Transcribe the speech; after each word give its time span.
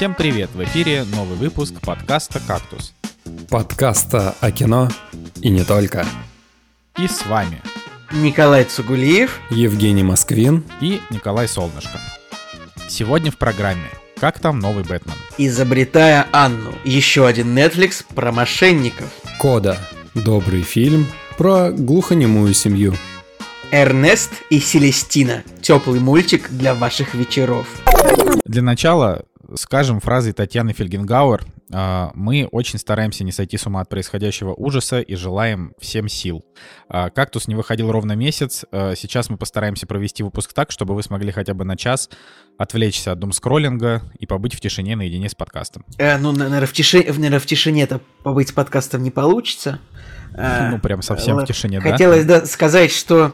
Всем 0.00 0.14
привет! 0.14 0.48
В 0.54 0.64
эфире 0.64 1.04
новый 1.14 1.36
выпуск 1.36 1.74
подкаста 1.82 2.40
«Кактус». 2.46 2.94
Подкаста 3.50 4.34
о 4.40 4.50
кино 4.50 4.88
и 5.42 5.50
не 5.50 5.62
только. 5.62 6.06
И 6.96 7.06
с 7.06 7.26
вами 7.26 7.60
Николай 8.10 8.64
Цугулиев, 8.64 9.38
Евгений 9.50 10.02
Москвин 10.02 10.64
и 10.80 11.02
Николай 11.10 11.46
Солнышко. 11.46 12.00
Сегодня 12.88 13.30
в 13.30 13.36
программе 13.36 13.90
«Как 14.18 14.38
там 14.38 14.58
новый 14.58 14.84
Бэтмен?» 14.84 15.12
изобретая 15.36 16.26
Анну. 16.32 16.72
Еще 16.84 17.26
один 17.26 17.54
Netflix 17.54 18.02
про 18.14 18.32
мошенников. 18.32 19.10
Кода. 19.38 19.76
Добрый 20.14 20.62
фильм 20.62 21.08
про 21.36 21.72
глухонемую 21.72 22.54
семью. 22.54 22.94
Эрнест 23.70 24.32
и 24.48 24.60
Селестина. 24.60 25.44
Теплый 25.60 26.00
мультик 26.00 26.48
для 26.48 26.74
ваших 26.74 27.12
вечеров. 27.12 27.66
Для 28.46 28.62
начала 28.62 29.26
скажем 29.54 30.00
фразой 30.00 30.32
Татьяны 30.32 30.72
Фельгенгауэр 30.72 31.44
а, 31.72 32.10
«Мы 32.14 32.48
очень 32.50 32.78
стараемся 32.78 33.24
не 33.24 33.32
сойти 33.32 33.56
с 33.56 33.66
ума 33.66 33.80
от 33.80 33.88
происходящего 33.88 34.54
ужаса 34.54 35.00
и 35.00 35.14
желаем 35.14 35.72
всем 35.78 36.08
сил». 36.08 36.44
А, 36.88 37.10
«Кактус» 37.10 37.48
не 37.48 37.54
выходил 37.54 37.90
ровно 37.90 38.12
месяц. 38.12 38.64
А, 38.72 38.94
сейчас 38.96 39.30
мы 39.30 39.36
постараемся 39.36 39.86
провести 39.86 40.22
выпуск 40.22 40.52
так, 40.52 40.70
чтобы 40.70 40.94
вы 40.94 41.02
смогли 41.02 41.32
хотя 41.32 41.54
бы 41.54 41.64
на 41.64 41.76
час 41.76 42.10
отвлечься 42.58 43.12
от 43.12 43.18
думскроллинга 43.18 44.02
и 44.18 44.26
побыть 44.26 44.54
в 44.54 44.60
тишине 44.60 44.96
наедине 44.96 45.28
с 45.28 45.34
подкастом. 45.34 45.84
Э, 45.98 46.18
ну, 46.18 46.32
наверное, 46.32 46.66
в, 46.66 46.72
тиши... 46.72 47.04
наверное, 47.06 47.40
в 47.40 47.46
тишине-то 47.46 48.00
побыть 48.22 48.48
с 48.48 48.52
подкастом 48.52 49.02
не 49.02 49.10
получится. 49.10 49.80
Ну, 50.32 50.78
прям 50.78 51.02
совсем 51.02 51.38
в 51.38 51.44
тишине, 51.44 51.80
да? 51.80 51.90
Хотелось 51.90 52.24
да, 52.24 52.46
сказать, 52.46 52.92
что, 52.92 53.32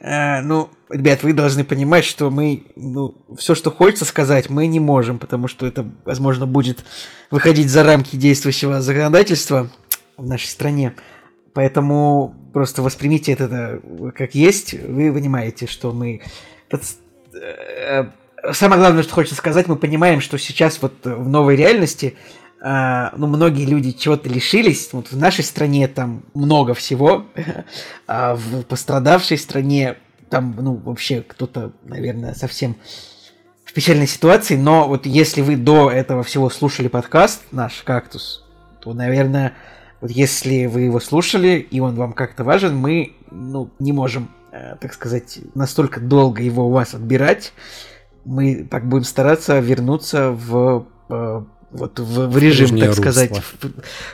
э, 0.00 0.40
ну, 0.40 0.70
ребят, 0.90 1.22
вы 1.22 1.32
должны 1.32 1.64
понимать, 1.64 2.04
что 2.04 2.30
мы, 2.30 2.64
ну, 2.76 3.14
все, 3.38 3.54
что 3.54 3.70
хочется 3.70 4.04
сказать, 4.04 4.50
мы 4.50 4.66
не 4.66 4.80
можем, 4.80 5.18
потому 5.18 5.48
что 5.48 5.66
это, 5.66 5.86
возможно, 6.04 6.46
будет 6.46 6.84
выходить 7.30 7.70
за 7.70 7.84
рамки 7.84 8.16
действующего 8.16 8.80
законодательства 8.80 9.70
в 10.16 10.26
нашей 10.26 10.48
стране. 10.48 10.94
Поэтому 11.52 12.34
просто 12.52 12.82
воспримите 12.82 13.32
это 13.32 13.80
как 14.16 14.34
есть. 14.34 14.74
Вы 14.74 15.12
понимаете, 15.12 15.66
что 15.66 15.92
мы... 15.92 16.22
Э, 17.32 18.04
самое 18.52 18.80
главное, 18.80 19.02
что 19.02 19.14
хочется 19.14 19.36
сказать, 19.36 19.68
мы 19.68 19.76
понимаем, 19.76 20.20
что 20.20 20.38
сейчас 20.38 20.80
вот 20.82 20.94
в 21.04 21.28
новой 21.28 21.56
реальности 21.56 22.16
Uh, 22.62 23.14
ну, 23.16 23.26
многие 23.26 23.64
люди 23.64 23.90
чего-то 23.92 24.28
лишились. 24.28 24.90
Вот 24.92 25.10
в 25.10 25.16
нашей 25.16 25.42
стране 25.42 25.88
там 25.88 26.24
много 26.34 26.74
всего, 26.74 27.24
а 28.06 28.34
в 28.34 28.64
пострадавшей 28.64 29.38
стране 29.38 29.96
там, 30.30 30.54
ну, 30.58 30.76
вообще 30.76 31.22
кто-то, 31.22 31.72
наверное, 31.84 32.34
совсем 32.34 32.76
в 33.64 33.72
печальной 33.72 34.06
ситуации. 34.06 34.56
Но 34.56 34.88
вот 34.88 35.06
если 35.06 35.42
вы 35.42 35.56
до 35.56 35.90
этого 35.90 36.22
всего 36.22 36.48
слушали 36.50 36.88
подкаст 36.88 37.42
наш 37.52 37.82
«Кактус», 37.82 38.44
то, 38.80 38.94
наверное, 38.94 39.54
вот 40.00 40.10
если 40.10 40.66
вы 40.66 40.82
его 40.82 41.00
слушали, 41.00 41.58
и 41.70 41.80
он 41.80 41.94
вам 41.96 42.12
как-то 42.12 42.44
важен, 42.44 42.76
мы, 42.76 43.12
ну, 43.30 43.70
не 43.78 43.92
можем, 43.92 44.30
э, 44.52 44.76
так 44.80 44.94
сказать, 44.94 45.40
настолько 45.54 46.00
долго 46.00 46.42
его 46.42 46.68
у 46.68 46.70
вас 46.70 46.94
отбирать. 46.94 47.52
Мы 48.24 48.66
так 48.70 48.88
будем 48.88 49.04
стараться 49.04 49.58
вернуться 49.58 50.30
в 50.30 50.86
э, 51.10 51.42
вот 51.72 51.98
в, 51.98 52.28
в 52.28 52.38
режим, 52.38 52.68
прежнее 52.68 52.86
так 52.86 52.96
русло. 52.96 53.02
сказать, 53.02 53.36
в, 53.36 53.68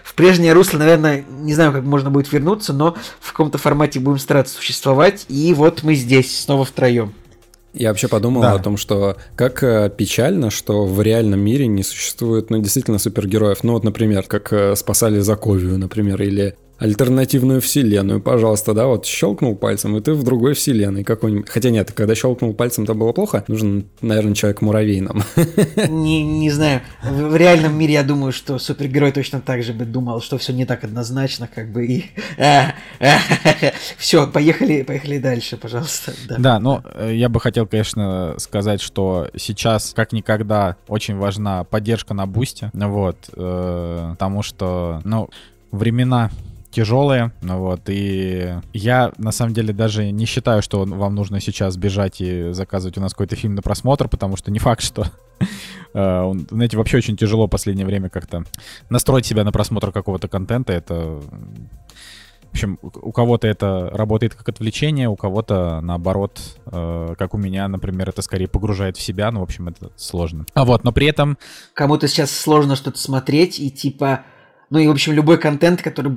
в 0.04 0.14
прежнее 0.14 0.52
русло, 0.52 0.78
наверное, 0.78 1.24
не 1.40 1.54
знаю, 1.54 1.72
как 1.72 1.84
можно 1.84 2.10
будет 2.10 2.32
вернуться, 2.32 2.72
но 2.72 2.96
в 3.20 3.32
каком-то 3.32 3.58
формате 3.58 4.00
будем 4.00 4.18
стараться 4.18 4.54
существовать, 4.54 5.24
и 5.28 5.54
вот 5.54 5.82
мы 5.82 5.94
здесь 5.94 6.38
снова 6.38 6.64
втроем. 6.64 7.14
Я 7.72 7.90
вообще 7.90 8.08
подумал 8.08 8.40
да. 8.40 8.54
о 8.54 8.58
том, 8.58 8.78
что 8.78 9.16
как 9.34 9.62
э, 9.62 9.90
печально, 9.94 10.50
что 10.50 10.86
в 10.86 11.02
реальном 11.02 11.40
мире 11.40 11.66
не 11.66 11.82
существует, 11.82 12.48
ну, 12.48 12.58
действительно 12.58 12.98
супергероев. 12.98 13.62
Ну, 13.64 13.74
вот, 13.74 13.84
например, 13.84 14.22
как 14.22 14.50
э, 14.50 14.74
спасали 14.76 15.20
Заковию, 15.20 15.78
например, 15.78 16.22
или 16.22 16.56
альтернативную 16.78 17.60
вселенную, 17.60 18.20
пожалуйста, 18.20 18.74
да, 18.74 18.86
вот 18.86 19.06
щелкнул 19.06 19.56
пальцем, 19.56 19.96
и 19.96 20.00
ты 20.00 20.12
в 20.12 20.22
другой 20.22 20.54
вселенной 20.54 21.04
какой-нибудь. 21.04 21.48
Хотя 21.48 21.70
нет, 21.70 21.92
когда 21.92 22.14
щелкнул 22.14 22.52
пальцем, 22.52 22.84
это 22.84 22.94
было 22.94 23.12
плохо. 23.12 23.44
Нужен, 23.48 23.86
наверное, 24.02 24.34
человек-муравей 24.34 25.00
нам. 25.00 25.22
Не, 25.88 26.22
не 26.22 26.50
знаю. 26.50 26.82
В, 27.02 27.30
в 27.30 27.36
реальном 27.36 27.78
мире 27.78 27.94
я 27.94 28.02
думаю, 28.02 28.32
что 28.32 28.58
супергерой 28.58 29.12
точно 29.12 29.40
так 29.40 29.62
же 29.62 29.72
бы 29.72 29.84
думал, 29.84 30.20
что 30.20 30.38
все 30.38 30.52
не 30.52 30.64
так 30.64 30.84
однозначно, 30.84 31.48
как 31.52 31.70
бы 31.72 31.86
и... 31.86 32.04
Все, 33.96 34.26
поехали, 34.26 34.82
поехали 34.82 35.18
дальше, 35.18 35.56
пожалуйста. 35.56 36.12
Да, 36.28 36.36
да 36.38 36.60
ну, 36.60 36.82
э, 36.94 37.12
я 37.14 37.28
бы 37.28 37.40
хотел, 37.40 37.66
конечно, 37.66 38.34
сказать, 38.38 38.80
что 38.80 39.28
сейчас, 39.36 39.92
как 39.94 40.12
никогда, 40.12 40.76
очень 40.88 41.16
важна 41.16 41.64
поддержка 41.64 42.14
на 42.14 42.26
бусте, 42.26 42.70
вот, 42.72 43.16
э, 43.34 44.08
потому 44.10 44.42
что, 44.42 45.00
ну, 45.04 45.28
времена 45.70 46.30
тяжелые, 46.76 47.32
вот, 47.40 47.88
и 47.88 48.52
я, 48.74 49.10
на 49.16 49.32
самом 49.32 49.54
деле, 49.54 49.72
даже 49.72 50.10
не 50.10 50.26
считаю, 50.26 50.60
что 50.60 50.84
вам 50.84 51.14
нужно 51.14 51.40
сейчас 51.40 51.78
бежать 51.78 52.20
и 52.20 52.52
заказывать 52.52 52.98
у 52.98 53.00
нас 53.00 53.12
какой-то 53.12 53.34
фильм 53.34 53.54
на 53.54 53.62
просмотр, 53.62 54.08
потому 54.08 54.36
что 54.36 54.50
не 54.50 54.58
факт, 54.58 54.82
что 54.82 55.06
э, 55.94 56.32
знаете, 56.50 56.76
вообще 56.76 56.98
очень 56.98 57.16
тяжело 57.16 57.46
в 57.46 57.50
последнее 57.50 57.86
время 57.86 58.10
как-то 58.10 58.44
настроить 58.90 59.24
себя 59.24 59.42
на 59.42 59.52
просмотр 59.52 59.90
какого-то 59.90 60.28
контента. 60.28 60.74
Это, 60.74 60.94
в 60.94 62.50
общем, 62.50 62.78
у 62.82 63.10
кого-то 63.10 63.48
это 63.48 63.88
работает 63.94 64.34
как 64.34 64.50
отвлечение, 64.50 65.08
у 65.08 65.16
кого-то 65.16 65.80
наоборот, 65.80 66.38
э, 66.66 67.14
как 67.18 67.32
у 67.32 67.38
меня, 67.38 67.68
например, 67.68 68.10
это 68.10 68.20
скорее 68.20 68.48
погружает 68.48 68.98
в 68.98 69.00
себя. 69.00 69.30
Ну, 69.30 69.40
в 69.40 69.44
общем, 69.44 69.68
это 69.68 69.92
сложно. 69.96 70.44
А 70.52 70.66
вот, 70.66 70.84
но 70.84 70.92
при 70.92 71.06
этом... 71.06 71.38
Кому-то 71.72 72.06
сейчас 72.06 72.30
сложно 72.30 72.76
что-то 72.76 72.98
смотреть 72.98 73.60
и 73.60 73.70
типа... 73.70 74.26
Ну 74.68 74.78
и, 74.78 74.88
в 74.88 74.90
общем, 74.90 75.14
любой 75.14 75.38
контент, 75.38 75.80
который 75.80 76.12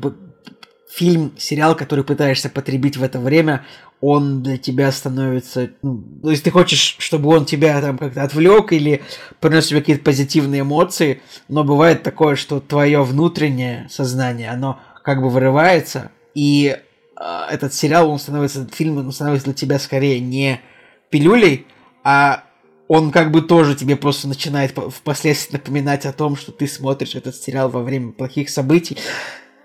фильм, 0.89 1.33
сериал, 1.37 1.75
который 1.75 2.03
пытаешься 2.03 2.49
потребить 2.49 2.97
в 2.97 3.03
это 3.03 3.19
время, 3.19 3.65
он 4.01 4.41
для 4.41 4.57
тебя 4.57 4.91
становится... 4.91 5.69
Ну, 5.81 6.29
есть 6.29 6.43
ты 6.43 6.51
хочешь, 6.51 6.95
чтобы 6.99 7.29
он 7.29 7.45
тебя 7.45 7.79
там 7.81 7.97
как-то 7.97 8.23
отвлек 8.23 8.71
или 8.71 9.03
принес 9.39 9.67
тебе 9.67 9.81
какие-то 9.81 10.03
позитивные 10.03 10.61
эмоции, 10.61 11.21
но 11.47 11.63
бывает 11.63 12.01
такое, 12.01 12.35
что 12.35 12.59
твое 12.59 13.03
внутреннее 13.03 13.87
сознание, 13.89 14.49
оно 14.49 14.79
как 15.03 15.21
бы 15.21 15.29
вырывается, 15.29 16.11
и 16.33 16.77
э, 17.19 17.41
этот 17.51 17.73
сериал, 17.73 18.09
он 18.09 18.19
становится, 18.19 18.67
фильм, 18.71 18.97
он 18.97 19.11
становится 19.11 19.45
для 19.45 19.53
тебя 19.53 19.79
скорее 19.79 20.19
не 20.19 20.61
пилюлей, 21.09 21.67
а 22.03 22.45
он 22.87 23.11
как 23.11 23.31
бы 23.31 23.41
тоже 23.41 23.75
тебе 23.75 23.95
просто 23.95 24.27
начинает 24.27 24.71
впоследствии 24.71 25.53
напоминать 25.53 26.05
о 26.05 26.13
том, 26.13 26.35
что 26.35 26.51
ты 26.51 26.67
смотришь 26.67 27.15
этот 27.15 27.35
сериал 27.35 27.69
во 27.69 27.83
время 27.83 28.11
плохих 28.11 28.49
событий. 28.49 28.97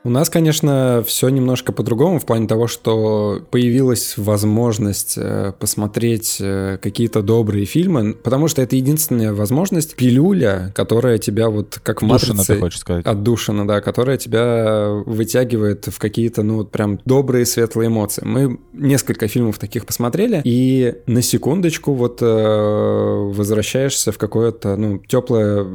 У 0.05 0.11
нас, 0.11 0.29
конечно, 0.29 1.03
все 1.07 1.31
немножко 1.31 1.73
по-другому 1.73 2.19
в 2.19 2.27
плане 2.27 2.47
того, 2.47 2.67
что 2.67 3.41
появилась 3.51 4.19
возможность 4.19 5.15
э, 5.17 5.55
посмотреть 5.59 6.37
э, 6.41 6.77
какие-то 6.83 7.23
добрые 7.23 7.65
фильмы, 7.65 8.13
потому 8.13 8.49
что 8.49 8.61
это 8.61 8.77
единственная 8.77 9.33
возможность, 9.33 9.97
пилюля, 9.97 10.73
которая 10.75 11.17
тебя 11.17 11.49
вот 11.49 11.81
как 11.83 12.03
в 12.03 12.07
Душина, 12.07 12.45
ты 12.45 12.61
хочешь 12.61 12.81
сказать. 12.81 13.07
Отдушина, 13.07 13.67
да, 13.67 13.81
которая 13.81 14.19
тебя 14.19 14.91
вытягивает 15.07 15.87
в 15.87 15.99
какие-то, 15.99 16.43
ну, 16.43 16.57
вот 16.57 16.71
прям 16.71 17.01
добрые, 17.07 17.47
светлые 17.47 17.89
эмоции. 17.89 18.23
Мы 18.27 18.61
несколько 18.75 19.27
фильмов 19.27 19.59
таких 19.59 19.87
посмотрели, 19.87 20.43
и 20.45 20.97
на 21.07 21.23
секундочку 21.23 21.95
вот 21.95 22.19
э, 22.21 22.27
возвращаешься 22.27 24.13
в 24.13 24.19
какое-то, 24.19 24.77
ну, 24.77 24.99
теплое 24.99 25.67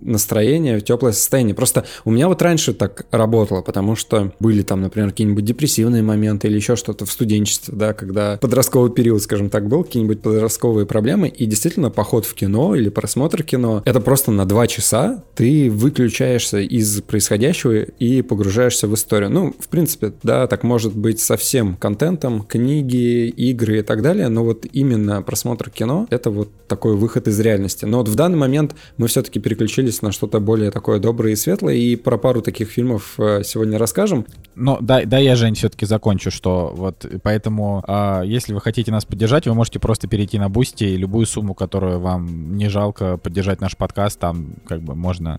настроение, 0.00 0.80
теплое 0.80 1.12
состояние. 1.12 1.56
Просто 1.56 1.84
у 2.04 2.12
меня 2.12 2.28
вот 2.28 2.42
раньше 2.42 2.74
так 2.74 3.06
работало, 3.10 3.62
потому 3.72 3.96
что 3.96 4.34
были 4.38 4.60
там, 4.60 4.82
например, 4.82 5.12
какие-нибудь 5.12 5.46
депрессивные 5.46 6.02
моменты 6.02 6.46
или 6.46 6.56
еще 6.56 6.76
что-то 6.76 7.06
в 7.06 7.10
студенчестве, 7.10 7.74
да, 7.74 7.94
когда 7.94 8.36
подростковый 8.36 8.90
период, 8.90 9.22
скажем 9.22 9.48
так, 9.48 9.66
был, 9.66 9.82
какие-нибудь 9.82 10.20
подростковые 10.20 10.84
проблемы, 10.84 11.28
и 11.28 11.46
действительно 11.46 11.88
поход 11.88 12.26
в 12.26 12.34
кино 12.34 12.76
или 12.76 12.90
просмотр 12.90 13.42
кино, 13.42 13.82
это 13.86 14.00
просто 14.00 14.30
на 14.30 14.44
два 14.44 14.66
часа 14.66 15.24
ты 15.34 15.70
выключаешься 15.70 16.58
из 16.58 17.00
происходящего 17.00 17.72
и 17.72 18.20
погружаешься 18.20 18.88
в 18.88 18.94
историю. 18.94 19.30
Ну, 19.30 19.54
в 19.58 19.68
принципе, 19.68 20.12
да, 20.22 20.46
так 20.48 20.64
может 20.64 20.94
быть 20.94 21.18
со 21.20 21.38
всем 21.38 21.76
контентом, 21.76 22.42
книги, 22.42 23.28
игры 23.28 23.78
и 23.78 23.82
так 23.82 24.02
далее, 24.02 24.28
но 24.28 24.44
вот 24.44 24.66
именно 24.70 25.22
просмотр 25.22 25.70
кино— 25.70 26.06
это 26.10 26.28
вот 26.28 26.50
такой 26.68 26.94
выход 26.94 27.26
из 27.26 27.40
реальности. 27.40 27.86
Но 27.86 27.98
вот 27.98 28.08
в 28.08 28.14
данный 28.16 28.36
момент 28.36 28.74
мы 28.98 29.06
все-таки 29.06 29.40
переключились 29.40 30.02
на 30.02 30.12
что-то 30.12 30.40
более 30.40 30.70
такое 30.70 30.98
доброе 30.98 31.32
и 31.32 31.36
светлое, 31.36 31.76
и 31.76 31.96
про 31.96 32.18
пару 32.18 32.42
таких 32.42 32.68
фильмов 32.68 33.14
э, 33.16 33.42
сегодня 33.44 33.61
сегодня 33.62 33.78
расскажем. 33.78 34.26
Ну, 34.56 34.78
да, 34.80 35.02
да, 35.04 35.18
я, 35.18 35.36
Жень, 35.36 35.54
все-таки 35.54 35.86
закончу, 35.86 36.32
что 36.32 36.72
вот 36.74 37.06
поэтому, 37.22 37.84
э, 37.86 38.22
если 38.24 38.52
вы 38.52 38.60
хотите 38.60 38.90
нас 38.90 39.04
поддержать, 39.04 39.46
вы 39.46 39.54
можете 39.54 39.78
просто 39.78 40.08
перейти 40.08 40.36
на 40.38 40.48
Boosty 40.48 40.82
и 40.84 40.96
любую 40.96 41.26
сумму, 41.26 41.54
которую 41.54 42.00
вам 42.00 42.56
не 42.56 42.68
жалко 42.68 43.18
поддержать 43.18 43.60
наш 43.60 43.76
подкаст, 43.76 44.18
там 44.18 44.54
как 44.66 44.82
бы 44.82 44.96
можно 44.96 45.38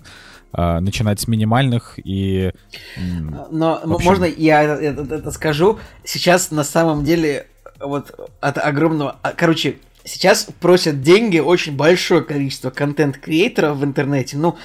э, 0.54 0.80
начинать 0.80 1.20
с 1.20 1.28
минимальных 1.28 2.00
и... 2.02 2.54
Но 3.52 3.82
общем... 3.84 4.06
можно 4.06 4.24
я 4.24 4.64
это, 4.64 5.02
это, 5.02 5.16
это 5.16 5.32
скажу? 5.32 5.80
Сейчас 6.06 6.52
на 6.52 6.64
самом 6.64 7.04
деле 7.04 7.48
вот 7.82 8.18
от 8.40 8.58
огромного... 8.58 9.18
А, 9.22 9.34
короче, 9.34 9.80
сейчас 10.06 10.48
просят 10.62 11.02
деньги 11.02 11.40
очень 11.40 11.76
большое 11.76 12.24
количество 12.24 12.70
контент-креаторов 12.70 13.78
в 13.78 13.84
интернете, 13.84 14.38
ну, 14.38 14.56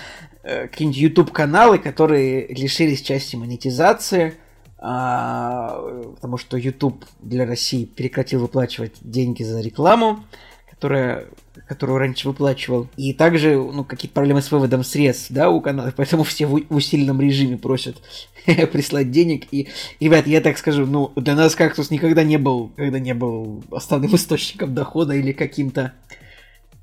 какие-нибудь 0.48 1.00
YouTube-каналы, 1.00 1.78
которые 1.78 2.46
лишились 2.48 3.02
части 3.02 3.36
монетизации, 3.36 4.34
а, 4.78 5.80
потому 6.14 6.38
что 6.38 6.56
YouTube 6.56 7.04
для 7.20 7.46
России 7.46 7.84
прекратил 7.84 8.40
выплачивать 8.40 8.94
деньги 9.00 9.42
за 9.42 9.60
рекламу, 9.60 10.24
которая 10.70 11.26
которую 11.66 11.98
раньше 11.98 12.28
выплачивал. 12.28 12.88
И 12.96 13.12
также, 13.12 13.56
ну, 13.56 13.84
какие-то 13.84 14.14
проблемы 14.14 14.42
с 14.42 14.50
выводом 14.50 14.84
средств, 14.84 15.26
да, 15.30 15.50
у 15.50 15.60
канала, 15.60 15.92
поэтому 15.96 16.22
все 16.22 16.46
в, 16.46 16.62
усиленном 16.70 17.20
режиме 17.20 17.56
просят 17.56 17.96
прислать 18.46 19.10
денег. 19.10 19.46
И, 19.50 19.68
ребят, 20.00 20.26
я 20.26 20.40
так 20.40 20.58
скажу, 20.58 20.86
ну, 20.86 21.12
для 21.16 21.34
нас 21.34 21.54
кактус 21.54 21.90
никогда 21.90 22.22
не 22.22 22.38
был, 22.38 22.70
когда 22.76 22.98
не 22.98 23.14
был 23.14 23.64
основным 23.70 24.14
источником 24.14 24.74
дохода 24.74 25.14
или 25.14 25.32
каким-то 25.32 25.94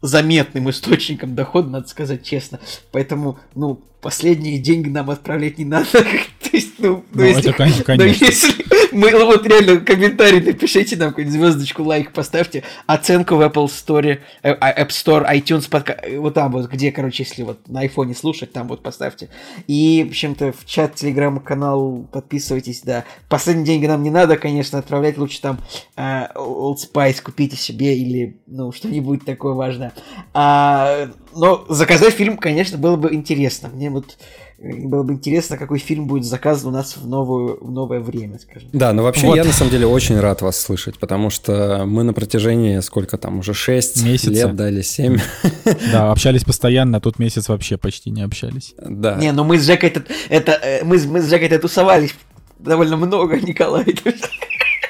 заметным 0.06 0.70
источником 0.70 1.36
дохода, 1.36 1.70
надо 1.70 1.88
сказать 1.88 2.24
честно. 2.24 2.60
Поэтому, 2.92 3.40
ну, 3.56 3.82
последние 4.02 4.60
деньги 4.60 4.90
нам 4.90 5.10
отправлять 5.10 5.58
не 5.58 5.66
надо. 5.66 5.88
То 5.94 6.50
есть, 6.52 6.74
ну, 6.78 7.04
ну, 7.12 7.24
если, 7.24 7.52
конечно. 7.52 7.96
Ну, 7.96 8.04
если 8.04 8.66
мы 8.92 9.26
вот 9.26 9.46
реально 9.46 9.80
комментарий 9.80 10.40
напишите 10.40 10.96
нам 10.96 11.10
какую-нибудь 11.10 11.40
звездочку, 11.40 11.84
лайк 11.84 12.14
поставьте, 12.14 12.64
оценку 12.86 13.36
в 13.36 13.42
Apple 13.42 13.66
Store, 13.66 14.20
э, 14.44 14.52
а, 14.52 14.84
App 14.84 14.90
Store, 14.90 15.26
iTunes, 15.30 15.70
подка... 15.70 16.00
вот 16.18 16.34
там 16.34 16.52
вот, 16.52 16.70
где, 16.70 16.92
короче, 16.92 17.24
если 17.24 17.44
вот 17.44 17.68
на 17.68 17.82
айфоне 17.82 18.16
слушать, 18.16 18.54
там 18.54 18.68
вот 18.68 18.84
поставьте. 18.84 19.30
И, 19.68 20.04
в 20.06 20.10
общем-то, 20.10 20.54
в 20.54 20.66
чат, 20.66 20.96
телеграм-канал 20.96 22.08
подписывайтесь, 22.12 22.82
да. 22.82 23.06
Последние 23.28 23.66
деньги 23.66 23.88
нам 23.88 24.04
не 24.04 24.12
надо, 24.12 24.38
конечно, 24.38 24.80
отправлять 24.80 25.18
лучше 25.18 25.42
там 25.42 25.60
э, 25.98 26.28
Old 26.36 26.78
Spice 26.78 27.22
купите 27.24 27.58
себе 27.58 27.98
или, 27.98 28.40
ну, 28.48 28.72
что-нибудь 28.72 29.26
такое 29.26 29.54
важное. 29.54 29.94
А, 30.34 31.10
но 31.36 31.66
заказать 31.70 32.14
фильм, 32.14 32.38
конечно, 32.38 32.78
было 32.78 32.96
бы 32.96 33.14
интересно. 33.14 33.70
Мне 33.70 33.90
вот 33.90 34.18
было 34.58 35.04
бы 35.04 35.14
интересно, 35.14 35.58
какой 35.58 35.80
фильм 35.80 36.08
будет 36.08 36.24
заказан 36.24 36.70
у 36.70 36.72
нас 36.72 36.96
в, 36.96 37.08
новую, 37.08 37.58
в 37.62 37.72
новое 37.72 38.00
время, 38.00 38.40
скажем. 38.40 38.70
Да, 38.72 38.94
но 38.94 39.04
вообще 39.04 39.28
вот. 39.28 39.36
я 39.36 39.44
на 39.44 39.52
самом 39.52 39.72
деле 39.72 39.86
очень 39.86 40.18
рад 40.20 40.42
вас 40.42 40.58
слышать, 40.60 40.98
потому 40.98 41.30
что 41.30 41.84
мы 41.86 42.04
на 42.04 42.14
протяжении, 42.14 42.80
сколько 42.80 43.18
там, 43.18 43.40
уже 43.40 43.54
6 43.54 44.04
Месяца. 44.04 44.32
лет, 44.32 44.56
да, 44.56 44.70
или 44.70 44.82
7. 44.82 45.20
Да, 45.92 46.12
общались 46.12 46.44
постоянно, 46.44 46.98
а 46.98 47.02
тут 47.02 47.20
месяц 47.20 47.50
вообще 47.50 47.78
почти 47.78 48.12
не 48.12 48.22
общались. 48.22 48.76
Да. 48.78 49.16
Не, 49.16 49.32
ну 49.34 49.44
мы 49.44 49.60
с 49.60 49.66
Жекой, 49.66 49.90
это, 49.90 50.04
это, 50.30 50.52
э, 50.54 50.84
мы, 50.84 51.00
мы 51.06 51.22
с 51.22 51.30
Жекой 51.30 51.50
тусовались 51.58 52.16
довольно 52.58 52.98
много, 52.98 53.38
Николай. 53.42 53.86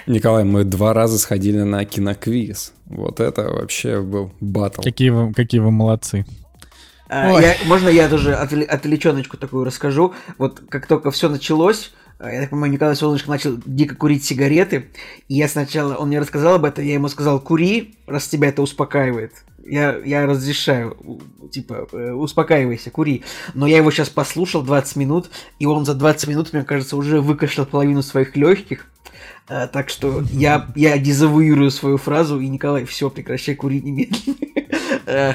Николай, 0.07 0.43
мы 0.43 0.63
два 0.63 0.93
раза 0.93 1.17
сходили 1.17 1.61
на 1.61 1.83
киноквиз. 1.83 2.73
Вот 2.85 3.19
это 3.19 3.43
вообще 3.43 4.01
был 4.01 4.31
батл. 4.39 4.81
Какие 4.81 5.09
вы, 5.09 5.33
какие 5.33 5.59
вы 5.59 5.71
молодцы. 5.71 6.25
А, 7.07 7.39
я, 7.41 7.55
можно 7.65 7.89
я 7.89 8.07
тоже 8.09 8.33
отвлеченочку 8.33 9.37
такую 9.37 9.63
расскажу? 9.63 10.13
Вот 10.37 10.61
как 10.69 10.87
только 10.87 11.11
все 11.11 11.29
началось, 11.29 11.91
а, 12.17 12.31
я 12.31 12.41
так 12.41 12.51
понимаю, 12.51 12.71
Николай 12.71 12.95
Солнышко 12.95 13.29
начал 13.29 13.57
дико 13.65 13.95
курить 13.95 14.23
сигареты, 14.23 14.87
и 15.27 15.35
я 15.35 15.47
сначала, 15.47 15.95
он 15.95 16.07
мне 16.07 16.19
рассказал 16.19 16.55
об 16.55 16.65
этом, 16.65 16.85
я 16.85 16.93
ему 16.93 17.07
сказал, 17.09 17.39
кури, 17.39 17.95
раз 18.07 18.27
тебя 18.27 18.49
это 18.49 18.61
успокаивает. 18.61 19.33
Я, 19.65 19.97
я 20.05 20.25
разрешаю, 20.27 20.95
типа, 21.51 21.87
э, 21.91 22.11
успокаивайся, 22.11 22.91
кури. 22.91 23.23
Но 23.55 23.65
я 23.65 23.77
его 23.77 23.89
сейчас 23.89 24.09
послушал 24.09 24.61
20 24.61 24.95
минут, 24.95 25.31
и 25.57 25.65
он 25.65 25.85
за 25.85 25.95
20 25.95 26.29
минут, 26.29 26.53
мне 26.53 26.63
кажется, 26.63 26.95
уже 26.95 27.19
выкашлял 27.19 27.65
половину 27.65 28.03
своих 28.03 28.35
легких. 28.35 28.85
А, 29.47 29.67
так 29.67 29.89
что 29.89 30.23
я, 30.31 30.67
я 30.75 30.97
дезавуирую 30.97 31.69
свою 31.69 31.97
фразу, 31.97 32.39
и 32.39 32.47
Николай, 32.47 32.85
все, 32.85 33.09
прекращай 33.09 33.55
курить 33.55 33.83
немедленно. 33.83 34.37
Э, 35.05 35.33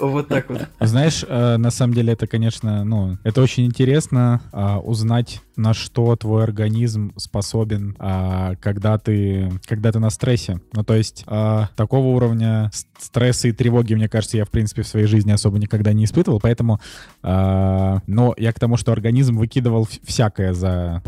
вот 0.00 0.28
так 0.28 0.48
вот. 0.50 0.62
Знаешь, 0.80 1.24
э, 1.26 1.56
на 1.56 1.70
самом 1.70 1.94
деле 1.94 2.12
это, 2.12 2.26
конечно, 2.26 2.84
ну, 2.84 3.18
это 3.24 3.42
очень 3.42 3.66
интересно 3.66 4.40
а, 4.52 4.78
узнать, 4.78 5.40
на 5.56 5.74
что 5.74 6.16
твой 6.16 6.44
организм 6.44 7.12
способен, 7.16 7.94
а, 7.98 8.54
когда 8.56 8.98
ты, 8.98 9.50
когда 9.66 9.92
ты 9.92 9.98
на 9.98 10.10
стрессе. 10.10 10.60
Ну, 10.72 10.82
то 10.82 10.94
есть 10.94 11.24
а, 11.26 11.68
такого 11.76 12.08
уровня 12.08 12.70
стресса 12.98 13.48
и 13.48 13.52
тревоги, 13.52 13.94
мне 13.94 14.08
кажется, 14.08 14.36
я, 14.36 14.44
в 14.44 14.50
принципе, 14.50 14.82
в 14.82 14.86
своей 14.86 15.06
жизни 15.06 15.32
особо 15.32 15.58
никогда 15.58 15.92
не 15.92 16.04
испытывал, 16.04 16.40
поэтому, 16.40 16.80
но 17.22 18.34
я 18.36 18.52
к 18.52 18.60
тому, 18.60 18.76
что 18.76 18.92
организм 18.92 19.36
выкидывал 19.36 19.88
всякое 20.04 20.54
за 20.54 21.02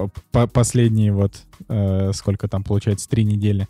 последние 0.53 1.13
вот, 1.13 1.35
э, 1.69 2.13
сколько 2.15 2.49
там 2.49 2.63
получается, 2.63 3.09
три 3.09 3.25
недели. 3.25 3.69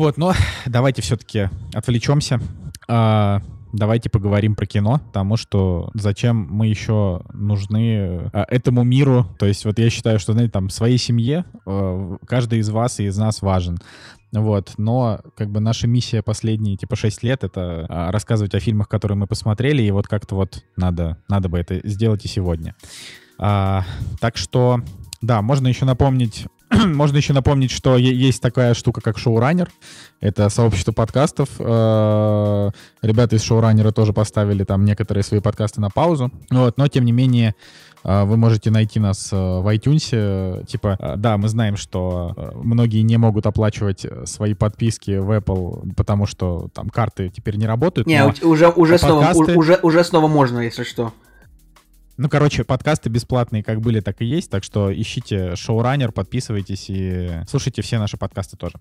Вот, 0.00 0.16
но 0.16 0.32
давайте 0.64 1.02
все-таки 1.02 1.50
отвлечемся 1.74 2.40
а, 2.88 3.42
давайте 3.74 4.08
поговорим 4.08 4.54
про 4.54 4.64
кино, 4.64 4.98
потому 4.98 5.36
что 5.36 5.90
зачем 5.92 6.48
мы 6.50 6.68
еще 6.68 7.20
нужны 7.34 8.30
а, 8.32 8.46
этому 8.48 8.82
миру. 8.82 9.26
То 9.38 9.44
есть 9.44 9.66
вот 9.66 9.78
я 9.78 9.90
считаю, 9.90 10.18
что, 10.18 10.32
знаете, 10.32 10.52
там, 10.52 10.70
своей 10.70 10.96
семье 10.96 11.44
а, 11.66 12.16
каждый 12.26 12.60
из 12.60 12.70
вас 12.70 12.98
и 12.98 13.04
из 13.04 13.18
нас 13.18 13.42
важен. 13.42 13.76
Вот, 14.32 14.72
но 14.78 15.20
как 15.36 15.50
бы 15.50 15.60
наша 15.60 15.86
миссия 15.86 16.22
последние, 16.22 16.78
типа, 16.78 16.96
6 16.96 17.22
лет— 17.22 17.44
это 17.44 17.84
а, 17.90 18.10
рассказывать 18.10 18.54
о 18.54 18.60
фильмах, 18.60 18.88
которые 18.88 19.18
мы 19.18 19.26
посмотрели, 19.26 19.82
и 19.82 19.90
вот 19.90 20.08
как-то 20.08 20.34
вот 20.34 20.64
надо, 20.76 21.18
надо 21.28 21.50
бы 21.50 21.58
это 21.58 21.86
сделать 21.86 22.24
и 22.24 22.28
сегодня. 22.28 22.74
А, 23.38 23.84
так 24.18 24.38
что, 24.38 24.80
да, 25.20 25.42
можно 25.42 25.68
еще 25.68 25.84
напомнить 25.84 26.46
Можно 26.86 27.16
еще 27.16 27.32
напомнить, 27.32 27.70
что 27.72 27.96
есть 27.96 28.40
такая 28.40 28.74
штука, 28.74 29.00
как 29.00 29.18
шоураннер. 29.18 29.68
Это 30.20 30.48
сообщество 30.50 30.92
подкастов. 30.92 31.48
Э, 31.58 32.70
ребята 33.02 33.36
из 33.36 33.42
шоураннера 33.42 33.90
тоже 33.90 34.12
поставили 34.12 34.62
там 34.62 34.84
некоторые 34.84 35.24
свои 35.24 35.40
подкасты 35.40 35.80
на 35.80 35.90
паузу. 35.90 36.30
Вот, 36.50 36.78
но, 36.78 36.86
тем 36.86 37.04
не 37.04 37.12
менее, 37.12 37.56
э, 38.04 38.22
вы 38.22 38.36
можете 38.36 38.70
найти 38.70 39.00
нас 39.00 39.32
э, 39.32 39.36
в 39.36 39.66
iTunes. 39.74 40.64
Типа, 40.66 40.96
да, 41.16 41.36
мы 41.38 41.48
знаем, 41.48 41.76
что 41.76 42.36
многие 42.62 43.02
не 43.02 43.16
могут 43.16 43.46
оплачивать 43.46 44.06
свои 44.26 44.54
подписки 44.54 45.18
в 45.18 45.36
Apple, 45.36 45.94
потому 45.96 46.26
что 46.26 46.68
там 46.72 46.88
карты 46.88 47.32
теперь 47.34 47.56
не 47.56 47.66
работают. 47.66 48.06
Не, 48.06 48.24
уже, 48.42 48.68
уже, 48.68 48.96
снова, 48.98 49.32
уже, 49.32 49.80
уже 49.82 50.04
снова 50.04 50.28
можно, 50.28 50.60
если 50.60 50.84
что. 50.84 51.12
Ну, 52.20 52.28
короче, 52.28 52.64
подкасты 52.64 53.08
бесплатные 53.08 53.62
как 53.62 53.80
были, 53.80 54.00
так 54.00 54.20
и 54.20 54.26
есть, 54.26 54.50
так 54.50 54.62
что 54.62 54.92
ищите 54.92 55.56
шоураннер, 55.56 56.12
подписывайтесь 56.12 56.90
и 56.90 57.30
слушайте 57.48 57.80
все 57.80 57.98
наши 57.98 58.18
подкасты 58.18 58.58
тоже. 58.58 58.74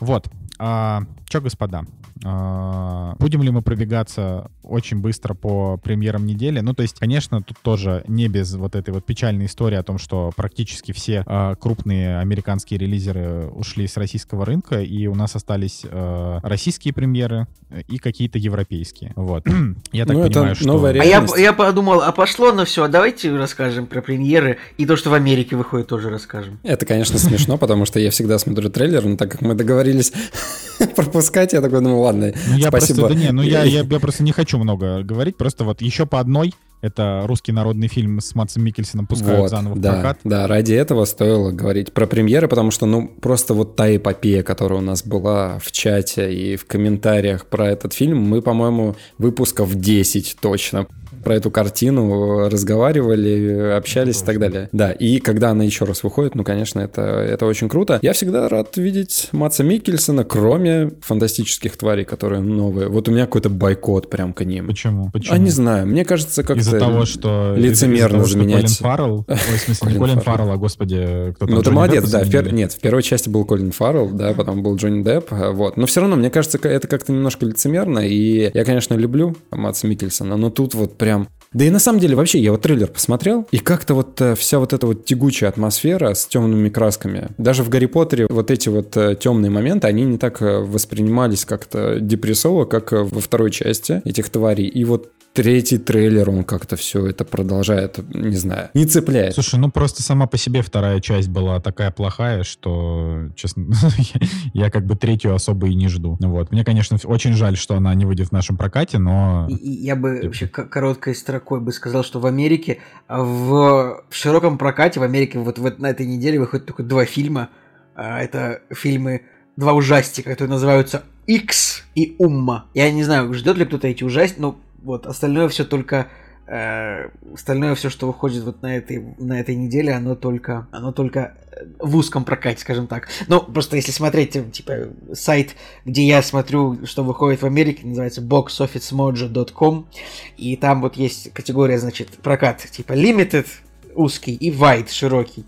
Вот. 0.00 0.28
А, 0.64 1.02
что, 1.28 1.40
господа, 1.40 1.84
а, 2.24 3.16
будем 3.18 3.42
ли 3.42 3.50
мы 3.50 3.62
пробегаться 3.62 4.48
очень 4.62 4.98
быстро 5.00 5.34
по 5.34 5.76
премьерам 5.76 6.24
недели? 6.24 6.60
Ну, 6.60 6.72
то 6.72 6.82
есть, 6.82 7.00
конечно, 7.00 7.42
тут 7.42 7.58
тоже 7.62 8.04
не 8.06 8.28
без 8.28 8.54
вот 8.54 8.76
этой 8.76 8.94
вот 8.94 9.04
печальной 9.04 9.46
истории 9.46 9.76
о 9.76 9.82
том, 9.82 9.98
что 9.98 10.30
практически 10.36 10.92
все 10.92 11.24
а, 11.26 11.56
крупные 11.56 12.18
американские 12.18 12.78
релизеры 12.78 13.48
ушли 13.48 13.88
с 13.88 13.96
российского 13.96 14.44
рынка, 14.46 14.80
и 14.80 15.08
у 15.08 15.16
нас 15.16 15.34
остались 15.34 15.82
а, 15.84 16.38
российские 16.44 16.94
премьеры 16.94 17.48
и 17.88 17.98
какие-то 17.98 18.38
европейские. 18.38 19.14
Вот. 19.16 19.44
Я 19.92 20.06
так 20.06 20.16
ну, 20.16 20.28
понимаю, 20.28 20.54
что... 20.54 20.66
Новая 20.66 20.92
а 20.92 21.04
я, 21.04 21.26
я 21.36 21.52
подумал, 21.52 22.02
а 22.02 22.12
пошло 22.12 22.52
на 22.52 22.64
все, 22.64 22.86
давайте 22.86 23.34
расскажем 23.34 23.86
про 23.86 24.00
премьеры 24.00 24.58
и 24.76 24.86
то, 24.86 24.96
что 24.96 25.10
в 25.10 25.14
Америке 25.14 25.56
выходит, 25.56 25.88
тоже 25.88 26.08
расскажем. 26.08 26.60
Это, 26.62 26.86
конечно, 26.86 27.18
смешно, 27.18 27.58
потому 27.58 27.84
что 27.84 27.98
я 27.98 28.10
всегда 28.10 28.38
смотрю 28.38 28.70
трейлер, 28.70 29.04
но 29.04 29.16
так 29.16 29.32
как 29.32 29.40
мы 29.40 29.54
договорились 29.54 30.12
пропускать, 30.96 31.52
я 31.52 31.60
такой, 31.60 31.80
ну 31.80 32.00
ладно, 32.00 32.32
ну, 32.48 32.56
я 32.56 32.68
спасибо. 32.68 33.00
Просто, 33.00 33.14
да 33.16 33.20
не, 33.20 33.32
ну 33.32 33.42
я, 33.42 33.62
я, 33.64 33.82
я 33.82 34.00
просто 34.00 34.22
не 34.22 34.32
хочу 34.32 34.58
много 34.58 35.02
говорить, 35.02 35.36
просто 35.36 35.64
вот 35.64 35.80
еще 35.80 36.06
по 36.06 36.20
одной 36.20 36.54
это 36.82 37.22
русский 37.26 37.52
народный 37.52 37.86
фильм 37.86 38.20
с 38.20 38.34
Матсом 38.34 38.64
Микельсоном 38.64 39.06
пускают 39.06 39.38
вот, 39.38 39.50
заново 39.50 39.74
в 39.74 39.78
да, 39.78 39.92
прокат. 39.92 40.18
Да, 40.24 40.48
ради 40.48 40.74
этого 40.74 41.04
стоило 41.04 41.52
говорить 41.52 41.92
про 41.92 42.06
премьеры, 42.06 42.48
потому 42.48 42.72
что, 42.72 42.86
ну, 42.86 43.06
просто 43.06 43.54
вот 43.54 43.76
та 43.76 43.94
эпопея, 43.94 44.42
которая 44.42 44.80
у 44.80 44.82
нас 44.82 45.04
была 45.04 45.60
в 45.60 45.70
чате 45.70 46.34
и 46.34 46.56
в 46.56 46.66
комментариях 46.66 47.46
про 47.46 47.68
этот 47.68 47.92
фильм, 47.92 48.18
мы, 48.18 48.42
по-моему, 48.42 48.96
выпусков 49.16 49.76
10 49.76 50.38
точно 50.40 50.88
про 51.22 51.36
эту 51.36 51.50
картину 51.50 52.48
разговаривали, 52.48 53.74
общались 53.76 54.22
и 54.22 54.24
так 54.24 54.38
далее. 54.38 54.68
Да, 54.72 54.92
и 54.92 55.18
когда 55.18 55.50
она 55.50 55.64
еще 55.64 55.84
раз 55.84 56.02
выходит, 56.02 56.34
ну, 56.34 56.44
конечно, 56.44 56.80
это, 56.80 57.02
это 57.02 57.46
очень 57.46 57.68
круто. 57.68 57.98
Я 58.02 58.12
всегда 58.12 58.48
рад 58.48 58.76
видеть 58.76 59.28
Матса 59.32 59.64
Микельсона, 59.64 60.24
кроме 60.24 60.92
фантастических 61.00 61.76
тварей, 61.76 62.04
которые 62.04 62.40
новые. 62.40 62.88
Вот 62.88 63.08
у 63.08 63.12
меня 63.12 63.26
какой-то 63.26 63.50
бойкот 63.50 64.10
прям 64.10 64.32
к 64.32 64.44
ним. 64.44 64.66
Почему? 64.66 65.10
Почему? 65.12 65.34
А 65.34 65.38
не 65.38 65.50
знаю, 65.50 65.86
мне 65.86 66.04
кажется, 66.04 66.42
как-то 66.42 66.60
из-за 66.60 66.78
того, 66.78 67.04
что 67.04 67.54
лицемерно 67.56 68.18
того, 68.18 68.28
заменять. 68.28 68.70
Что 68.70 68.84
Колин 68.84 68.96
Фаррелл, 68.96 69.24
ой, 69.28 69.36
в 69.36 69.60
смысле, 69.60 69.86
Колин, 69.86 70.00
Колин 70.00 70.20
Фаррелл, 70.20 70.50
а 70.50 70.56
господи, 70.56 71.32
кто 71.36 71.46
там? 71.46 71.54
Ну, 71.54 71.62
ты 71.62 71.70
молодец, 71.70 72.10
да. 72.10 72.24
В 72.24 72.30
пер... 72.30 72.52
Нет, 72.52 72.72
в 72.72 72.80
первой 72.80 73.02
части 73.02 73.28
был 73.28 73.44
Колин 73.44 73.72
Фаррелл, 73.72 74.10
да, 74.10 74.32
потом 74.34 74.62
был 74.62 74.76
Джонни 74.76 75.02
Депп, 75.02 75.30
вот. 75.30 75.76
Но 75.76 75.86
все 75.86 76.00
равно, 76.00 76.16
мне 76.16 76.30
кажется, 76.30 76.58
это 76.62 76.88
как-то 76.88 77.12
немножко 77.12 77.46
лицемерно, 77.46 78.00
и 78.00 78.50
я, 78.52 78.64
конечно, 78.64 78.94
люблю 78.94 79.36
Матса 79.50 79.86
Микельсона, 79.86 80.36
но 80.36 80.50
тут 80.50 80.74
вот 80.74 80.96
прям 80.96 81.11
Да 81.52 81.64
и 81.64 81.70
на 81.70 81.78
самом 81.78 81.98
деле 81.98 82.16
вообще 82.16 82.38
я 82.38 82.52
вот 82.52 82.62
трейлер 82.62 82.88
посмотрел, 82.88 83.46
и 83.50 83.58
как-то 83.58 83.94
вот 83.94 84.20
э, 84.20 84.34
вся 84.34 84.58
вот 84.58 84.72
эта 84.72 84.86
вот 84.86 85.04
тягучая 85.04 85.50
атмосфера 85.50 86.14
с 86.14 86.26
темными 86.26 86.68
красками. 86.68 87.28
Даже 87.38 87.62
в 87.62 87.68
Гарри 87.68 87.86
Поттере 87.86 88.26
вот 88.28 88.50
эти 88.50 88.68
вот 88.68 88.96
э, 88.96 89.16
темные 89.16 89.50
моменты, 89.50 89.86
они 89.86 90.04
не 90.04 90.18
так 90.18 90.40
э, 90.40 90.60
воспринимались 90.60 91.44
как-то 91.44 92.00
депрессово, 92.00 92.64
как 92.64 92.92
во 92.92 93.20
второй 93.20 93.50
части 93.50 94.00
этих 94.04 94.30
тварей. 94.30 94.66
И 94.66 94.84
вот 94.84 95.10
третий 95.32 95.78
трейлер, 95.78 96.28
он 96.30 96.44
как-то 96.44 96.76
все 96.76 97.06
это 97.06 97.24
продолжает, 97.24 97.98
не 98.14 98.36
знаю, 98.36 98.70
не 98.74 98.86
цепляет. 98.86 99.34
Слушай, 99.34 99.58
ну 99.58 99.70
просто 99.70 100.02
сама 100.02 100.26
по 100.26 100.36
себе 100.36 100.62
вторая 100.62 101.00
часть 101.00 101.28
была 101.28 101.60
такая 101.60 101.90
плохая, 101.90 102.44
что, 102.44 103.28
честно, 103.34 103.66
я 104.54 104.70
как 104.70 104.86
бы 104.86 104.96
третью 104.96 105.34
особо 105.34 105.68
и 105.68 105.74
не 105.74 105.88
жду. 105.88 106.16
Вот. 106.20 106.52
Мне, 106.52 106.64
конечно, 106.64 106.98
очень 107.04 107.32
жаль, 107.32 107.56
что 107.56 107.76
она 107.76 107.94
не 107.94 108.04
выйдет 108.04 108.28
в 108.28 108.32
нашем 108.32 108.56
прокате, 108.56 108.98
но... 108.98 109.48
Я 109.50 109.96
бы 109.96 110.20
вообще 110.22 110.46
короткой 110.46 111.14
строкой 111.14 111.60
бы 111.60 111.72
сказал, 111.72 112.04
что 112.04 112.20
в 112.20 112.26
Америке, 112.26 112.78
а 113.08 113.22
в 113.22 114.04
широком 114.10 114.58
прокате 114.58 115.00
в 115.00 115.02
Америке 115.02 115.38
вот, 115.38 115.58
вот 115.58 115.78
на 115.78 115.90
этой 115.90 116.06
неделе 116.06 116.38
выходят 116.38 116.66
только 116.66 116.82
два 116.82 117.04
фильма. 117.04 117.48
А, 117.94 118.20
это 118.20 118.62
фильмы, 118.70 119.22
два 119.56 119.72
ужастика, 119.72 120.30
которые 120.30 120.52
называются 120.52 121.02
X 121.26 121.84
и 121.94 122.16
Умма. 122.18 122.66
Я 122.74 122.90
не 122.90 123.04
знаю, 123.04 123.32
ждет 123.34 123.56
ли 123.56 123.64
кто-то 123.64 123.86
эти 123.86 124.04
ужастики, 124.04 124.40
но 124.40 124.58
вот, 124.82 125.06
остальное 125.06 125.48
все 125.48 125.64
только 125.64 126.08
э, 126.46 127.08
остальное 127.32 127.74
все, 127.74 127.90
что 127.90 128.06
выходит 128.06 128.42
вот 128.44 128.62
на 128.62 128.76
этой, 128.76 129.14
на 129.18 129.40
этой 129.40 129.54
неделе, 129.54 129.92
оно 129.92 130.14
только, 130.14 130.68
оно 130.70 130.92
только 130.92 131.36
в 131.78 131.96
узком 131.96 132.24
прокате, 132.24 132.60
скажем 132.60 132.86
так. 132.86 133.08
Ну, 133.28 133.40
просто 133.40 133.76
если 133.76 133.92
смотреть, 133.92 134.52
типа, 134.52 134.88
сайт, 135.12 135.54
где 135.84 136.06
я 136.06 136.22
смотрю, 136.22 136.86
что 136.86 137.04
выходит 137.04 137.42
в 137.42 137.46
Америке, 137.46 137.86
называется 137.86 138.20
boxofficemojo.com, 138.22 139.88
и 140.36 140.56
там 140.56 140.80
вот 140.80 140.96
есть 140.96 141.32
категория, 141.32 141.78
значит, 141.78 142.08
прокат, 142.22 142.58
типа, 142.70 142.92
limited, 142.92 143.46
узкий, 143.94 144.34
и 144.34 144.50
wide, 144.50 144.90
широкий. 144.90 145.44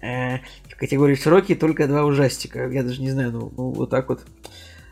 Э, 0.00 0.38
в 0.68 0.76
категории 0.76 1.16
широкий 1.16 1.54
только 1.54 1.88
два 1.88 2.04
ужастика. 2.04 2.68
Я 2.68 2.82
даже 2.82 3.00
не 3.00 3.10
знаю, 3.10 3.32
ну, 3.32 3.52
ну 3.56 3.70
вот 3.70 3.90
так 3.90 4.08
вот. 4.08 4.24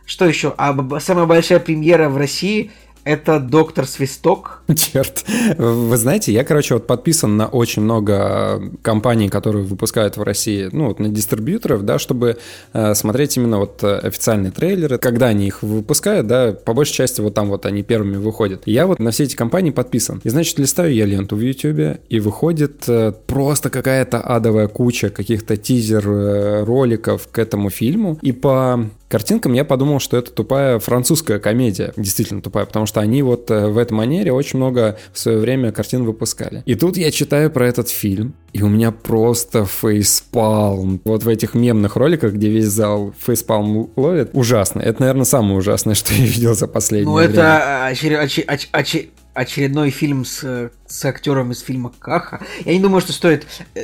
Что 0.05 0.25
еще? 0.25 0.55
А 0.57 1.00
самая 1.00 1.26
большая 1.26 1.59
премьера 1.59 2.09
в 2.09 2.17
России– 2.17 2.71
это 3.07 3.39
доктор 3.39 3.87
Свисток. 3.87 4.63
Черт. 4.77 5.25
Вы 5.57 5.97
знаете, 5.97 6.33
я, 6.33 6.43
короче, 6.43 6.75
вот 6.75 6.89
подписан 6.89 7.37
на 7.37 7.47
очень 7.47 7.83
много 7.83 8.61
компаний, 8.83 9.29
которые 9.29 9.65
выпускают 9.65 10.17
в 10.17 10.23
России, 10.23 10.69
ну, 10.73 10.89
вот 10.89 10.99
на 10.99 11.09
дистрибьюторов, 11.09 11.85
да, 11.85 12.01
чтобы 12.01 12.37
э, 12.73 12.95
смотреть 12.95 13.37
именно 13.37 13.59
вот 13.59 13.83
э, 13.85 13.99
официальные 13.99 14.51
трейлеры, 14.51 14.99
когда 14.99 15.27
они 15.27 15.47
их 15.47 15.63
выпускают, 15.63 16.27
да, 16.27 16.53
по 16.53 16.75
большей 16.75 16.95
части 16.95 17.21
вот 17.21 17.33
там 17.35 17.49
вот 17.49 17.65
они 17.65 17.85
первыми 17.85 18.17
выходят. 18.17 18.63
Я 18.67 18.89
вот 18.89 18.99
на 18.99 19.13
все 19.13 19.23
эти 19.23 19.37
компании 19.37 19.71
подписан. 19.71 20.21
И, 20.25 20.29
значит, 20.29 20.59
листаю 20.59 20.93
я 20.93 21.07
ленту 21.07 21.37
в 21.37 21.41
YouTube, 21.41 22.01
и 22.09 22.19
выходит 22.19 22.89
э, 22.89 23.13
просто 23.27 23.71
какая-то 23.71 24.21
адовая 24.21 24.67
куча 24.67 25.11
каких-то 25.11 25.57
тизер-роликов 25.57 27.27
э, 27.27 27.29
к 27.31 27.39
этому 27.39 27.71
фильму. 27.71 28.19
И 28.21 28.33
по 28.33 28.91
картинкам 29.09 29.53
я 29.53 29.65
подумал, 29.65 30.01
что 30.01 30.17
это 30.17 30.31
тупая 30.31 30.79
французская 30.79 31.39
комедия. 31.39 31.93
Действительно 31.97 32.43
тупая, 32.43 32.67
потому 32.67 32.87
что 32.87 33.01
они 33.01 33.23
вот 33.23 33.51
э, 33.51 33.67
в 33.69 33.79
этой 33.79 33.93
манере 33.93 34.33
очень 34.33 34.59
много 34.59 34.99
в 35.13 35.19
свое 35.19 35.39
время 35.39 35.73
картин 35.73 36.05
выпускали. 36.05 36.63
И 36.67 36.75
тут 36.75 36.97
я 36.97 37.11
читаю 37.11 37.51
про 37.51 37.67
этот 37.67 37.89
фильм, 37.89 38.35
и 38.53 38.63
у 38.63 38.69
меня 38.69 38.91
просто 38.91 39.65
фейспалм. 39.65 41.01
Вот 41.05 41.23
в 41.23 41.29
этих 41.29 41.55
мемных 41.55 41.97
роликах, 41.97 42.35
где 42.35 42.49
весь 42.49 42.67
зал 42.67 43.15
фейспалм 43.19 43.91
ловит, 43.97 44.31
ужасно. 44.33 44.81
Это, 44.81 45.01
наверное, 45.01 45.25
самое 45.25 45.57
ужасное, 45.57 45.95
что 45.97 46.13
я 46.13 46.25
видел 46.25 46.55
за 46.55 46.67
последнее 46.67 47.07
ну, 47.07 47.15
время. 47.17 47.35
Ну, 47.35 47.41
это 47.41 47.87
очер... 47.87 48.21
Очер... 48.21 48.45
Очер... 48.73 49.07
очередной 49.35 49.91
фильм 49.91 50.25
с, 50.25 50.71
с 50.87 51.05
актером 51.05 51.53
из 51.53 51.61
фильма 51.61 51.93
Каха. 51.99 52.41
Я 52.65 52.73
не 52.73 52.81
думаю, 52.81 53.01
что 53.01 53.13
стоит 53.13 53.47
э, 53.75 53.81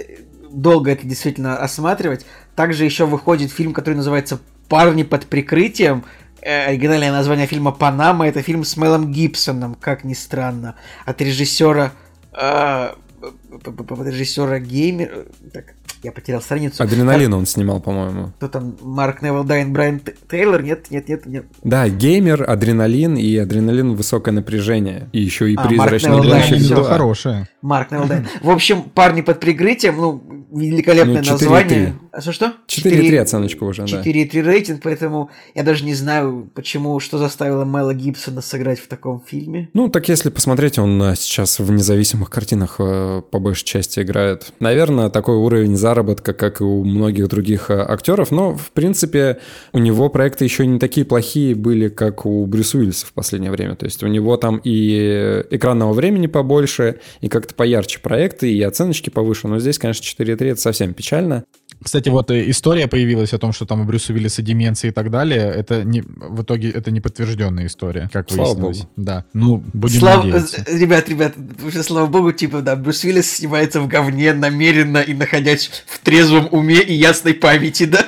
долго 0.53 0.91
это 0.91 1.07
действительно 1.07 1.57
осматривать. 1.57 2.25
Также 2.55 2.85
еще 2.85 3.07
выходит 3.07 3.51
фильм, 3.51 3.73
который 3.73 3.95
называется 3.95 4.41
«Парни 4.73 5.03
под 5.03 5.27
прикрытием». 5.27 6.03
Э, 6.41 6.69
оригинальное 6.69 7.13
название 7.13 7.47
фильма 7.47 7.73
«Панама»— 7.73 8.27
это 8.29 8.41
фильм 8.41 8.65
с 8.65 8.79
Мелом 8.79 9.13
Гибсоном, 9.13 9.75
как 9.75 10.03
ни 10.03 10.15
странно, 10.15 10.77
от 11.05 11.21
режиссера... 11.21 11.93
Э, 12.33 12.95
режиссера 14.07 14.59
Геймер... 14.61 15.27
Так, 15.53 15.75
я 16.03 16.11
потерял 16.11 16.41
страницу. 16.41 16.83
Адреналин 16.83 17.35
он 17.35 17.45
снимал, 17.45 17.81
по-моему. 17.81 18.33
Кто 18.39 18.49
там? 18.49 18.79
Марк 18.81 19.21
Невилл 19.21 19.45
Дайн, 19.45 19.75
Брайан 19.75 20.01
Тейлор? 20.31 20.63
Нет, 20.63 20.91
нет, 20.91 21.07
нет, 21.07 21.27
нет. 21.27 21.45
Да, 21.63 21.87
геймер, 21.91 22.49
адреналин 22.49 23.17
и 23.17 23.37
адреналин 23.37 23.95
высокое 23.95 24.33
напряжение. 24.33 25.11
И 25.13 25.21
еще 25.21 25.53
и 25.53 25.55
а, 25.55 25.69
призрачный. 25.69 26.73
Это 26.73 26.83
хорошее. 26.83 27.47
Марк 27.61 27.91
Невилл 27.91 28.07
Дайн. 28.07 28.27
В 28.41 28.49
общем, 28.49 28.85
парни 28.85 29.21
под 29.21 29.39
прикрытием, 29.39 29.97
ну, 29.99 30.47
великолепное 30.51 31.23
ну, 31.23 31.31
название. 31.31 31.95
Что 32.21 32.33
что? 32.33 32.53
4,3 32.69 33.19
оценочка 33.19 33.65
уже, 33.65 33.87
4, 33.87 34.25
да. 34.25 34.39
4,3 34.39 34.43
рейтинг, 34.43 34.83
поэтому 34.83 35.31
я 35.55 35.63
даже 35.63 35.85
не 35.85 35.95
знаю, 35.95 36.51
почему, 36.55 37.01
что 37.01 37.19
заставило 37.19 37.65
Мэла 37.65 37.95
Гибсона 37.95 38.41
сыграть 38.41 38.79
в 38.79 38.89
таком 38.89 39.23
фильме. 39.27 39.71
Ну, 39.75 39.89
так 39.89 40.09
если 40.09 40.31
посмотреть, 40.31 40.79
он 40.79 41.03
э, 41.03 41.17
сейчас 41.17 41.59
в 41.59 41.71
независимых 41.71 42.31
картинах 42.31 42.77
э, 42.79 43.23
по 43.31 43.39
большей 43.39 43.65
части 43.65 44.01
играет. 44.01 44.53
Наверное, 44.61 45.09
такой 45.09 45.37
уровень 45.37 45.77
заработка, 45.77 46.33
как 46.33 46.61
и 46.61 46.65
у 46.65 46.85
многих 46.85 47.29
других 47.29 47.71
актеров, 47.71 48.31
но, 48.31 48.57
в 48.57 48.71
принципе, 48.73 49.39
у 49.73 49.79
него 49.79 50.09
проекты 50.09 50.45
еще 50.45 50.67
не 50.67 50.79
такие 50.79 51.07
плохие 51.07 51.55
были, 51.55 51.89
как 51.89 52.27
у 52.27 52.45
Брюса 52.47 52.79
Уиллиса 52.79 53.07
в 53.07 53.13
последнее 53.13 53.51
время. 53.51 53.77
То 53.77 53.87
есть 53.87 54.03
у 54.03 54.07
него 54.07 54.37
там 54.37 54.61
и 54.63 55.43
экранного 55.51 55.93
времени 55.93 56.27
побольше, 56.27 57.01
и 57.21 57.29
как-то 57.29 57.55
поярче 57.55 58.01
проекты, 58.01 58.53
и 58.53 58.63
оценочки 58.63 59.11
повыше. 59.11 59.49
Но 59.49 59.59
здесь, 59.59 59.79
конечно, 59.79 60.03
4,3 60.03 60.53
это 60.53 60.61
совсем 60.61 60.95
печально. 60.95 61.45
Кстати, 61.83 62.02
вот 62.11 62.31
э, 62.31 62.51
история 62.51 62.89
появилась 62.89 63.33
о 63.33 63.39
том, 63.39 63.53
что 63.53 63.67
там 63.67 63.81
у 63.81 63.85
Брюса 63.85 64.13
Уиллиса 64.13 64.43
деменция 64.43 64.91
и 64.91 64.93
так 64.93 65.11
далее. 65.11 65.41
Это 65.41 65.85
не, 65.85 66.03
в 66.03 66.43
итоге 66.43 66.71
это 66.71 66.91
не 66.91 67.01
подтвержденная 67.01 67.67
история, 67.67 68.09
как 68.13 68.31
слава 68.31 68.49
выяснилось. 68.49 68.79
Богу. 68.79 68.91
Да. 68.97 69.25
Ну, 69.33 69.63
будем 69.73 70.01
слава, 70.01 70.25
надеяться. 70.25 70.65
Э, 70.67 70.79
ребят, 70.79 71.09
ребят, 71.09 71.35
уже 71.65 71.83
слава 71.83 72.07
богу, 72.07 72.33
типа, 72.33 72.63
да, 72.63 72.77
Брюс 72.77 73.05
Уиллис 73.05 73.31
снимается 73.31 73.81
в 73.81 73.89
говне 73.89 74.33
намеренно 74.33 74.99
и 74.99 75.15
находясь 75.15 75.71
в 75.87 75.99
трезвом 76.01 76.49
уме 76.51 76.81
и 76.81 76.95
ясной 76.95 77.35
памяти, 77.35 77.85
да? 77.85 78.07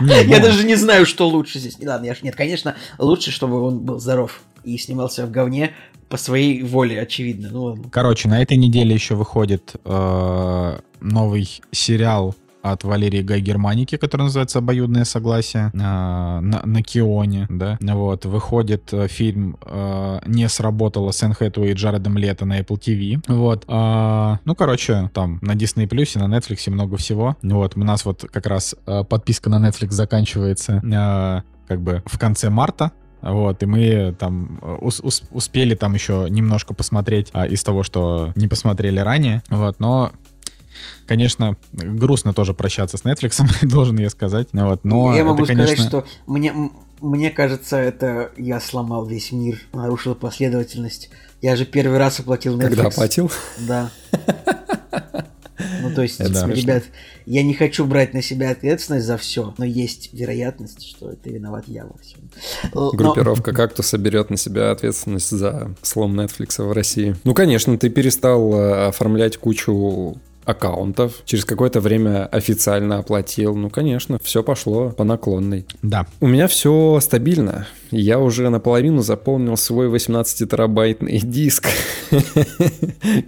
Не, 0.00 0.24
я 0.24 0.38
ну... 0.38 0.44
даже 0.44 0.64
не 0.64 0.76
знаю, 0.76 1.06
что 1.06 1.28
лучше 1.28 1.58
здесь. 1.58 1.76
Ладно, 1.82 2.06
я 2.06 2.14
ж, 2.14 2.22
нет, 2.22 2.34
конечно, 2.34 2.76
лучше, 2.98 3.30
чтобы 3.30 3.60
он 3.60 3.80
был 3.80 4.00
здоров 4.00 4.40
и 4.64 4.76
снимался 4.78 5.26
в 5.26 5.30
говне 5.30 5.72
по 6.08 6.16
своей 6.16 6.62
воле, 6.62 7.00
очевидно. 7.00 7.50
Ну, 7.50 7.84
Короче, 7.90 8.28
на 8.28 8.42
этой 8.42 8.56
неделе 8.56 8.94
еще 8.94 9.14
выходит 9.14 9.74
э, 9.84 10.78
новый 11.00 11.60
сериал 11.70 12.34
от 12.62 12.84
Валерии 12.84 13.22
Гай 13.22 13.40
Германики, 13.40 13.96
который 13.96 14.22
называется 14.22 14.58
«Обоюдное 14.58 15.04
согласие» 15.04 15.70
на, 15.72 16.40
на, 16.40 16.62
на 16.64 16.82
Кионе, 16.82 17.46
да, 17.48 17.78
вот, 17.80 18.24
выходит 18.26 18.92
э, 18.92 19.08
фильм 19.08 19.56
э, 19.64 20.20
«Не 20.26 20.48
сработало» 20.48 21.10
с 21.10 21.22
Энн 21.22 21.34
и 21.40 21.72
Джаредом 21.72 22.18
Лето 22.18 22.44
на 22.44 22.60
Apple 22.60 22.78
TV, 22.78 23.22
вот, 23.28 23.64
э, 23.66 24.36
ну, 24.44 24.54
короче, 24.54 25.10
там 25.14 25.38
на 25.42 25.52
Disney 25.52 25.88
Plus 25.88 26.16
и 26.16 26.18
на 26.18 26.36
Netflix 26.36 26.70
много 26.70 26.96
всего, 26.96 27.36
вот, 27.42 27.76
у 27.76 27.80
нас 27.80 28.04
вот 28.04 28.24
как 28.30 28.46
раз 28.46 28.74
э, 28.86 29.04
подписка 29.04 29.50
на 29.50 29.68
Netflix 29.68 29.92
заканчивается 29.92 30.82
как 31.68 31.82
бы 31.82 32.02
в 32.04 32.18
конце 32.18 32.50
марта, 32.50 32.90
вот, 33.22 33.62
и 33.62 33.66
мы 33.66 34.14
там 34.18 34.58
ус 34.80 35.00
ус 35.00 35.22
успели 35.30 35.74
там 35.74 35.94
еще 35.94 36.26
немножко 36.30 36.74
посмотреть 36.74 37.28
а, 37.32 37.46
из 37.46 37.62
того, 37.62 37.82
что 37.82 38.32
не 38.34 38.48
посмотрели 38.48 38.98
ранее. 38.98 39.42
Вот, 39.50 39.78
но 39.78 40.12
Конечно, 41.06 41.56
грустно 41.72 42.32
тоже 42.32 42.54
прощаться 42.54 42.96
с 42.96 43.02
Netflix, 43.02 43.42
должен 43.66 43.98
я 43.98 44.10
сказать. 44.10 44.48
Вот, 44.52 44.84
но 44.84 45.16
я 45.16 45.24
могу 45.24 45.44
это, 45.44 45.54
сказать, 45.54 45.78
что 45.78 46.04
мне, 46.26 46.52
мне 47.00 47.30
кажется, 47.30 47.76
это 47.76 48.30
я 48.36 48.60
сломал 48.60 49.06
весь 49.06 49.32
мир, 49.32 49.60
нарушил 49.72 50.14
последовательность. 50.14 51.10
Я 51.40 51.56
же 51.56 51.64
первый 51.64 51.98
раз 51.98 52.20
оплатил 52.20 52.58
Netflix. 52.58 52.68
Когда 52.68 52.86
оплатил? 52.86 53.32
Да. 53.58 53.90
Ну, 55.82 55.94
то 55.94 56.02
есть, 56.02 56.18
да, 56.18 56.46
ребят, 56.46 56.84
я 57.26 57.42
не 57.42 57.54
хочу 57.54 57.84
брать 57.84 58.14
на 58.14 58.22
себя 58.22 58.50
ответственность 58.50 59.06
за 59.06 59.16
все, 59.16 59.54
но 59.58 59.64
есть 59.64 60.12
вероятность, 60.12 60.86
что 60.86 61.10
это 61.10 61.30
виноват 61.30 61.64
я 61.66 61.86
во 61.86 61.96
всем. 61.98 62.20
Группировка 62.72 63.52
но... 63.52 63.56
как-то 63.56 63.82
соберет 63.82 64.30
на 64.30 64.36
себя 64.36 64.70
ответственность 64.70 65.30
за 65.30 65.74
слом 65.82 66.18
Netflix 66.18 66.62
в 66.62 66.72
России. 66.72 67.16
Ну, 67.24 67.34
конечно, 67.34 67.76
ты 67.78 67.88
перестал 67.88 68.54
э, 68.54 68.88
оформлять 68.88 69.36
кучу 69.36 70.20
аккаунтов, 70.50 71.22
через 71.24 71.44
какое-то 71.44 71.80
время 71.80 72.26
официально 72.26 72.98
оплатил. 72.98 73.56
Ну, 73.56 73.70
конечно, 73.70 74.18
все 74.22 74.42
пошло 74.42 74.90
по 74.90 75.04
наклонной. 75.04 75.66
Да. 75.82 76.06
У 76.20 76.26
меня 76.26 76.48
все 76.48 76.98
стабильно. 77.00 77.66
Я 77.90 78.18
уже 78.18 78.48
наполовину 78.50 79.02
заполнил 79.02 79.56
свой 79.56 79.88
18-терабайтный 79.88 81.20
диск. 81.22 81.66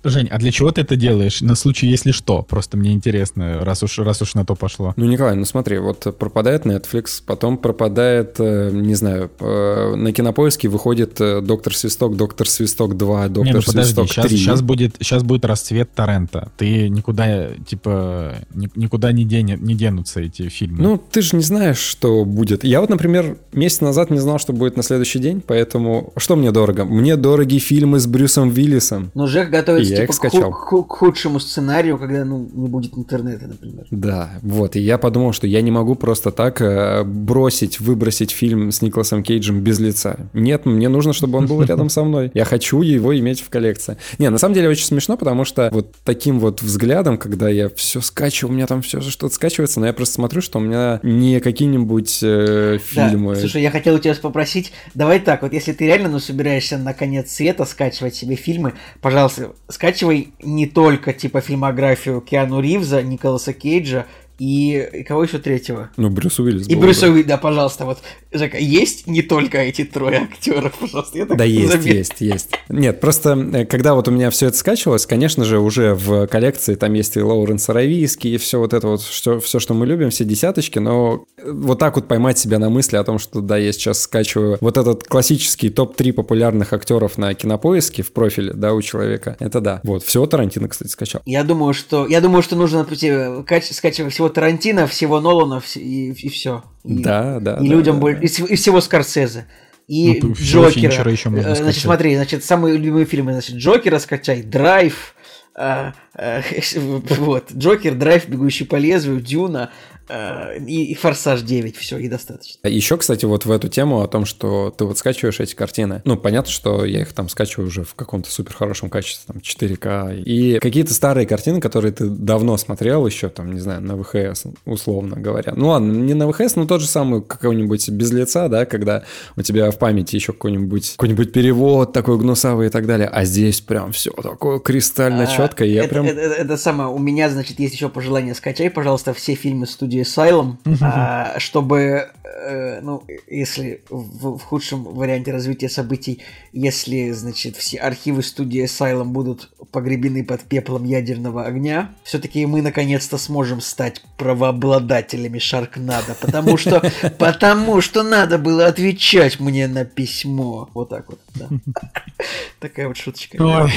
Жень, 0.04 0.28
а 0.30 0.38
для 0.38 0.50
чего 0.52 0.70
ты 0.72 0.80
это 0.82 0.96
делаешь? 0.96 1.40
На 1.40 1.54
случай, 1.54 1.86
если 1.86 2.10
что? 2.12 2.42
Просто 2.42 2.76
мне 2.76 2.92
интересно, 2.92 3.64
раз 3.64 3.82
уж, 3.82 3.98
раз 3.98 4.22
уж 4.22 4.34
на 4.34 4.44
то 4.44 4.54
пошло. 4.54 4.92
Ну, 4.96 5.06
Николай, 5.06 5.34
ну 5.36 5.44
смотри, 5.44 5.78
вот 5.78 6.16
пропадает 6.18 6.64
Netflix, 6.66 7.22
потом 7.24 7.58
пропадает, 7.58 8.36
э, 8.38 8.70
не 8.72 8.94
знаю, 8.94 9.30
э, 9.40 9.94
на 9.96 10.12
Кинопоиске 10.12 10.68
выходит 10.68 11.20
э, 11.20 11.40
Доктор 11.40 11.74
Свисток, 11.76 12.16
Доктор 12.16 12.48
Свисток 12.48 12.96
2, 12.96 13.28
Доктор 13.28 13.44
Не, 13.44 13.52
ну 13.52 13.60
подожди, 13.62 13.82
Свисток 13.84 14.08
сейчас, 14.08 14.26
3. 14.26 14.36
сейчас, 14.36 14.62
будет, 14.62 14.96
сейчас 15.00 15.22
будет 15.22 15.44
расцвет 15.44 15.92
торрента. 15.94 16.50
Ты 16.56 16.88
никуда, 16.88 17.48
типа, 17.66 18.34
ни- 18.54 18.70
никуда 18.74 19.12
не, 19.12 19.24
дене- 19.24 19.58
не 19.60 19.74
денутся 19.74 20.20
эти 20.20 20.48
фильмы. 20.48 20.82
Ну, 20.82 20.98
ты 21.10 21.22
же 21.22 21.36
не 21.36 21.42
знаешь, 21.42 21.78
что 21.78 22.24
будет. 22.24 22.64
Я 22.64 22.80
вот, 22.80 22.90
например, 22.90 23.36
месяц 23.52 23.80
назад 23.80 24.10
не 24.10 24.18
знал, 24.18 24.38
что 24.38 24.51
будет 24.52 24.76
на 24.76 24.82
следующий 24.82 25.18
день, 25.18 25.42
поэтому 25.44 26.12
что 26.16 26.36
мне 26.36 26.50
дорого? 26.52 26.84
Мне 26.84 27.16
дороги 27.16 27.58
фильмы 27.58 27.98
с 27.98 28.06
Брюсом 28.06 28.48
Уиллисом. 28.48 29.10
Но 29.14 29.26
Жек 29.26 29.50
готовится 29.50 30.06
типа, 30.06 30.12
к, 30.12 30.52
ху- 30.52 30.84
к 30.84 30.92
худшему 30.92 31.40
сценарию, 31.40 31.98
когда 31.98 32.24
ну, 32.24 32.48
не 32.52 32.68
будет 32.68 32.96
интернета, 32.96 33.46
например. 33.46 33.86
Да, 33.90 34.30
вот, 34.42 34.76
и 34.76 34.80
я 34.80 34.98
подумал, 34.98 35.32
что 35.32 35.46
я 35.46 35.60
не 35.62 35.70
могу 35.70 35.94
просто 35.94 36.30
так 36.30 36.60
э, 36.60 37.04
бросить, 37.04 37.80
выбросить 37.80 38.30
фильм 38.30 38.70
с 38.70 38.82
Николасом 38.82 39.22
Кейджем 39.22 39.60
без 39.60 39.78
лица. 39.78 40.16
Нет, 40.32 40.66
мне 40.66 40.88
нужно, 40.88 41.12
чтобы 41.12 41.38
он 41.38 41.46
был 41.46 41.62
рядом 41.72 41.88
со 41.88 42.04
мной. 42.04 42.30
Я 42.34 42.44
хочу 42.44 42.82
его 42.82 43.16
иметь 43.18 43.40
в 43.40 43.48
коллекции. 43.48 43.96
Не, 44.18 44.30
на 44.30 44.38
самом 44.38 44.54
деле 44.54 44.68
очень 44.68 44.86
смешно, 44.86 45.16
потому 45.16 45.44
что 45.44 45.68
вот 45.72 45.94
таким 46.04 46.40
вот 46.40 46.62
взглядом, 46.62 47.18
когда 47.18 47.48
я 47.48 47.68
все 47.70 48.00
скачиваю, 48.00 48.52
у 48.52 48.56
меня 48.56 48.66
там 48.66 48.82
все 48.82 49.00
что-то 49.00 49.34
скачивается, 49.34 49.80
но 49.80 49.86
я 49.86 49.92
просто 49.92 50.14
смотрю, 50.14 50.40
что 50.40 50.58
у 50.58 50.62
меня 50.62 51.00
не 51.02 51.40
какие-нибудь 51.40 52.20
э, 52.22 52.78
фильмы. 52.82 53.34
Да, 53.34 53.40
слушай, 53.40 53.62
я 53.62 53.70
хотел 53.70 53.94
у 53.94 53.98
тебя 53.98 54.14
попросить, 54.42 54.72
давай 54.94 55.20
так, 55.20 55.42
вот 55.42 55.52
если 55.52 55.72
ты 55.72 55.86
реально 55.86 56.08
ну, 56.08 56.18
собираешься 56.18 56.76
на 56.76 56.94
конец 56.94 57.30
света 57.30 57.64
скачивать 57.64 58.16
себе 58.16 58.34
фильмы, 58.34 58.74
пожалуйста, 59.00 59.54
скачивай 59.68 60.32
не 60.42 60.66
только 60.66 61.12
типа 61.12 61.40
фильмографию 61.40 62.20
Киану 62.20 62.60
Ривза, 62.60 63.02
Николаса 63.02 63.52
Кейджа 63.52 64.06
и, 64.42 64.88
и 64.92 65.04
кого 65.04 65.22
еще 65.22 65.38
третьего? 65.38 65.90
Ну, 65.96 66.10
Брюс 66.10 66.40
Уиллис 66.40 66.66
И 66.68 66.74
был, 66.74 66.82
Брюса 66.82 67.02
да. 67.06 67.12
Уилли, 67.12 67.22
да, 67.22 67.36
пожалуйста, 67.36 67.84
вот, 67.84 67.98
Жека, 68.32 68.58
есть 68.58 69.06
не 69.06 69.22
только 69.22 69.58
эти 69.58 69.84
трое 69.84 70.28
актеров, 70.32 70.74
пожалуйста, 70.80 71.16
я 71.16 71.26
так 71.26 71.38
Да 71.38 71.44
есть, 71.44 71.70
заметил. 71.70 71.92
есть, 71.94 72.20
есть. 72.20 72.50
Нет, 72.68 73.00
просто 73.00 73.38
э, 73.52 73.66
когда 73.66 73.94
вот 73.94 74.08
у 74.08 74.10
меня 74.10 74.30
все 74.30 74.48
это 74.48 74.56
скачивалось, 74.56 75.06
конечно 75.06 75.44
же, 75.44 75.60
уже 75.60 75.94
в 75.94 76.26
коллекции 76.26 76.74
там 76.74 76.92
есть 76.94 77.16
и 77.16 77.20
Лоуренс 77.20 77.68
Аравийский, 77.68 78.34
и 78.34 78.36
все 78.38 78.58
вот 78.58 78.72
это 78.72 78.88
вот, 78.88 79.02
что, 79.02 79.38
все, 79.38 79.60
что 79.60 79.74
мы 79.74 79.86
любим, 79.86 80.10
все 80.10 80.24
десяточки, 80.24 80.80
но 80.80 81.24
э, 81.36 81.48
вот 81.48 81.78
так 81.78 81.94
вот 81.94 82.08
поймать 82.08 82.36
себя 82.38 82.58
на 82.58 82.68
мысли 82.68 82.96
о 82.96 83.04
том, 83.04 83.20
что 83.20 83.40
да, 83.42 83.58
я 83.58 83.72
сейчас 83.72 84.00
скачиваю 84.02 84.58
вот 84.60 84.76
этот 84.76 85.04
классический 85.04 85.70
топ-3 85.70 86.12
популярных 86.14 86.72
актеров 86.72 87.16
на 87.16 87.32
кинопоиске 87.34 88.02
в 88.02 88.12
профиле, 88.12 88.52
да, 88.54 88.74
у 88.74 88.82
человека, 88.82 89.36
это 89.38 89.60
да. 89.60 89.80
Вот, 89.84 90.02
всего 90.02 90.26
Тарантино, 90.26 90.68
кстати, 90.68 90.90
скачал. 90.90 91.22
Я 91.26 91.44
думаю, 91.44 91.74
что 91.74 92.08
я 92.08 92.20
думаю, 92.20 92.42
что 92.42 92.56
нужно 92.56 92.80
например, 92.80 93.44
кач- 93.44 93.72
скачивать 93.72 94.12
всего 94.12 94.31
Тарантино, 94.32 94.86
всего 94.86 95.20
Нолана 95.20 95.60
вс- 95.60 95.78
и, 95.80 96.12
все. 96.28 96.64
И, 96.84 97.02
Да, 97.02 97.38
да. 97.40 97.54
и 97.54 97.68
да, 97.68 97.74
людям 97.74 97.96
да, 97.96 98.02
боль- 98.02 98.16
да. 98.16 98.22
и, 98.22 98.26
и 98.26 98.56
всего 98.56 98.80
Скорсезе. 98.80 99.46
И 99.88 100.20
Ну, 100.22 100.32
Джокера. 100.34 101.10
Еще 101.10 101.28
можно 101.28 101.40
Э, 101.42 101.44
Значит, 101.54 101.62
скачать. 101.64 101.82
смотри, 101.82 102.14
значит, 102.16 102.44
самые 102.44 102.76
любимые 102.76 103.04
фильмы, 103.06 103.32
значит, 103.32 103.56
Джокера 103.56 103.98
скачай, 103.98 104.42
Драйв, 104.42 105.14
э, 105.56 105.92
э, 106.16 106.42
вот, 107.18 107.52
Джокер, 107.52 107.94
Драйв, 107.94 108.28
Бегущий 108.28 108.64
по 108.64 108.76
лезвию, 108.76 109.20
Дюна 109.20 109.70
и, 110.08 110.84
и 110.90 110.94
Форсаж 110.94 111.42
9, 111.42 111.76
все, 111.76 111.98
и 111.98 112.08
достаточно. 112.08 112.66
Еще, 112.68 112.96
кстати, 112.96 113.24
вот 113.24 113.44
в 113.46 113.50
эту 113.50 113.68
тему 113.68 114.02
о 114.02 114.08
том, 114.08 114.24
что 114.24 114.74
ты 114.76 114.84
вот 114.84 114.98
скачиваешь 114.98 115.40
эти 115.40 115.54
картины. 115.54 116.02
Ну, 116.04 116.16
понятно, 116.16 116.50
что 116.50 116.84
я 116.84 117.02
их 117.02 117.12
там 117.12 117.28
скачиваю 117.28 117.68
уже 117.68 117.84
в 117.84 117.94
каком-то 117.94 118.30
супер 118.30 118.54
хорошем 118.54 118.90
качестве, 118.90 119.32
там 119.32 119.40
4К. 119.42 120.20
И 120.22 120.58
какие-то 120.58 120.92
старые 120.94 121.26
картины, 121.26 121.60
которые 121.60 121.92
ты 121.92 122.06
давно 122.08 122.56
смотрел 122.56 123.06
еще, 123.06 123.28
там, 123.28 123.52
не 123.52 123.60
знаю, 123.60 123.80
на 123.82 123.96
ВХС, 124.02 124.44
условно 124.64 125.16
говоря. 125.16 125.52
Ну 125.56 125.68
ладно, 125.68 125.92
не 125.92 126.14
на 126.14 126.30
ВХС, 126.30 126.56
но 126.56 126.66
тот 126.66 126.80
же 126.80 126.86
самый 126.88 127.22
какой-нибудь 127.22 127.88
без 127.90 128.10
лица, 128.12 128.48
да, 128.48 128.66
когда 128.66 129.04
у 129.36 129.42
тебя 129.42 129.70
в 129.70 129.78
памяти 129.78 130.16
еще 130.16 130.32
какой-нибудь 130.32 130.92
какой-нибудь 130.96 131.32
перевод 131.32 131.92
такой 131.92 132.18
гнусавый 132.18 132.66
и 132.66 132.70
так 132.70 132.86
далее. 132.86 133.08
А 133.08 133.24
здесь 133.24 133.60
прям 133.60 133.92
все 133.92 134.10
такое 134.10 134.58
кристально 134.58 135.24
А, 135.24 135.26
четко. 135.26 135.64
и 135.64 135.72
я 135.72 135.80
это, 135.84 135.88
прям... 135.90 136.06
это, 136.06 136.20
это- 136.20 136.34
это 136.34 136.56
самое, 136.56 136.88
у 136.90 136.98
меня, 136.98 137.30
значит, 137.30 137.60
есть 137.60 137.74
еще 137.74 137.88
пожелание, 137.88 138.34
скачай, 138.34 138.70
пожалуйста, 138.70 139.14
все 139.14 139.34
фильмы 139.34 139.66
студии 139.66 139.91
Asylum, 140.00 140.56
а, 140.80 141.38
чтобы, 141.38 142.10
э, 142.24 142.80
ну, 142.80 143.04
если 143.28 143.82
в, 143.90 144.38
в 144.38 144.42
худшем 144.42 144.84
варианте 144.84 145.32
развития 145.32 145.68
событий, 145.68 146.22
если, 146.52 147.10
значит, 147.12 147.56
все 147.56 147.78
архивы 147.78 148.22
студии 148.22 148.64
Asylum 148.64 149.06
будут 149.06 149.50
погребены 149.70 150.24
под 150.24 150.42
пеплом 150.42 150.84
ядерного 150.84 151.44
огня, 151.44 151.92
все-таки 152.04 152.44
мы 152.46 152.62
наконец-то 152.62 153.18
сможем 153.18 153.60
стать 153.60 154.02
правообладателями 154.16 155.38
Шаркнада, 155.38 156.16
потому 156.20 156.56
что, 156.56 156.82
потому 157.18 157.80
что 157.80 158.02
надо 158.02 158.38
было 158.38 158.66
отвечать 158.66 159.40
мне 159.40 159.68
на 159.68 159.84
письмо. 159.84 160.68
Вот 160.74 160.90
так 160.90 161.08
вот, 161.08 161.20
да. 161.34 161.48
Такая 162.60 162.88
вот 162.88 162.96
шуточка. 162.96 163.36
Ой, 163.40 163.72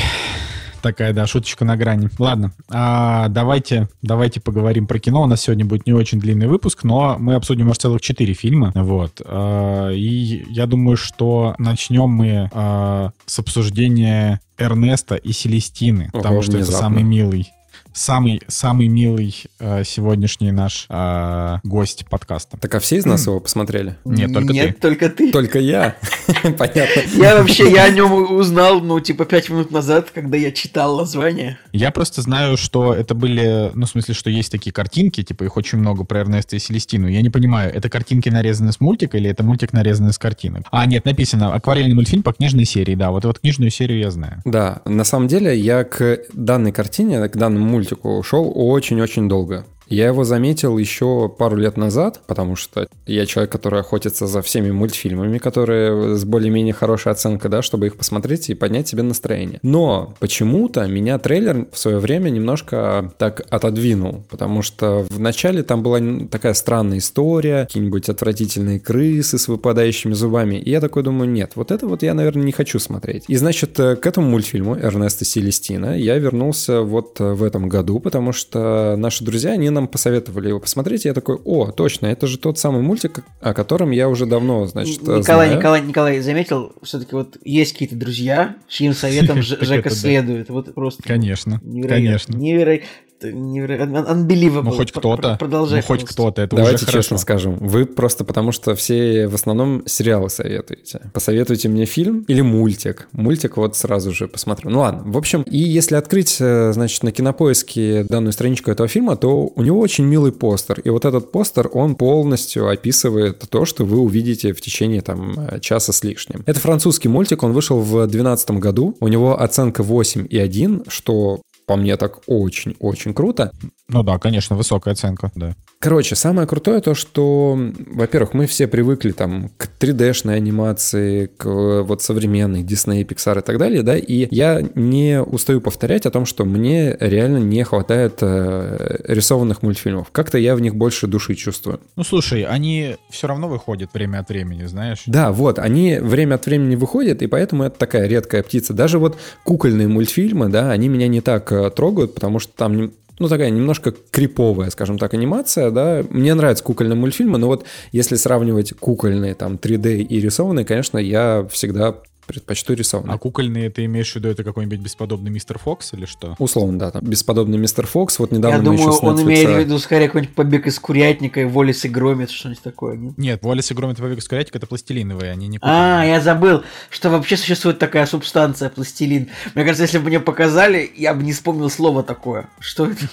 такая, 0.85 1.13
да, 1.13 1.25
шуточка 1.25 1.65
на 1.65 1.75
грани. 1.77 2.09
Ладно, 2.19 2.51
а, 2.69 3.27
давайте, 3.29 3.89
давайте 4.03 4.39
поговорим 4.39 4.85
про 4.85 4.99
кино. 4.99 5.23
У 5.23 5.25
нас 5.25 5.41
сегодня 5.41 5.65
будет 5.65 5.87
не 5.87 5.93
очень 5.93 6.19
длинный 6.19 6.45
выпуск, 6.45 6.83
но 6.83 7.15
мы 7.17 7.33
обсудим 7.33 7.71
аж 7.71 7.77
целых 7.79 8.01
четыре 8.01 8.35
фильма. 8.35 8.71
Вот. 8.75 9.19
А, 9.25 9.89
и 9.89 10.45
я 10.47 10.67
думаю, 10.67 10.95
что 10.95 11.55
начнем 11.57 12.07
мы 12.07 12.51
а, 12.53 13.09
с 13.25 13.39
обсуждения 13.39 14.41
Эрнеста 14.59 15.15
и 15.15 15.31
Селестины, 15.31 16.11
Ого, 16.13 16.21
потому 16.21 16.41
что 16.43 16.51
это 16.51 16.65
внезапно. 16.65 16.79
самый 16.87 17.03
милый. 17.03 17.51
Самый, 17.95 18.41
самый 18.49 18.89
милый 18.89 19.34
э, 19.58 19.86
сегодняшний 19.86 20.51
наш 20.51 20.86
э, 20.89 21.60
гость 21.63 22.05
подкаста. 22.10 22.58
Так 22.58 22.75
а 22.75 22.79
все 22.81 22.97
из 22.97 23.05
нас 23.05 23.25
его 23.25 23.39
посмотрели? 23.39 23.95
Нет, 24.03 24.34
только 24.34 24.51
Нет, 24.51 24.75
ты. 24.75 24.81
только 24.81 25.10
ты. 25.10 25.31
Только 25.31 25.60
я. 25.60 25.95
Понятно. 26.43 27.03
Я 27.15 27.38
вообще, 27.38 27.71
я 27.71 27.86
о 27.86 27.89
нем 27.89 28.34
узнал, 28.34 28.81
ну, 28.81 28.99
типа, 28.99 29.23
пять 29.23 29.49
минут 29.49 29.71
назад, 29.71 30.12
когда 30.13 30.36
я 30.36 30.51
читал 30.51 30.97
название. 30.97 31.58
Я 31.71 31.91
просто 31.91 32.21
знаю, 32.21 32.58
что 32.58 32.93
это 32.93 33.15
были, 33.15 33.71
ну, 33.73 33.86
в 33.86 33.89
смысле, 33.89 34.13
что 34.13 34.29
есть 34.29 34.51
такие 34.51 34.73
картинки, 34.73 35.23
типа 35.23 35.45
их 35.45 35.55
очень 35.55 35.77
много 35.77 36.03
про 36.03 36.19
Эрнеста 36.19 36.58
и 36.58 36.60
Селестину. 36.60 37.08
Я 37.08 37.21
не 37.21 37.29
понимаю, 37.29 37.73
это 37.73 37.89
картинки 37.89 38.27
нарезаны 38.27 38.73
с 38.73 38.81
мультика 38.81 39.17
или 39.17 39.29
это 39.29 39.41
мультик 39.41 39.71
нарезанный 39.71 40.12
с 40.12 40.17
картинок? 40.17 40.63
А, 40.69 40.86
нет, 40.86 41.05
написано 41.05 41.53
акварельный 41.53 41.95
мультфильм 41.95 42.23
по 42.23 42.34
книжной 42.34 42.65
серии, 42.65 42.95
да, 42.95 43.12
вот 43.12 43.23
вот 43.23 43.39
книжную 43.39 43.71
серию 43.71 43.99
я 43.99 44.12
знаю. 44.12 44.41
Да, 44.43 44.81
на 44.84 45.05
самом 45.05 45.29
деле 45.29 45.58
я 45.58 45.86
к 45.86 46.19
данной 46.34 46.73
картине, 46.73 47.25
к 47.29 47.38
данному 47.38 47.65
мультику 47.65 47.84
шел 48.23 48.51
очень-очень 48.55 49.27
долго. 49.29 49.65
Я 49.87 50.07
его 50.07 50.23
заметил 50.23 50.77
еще 50.77 51.29
пару 51.29 51.57
лет 51.57 51.77
назад, 51.77 52.21
потому 52.27 52.55
что 52.55 52.87
я 53.05 53.25
человек, 53.25 53.51
который 53.51 53.79
охотится 53.79 54.27
за 54.27 54.41
всеми 54.41 54.71
мультфильмами, 54.71 55.37
которые 55.37 56.15
с 56.15 56.25
более-менее 56.25 56.73
хорошей 56.73 57.11
оценкой, 57.11 57.51
да, 57.51 57.61
чтобы 57.61 57.87
их 57.87 57.97
посмотреть 57.97 58.49
и 58.49 58.55
поднять 58.55 58.87
себе 58.87 59.03
настроение. 59.03 59.59
Но 59.61 60.15
почему-то 60.19 60.85
меня 60.87 61.19
трейлер 61.19 61.67
в 61.71 61.77
свое 61.77 61.99
время 61.99 62.29
немножко 62.29 63.13
так 63.17 63.45
отодвинул, 63.49 64.23
потому 64.29 64.61
что 64.61 65.05
в 65.09 65.19
начале 65.19 65.63
там 65.63 65.83
была 65.83 65.99
такая 66.29 66.53
странная 66.53 66.97
история, 66.97 67.65
какие-нибудь 67.65 68.09
отвратительные 68.09 68.79
крысы 68.79 69.37
с 69.37 69.47
выпадающими 69.47 70.13
зубами, 70.13 70.55
и 70.55 70.69
я 70.69 70.81
такой 70.81 71.03
думаю, 71.03 71.29
нет, 71.29 71.51
вот 71.55 71.71
это 71.71 71.87
вот 71.87 72.03
я, 72.03 72.13
наверное, 72.13 72.43
не 72.43 72.51
хочу 72.51 72.79
смотреть. 72.79 73.25
И, 73.27 73.35
значит, 73.35 73.79
э, 73.79 73.95
к 73.95 74.05
этому 74.05 74.29
мультфильму 74.29 74.75
Эрнеста 74.75 75.25
Селестина 75.25 75.97
я 75.97 76.17
вернулся 76.17 76.81
вот 76.81 77.19
э, 77.19 77.33
в 77.33 77.43
этом 77.43 77.69
году, 77.69 77.99
потому 77.99 78.31
что 78.31 78.95
наши 78.97 79.23
друзья, 79.23 79.51
они 79.51 79.69
нам 79.75 79.88
посоветовали 79.88 80.49
его 80.49 80.59
посмотреть, 80.59 81.05
и 81.05 81.07
я 81.07 81.13
такой, 81.13 81.38
о, 81.45 81.71
точно, 81.71 82.07
это 82.07 82.25
же 82.25 82.39
тот 82.39 82.57
самый 82.57 82.81
мультик, 82.81 83.23
о 83.41 83.53
котором 83.53 83.91
я 83.91 84.09
уже 84.09 84.25
давно, 84.25 84.65
значит, 84.65 85.01
Николай, 85.01 85.21
знаю. 85.21 85.57
Николай, 85.57 85.81
Николай 85.81 86.19
заметил, 86.21 86.73
все-таки 86.81 87.15
вот 87.15 87.38
есть 87.43 87.73
какие-то 87.73 87.95
друзья, 87.95 88.55
чьим 88.67 88.93
советом 88.93 89.41
Жека 89.43 89.89
следует. 89.91 90.49
Вот 90.49 90.73
просто. 90.73 91.03
Конечно, 91.03 91.61
Невероятно. 91.63 91.95
конечно. 91.95 92.35
Невероятно. 92.35 92.88
Невероятно. 93.23 93.97
Unbelievable. 94.10 94.63
Ну, 94.63 94.71
хоть 94.71 94.91
кто-то, 94.91 95.21
пр- 95.30 95.38
Продолжай. 95.38 95.80
ну, 95.82 95.86
хоть 95.88 96.04
кто-то, 96.04 96.41
это 96.41 96.56
Давайте 96.56 96.78
уже 96.78 96.86
хорошо. 96.86 97.01
честно 97.01 97.17
скажем, 97.17 97.56
вы 97.58 97.86
просто 97.86 98.23
потому 98.23 98.51
что 98.51 98.75
все 98.75 99.28
в 99.28 99.36
основном 99.36 99.84
сериалы 99.88 100.30
советуете. 100.30 101.01
Посоветуйте 101.13 101.69
мне 101.69 101.86
фильм 101.86 102.25
или 102.28 102.41
мультик. 102.41 103.08
Мультик 103.12 103.58
вот 103.58 103.75
сразу 103.75 104.12
же 104.12 104.28
посмотрю. 104.28 104.69
Ну 104.69 104.80
ладно, 104.80 105.04
в 105.06 105.17
общем, 105.17 105.41
и 105.43 105.58
если 105.58 105.95
открыть, 105.95 106.38
э, 106.39 106.71
значит, 106.73 107.04
на 107.04 107.12
кинопоиске 107.12 108.04
данную 108.04 108.34
страничку 108.34 108.71
этого 108.71 108.88
фильма, 108.88 109.15
то 109.15 109.51
у 109.56 109.62
него 109.62 109.80
очень 109.80 110.06
милый 110.06 110.32
постер. 110.32 110.80
И 110.82 110.89
вот 110.89 111.06
этот 111.06 111.32
постер, 111.32 111.69
он 111.73 111.95
полностью 111.95 112.69
описывает 112.69 113.39
то, 113.49 113.65
что 113.65 113.86
вы 113.86 113.99
увидите 113.99 114.54
в 114.54 114.62
течение 114.62 115.01
там 115.01 115.36
э, 115.38 115.60
часа 115.60 115.93
с 115.93 116.04
лишним. 116.04 116.43
Это 116.45 116.60
французский 116.60 117.08
мультик, 117.10 117.43
он 117.43 117.54
вышел 117.54 117.80
в 117.80 117.91
2012 117.91 118.51
году. 118.51 118.95
У 118.99 119.08
него 119.08 119.39
оценка 119.41 119.84
8,1, 119.84 120.86
что 120.89 121.41
по 121.65 121.75
мне 121.75 121.97
так 121.97 122.19
очень-очень 122.28 123.13
круто. 123.13 123.51
Ну 123.88 124.04
да, 124.04 124.17
конечно, 124.17 124.56
высокая 124.56 124.93
оценка, 124.93 125.32
да. 125.36 125.56
Короче, 125.80 126.15
самое 126.15 126.47
крутое 126.47 126.82
то, 126.82 126.95
что, 126.95 127.60
во-первых, 127.91 128.34
мы 128.34 128.47
все 128.47 128.67
привыкли 128.67 129.12
там 129.12 129.49
к 129.58 129.69
3D-шной 129.80 130.36
анимации, 130.36 131.28
к 131.28 131.45
вот 131.45 132.01
современной 132.01 132.63
Disney, 132.63 133.06
Pixar 133.06 133.39
и 133.39 133.41
так 133.41 133.60
далее, 133.60 133.84
да, 133.84 133.95
и 133.95 134.28
я 134.32 134.63
не 134.73 135.21
устаю 135.21 135.62
повторять 135.62 136.08
о 136.08 136.12
том, 136.12 136.25
что 136.25 136.45
мне 136.45 136.97
реально 136.99 137.38
не 137.38 137.63
хватает 137.63 138.17
э, 138.21 139.01
рисованных 139.08 139.62
мультфильмов. 139.62 140.10
Как-то 140.12 140.39
я 140.39 140.56
в 140.56 140.62
них 140.62 140.75
больше 140.75 141.06
души 141.06 141.36
чувствую. 141.36 141.80
Ну, 141.95 142.04
слушай, 142.04 142.43
они 142.43 142.95
все 143.12 143.28
равно 143.28 143.47
выходят 143.47 143.93
время 143.93 144.19
от 144.19 144.30
времени, 144.30 144.65
знаешь? 144.65 145.04
Да, 145.06 145.32
вот, 145.32 145.60
они 145.60 145.99
время 145.99 146.36
от 146.36 146.45
времени 146.47 146.75
выходят, 146.75 147.21
и 147.21 147.28
поэтому 147.28 147.63
это 147.63 147.78
такая 147.78 148.08
редкая 148.08 148.41
птица. 148.41 148.73
Даже 148.73 148.97
вот 148.97 149.17
кукольные 149.43 149.88
мультфильмы, 149.88 150.49
да, 150.49 150.71
они 150.71 150.88
меня 150.88 151.08
не 151.08 151.21
так 151.21 151.51
э, 151.55 151.69
трогают, 151.71 152.13
потому 152.13 152.39
что 152.39 152.53
там 152.55 152.91
ну, 153.17 153.29
такая 153.29 153.49
немножко 153.49 153.93
криповая, 154.11 154.69
скажем 154.69 154.97
так, 154.97 155.13
анимация, 155.13 155.71
да. 155.71 156.03
Мне 156.09 156.33
нравятся 156.33 156.63
кукольные 156.63 156.97
мультфильмы, 156.97 157.37
но 157.37 157.47
вот 157.47 157.65
если 157.91 158.15
сравнивать 158.15 158.73
кукольные, 158.77 159.35
там, 159.35 159.55
3D 159.55 160.01
и 160.01 160.19
рисованные, 160.19 160.65
конечно, 160.65 160.97
я 160.97 161.47
всегда 161.49 161.95
предпочту 162.25 162.73
рисованный. 162.73 163.13
А 163.13 163.17
кукольные 163.17 163.69
ты 163.69 163.85
имеешь 163.85 164.11
в 164.11 164.15
виду 164.15 164.29
это 164.29 164.43
какой-нибудь 164.43 164.79
бесподобный 164.79 165.31
мистер 165.31 165.57
Фокс 165.59 165.93
или 165.93 166.05
что? 166.05 166.35
Условно, 166.39 166.79
да. 166.79 166.91
Там 166.91 167.03
бесподобный 167.03 167.57
мистер 167.57 167.85
Фокс. 167.88 168.19
Вот 168.19 168.31
недавно 168.31 168.55
Я 168.55 168.57
мы 168.59 168.77
думаю, 168.77 168.93
еще 168.93 169.05
он 169.05 169.21
имеет 169.23 169.49
в 169.49 169.59
виду 169.59 169.79
скорее 169.79 170.07
какой-нибудь 170.07 170.35
побег 170.35 170.67
из 170.67 170.79
курятника 170.79 171.41
и 171.41 171.45
Волис 171.45 171.85
и 171.85 171.89
Громит, 171.89 172.29
что-нибудь 172.31 172.63
такое, 172.63 172.95
нет? 172.95 173.17
Нет, 173.17 173.43
Волис 173.43 173.71
и 173.71 173.73
Громит 173.73 173.99
и 173.99 174.01
побег 174.01 174.19
из 174.19 174.27
курятника 174.27 174.57
это 174.57 174.67
пластилиновые, 174.67 175.31
они 175.31 175.47
не 175.47 175.57
кукольные. 175.57 176.01
А, 176.01 176.05
я 176.05 176.21
забыл, 176.21 176.63
что 176.89 177.09
вообще 177.09 177.38
существует 177.38 177.79
такая 177.79 178.05
субстанция 178.05 178.69
пластилин. 178.69 179.29
Мне 179.53 179.63
кажется, 179.63 179.83
если 179.83 179.97
бы 179.97 180.05
мне 180.05 180.19
показали, 180.19 180.89
я 180.95 181.13
бы 181.13 181.23
не 181.23 181.33
вспомнил 181.33 181.69
слово 181.69 182.03
такое. 182.03 182.49
Что 182.59 182.85
это? 182.85 183.07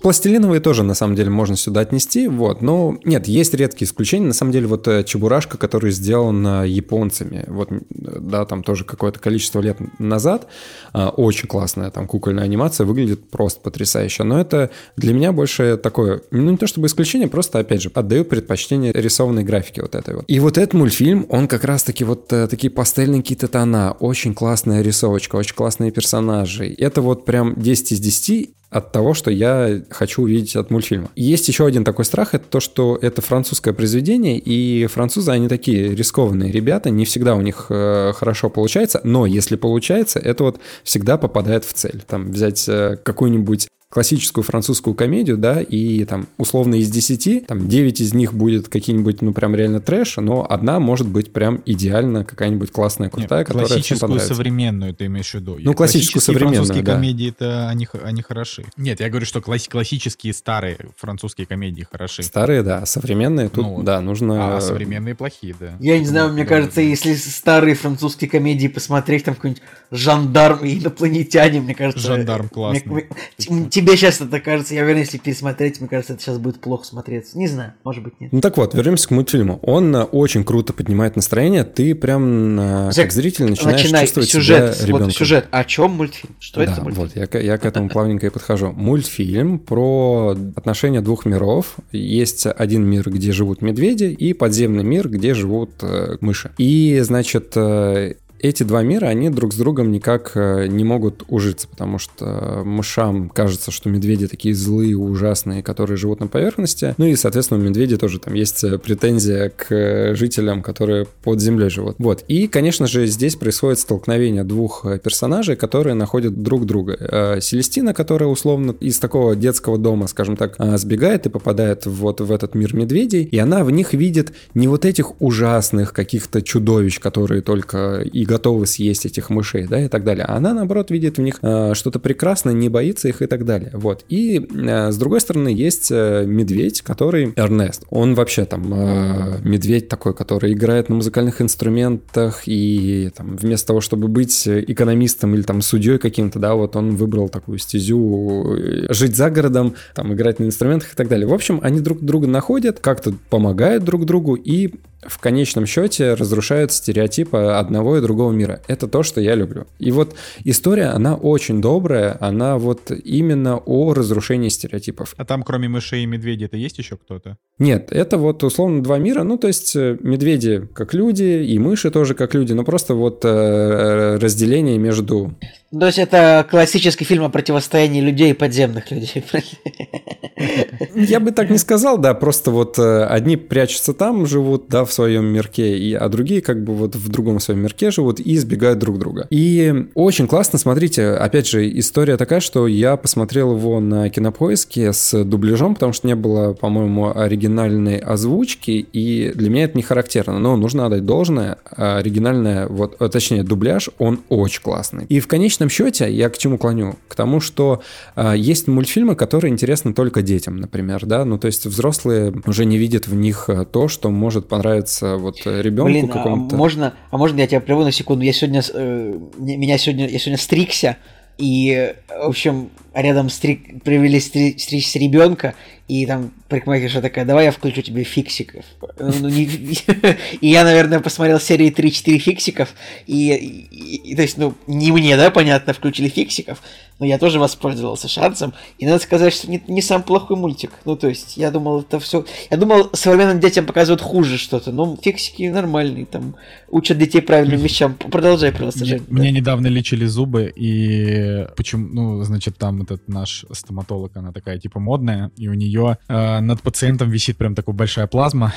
Пластилиновые 0.00 0.60
тоже, 0.60 0.82
на 0.82 0.94
самом 0.94 1.16
деле, 1.16 1.30
можно 1.30 1.56
сюда 1.56 1.80
отнести, 1.80 2.28
вот. 2.28 2.62
Но 2.62 2.98
нет, 3.04 3.26
есть 3.26 3.54
редкие 3.54 3.86
исключения. 3.88 4.26
На 4.26 4.34
самом 4.34 4.52
деле, 4.52 4.66
вот 4.66 4.86
э, 4.88 5.04
Чебурашка, 5.04 5.58
который 5.58 5.90
сделан 5.90 6.46
э, 6.46 6.68
японцами, 6.68 7.44
вот, 7.48 7.68
да, 7.90 8.44
там 8.44 8.55
тоже 8.62 8.84
какое-то 8.84 9.18
количество 9.18 9.36
количество 9.36 9.60
лет 9.60 9.76
назад. 9.98 10.46
А, 10.92 11.10
очень 11.10 11.48
классная 11.48 11.90
там 11.90 12.06
кукольная 12.06 12.44
анимация, 12.44 12.86
выглядит 12.86 13.30
просто 13.30 13.60
потрясающе. 13.60 14.24
Но 14.24 14.40
это 14.40 14.70
для 14.96 15.12
меня 15.12 15.32
больше 15.32 15.76
такое, 15.76 16.22
ну 16.30 16.50
не 16.50 16.56
то 16.56 16.66
чтобы 16.66 16.86
исключение, 16.86 17.28
просто, 17.28 17.58
опять 17.58 17.82
же, 17.82 17.90
отдаю 17.94 18.24
предпочтение 18.24 18.92
рисованной 18.92 19.44
графике 19.44 19.82
вот 19.82 19.94
этой 19.94 20.14
вот. 20.14 20.24
И 20.26 20.40
вот 20.40 20.58
этот 20.58 20.74
мультфильм, 20.74 21.26
он 21.28 21.48
как 21.48 21.64
раз-таки 21.64 22.04
вот 22.04 22.32
э, 22.32 22.46
такие 22.48 22.70
пастельные 22.70 23.22
какие-то 23.22 23.48
тона, 23.48 23.92
очень 24.00 24.34
классная 24.34 24.82
рисовочка, 24.82 25.36
очень 25.36 25.54
классные 25.54 25.90
персонажи. 25.90 26.74
Это 26.78 27.00
вот 27.02 27.24
прям 27.24 27.54
10 27.56 27.92
из 27.92 28.00
10, 28.00 28.50
от 28.70 28.92
того, 28.92 29.14
что 29.14 29.30
я 29.30 29.82
хочу 29.90 30.22
увидеть 30.22 30.56
от 30.56 30.70
мультфильма. 30.70 31.10
есть 31.14 31.48
еще 31.48 31.66
один 31.66 31.84
такой 31.84 32.04
страх, 32.04 32.34
это 32.34 32.44
то, 32.48 32.60
что 32.60 32.98
это 33.00 33.22
французское 33.22 33.72
произведение, 33.72 34.38
и 34.38 34.86
французы, 34.86 35.30
они 35.30 35.48
такие 35.48 35.94
рискованные 35.94 36.50
ребята, 36.50 36.90
не 36.90 37.04
всегда 37.04 37.34
у 37.34 37.40
них 37.40 37.66
э, 37.70 38.12
хорошо 38.14 38.50
получается, 38.50 39.00
но 39.04 39.26
если 39.26 39.56
получается, 39.56 40.18
это 40.18 40.44
вот 40.44 40.60
всегда 40.82 41.16
попадает 41.16 41.64
в 41.64 41.72
цель. 41.72 42.02
Там 42.06 42.30
взять 42.30 42.68
э, 42.68 42.96
какую-нибудь 43.02 43.68
классическую 43.88 44.42
французскую 44.42 44.94
комедию, 44.94 45.38
да, 45.38 45.60
и 45.60 46.04
там 46.04 46.26
условно 46.38 46.74
из 46.74 46.90
10, 46.90 47.46
там 47.46 47.68
9 47.68 48.00
из 48.00 48.14
них 48.14 48.34
будет 48.34 48.68
какие-нибудь, 48.68 49.22
ну, 49.22 49.32
прям 49.32 49.54
реально 49.54 49.80
трэш, 49.80 50.16
но 50.16 50.44
одна 50.48 50.80
может 50.80 51.06
быть 51.06 51.32
прям 51.32 51.62
идеально 51.64 52.24
какая-нибудь 52.24 52.72
классная, 52.72 53.10
крутая, 53.10 53.40
Нет, 53.40 53.48
которая 53.48 53.80
всем 53.80 53.98
понравится. 53.98 54.34
современную 54.34 54.92
ты 54.94 55.06
имеешь 55.06 55.30
в 55.30 55.34
виду. 55.34 55.56
Ну, 55.60 55.74
классическую 55.74 56.20
современную, 56.20 56.56
французские 56.56 56.82
да. 56.82 56.94
комедии, 56.94 57.28
это 57.28 57.68
они, 57.68 57.86
они 58.02 58.22
хороши. 58.22 58.64
Нет, 58.76 59.00
я 59.00 59.08
говорю, 59.08 59.24
что 59.24 59.40
класс, 59.40 59.68
классические 59.68 60.34
старые 60.34 60.78
французские 60.96 61.46
комедии 61.46 61.86
хороши. 61.88 62.24
Старые, 62.24 62.62
да, 62.62 62.84
современные 62.86 63.48
тут, 63.48 63.64
ну, 63.64 63.82
да, 63.82 64.00
нужно... 64.00 64.56
А 64.56 64.60
современные 64.60 65.14
плохие, 65.14 65.54
да. 65.58 65.76
Я 65.78 65.98
не 65.98 66.06
знаю, 66.06 66.32
мне 66.32 66.42
да, 66.42 66.48
кажется, 66.48 66.76
да. 66.76 66.82
если 66.82 67.14
старые 67.14 67.76
французские 67.76 68.28
комедии 68.28 68.66
посмотреть, 68.66 69.24
там 69.24 69.36
какой-нибудь 69.36 69.62
жандарм 69.92 70.64
и 70.64 70.78
инопланетяне, 70.78 71.60
мне 71.60 71.74
кажется... 71.74 72.04
Жандарм 72.04 72.48
классный. 72.48 73.06
Мне, 73.48 73.70
тебе 73.86 73.96
сейчас 73.96 74.20
это 74.20 74.40
кажется, 74.40 74.74
я 74.74 74.82
уверен, 74.82 75.00
если 75.00 75.18
пересмотреть, 75.18 75.80
мне 75.80 75.88
кажется, 75.88 76.14
это 76.14 76.22
сейчас 76.22 76.38
будет 76.38 76.60
плохо 76.60 76.84
смотреться. 76.84 77.38
Не 77.38 77.46
знаю, 77.46 77.74
может 77.84 78.02
быть, 78.02 78.20
нет. 78.20 78.32
Ну 78.32 78.40
так 78.40 78.56
вот, 78.56 78.74
вернемся 78.74 79.08
к 79.08 79.10
мультфильму. 79.12 79.58
Он 79.62 79.94
э, 79.94 80.02
очень 80.02 80.44
круто 80.44 80.72
поднимает 80.72 81.16
настроение, 81.16 81.64
ты 81.64 81.94
прям 81.94 82.58
э, 82.58 82.92
Зак, 82.92 83.06
как 83.06 83.12
зритель 83.12 83.46
начинаешь 83.46 83.82
начинай, 83.82 84.02
чувствовать 84.02 84.28
сюжет, 84.28 84.74
себя 84.74 84.86
ребенком. 84.86 85.06
Вот 85.06 85.14
сюжет. 85.14 85.46
О 85.50 85.64
чем 85.64 85.92
мультфильм? 85.92 86.34
Что 86.38 86.64
да, 86.64 86.72
это 86.72 86.82
мультфильм? 86.82 87.08
Вот, 87.08 87.34
я, 87.34 87.40
я 87.40 87.58
к 87.58 87.64
этому 87.64 87.88
плавненько 87.88 88.26
и 88.26 88.30
подхожу. 88.30 88.72
Мультфильм 88.72 89.58
про 89.58 90.36
отношения 90.56 91.00
двух 91.00 91.24
миров. 91.24 91.76
Есть 91.92 92.46
один 92.46 92.84
мир, 92.84 93.08
где 93.10 93.32
живут 93.32 93.62
медведи, 93.62 94.04
и 94.04 94.32
подземный 94.32 94.84
мир, 94.84 95.08
где 95.08 95.34
живут 95.34 95.70
э, 95.82 96.16
мыши. 96.20 96.50
И, 96.58 97.00
значит, 97.02 97.52
э, 97.56 98.14
эти 98.40 98.62
два 98.62 98.82
мира, 98.82 99.06
они 99.06 99.30
друг 99.30 99.52
с 99.52 99.56
другом 99.56 99.90
никак 99.92 100.32
э, 100.34 100.66
не 100.66 100.84
могут 100.84 101.24
ужиться, 101.28 101.68
потому 101.68 101.98
что 101.98 102.62
мышам 102.64 103.28
кажется, 103.28 103.70
что 103.70 103.88
медведи 103.88 104.28
такие 104.28 104.54
злые, 104.54 104.96
ужасные, 104.96 105.62
которые 105.62 105.96
живут 105.96 106.20
на 106.20 106.26
поверхности. 106.26 106.94
Ну 106.98 107.06
и, 107.06 107.16
соответственно, 107.16 107.60
у 107.60 107.62
медведей 107.62 107.96
тоже 107.96 108.18
там 108.18 108.34
есть 108.34 108.62
э, 108.64 108.78
претензия 108.78 109.50
к 109.50 109.72
э, 109.72 110.14
жителям, 110.14 110.62
которые 110.62 111.06
под 111.22 111.40
землей 111.40 111.70
живут. 111.70 111.96
Вот. 111.98 112.24
И, 112.28 112.46
конечно 112.46 112.86
же, 112.86 113.06
здесь 113.06 113.36
происходит 113.36 113.78
столкновение 113.78 114.44
двух 114.44 114.86
персонажей, 115.02 115.56
которые 115.56 115.94
находят 115.94 116.42
друг 116.42 116.66
друга. 116.66 117.38
Селестина, 117.40 117.94
которая 117.94 118.28
условно 118.28 118.74
из 118.80 118.98
такого 118.98 119.34
детского 119.34 119.78
дома, 119.78 120.06
скажем 120.06 120.36
так, 120.36 120.56
сбегает 120.78 121.26
и 121.26 121.30
попадает 121.30 121.86
вот 121.86 122.20
в 122.20 122.30
этот 122.30 122.54
мир 122.54 122.74
медведей, 122.74 123.22
и 123.24 123.38
она 123.38 123.64
в 123.64 123.70
них 123.70 123.94
видит 123.94 124.32
не 124.54 124.68
вот 124.68 124.84
этих 124.84 125.20
ужасных 125.20 125.92
каких-то 125.92 126.42
чудовищ, 126.42 127.00
которые 127.00 127.40
только 127.40 128.02
и 128.02 128.25
готовы 128.26 128.66
съесть 128.66 129.06
этих 129.06 129.30
мышей, 129.30 129.66
да, 129.66 129.80
и 129.80 129.88
так 129.88 130.04
далее. 130.04 130.24
А 130.24 130.36
она, 130.36 130.54
наоборот, 130.54 130.90
видит 130.90 131.18
в 131.18 131.22
них 131.22 131.38
э, 131.42 131.74
что-то 131.74 131.98
прекрасное, 131.98 132.52
не 132.52 132.68
боится 132.68 133.08
их 133.08 133.22
и 133.22 133.26
так 133.26 133.44
далее. 133.44 133.70
Вот. 133.74 134.04
И 134.08 134.38
э, 134.38 134.90
с 134.90 134.96
другой 134.96 135.20
стороны 135.20 135.48
есть 135.48 135.88
э, 135.90 136.24
медведь, 136.26 136.82
который 136.82 137.32
Эрнест. 137.36 137.84
Он 137.90 138.14
вообще 138.14 138.44
там 138.44 138.72
э, 138.72 139.38
медведь 139.42 139.88
такой, 139.88 140.14
который 140.14 140.52
играет 140.52 140.88
на 140.88 140.96
музыкальных 140.96 141.40
инструментах 141.40 142.42
и 142.46 143.10
там 143.16 143.36
вместо 143.36 143.68
того, 143.68 143.80
чтобы 143.80 144.08
быть 144.08 144.46
экономистом 144.46 145.34
или 145.34 145.42
там 145.42 145.62
судьей 145.62 145.98
каким-то, 145.98 146.38
да, 146.38 146.54
вот 146.54 146.76
он 146.76 146.96
выбрал 146.96 147.28
такую 147.28 147.58
стезю 147.58 148.56
э, 148.56 148.92
жить 148.92 149.16
за 149.16 149.30
городом, 149.30 149.74
там 149.94 150.12
играть 150.12 150.38
на 150.38 150.44
инструментах 150.44 150.92
и 150.92 150.96
так 150.96 151.08
далее. 151.08 151.26
В 151.26 151.34
общем, 151.34 151.60
они 151.62 151.80
друг 151.80 152.00
друга 152.00 152.26
находят, 152.26 152.80
как-то 152.80 153.14
помогают 153.30 153.84
друг 153.84 154.06
другу 154.06 154.34
и 154.34 154.74
в 155.08 155.18
конечном 155.18 155.66
счете 155.66 156.14
разрушают 156.14 156.72
стереотипы 156.72 157.38
одного 157.38 157.98
и 157.98 158.00
другого 158.00 158.32
мира. 158.32 158.60
Это 158.68 158.88
то, 158.88 159.02
что 159.02 159.20
я 159.20 159.34
люблю. 159.34 159.66
И 159.78 159.92
вот 159.92 160.14
история, 160.44 160.86
она 160.86 161.14
очень 161.14 161.60
добрая, 161.60 162.16
она 162.20 162.58
вот 162.58 162.90
именно 162.90 163.56
о 163.58 163.94
разрушении 163.94 164.48
стереотипов. 164.48 165.14
А 165.16 165.24
там 165.24 165.42
кроме 165.42 165.68
мышей 165.68 166.02
и 166.02 166.06
медведей 166.06 166.46
это 166.46 166.56
есть 166.56 166.78
еще 166.78 166.96
кто-то? 166.96 167.36
Нет, 167.58 167.88
это 167.90 168.18
вот 168.18 168.44
условно 168.44 168.82
два 168.82 168.98
мира, 168.98 169.22
ну 169.22 169.38
то 169.38 169.46
есть 169.46 169.74
э, 169.76 169.96
медведи 170.00 170.68
как 170.74 170.92
люди 170.92 171.44
и 171.44 171.58
мыши 171.58 171.90
тоже 171.90 172.14
как 172.14 172.34
люди, 172.34 172.52
но 172.52 172.64
просто 172.64 172.94
вот 172.94 173.24
э, 173.24 174.16
разделение 174.16 174.78
между... 174.78 175.34
То 175.78 175.86
есть 175.86 175.98
это 175.98 176.46
классический 176.48 177.04
фильм 177.04 177.24
о 177.24 177.28
противостоянии 177.28 178.00
людей 178.00 178.30
и 178.30 178.34
подземных 178.34 178.90
людей. 178.90 179.24
Я 180.94 181.20
бы 181.20 181.30
так 181.30 181.50
не 181.50 181.58
сказал, 181.58 181.98
да, 181.98 182.14
просто 182.14 182.50
вот 182.50 182.78
э, 182.78 183.04
одни 183.04 183.36
прячутся 183.36 183.94
там, 183.94 184.26
живут, 184.26 184.66
да, 184.68 184.84
в 184.84 184.92
своем 184.92 185.26
мирке, 185.26 185.78
и, 185.78 185.94
а 185.94 186.08
другие 186.08 186.40
как 186.40 186.62
бы 186.62 186.74
вот 186.74 186.94
в 186.94 187.08
другом 187.08 187.40
своем 187.40 187.60
мирке 187.60 187.90
живут 187.90 188.20
и 188.20 188.34
избегают 188.34 188.78
друг 188.78 188.98
друга. 188.98 189.26
И 189.30 189.88
очень 189.94 190.26
классно, 190.26 190.58
смотрите, 190.58 191.08
опять 191.08 191.48
же, 191.48 191.68
история 191.78 192.16
такая, 192.16 192.40
что 192.40 192.66
я 192.66 192.96
посмотрел 192.96 193.56
его 193.56 193.80
на 193.80 194.08
кинопоиске 194.10 194.92
с 194.92 195.24
дубляжом, 195.24 195.74
потому 195.74 195.92
что 195.92 196.06
не 196.06 196.14
было, 196.14 196.52
по-моему, 196.52 197.16
оригинальной 197.16 197.98
озвучки, 197.98 198.86
и 198.92 199.32
для 199.34 199.50
меня 199.50 199.64
это 199.64 199.76
не 199.76 199.82
характерно, 199.82 200.38
но 200.38 200.56
нужно 200.56 200.86
отдать 200.86 201.04
должное, 201.04 201.58
оригинальная, 201.64 202.66
вот, 202.68 202.96
э, 203.00 203.08
точнее, 203.08 203.42
дубляж, 203.42 203.90
он 203.98 204.20
очень 204.28 204.62
классный. 204.62 205.06
И 205.08 205.20
в 205.20 205.26
конечном 205.26 205.65
счете 205.68 206.10
я 206.10 206.28
к 206.28 206.38
чему 206.38 206.58
клоню? 206.58 206.96
К 207.08 207.14
тому, 207.14 207.40
что 207.40 207.82
а, 208.14 208.34
есть 208.34 208.68
мультфильмы, 208.68 209.16
которые 209.16 209.52
интересны 209.52 209.94
только 209.94 210.22
детям, 210.22 210.56
например, 210.56 211.06
да, 211.06 211.24
ну 211.24 211.38
то 211.38 211.46
есть 211.46 211.66
взрослые 211.66 212.32
уже 212.46 212.64
не 212.64 212.78
видят 212.78 213.08
в 213.08 213.14
них 213.14 213.48
э, 213.48 213.64
то, 213.64 213.88
что 213.88 214.10
может 214.10 214.48
понравиться 214.48 214.66
нравится 214.76 215.16
вот 215.16 215.46
э, 215.46 215.62
ребенку 215.62 215.90
Блин, 215.90 216.10
а 216.10 216.12
какому-то. 216.12 216.56
А 216.56 216.58
можно, 216.58 216.94
а 217.10 217.18
можно 217.18 217.40
я 217.40 217.46
тебя 217.46 217.60
прерву 217.60 217.84
на 217.84 217.92
секунду? 217.92 218.24
Я 218.24 218.32
сегодня, 218.32 218.62
э, 218.72 219.18
меня 219.38 219.78
сегодня, 219.78 220.08
я 220.08 220.18
сегодня 220.18 220.38
стригся, 220.38 220.96
и, 221.38 221.94
в 222.08 222.28
общем, 222.28 222.70
рядом 223.02 223.28
стри... 223.28 223.56
привели 223.84 224.20
стри... 224.20 224.56
стричься 224.58 224.98
ребенка, 224.98 225.54
и 225.88 226.04
там 226.04 226.32
парикмахерша 226.48 227.00
такая, 227.00 227.24
давай 227.24 227.44
я 227.44 227.52
включу 227.52 227.80
тебе 227.82 228.02
фиксиков. 228.02 228.64
Ну, 228.98 229.28
не... 229.28 229.44
и 230.40 230.48
я, 230.48 230.64
наверное, 230.64 231.00
посмотрел 231.00 231.38
серии 231.38 231.70
3-4 231.70 232.18
фиксиков, 232.18 232.74
и, 233.06 233.34
и, 233.34 234.10
и, 234.10 234.16
то 234.16 234.22
есть, 234.22 234.36
ну, 234.36 234.54
не 234.66 234.90
мне, 234.90 235.16
да, 235.16 235.30
понятно, 235.30 235.72
включили 235.72 236.08
фиксиков, 236.08 236.60
но 236.98 237.06
я 237.06 237.18
тоже 237.18 237.38
воспользовался 237.38 238.08
шансом, 238.08 238.52
и 238.78 238.86
надо 238.86 238.98
сказать, 239.00 239.32
что 239.32 239.48
не, 239.48 239.62
не 239.68 239.82
сам 239.82 240.02
плохой 240.02 240.36
мультик. 240.36 240.72
Ну, 240.84 240.96
то 240.96 241.08
есть, 241.08 241.36
я 241.36 241.50
думал, 241.50 241.82
это 241.82 242.00
все... 242.00 242.24
Я 242.50 242.56
думал, 242.56 242.90
современным 242.92 243.38
детям 243.38 243.64
показывают 243.66 244.00
хуже 244.00 244.38
что-то, 244.38 244.72
но 244.72 244.96
фиксики 245.00 245.48
нормальные, 245.48 246.06
там, 246.06 246.34
учат 246.68 246.98
детей 246.98 247.20
правильным 247.20 247.60
вещам. 247.60 247.94
Продолжай 247.94 248.50
просто, 248.50 248.84
Жень. 248.84 249.04
Мне 249.08 249.30
да. 249.30 249.36
недавно 249.36 249.66
лечили 249.68 250.06
зубы, 250.06 250.52
и 250.54 251.46
почему, 251.56 251.88
ну, 251.92 252.24
значит, 252.24 252.56
там 252.56 252.80
этот 252.90 253.08
наш 253.08 253.44
стоматолог, 253.52 254.16
она 254.16 254.32
такая, 254.32 254.58
типа, 254.58 254.80
модная, 254.80 255.30
и 255.36 255.48
у 255.48 255.54
нее 255.54 255.98
э, 256.08 256.40
над 256.40 256.62
пациентом 256.62 257.10
висит 257.10 257.36
прям 257.36 257.54
такая 257.54 257.74
большая 257.74 258.06
плазма, 258.06 258.52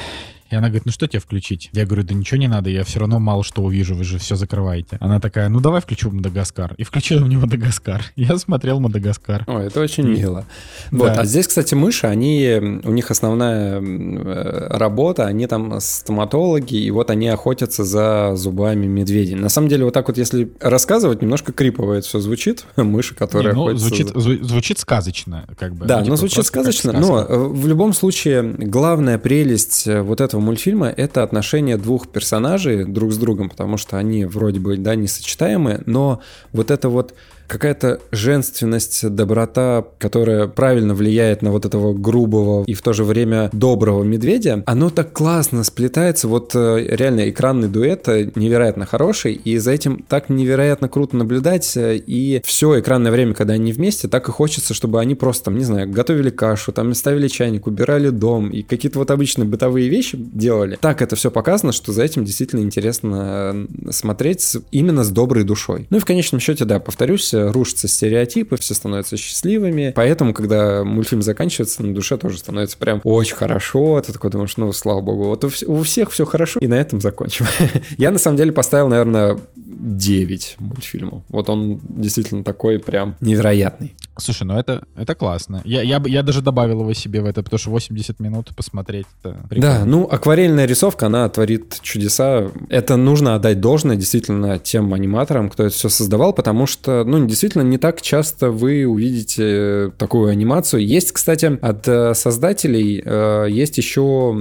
и 0.50 0.56
она 0.56 0.68
говорит, 0.68 0.86
ну 0.86 0.92
что 0.92 1.08
тебе 1.08 1.20
включить? 1.20 1.70
Я 1.74 1.86
говорю, 1.86 2.04
да 2.04 2.14
ничего 2.16 2.38
не 2.38 2.48
надо, 2.48 2.70
я 2.70 2.84
все 2.84 3.00
равно 3.00 3.20
мало 3.20 3.44
что 3.44 3.64
увижу, 3.64 3.96
вы 3.96 4.04
же 4.04 4.18
все 4.18 4.36
закрываете. 4.36 4.98
Она 5.00 5.20
такая, 5.20 5.50
ну 5.50 5.60
давай 5.60 5.82
включу 5.82 6.12
Мадагаскар. 6.12 6.74
И 6.78 6.84
включила 6.84 7.20
мне 7.26 7.38
Мадагаскар. 7.38 8.04
Я 8.16 8.38
смотрел 8.38 8.80
Мадагаскар. 8.80 9.44
Ой, 9.48 9.68
это 9.68 9.82
очень 9.82 10.08
мило. 10.08 10.46
Вот, 10.92 11.10
а 11.18 11.26
здесь, 11.26 11.48
кстати, 11.48 11.76
мыши, 11.76 12.08
они, 12.08 12.82
у 12.84 12.92
них 12.92 13.12
основная 13.12 13.82
э, 13.82 14.68
работа, 14.78 15.26
они 15.26 15.48
там 15.48 15.80
стоматологи, 15.80 16.76
и 16.76 16.90
вот 16.92 17.10
они 17.10 17.28
охотятся 17.28 17.84
за 17.84 18.36
зубами 18.36 18.88
медведей. 18.88 19.36
На 19.36 19.50
самом 19.50 19.70
деле, 19.70 19.86
вот 19.86 19.94
так 19.94 20.08
вот, 20.08 20.18
если 20.18 20.52
рассказывать, 20.60 21.22
немножко 21.22 21.52
крипово 21.52 21.94
это 21.94 22.08
все 22.08 22.20
звучит. 22.20 22.66
Мыши, 22.76 23.16
которые 23.16 23.54
не, 23.54 23.56
ну, 23.56 23.64
охотятся... 23.68 23.88
Звучит, 23.88 24.08
за... 24.10 24.44
звучит 24.46 24.80
сказочно, 24.80 25.46
как 25.58 25.76
бы. 25.76 25.86
Да, 25.86 25.98
ну, 25.98 26.04
типа, 26.04 26.12
ну 26.12 26.18
звучит 26.18 26.46
сказочно, 26.46 26.92
но 26.94 27.26
в 27.30 27.68
любом 27.68 27.94
случае 27.94 28.44
главная 28.44 29.18
прелесть 29.18 29.88
э, 29.88 30.02
вот 30.02 30.22
этого 30.22 30.39
этого 30.40 30.46
мультфильма 30.46 30.88
это 30.88 31.24
отношения 31.24 31.78
двух 31.78 32.08
персонажей 32.08 32.86
друг 32.86 33.12
с 33.12 33.18
другом, 33.18 33.50
потому 33.50 33.78
что 33.78 33.98
они 33.98 34.26
вроде 34.26 34.60
бы, 34.60 34.78
да, 34.78 34.96
несочетаемые, 34.96 35.84
но 35.86 36.22
вот 36.54 36.72
это 36.72 36.90
вот 36.90 37.14
какая-то 37.50 38.00
женственность, 38.12 39.08
доброта, 39.10 39.86
которая 39.98 40.48
правильно 40.48 40.94
влияет 40.94 41.42
на 41.42 41.52
вот 41.52 41.66
этого 41.66 41.94
грубого 41.94 42.64
и 42.66 42.74
в 42.74 42.82
то 42.82 42.94
же 42.94 43.04
время 43.04 43.50
доброго 43.52 44.04
медведя, 44.04 44.64
оно 44.66 44.90
так 44.90 45.12
классно 45.12 45.64
сплетается. 45.64 46.28
Вот 46.28 46.52
э, 46.56 46.86
реально 46.90 47.30
экранный 47.30 47.68
дуэт 47.68 48.08
э, 48.08 48.32
невероятно 48.36 48.86
хороший, 48.86 49.34
и 49.34 49.58
за 49.58 49.72
этим 49.72 50.06
так 50.08 50.30
невероятно 50.30 50.88
круто 50.88 51.18
наблюдать. 51.18 51.76
Э, 51.76 51.98
и 51.98 52.42
все 52.46 52.80
экранное 52.80 53.12
время, 53.12 53.34
когда 53.34 53.56
они 53.56 53.74
вместе, 53.74 54.08
так 54.08 54.30
и 54.30 54.32
хочется, 54.32 54.74
чтобы 54.74 55.00
они 55.00 55.16
просто, 55.16 55.46
там, 55.46 55.58
не 55.58 55.64
знаю, 55.64 55.90
готовили 55.90 56.30
кашу, 56.30 56.72
там 56.72 56.94
ставили 56.94 57.28
чайник, 57.28 57.68
убирали 57.68 58.10
дом 58.10 58.50
и 58.50 58.62
какие-то 58.62 59.00
вот 59.00 59.10
обычные 59.12 59.48
бытовые 59.48 59.90
вещи 59.90 60.18
делали. 60.18 60.78
Так 60.80 61.02
это 61.02 61.16
все 61.16 61.32
показано, 61.32 61.72
что 61.72 61.92
за 61.92 62.04
этим 62.04 62.26
действительно 62.26 62.62
интересно 62.62 63.68
смотреть 63.90 64.58
именно 64.72 65.04
с 65.04 65.10
доброй 65.10 65.44
душой. 65.44 65.88
Ну 65.90 65.98
и 65.98 66.00
в 66.00 66.06
конечном 66.06 66.40
счете, 66.40 66.66
да, 66.66 66.80
повторюсь, 66.80 67.34
рушатся 67.48 67.88
стереотипы, 67.88 68.58
все 68.58 68.74
становятся 68.74 69.18
счастливыми. 69.18 69.94
Поэтому, 69.96 70.34
когда 70.34 70.84
мультфильм 70.84 71.22
заканчивается, 71.22 71.84
на 71.84 71.94
душе 71.94 72.18
тоже 72.18 72.38
становится 72.38 72.78
прям 72.78 73.02
очень 73.04 73.36
хорошо. 73.36 74.02
Ты 74.02 74.14
такой 74.14 74.30
думаешь, 74.32 74.58
ну, 74.58 74.72
слава 74.74 75.02
богу, 75.02 75.26
вот 75.26 75.44
у, 75.44 75.50
у 75.68 75.84
всех 75.84 76.12
все 76.12 76.26
хорошо, 76.26 76.60
и 76.60 76.68
на 76.68 76.76
этом 76.76 77.02
закончим. 77.02 77.46
Я, 77.98 78.12
на 78.12 78.20
самом 78.20 78.38
деле, 78.38 78.52
поставил, 78.52 78.88
наверное, 78.88 79.38
9 79.80 80.58
мультфильмов. 80.60 81.24
Вот 81.30 81.50
он 81.50 81.80
действительно 81.90 82.44
такой 82.44 82.80
прям 82.80 83.16
невероятный. 83.22 83.96
Слушай, 84.18 84.44
ну 84.44 84.58
это, 84.58 84.84
это 84.96 85.16
классно. 85.16 85.62
Я, 85.64 85.82
я, 85.82 86.02
я 86.06 86.24
даже 86.24 86.42
добавил 86.42 86.82
его 86.82 86.94
себе 86.94 87.22
в 87.22 87.26
это, 87.26 87.42
потому 87.42 87.58
что 87.58 87.70
80 87.70 88.20
минут 88.20 88.50
посмотреть. 88.56 89.06
Это 89.24 89.38
да, 89.52 89.86
ну 89.86 90.08
акварельная 90.10 90.66
рисовка, 90.66 91.08
она 91.08 91.28
творит 91.30 91.80
чудеса. 91.82 92.50
Это 92.70 92.98
нужно 92.98 93.36
отдать 93.36 93.62
должное 93.62 93.96
действительно 93.96 94.60
тем 94.60 94.94
аниматорам, 94.94 95.50
кто 95.50 95.64
это 95.64 95.76
все 95.76 95.90
создавал, 95.90 96.34
потому 96.34 96.66
что, 96.66 97.04
ну, 97.04 97.26
действительно, 97.26 97.62
не 97.62 97.78
так 97.78 98.02
часто 98.02 98.52
вы 98.52 98.86
увидите 98.86 99.92
такую 99.98 100.30
анимацию. 100.30 100.86
Есть, 100.86 101.12
кстати, 101.12 101.58
от 101.62 101.88
э, 101.88 102.14
создателей 102.14 103.02
э, 103.04 103.48
есть 103.50 103.78
еще 103.78 104.38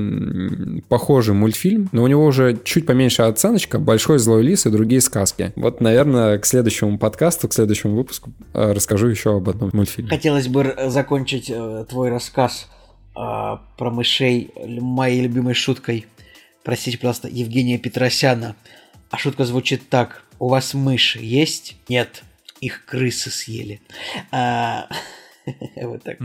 похожий 0.88 1.34
мультфильм, 1.34 1.88
но 1.92 2.02
у 2.02 2.06
него 2.06 2.24
уже 2.24 2.58
чуть 2.64 2.86
поменьше 2.86 3.22
оценочка 3.22 3.78
«Большой 3.78 4.18
злой 4.18 4.42
лис 4.42 4.66
и 4.66 4.70
другие 4.70 5.00
сказки». 5.00 5.27
Вот, 5.56 5.80
наверное, 5.80 6.38
к 6.38 6.46
следующему 6.46 6.98
подкасту, 6.98 7.48
к 7.48 7.54
следующему 7.54 7.96
выпуску 7.96 8.32
э, 8.54 8.72
расскажу 8.72 9.08
еще 9.08 9.36
об 9.36 9.48
одном 9.48 9.70
мультфильме. 9.72 10.10
Хотелось 10.10 10.48
бы 10.48 10.74
закончить 10.86 11.52
твой 11.88 12.10
рассказ 12.10 12.68
про 13.14 13.90
мышей 13.90 14.52
моей 14.64 15.20
любимой 15.20 15.54
шуткой. 15.54 16.06
Простите, 16.62 16.98
пожалуйста, 16.98 17.28
Евгения 17.28 17.78
Петросяна. 17.78 18.54
А 19.10 19.18
шутка 19.18 19.44
звучит 19.44 19.88
так. 19.88 20.22
У 20.38 20.48
вас 20.48 20.72
мыши 20.72 21.18
есть? 21.20 21.76
Нет 21.88 22.22
их 22.60 22.84
крысы 22.84 23.30
съели. 23.30 23.80
А... 24.30 24.88
Вот 25.82 26.02
так. 26.02 26.18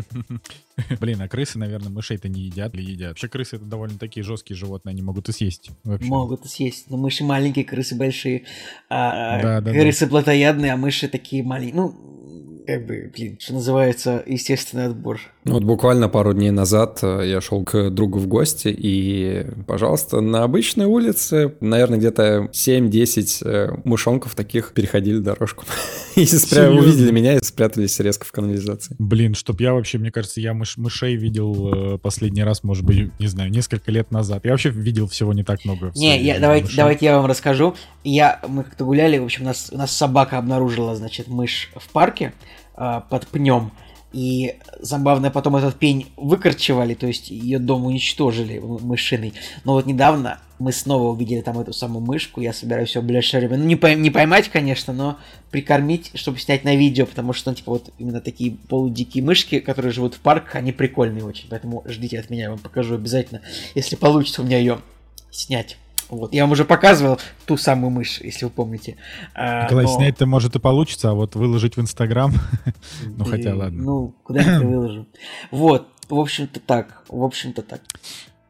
Блин, 0.99 1.21
а 1.21 1.27
крысы, 1.27 1.57
наверное, 1.57 1.89
мышей-то 1.89 2.29
не 2.29 2.41
едят 2.41 2.73
или 2.75 2.91
едят? 2.91 3.09
Вообще 3.09 3.27
крысы 3.27 3.55
это 3.57 3.65
довольно 3.65 3.97
такие 3.97 4.23
жесткие 4.23 4.57
животные, 4.57 4.91
они 4.91 5.01
могут 5.01 5.29
и 5.29 5.31
съесть. 5.31 5.69
Вообще. 5.83 6.07
Могут 6.07 6.45
и 6.45 6.47
съесть. 6.47 6.89
Но 6.89 6.97
мыши 6.97 7.23
маленькие, 7.23 7.65
крысы 7.65 7.95
большие. 7.95 8.45
А, 8.89 9.41
да, 9.41 9.62
да, 9.62 9.71
крысы 9.71 10.05
да. 10.05 10.09
плотоядные, 10.09 10.73
а 10.73 10.77
мыши 10.77 11.07
такие 11.07 11.43
маленькие. 11.43 11.75
Ну, 11.75 12.63
как 12.65 12.86
бы, 12.86 13.12
блин, 13.13 13.38
что 13.39 13.53
называется, 13.53 14.23
естественный 14.25 14.86
отбор. 14.86 15.19
Вот 15.45 15.63
буквально 15.63 16.10
пару 16.10 16.34
дней 16.34 16.51
назад 16.51 16.99
э, 17.01 17.23
я 17.25 17.41
шел 17.41 17.63
к 17.63 17.89
другу 17.89 18.19
в 18.19 18.27
гости, 18.27 18.67
и, 18.67 19.45
пожалуйста, 19.67 20.21
на 20.21 20.43
обычной 20.43 20.86
улице, 20.86 21.56
наверное, 21.60 21.97
где-то 21.97 22.49
7-10 22.51 23.45
э, 23.45 23.69
мышонков 23.84 24.36
таких 24.36 24.73
переходили 24.73 25.19
дорожку. 25.19 25.65
И 26.15 26.25
спря... 26.25 26.71
увидели 26.71 27.12
меня 27.12 27.38
и 27.38 27.43
спрятались 27.43 27.99
резко 27.99 28.25
в 28.25 28.32
канализации. 28.32 28.95
Блин, 28.99 29.34
чтоб 29.34 29.60
я 29.60 29.73
вообще, 29.73 29.97
мне 29.97 30.12
кажется, 30.12 30.39
я 30.41 30.53
мыш... 30.53 30.77
мышей 30.77 31.15
видел 31.15 31.95
э, 31.95 31.97
последний 31.97 32.43
раз, 32.43 32.63
может 32.63 32.86
быть, 32.86 33.12
не 33.19 33.27
знаю, 33.27 33.49
несколько 33.49 33.91
лет 33.91 34.12
назад. 34.12 34.45
Я 34.45 34.51
вообще 34.51 34.69
видел 34.69 35.08
всего 35.08 35.34
не 35.34 35.43
так 35.43 35.65
много. 35.65 35.91
Не, 35.95 36.21
я, 36.21 36.39
давайте, 36.39 36.71
давайте 36.75 37.06
я 37.08 37.17
вам 37.17 37.25
расскажу. 37.25 37.75
Я, 38.03 38.39
мы 38.47 38.63
как-то 38.63 38.86
гуляли, 38.86 39.17
в 39.17 39.23
общем, 39.23 39.45
нас, 39.45 39.69
у 39.71 39.77
нас 39.77 39.91
собака 39.91 40.38
обнаружила, 40.38 40.95
значит, 40.95 41.27
мышь 41.27 41.71
в 41.75 41.89
парке 41.89 42.34
э, 42.77 43.01
под 43.10 43.27
пнем. 43.27 43.71
И 44.13 44.58
забавно, 44.80 45.32
потом 45.32 45.56
этот 45.56 45.76
пень 45.76 46.12
выкорчевали, 46.17 46.93
то 46.93 47.08
есть 47.08 47.32
ее 47.32 47.58
дом 47.58 47.86
уничтожили 47.86 48.60
мышиной. 48.60 49.34
Но 49.63 49.73
вот 49.73 49.88
недавно 49.88 50.39
мы 50.60 50.71
снова 50.71 51.12
увидели 51.12 51.41
там 51.41 51.60
эту 51.60 51.73
самую 51.73 52.06
мышку. 52.06 52.39
Я 52.39 52.54
собираюсь 52.54 52.95
ее 52.95 53.02
в 53.02 53.06
ближайшее 53.06 53.39
время, 53.39 53.58
ну 53.58 53.67
не, 53.67 53.76
пой- 53.76 53.95
не 53.95 54.12
поймать, 54.12 54.49
конечно, 54.49 54.93
но 54.93 55.17
прикормить, 55.49 56.12
чтобы 56.13 56.38
снять 56.38 56.63
на 56.63 56.76
видео, 56.76 57.08
потому 57.08 57.34
что, 57.34 57.49
ну, 57.49 57.56
типа, 57.56 57.71
вот 57.71 57.91
именно 57.97 58.21
такие 58.21 58.52
полудикие 58.52 59.23
мышки, 59.23 59.60
которые 59.60 59.91
живут 59.91 60.13
в 60.13 60.19
парках, 60.19 60.56
они 60.56 60.71
прикольные 60.71 61.26
очень. 61.26 61.49
Поэтому 61.49 61.84
ждите 61.88 62.19
от 62.19 62.30
меня, 62.30 62.43
я 62.43 62.49
вам 62.52 62.60
покажу 62.60 62.95
обязательно, 62.95 63.41
если 63.73 63.95
получится 63.95 64.43
у 64.43 64.45
меня 64.45 64.60
ее 64.60 64.80
снять. 65.32 65.78
Вот, 66.09 66.33
я 66.33 66.43
вам 66.43 66.51
уже 66.51 66.65
показывал 66.65 67.19
ту 67.45 67.57
самую 67.57 67.91
мышь, 67.91 68.19
если 68.21 68.45
вы 68.45 68.51
помните. 68.51 68.97
А, 69.33 69.63
Николай, 69.63 69.85
но... 69.85 69.95
снять-то 69.95 70.25
может 70.25 70.55
и 70.55 70.59
получится, 70.59 71.11
а 71.11 71.13
вот 71.13 71.35
выложить 71.35 71.77
в 71.77 71.81
Инстаграм, 71.81 72.33
ну 73.05 73.25
хотя 73.25 73.55
ладно. 73.55 73.83
Ну, 73.83 74.15
куда-нибудь 74.23 74.65
выложу. 74.67 75.07
Вот, 75.51 75.87
в 76.09 76.19
общем-то 76.19 76.59
так, 76.59 77.03
в 77.07 77.23
общем-то 77.23 77.61
так. 77.61 77.81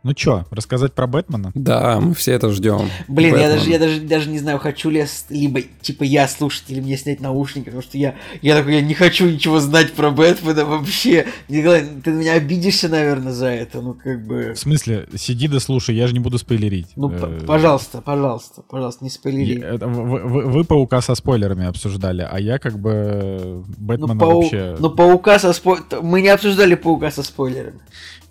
Ну 0.03 0.13
чё, 0.13 0.43
рассказать 0.51 0.91
про 0.93 1.07
Бэтмена? 1.07 1.51
Да, 1.55 2.01
мы 2.01 2.13
все 2.13 2.33
это 2.33 2.51
ждем. 2.51 2.89
Блин, 3.07 3.37
я 3.37 3.47
даже, 3.47 3.69
я 3.69 3.79
даже, 3.79 4.01
даже 4.01 4.29
не 4.29 4.37
знаю, 4.37 4.59
хочу 4.59 4.89
ли 4.89 4.99
я, 4.99 5.07
либо, 5.29 5.61
типа, 5.81 6.03
я 6.03 6.27
слушать, 6.27 6.65
или 6.67 6.81
мне 6.81 6.97
снять 6.97 7.21
наушники, 7.21 7.65
потому 7.65 7.83
что 7.83 7.97
я, 7.97 8.15
я 8.41 8.57
такой, 8.57 8.75
я 8.75 8.81
не 8.81 8.95
хочу 8.95 9.29
ничего 9.29 9.61
знать 9.61 9.93
про 9.93 10.11
Бэтмена 10.11 10.65
вообще. 10.65 11.27
Николай, 11.47 11.85
ты 12.03 12.11
на 12.11 12.19
меня 12.19 12.33
обидишься, 12.33 12.89
наверное, 12.89 13.31
за 13.31 13.47
это, 13.47 13.81
ну, 13.81 13.93
как 13.93 14.27
бы... 14.27 14.53
В 14.53 14.59
смысле? 14.59 15.07
Сиди 15.15 15.47
да 15.47 15.61
слушай, 15.61 15.95
я 15.95 16.07
же 16.07 16.13
не 16.13 16.19
буду 16.19 16.37
спойлерить. 16.37 16.87
Ну, 16.97 17.09
э, 17.09 17.45
пожалуйста, 17.47 18.01
пожалуйста, 18.01 18.61
пожалуйста, 18.61 19.05
не 19.05 19.09
спойлери. 19.09 19.63
Вы, 19.77 20.19
вы, 20.19 20.41
вы 20.47 20.63
Паука 20.65 21.01
со 21.01 21.15
спойлерами 21.15 21.65
обсуждали, 21.65 22.27
а 22.29 22.39
я 22.41 22.59
как 22.59 22.77
бы 22.77 23.63
Бэтмена 23.77 24.15
ну, 24.15 24.19
пау... 24.19 24.41
вообще... 24.41 24.75
Ну, 24.79 24.89
Паука 24.89 25.39
со 25.39 25.53
спойлерами... 25.53 26.01
Мы 26.01 26.21
не 26.21 26.27
обсуждали 26.27 26.75
Паука 26.75 27.09
со 27.09 27.23
спойлерами. 27.23 27.79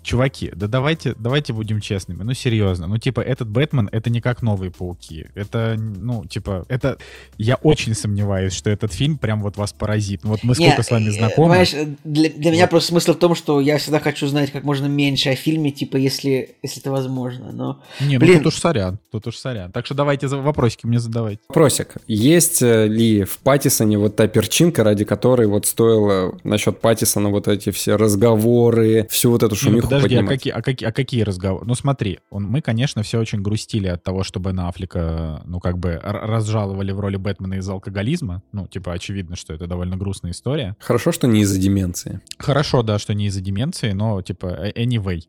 Чуваки, 0.03 0.51
да 0.53 0.67
давайте, 0.67 1.15
давайте 1.17 1.53
будем 1.53 1.79
честными. 1.79 2.23
Ну, 2.23 2.33
серьезно. 2.33 2.87
Ну, 2.87 2.97
типа, 2.97 3.21
этот 3.21 3.49
Бэтмен, 3.49 3.87
это 3.91 4.09
не 4.09 4.19
как 4.19 4.41
новые 4.41 4.69
пауки. 4.69 5.27
Это, 5.33 5.75
ну, 5.77 6.25
типа, 6.25 6.65
это... 6.67 6.97
Я 7.37 7.55
очень 7.55 7.93
сомневаюсь, 7.95 8.53
что 8.53 8.69
этот 8.69 8.93
фильм 8.93 9.17
прям 9.17 9.41
вот 9.41 9.55
вас 9.55 9.71
поразит. 9.71 10.23
Ну, 10.23 10.31
вот 10.31 10.43
мы 10.43 10.55
сколько 10.55 10.77
не, 10.77 10.83
с 10.83 10.91
вами 10.91 11.09
знакомы. 11.09 11.49
Понимаешь, 11.49 11.73
для, 12.03 12.29
для 12.29 12.51
меня 12.51 12.67
просто 12.67 12.89
смысл 12.89 13.13
в 13.13 13.17
том, 13.17 13.33
что 13.33 13.61
я 13.61 13.77
всегда 13.77 13.99
хочу 13.99 14.27
знать 14.27 14.51
как 14.51 14.63
можно 14.63 14.87
меньше 14.87 15.29
о 15.29 15.35
фильме, 15.35 15.71
типа, 15.71 15.95
если, 15.95 16.57
если 16.61 16.81
это 16.81 16.91
возможно. 16.91 17.51
Но, 17.53 17.81
не, 18.01 18.17
ну 18.17 18.25
блин... 18.25 18.39
тут 18.39 18.47
уж 18.47 18.55
сорян, 18.55 18.99
тут 19.09 19.25
уж 19.27 19.37
сорян. 19.37 19.71
Так 19.71 19.85
что 19.85 19.95
давайте 19.95 20.27
вопросики 20.27 20.85
мне 20.85 20.99
задавайте. 20.99 21.41
Вопросик. 21.47 21.95
Есть 22.07 22.61
э, 22.61 22.87
ли 22.87 23.23
в 23.23 23.39
Паттисоне 23.39 23.97
вот 23.97 24.17
та 24.17 24.27
перчинка, 24.27 24.83
ради 24.83 25.05
которой 25.05 25.47
вот 25.47 25.65
стоило 25.65 26.37
насчет 26.43 26.81
Паттисона 26.81 27.29
вот 27.29 27.47
эти 27.47 27.71
все 27.71 27.95
разговоры, 27.95 29.07
всю 29.09 29.31
вот 29.31 29.43
эту 29.43 29.55
шумиху 29.55 29.92
подожди, 30.01 30.15
а 30.15 30.27
какие, 30.27 30.53
а, 30.53 30.61
какие, 30.61 30.89
а 30.89 30.91
какие 30.91 31.21
разговоры? 31.21 31.65
Ну 31.65 31.75
смотри, 31.75 32.19
он, 32.29 32.43
мы, 32.43 32.61
конечно, 32.61 33.03
все 33.03 33.19
очень 33.19 33.41
грустили 33.41 33.87
от 33.87 34.03
того, 34.03 34.23
чтобы 34.23 34.53
на 34.53 34.67
Аффлека, 34.69 35.41
ну 35.45 35.59
как 35.59 35.77
бы 35.77 35.99
разжаловали 36.03 36.91
в 36.91 36.99
роли 36.99 37.17
Бэтмена 37.17 37.55
из 37.55 37.69
алкоголизма. 37.69 38.43
Ну, 38.51 38.67
типа, 38.67 38.93
очевидно, 38.93 39.35
что 39.35 39.53
это 39.53 39.67
довольно 39.67 39.97
грустная 39.97 40.31
история. 40.31 40.75
Хорошо, 40.79 41.11
что 41.11 41.27
не 41.27 41.41
из-за 41.41 41.59
деменции. 41.59 42.21
Хорошо, 42.37 42.83
да, 42.83 42.99
что 42.99 43.13
не 43.13 43.27
из-за 43.27 43.41
деменции, 43.41 43.91
но, 43.91 44.21
типа, 44.21 44.47
э, 44.47 44.71
anyway. 44.71 45.21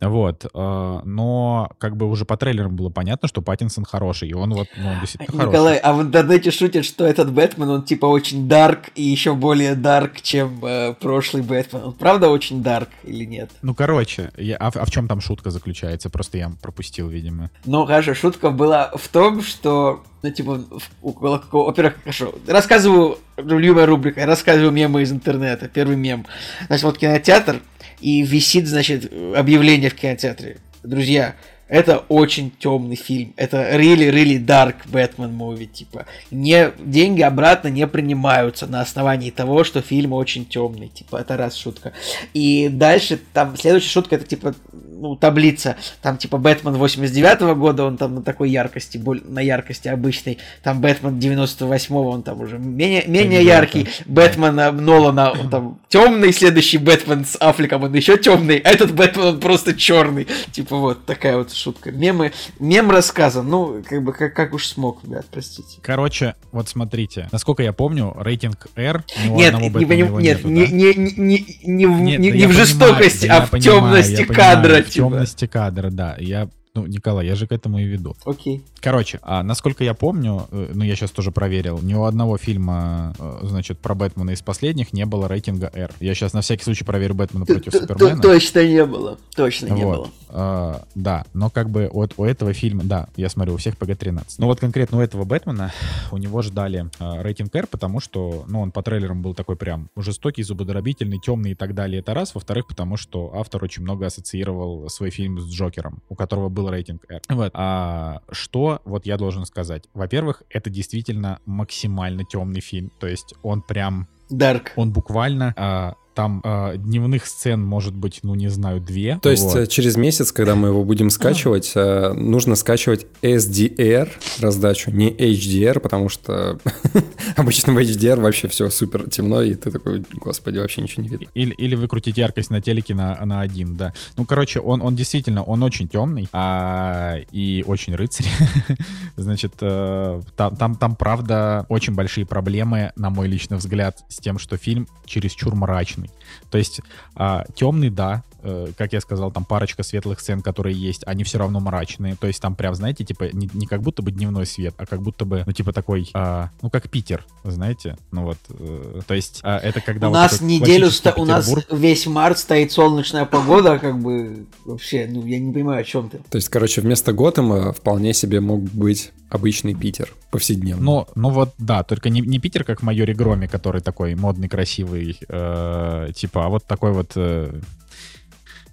Вот. 0.00 0.46
Э, 0.52 1.00
но, 1.04 1.70
как 1.78 1.96
бы, 1.96 2.08
уже 2.08 2.24
по 2.24 2.36
трейлерам 2.36 2.76
было 2.76 2.90
понятно, 2.90 3.28
что 3.28 3.42
Паттинсон 3.42 3.84
хороший, 3.84 4.28
и 4.28 4.34
он 4.34 4.52
вот, 4.54 4.68
ну, 4.76 4.88
он 4.88 5.00
действительно 5.00 5.36
Николай, 5.36 5.50
хороший. 5.50 5.76
Николай, 5.76 5.78
а 5.78 5.92
в 5.92 6.02
интернете 6.02 6.50
шутят, 6.50 6.84
что 6.84 7.06
этот 7.06 7.32
Бэтмен, 7.32 7.68
он, 7.68 7.82
типа, 7.82 8.06
очень 8.06 8.48
дарк 8.48 8.90
и 8.94 9.02
еще 9.02 9.34
более 9.34 9.74
дарк, 9.74 10.20
чем 10.20 10.64
э, 10.64 10.94
прошлый 10.94 11.42
Бэтмен. 11.42 11.82
Он 11.84 11.92
правда 11.92 12.28
очень 12.28 12.62
дарк 12.62 12.88
или 13.04 13.24
нет? 13.24 13.50
Ну, 13.62 13.74
короче, 13.74 14.09
я, 14.36 14.56
а, 14.56 14.70
а 14.74 14.84
в 14.84 14.90
чем 14.90 15.08
там 15.08 15.20
шутка 15.20 15.50
заключается? 15.50 16.10
Просто 16.10 16.38
я 16.38 16.52
пропустил, 16.62 17.08
видимо. 17.08 17.50
Ну, 17.64 17.86
хорошо, 17.86 18.14
шутка 18.14 18.50
была 18.50 18.90
в 18.94 19.08
том, 19.08 19.42
что 19.42 20.02
ну, 20.22 20.30
типа, 20.30 20.64
около 21.02 21.38
какого... 21.38 21.66
Во-первых, 21.66 21.96
хорошо, 22.02 22.34
рассказываю, 22.46 23.18
любимая 23.36 23.86
рубрика, 23.86 24.26
рассказываю 24.26 24.70
мемы 24.70 25.02
из 25.02 25.12
интернета, 25.12 25.68
первый 25.68 25.96
мем. 25.96 26.26
Значит, 26.66 26.84
вот 26.84 26.98
кинотеатр, 26.98 27.60
и 28.00 28.22
висит, 28.22 28.66
значит, 28.66 29.10
объявление 29.34 29.90
в 29.90 29.94
кинотеатре. 29.94 30.58
Друзья, 30.82 31.36
это 31.70 31.98
очень 32.08 32.50
темный 32.50 32.96
фильм. 32.96 33.32
Это 33.36 33.76
really, 33.76 34.10
really 34.10 34.44
dark 34.44 34.74
Batman 34.86 35.32
movie, 35.32 35.66
типа. 35.66 36.04
Не, 36.32 36.72
деньги 36.78 37.22
обратно 37.22 37.68
не 37.68 37.86
принимаются 37.86 38.66
на 38.66 38.80
основании 38.80 39.30
того, 39.30 39.62
что 39.62 39.80
фильм 39.80 40.12
очень 40.12 40.44
темный. 40.44 40.88
Типа, 40.88 41.18
это 41.18 41.36
раз 41.36 41.54
шутка. 41.54 41.92
И 42.34 42.68
дальше, 42.68 43.20
там, 43.32 43.56
следующая 43.56 43.88
шутка, 43.88 44.16
это, 44.16 44.26
типа, 44.26 44.54
ну, 45.00 45.16
таблица. 45.16 45.76
Там, 46.02 46.16
типа, 46.16 46.38
Бэтмен 46.38 46.74
89 46.74 47.40
-го 47.40 47.54
года, 47.54 47.84
он 47.84 47.96
там 47.96 48.16
на 48.16 48.22
такой 48.22 48.50
яркости, 48.50 48.98
боль, 48.98 49.22
на 49.24 49.40
яркости 49.40 49.88
обычной. 49.88 50.38
Там 50.62 50.80
Бэтмен 50.80 51.18
98-го, 51.18 52.10
он 52.10 52.22
там 52.22 52.40
уже 52.40 52.58
менее, 52.58 53.04
менее 53.06 53.44
яркий. 53.44 53.88
Бэтмен 54.06 54.84
Нолана, 54.84 55.32
он 55.32 55.50
там 55.50 55.78
темный. 55.88 56.32
Следующий 56.32 56.78
Бэтмен 56.78 57.24
с 57.24 57.36
Аффлеком, 57.40 57.82
он 57.82 57.94
еще 57.94 58.16
темный. 58.16 58.56
Этот 58.58 58.94
Бэтмен, 58.94 59.24
он 59.24 59.40
просто 59.40 59.74
черный. 59.74 60.26
Типа, 60.52 60.76
вот 60.76 61.06
такая 61.06 61.36
вот 61.36 61.52
шутка. 61.52 61.90
Мемы, 61.90 62.32
мем 62.58 62.90
рассказан, 62.90 63.48
ну, 63.48 63.82
как 63.88 64.02
бы, 64.02 64.12
как, 64.12 64.34
как 64.34 64.54
уж 64.54 64.66
смог, 64.66 65.02
ребят, 65.04 65.26
простите. 65.30 65.78
Короче, 65.82 66.34
вот 66.52 66.68
смотрите, 66.68 67.28
насколько 67.32 67.62
я 67.62 67.72
помню, 67.72 68.14
рейтинг 68.18 68.68
R 68.76 69.04
нет, 69.28 69.58
не, 69.58 69.70
поним, 69.70 70.18
нет, 70.18 70.44
нету, 70.44 70.48
не, 70.48 70.66
да? 70.66 70.72
не, 70.72 70.94
не, 70.94 71.12
не, 71.16 71.58
не, 71.64 71.86
в, 71.86 72.00
нет, 72.00 72.20
не, 72.20 72.30
не 72.30 72.46
в 72.46 72.52
жестокости, 72.52 73.26
да, 73.26 73.38
а 73.38 73.46
в 73.46 73.50
понимаю, 73.50 73.80
темности 73.80 74.24
кадра. 74.24 74.60
Понимаю, 74.62 74.84
в 74.84 74.89
типа. 74.90 75.08
темности 75.08 75.46
кадра, 75.46 75.90
да. 75.90 76.16
Я 76.18 76.48
ну, 76.74 76.86
Николай, 76.86 77.26
я 77.26 77.34
же 77.34 77.46
к 77.46 77.52
этому 77.52 77.78
и 77.78 77.84
веду. 77.84 78.14
Окей. 78.24 78.62
Короче, 78.80 79.18
а, 79.22 79.42
насколько 79.42 79.82
я 79.82 79.92
помню, 79.92 80.46
э, 80.52 80.70
ну, 80.72 80.84
я 80.84 80.94
сейчас 80.94 81.10
тоже 81.10 81.32
проверил, 81.32 81.80
ни 81.82 81.94
у 81.94 82.04
одного 82.04 82.38
фильма, 82.38 83.12
э, 83.18 83.38
значит, 83.42 83.78
про 83.80 83.96
Бэтмена 83.96 84.30
из 84.30 84.42
последних 84.42 84.92
не 84.92 85.04
было 85.04 85.26
рейтинга 85.26 85.70
R. 85.74 85.90
Я 85.98 86.14
сейчас 86.14 86.32
на 86.32 86.42
всякий 86.42 86.62
случай 86.62 86.84
проверю 86.84 87.14
Бэтмена 87.14 87.44
против 87.44 87.72
Супермена. 87.72 88.22
Точно 88.22 88.64
не 88.64 88.84
было. 88.86 89.18
Точно 89.34 89.66
не 89.66 89.82
было. 89.82 90.10
А, 90.32 90.82
да, 90.94 91.24
но 91.34 91.50
как 91.50 91.70
бы 91.70 91.90
вот 91.92 92.14
у 92.16 92.24
этого 92.24 92.52
фильма, 92.52 92.82
да, 92.84 93.08
я 93.16 93.28
смотрю, 93.28 93.54
у 93.54 93.56
всех 93.56 93.76
PG-13. 93.76 94.36
Но 94.38 94.46
вот 94.46 94.60
конкретно 94.60 94.98
у 94.98 95.00
этого 95.00 95.24
Бэтмена, 95.24 95.72
у 96.10 96.16
него 96.16 96.42
ждали 96.42 96.90
а, 96.98 97.22
рейтинг 97.22 97.54
R, 97.54 97.66
потому 97.66 98.00
что, 98.00 98.44
ну, 98.48 98.60
он 98.60 98.72
по 98.72 98.82
трейлерам 98.82 99.22
был 99.22 99.34
такой 99.34 99.56
прям 99.56 99.88
жестокий, 99.96 100.42
зубодробительный, 100.42 101.18
темный 101.18 101.52
и 101.52 101.54
так 101.54 101.74
далее. 101.74 102.00
Это 102.00 102.14
раз. 102.14 102.34
Во-вторых, 102.34 102.66
потому 102.66 102.96
что 102.96 103.32
автор 103.34 103.62
очень 103.64 103.82
много 103.82 104.06
ассоциировал 104.06 104.88
свой 104.88 105.10
фильм 105.10 105.38
с 105.40 105.50
Джокером, 105.50 106.02
у 106.08 106.14
которого 106.14 106.48
был 106.48 106.70
рейтинг 106.70 107.04
R. 107.10 107.20
Вот. 107.28 107.50
А 107.54 108.20
что 108.30 108.80
вот 108.84 109.06
я 109.06 109.16
должен 109.16 109.44
сказать? 109.46 109.84
Во-первых, 109.94 110.42
это 110.50 110.70
действительно 110.70 111.40
максимально 111.46 112.24
темный 112.24 112.60
фильм. 112.60 112.90
То 112.98 113.06
есть 113.06 113.34
он 113.42 113.62
прям 113.62 114.08
Dark. 114.30 114.68
Он 114.76 114.92
буквально 114.92 115.52
а, 115.56 115.94
там 116.14 116.40
э, 116.44 116.74
дневных 116.76 117.26
сцен 117.26 117.62
может 117.62 117.94
быть, 117.94 118.20
ну 118.22 118.34
не 118.34 118.48
знаю, 118.48 118.80
две. 118.80 119.18
То 119.22 119.30
есть 119.30 119.44
вот. 119.44 119.56
Э, 119.56 119.66
через 119.66 119.96
месяц, 119.96 120.32
когда 120.32 120.54
мы 120.54 120.68
его 120.68 120.84
будем 120.84 121.10
скачивать, 121.10 121.72
э, 121.74 122.12
нужно 122.12 122.56
скачивать 122.56 123.06
SDR 123.22 124.08
раздачу, 124.40 124.90
не 124.90 125.10
HDR, 125.10 125.80
потому 125.80 126.08
что 126.08 126.58
обычно 127.36 127.72
в 127.72 127.78
HDR 127.78 128.20
вообще 128.20 128.48
все 128.48 128.70
супер 128.70 129.08
темно, 129.08 129.42
и 129.42 129.54
ты 129.54 129.70
такой, 129.70 130.04
господи, 130.12 130.58
вообще 130.58 130.82
ничего 130.82 131.02
не 131.02 131.08
видно. 131.08 131.26
Или, 131.34 131.52
или 131.54 131.74
выкрутить 131.74 132.18
яркость 132.18 132.50
на 132.50 132.60
телеке 132.60 132.94
на, 132.94 133.24
на 133.24 133.40
один, 133.40 133.76
да. 133.76 133.92
Ну, 134.16 134.24
короче, 134.24 134.60
он, 134.60 134.82
он 134.82 134.96
действительно, 134.96 135.42
он 135.42 135.62
очень 135.62 135.88
темный 135.88 136.28
а, 136.32 137.18
и 137.30 137.64
очень 137.66 137.94
рыцарь. 137.94 138.26
Значит, 139.16 139.54
э, 139.60 140.20
там, 140.36 140.56
там, 140.56 140.74
там, 140.76 140.96
правда, 140.96 141.66
очень 141.68 141.94
большие 141.94 142.26
проблемы, 142.26 142.92
на 142.96 143.10
мой 143.10 143.28
личный 143.28 143.56
взгляд, 143.56 143.98
с 144.08 144.16
тем, 144.16 144.38
что 144.38 144.56
фильм 144.56 144.88
чересчур 145.06 145.54
мрачный 145.54 145.99
мрачный. 146.00 146.10
То 146.50 146.58
есть 146.58 146.80
а, 147.14 147.44
темный, 147.54 147.90
да, 147.90 148.24
э, 148.42 148.68
как 148.76 148.92
я 148.92 149.00
сказал, 149.00 149.30
там 149.30 149.44
парочка 149.44 149.82
светлых 149.82 150.20
сцен, 150.20 150.42
которые 150.42 150.76
есть, 150.76 151.02
они 151.06 151.24
все 151.24 151.38
равно 151.38 151.60
мрачные. 151.60 152.16
То 152.16 152.26
есть 152.26 152.40
там 152.40 152.54
прям, 152.54 152.74
знаете, 152.74 153.04
типа 153.04 153.30
не, 153.32 153.48
не 153.52 153.66
как 153.66 153.82
будто 153.82 154.02
бы 154.02 154.10
дневной 154.10 154.46
свет, 154.46 154.74
а 154.78 154.86
как 154.86 155.02
будто 155.02 155.24
бы, 155.24 155.42
ну 155.46 155.52
типа 155.52 155.72
такой, 155.72 156.08
а, 156.14 156.50
ну 156.62 156.70
как 156.70 156.88
Питер, 156.88 157.24
знаете, 157.44 157.96
ну 158.10 158.24
вот. 158.24 158.38
Э, 158.50 159.00
то 159.06 159.14
есть 159.14 159.40
а, 159.42 159.58
это 159.58 159.80
когда 159.80 160.08
у 160.08 160.10
вот 160.10 160.16
нас 160.16 160.40
неделю 160.40 160.90
ста- 160.90 161.14
у 161.16 161.24
нас 161.24 161.52
весь 161.70 162.06
март 162.06 162.38
стоит 162.38 162.72
солнечная 162.72 163.24
погода, 163.24 163.78
как 163.78 163.98
бы 163.98 164.46
вообще, 164.64 165.06
ну 165.08 165.24
я 165.26 165.38
не 165.38 165.52
понимаю, 165.52 165.80
о 165.80 165.84
чем 165.84 166.08
ты. 166.08 166.18
То 166.30 166.36
есть, 166.36 166.48
короче, 166.48 166.80
вместо 166.80 167.12
Готэма 167.12 167.72
вполне 167.72 168.14
себе 168.14 168.40
мог 168.40 168.62
быть 168.62 169.12
обычный 169.30 169.74
Питер 169.74 170.12
повседневный. 170.30 170.84
Ну, 170.84 171.06
ну 171.14 171.30
вот, 171.30 171.54
да, 171.58 171.82
только 171.84 172.10
не, 172.10 172.20
не 172.20 172.38
Питер, 172.38 172.64
как 172.64 172.80
в 172.80 172.82
майоре 172.82 173.14
Громе, 173.14 173.48
который 173.48 173.80
такой 173.80 174.14
модный, 174.14 174.48
красивый, 174.48 175.18
э, 175.28 176.10
типа, 176.14 176.46
а 176.46 176.48
вот 176.48 176.64
такой 176.64 176.92
вот... 176.92 177.12
Э... 177.14 177.60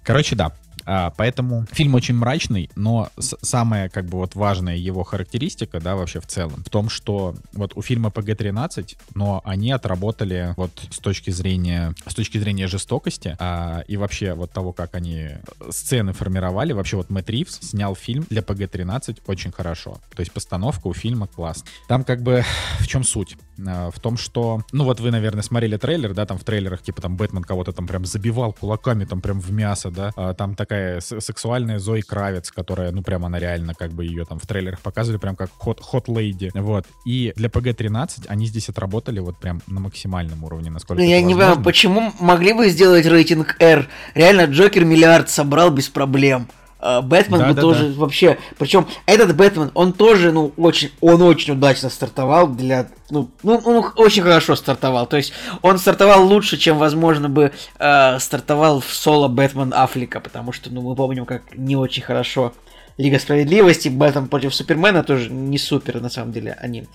Короче, 0.08 0.34
да, 0.36 0.54
а, 0.86 1.12
поэтому 1.18 1.66
фильм 1.70 1.94
очень 1.94 2.14
мрачный, 2.14 2.70
но 2.74 3.10
самая 3.18 3.90
как 3.90 4.06
бы 4.06 4.16
вот 4.16 4.34
важная 4.36 4.74
его 4.74 5.04
характеристика, 5.04 5.80
да, 5.80 5.96
вообще 5.96 6.18
в 6.18 6.26
целом, 6.26 6.64
в 6.64 6.70
том, 6.70 6.88
что 6.88 7.34
вот 7.52 7.72
у 7.74 7.82
фильма 7.82 8.08
PG-13, 8.08 8.96
но 9.14 9.42
они 9.44 9.70
отработали 9.70 10.54
вот 10.56 10.70
с 10.90 10.96
точки 10.96 11.30
зрения, 11.30 11.94
с 12.06 12.14
точки 12.14 12.38
зрения 12.38 12.68
жестокости 12.68 13.36
а, 13.38 13.80
и 13.86 13.98
вообще 13.98 14.32
вот 14.32 14.50
того, 14.50 14.72
как 14.72 14.94
они 14.94 15.32
сцены 15.68 16.14
формировали, 16.14 16.72
вообще 16.72 16.96
вот 16.96 17.10
Мэтт 17.10 17.28
Ривз 17.28 17.58
снял 17.60 17.94
фильм 17.94 18.24
для 18.30 18.40
PG-13 18.40 19.18
очень 19.26 19.52
хорошо. 19.52 19.98
То 20.16 20.20
есть 20.20 20.32
постановка 20.32 20.86
у 20.86 20.94
фильма 20.94 21.26
класс. 21.26 21.66
Там 21.86 22.02
как 22.02 22.22
бы 22.22 22.44
в 22.80 22.86
чем 22.86 23.04
суть? 23.04 23.36
А, 23.66 23.90
в 23.90 23.98
том, 24.00 24.16
что, 24.16 24.62
ну 24.72 24.84
вот 24.84 25.00
вы, 25.00 25.10
наверное, 25.10 25.42
смотрели 25.42 25.76
трейлер, 25.76 26.14
да, 26.14 26.26
там 26.26 26.38
в 26.38 26.44
трейлерах 26.44 26.82
типа 26.82 27.02
там 27.02 27.16
Бэтмен 27.16 27.42
кого-то 27.42 27.72
там 27.72 27.86
прям 27.86 28.04
забивал 28.04 28.52
кулаками 28.52 29.04
там 29.04 29.20
прям 29.20 29.40
в 29.40 29.50
мясо, 29.52 29.90
да, 29.90 30.12
а, 30.16 30.34
там 30.34 30.54
такая 30.54 31.00
сексуальная 31.00 31.78
Зои 31.78 32.00
Кравец, 32.00 32.50
которая, 32.50 32.92
ну, 32.92 33.02
прям 33.02 33.24
она 33.24 33.38
реально, 33.38 33.74
как 33.74 33.92
бы 33.92 34.04
ее 34.04 34.24
там 34.24 34.38
в 34.38 34.46
трейлерах 34.46 34.80
показывали, 34.80 35.18
прям 35.18 35.36
как 35.36 35.50
хот, 35.56 35.80
хот 35.80 36.08
лейди, 36.08 36.50
вот. 36.54 36.86
И 37.04 37.32
для 37.36 37.48
PG-13 37.48 38.26
они 38.28 38.46
здесь 38.46 38.68
отработали 38.68 39.20
вот 39.20 39.38
прям 39.38 39.60
на 39.66 39.80
максимальном 39.80 40.44
уровне, 40.44 40.70
насколько 40.70 41.02
Ну, 41.02 41.08
я 41.08 41.20
не 41.20 41.34
понимаю, 41.34 41.62
почему 41.62 42.12
могли 42.20 42.52
бы 42.52 42.68
сделать 42.68 43.06
рейтинг 43.06 43.56
R? 43.60 43.88
Реально, 44.14 44.42
Джокер 44.42 44.84
миллиард 44.84 45.30
собрал 45.30 45.70
без 45.70 45.88
проблем. 45.88 46.48
А, 46.80 47.02
Бэтмен 47.02 47.40
да, 47.40 47.48
бы 47.48 47.54
да, 47.54 47.60
тоже 47.60 47.88
да. 47.88 48.00
вообще, 48.00 48.38
причем 48.56 48.86
этот 49.06 49.34
Бэтмен, 49.34 49.72
он 49.74 49.92
тоже, 49.92 50.30
ну, 50.30 50.52
очень, 50.56 50.90
он 51.00 51.22
очень 51.22 51.54
удачно 51.54 51.90
стартовал 51.90 52.46
для, 52.46 52.88
ну, 53.10 53.28
ну, 53.42 53.56
он 53.64 53.92
очень 53.96 54.22
хорошо 54.22 54.54
стартовал, 54.54 55.06
то 55.06 55.16
есть 55.16 55.32
он 55.62 55.78
стартовал 55.78 56.24
лучше, 56.24 56.56
чем, 56.56 56.78
возможно, 56.78 57.28
бы 57.28 57.52
э, 57.78 58.18
стартовал 58.20 58.80
в 58.80 58.92
соло 58.92 59.26
Бэтмен 59.26 59.74
Аффлека, 59.74 60.20
потому 60.20 60.52
что, 60.52 60.70
ну, 60.70 60.82
мы 60.82 60.94
помним, 60.94 61.26
как 61.26 61.56
не 61.56 61.74
очень 61.74 62.02
хорошо 62.02 62.52
Лига 62.96 63.18
Справедливости, 63.18 63.88
Бэтмен 63.88 64.28
против 64.28 64.54
Супермена 64.54 65.02
тоже 65.02 65.30
не 65.30 65.58
супер, 65.58 66.00
на 66.00 66.10
самом 66.10 66.32
деле, 66.32 66.56
они 66.60 66.86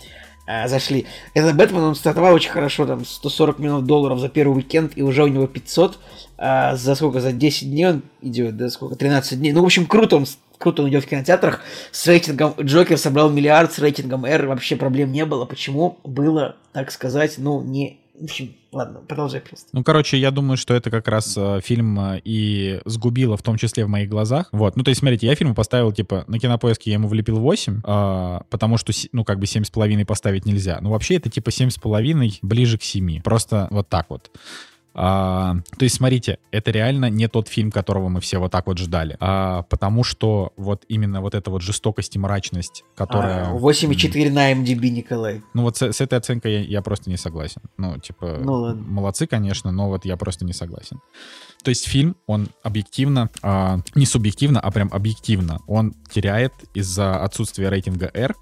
а, 0.46 0.68
зашли. 0.68 1.06
Этот 1.34 1.56
Бэтмен, 1.56 1.82
он 1.82 1.96
стартовал 1.96 2.34
очень 2.34 2.52
хорошо, 2.52 2.86
там 2.86 3.06
140 3.06 3.60
миллионов 3.60 3.86
долларов 3.86 4.20
за 4.20 4.30
первый 4.30 4.58
уикенд, 4.58 4.94
и 4.96 5.02
уже 5.02 5.24
у 5.24 5.28
него 5.28 5.48
500. 5.48 6.00
А 6.38 6.76
за 6.76 6.96
сколько? 6.96 7.22
За 7.22 7.32
10 7.32 7.70
дней 7.70 7.88
он 7.88 8.02
идет, 8.22 8.58
да, 8.58 8.70
сколько? 8.70 8.96
13 8.96 9.40
дней. 9.40 9.54
Ну, 9.54 9.62
в 9.62 9.66
общем, 9.66 9.86
круто 9.86 10.18
он 10.18 10.26
круто 10.58 10.84
он 10.84 10.90
идет 10.90 11.04
в 11.04 11.08
кинотеатрах. 11.08 11.62
С 11.92 12.08
рейтингом 12.08 12.54
Джокер 12.60 12.98
собрал 12.98 13.30
миллиард, 13.30 13.74
с 13.74 13.80
рейтингом 13.80 14.26
R 14.26 14.48
вообще 14.48 14.78
проблем 14.78 15.12
не 15.12 15.26
было. 15.26 15.46
Почему? 15.46 16.00
Было, 16.04 16.56
так 16.72 16.92
сказать, 16.92 17.36
ну, 17.38 17.62
не... 17.62 18.00
В 18.18 18.26
общем, 18.26 18.54
ладно, 18.74 19.00
продолжай 19.00 19.42
просто. 19.42 19.70
Ну, 19.72 19.84
короче, 19.84 20.18
я 20.18 20.32
думаю, 20.32 20.58
что 20.58 20.74
это 20.74 20.90
как 20.92 21.08
раз 21.08 21.36
э, 21.38 21.62
фильм 21.64 22.00
э, 22.00 22.22
и 22.24 22.82
сгубило, 22.86 23.38
в 23.38 23.42
том 23.42 23.58
числе 23.58 23.86
в 23.86 23.90
моих 23.90 24.10
глазах. 24.10 24.50
Вот, 24.52 24.76
ну, 24.76 24.84
то 24.84 24.90
есть, 24.90 25.00
смотрите, 25.00 25.28
я 25.28 25.36
фильм 25.36 25.56
поставил, 25.56 25.92
типа, 25.92 26.26
на 26.28 26.40
кинопоиске 26.40 26.92
я 26.92 26.96
ему 26.96 27.08
влепил 27.08 27.40
8, 27.40 27.82
э, 27.84 28.40
потому 28.50 28.78
что, 28.78 28.92
ну, 29.12 29.24
как 29.24 29.40
бы 29.40 29.46
7,5 29.46 30.06
поставить 30.06 30.46
нельзя. 30.46 30.80
Ну, 30.82 30.90
вообще, 30.90 31.16
это 31.16 31.30
типа 31.30 31.50
7,5 31.50 32.40
ближе 32.42 32.78
к 32.78 32.84
7. 32.84 33.22
Просто 33.22 33.68
вот 33.72 33.90
так 33.90 34.10
вот. 34.10 34.32
А, 34.96 35.56
то 35.78 35.84
есть, 35.84 35.96
смотрите, 35.96 36.38
это 36.52 36.72
реально 36.72 37.10
не 37.10 37.28
тот 37.28 37.48
фильм, 37.48 37.72
которого 37.72 38.10
мы 38.10 38.22
все 38.22 38.38
вот 38.38 38.52
так 38.52 38.68
вот 38.68 38.78
ждали. 38.78 39.18
А, 39.20 39.64
потому 39.64 40.04
что 40.04 40.54
вот 40.56 40.86
именно 40.88 41.22
вот 41.22 41.36
эта 41.36 41.50
вот 41.50 41.62
жестокость 41.62 42.16
и 42.16 42.20
мрачность, 42.20 42.84
которая... 42.96 43.52
А, 43.52 43.54
8,4 43.56 44.32
на 44.32 44.54
MDB, 44.54 44.90
Николай. 44.90 45.42
Ну 45.54 45.64
вот 45.64 45.78
с, 45.78 45.82
с 45.82 46.02
этой 46.02 46.18
оценкой 46.18 46.54
я, 46.54 46.60
я 46.62 46.82
просто 46.82 47.10
не 47.10 47.18
согласен. 47.18 47.62
Ну, 47.78 47.98
типа, 47.98 48.40
ну, 48.44 48.54
ладно. 48.54 48.84
молодцы, 48.84 49.26
конечно, 49.28 49.72
но 49.72 49.88
вот 49.88 50.06
я 50.06 50.18
просто 50.18 50.46
не 50.46 50.54
согласен. 50.54 51.00
То 51.64 51.70
есть 51.70 51.88
фильм, 51.88 52.16
он 52.28 52.50
объективно, 52.62 53.30
а, 53.42 53.80
не 53.96 54.06
субъективно, 54.06 54.60
а 54.60 54.70
прям 54.72 54.90
объективно, 54.92 55.60
он 55.66 55.94
теряет 56.12 56.54
из-за 56.74 57.24
отсутствия 57.24 57.70
рейтинга 57.70 58.12
R, 58.14 58.36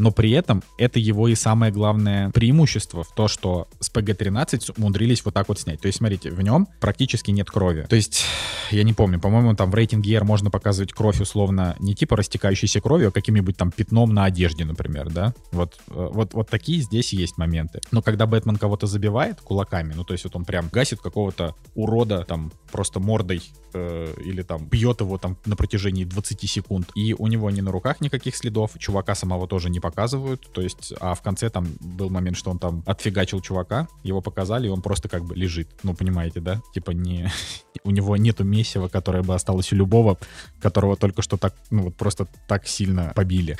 но 0.00 0.10
при 0.10 0.30
этом 0.30 0.62
это 0.78 0.98
его 0.98 1.28
и 1.28 1.34
самое 1.34 1.70
главное 1.70 2.30
преимущество 2.30 3.04
в 3.04 3.14
то, 3.14 3.28
что 3.28 3.68
с 3.80 3.92
PG-13 3.92 4.72
умудрились 4.78 5.22
вот 5.26 5.34
так 5.34 5.48
вот 5.48 5.60
снять. 5.60 5.80
То 5.82 5.86
есть, 5.88 5.98
смотрите, 5.98 6.30
в 6.30 6.40
нем 6.40 6.66
практически 6.80 7.30
нет 7.30 7.50
крови. 7.50 7.86
То 7.86 7.96
есть, 7.96 8.24
я 8.70 8.82
не 8.82 8.94
помню, 8.94 9.20
по-моему, 9.20 9.54
там 9.54 9.70
в 9.70 9.74
рейтинге 9.74 10.14
R 10.14 10.24
можно 10.24 10.50
показывать 10.50 10.94
кровь 10.94 11.20
условно 11.20 11.76
не 11.80 11.94
типа 11.94 12.16
растекающейся 12.16 12.80
кровью, 12.80 13.08
а 13.08 13.10
каким-нибудь 13.10 13.58
там 13.58 13.70
пятном 13.70 14.14
на 14.14 14.24
одежде, 14.24 14.64
например, 14.64 15.10
да? 15.10 15.34
Вот, 15.52 15.78
э, 15.88 16.08
вот, 16.12 16.32
вот 16.32 16.48
такие 16.48 16.80
здесь 16.80 17.12
есть 17.12 17.36
моменты. 17.36 17.80
Но 17.90 18.00
когда 18.00 18.26
Бэтмен 18.26 18.56
кого-то 18.56 18.86
забивает 18.86 19.42
кулаками, 19.42 19.92
ну 19.92 20.04
то 20.04 20.14
есть 20.14 20.24
вот 20.24 20.34
он 20.34 20.46
прям 20.46 20.70
гасит 20.72 21.00
какого-то 21.00 21.54
урода 21.74 22.24
там 22.26 22.52
просто 22.72 23.00
мордой 23.00 23.42
э, 23.74 24.14
или 24.24 24.42
там 24.42 24.66
бьет 24.66 25.00
его 25.00 25.18
там 25.18 25.36
на 25.44 25.56
протяжении 25.56 26.04
20 26.04 26.48
секунд, 26.48 26.90
и 26.94 27.14
у 27.18 27.26
него 27.26 27.50
ни 27.50 27.60
на 27.60 27.70
руках 27.70 28.00
никаких 28.00 28.34
следов, 28.34 28.72
чувака 28.78 29.14
самого 29.14 29.46
тоже 29.46 29.68
не 29.68 29.80
показывают, 29.90 30.48
то 30.52 30.60
есть, 30.60 30.94
а 31.00 31.14
в 31.14 31.22
конце 31.22 31.50
там 31.50 31.66
был 31.80 32.10
момент, 32.10 32.36
что 32.36 32.50
он 32.50 32.58
там 32.58 32.82
отфигачил 32.86 33.40
чувака, 33.40 33.88
его 34.02 34.20
показали, 34.20 34.66
и 34.66 34.70
он 34.70 34.82
просто 34.82 35.08
как 35.08 35.24
бы 35.24 35.34
лежит, 35.34 35.68
ну, 35.82 35.94
понимаете, 35.94 36.40
да? 36.40 36.60
Типа 36.72 36.92
не... 36.92 37.30
у 37.84 37.90
него 37.90 38.16
нету 38.16 38.44
месива, 38.44 38.88
которое 38.88 39.22
бы 39.22 39.34
осталось 39.34 39.72
у 39.72 39.76
любого, 39.76 40.18
которого 40.60 40.96
только 40.96 41.22
что 41.22 41.36
так, 41.36 41.54
ну, 41.70 41.84
вот 41.84 41.96
просто 41.96 42.26
так 42.46 42.66
сильно 42.66 43.12
побили. 43.14 43.56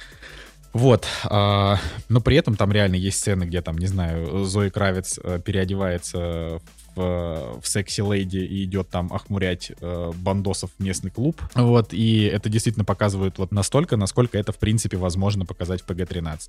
Вот, 0.72 1.05
а, 1.24 1.78
но 2.09 2.20
при 2.20 2.37
этом 2.37 2.55
там 2.55 2.70
реально 2.70 2.95
есть 2.95 3.18
сцены, 3.18 3.45
где 3.45 3.61
там, 3.61 3.76
не 3.76 3.89
знаю, 3.89 4.45
Зои 4.45 4.68
Кравец 4.68 5.18
э, 5.22 5.41
переодевается 5.45 6.61
в, 6.95 7.61
в 7.61 7.66
секси 7.66 8.01
леди 8.01 8.38
и 8.38 8.64
идет 8.64 8.88
там 8.88 9.12
охмурять 9.12 9.72
э, 9.80 10.12
бандосов 10.16 10.70
в 10.78 10.82
местный 10.82 11.11
клуб. 11.11 11.41
Вот, 11.55 11.93
и 11.93 12.24
это 12.24 12.49
действительно 12.49 12.84
показывает 12.84 13.38
вот 13.38 13.53
настолько, 13.53 13.97
насколько 13.97 14.38
это, 14.38 14.53
в 14.53 14.59
принципе, 14.59 14.97
возможно 14.97 15.45
показать 15.47 15.82
в 15.82 15.86
PG-13. 15.86 16.41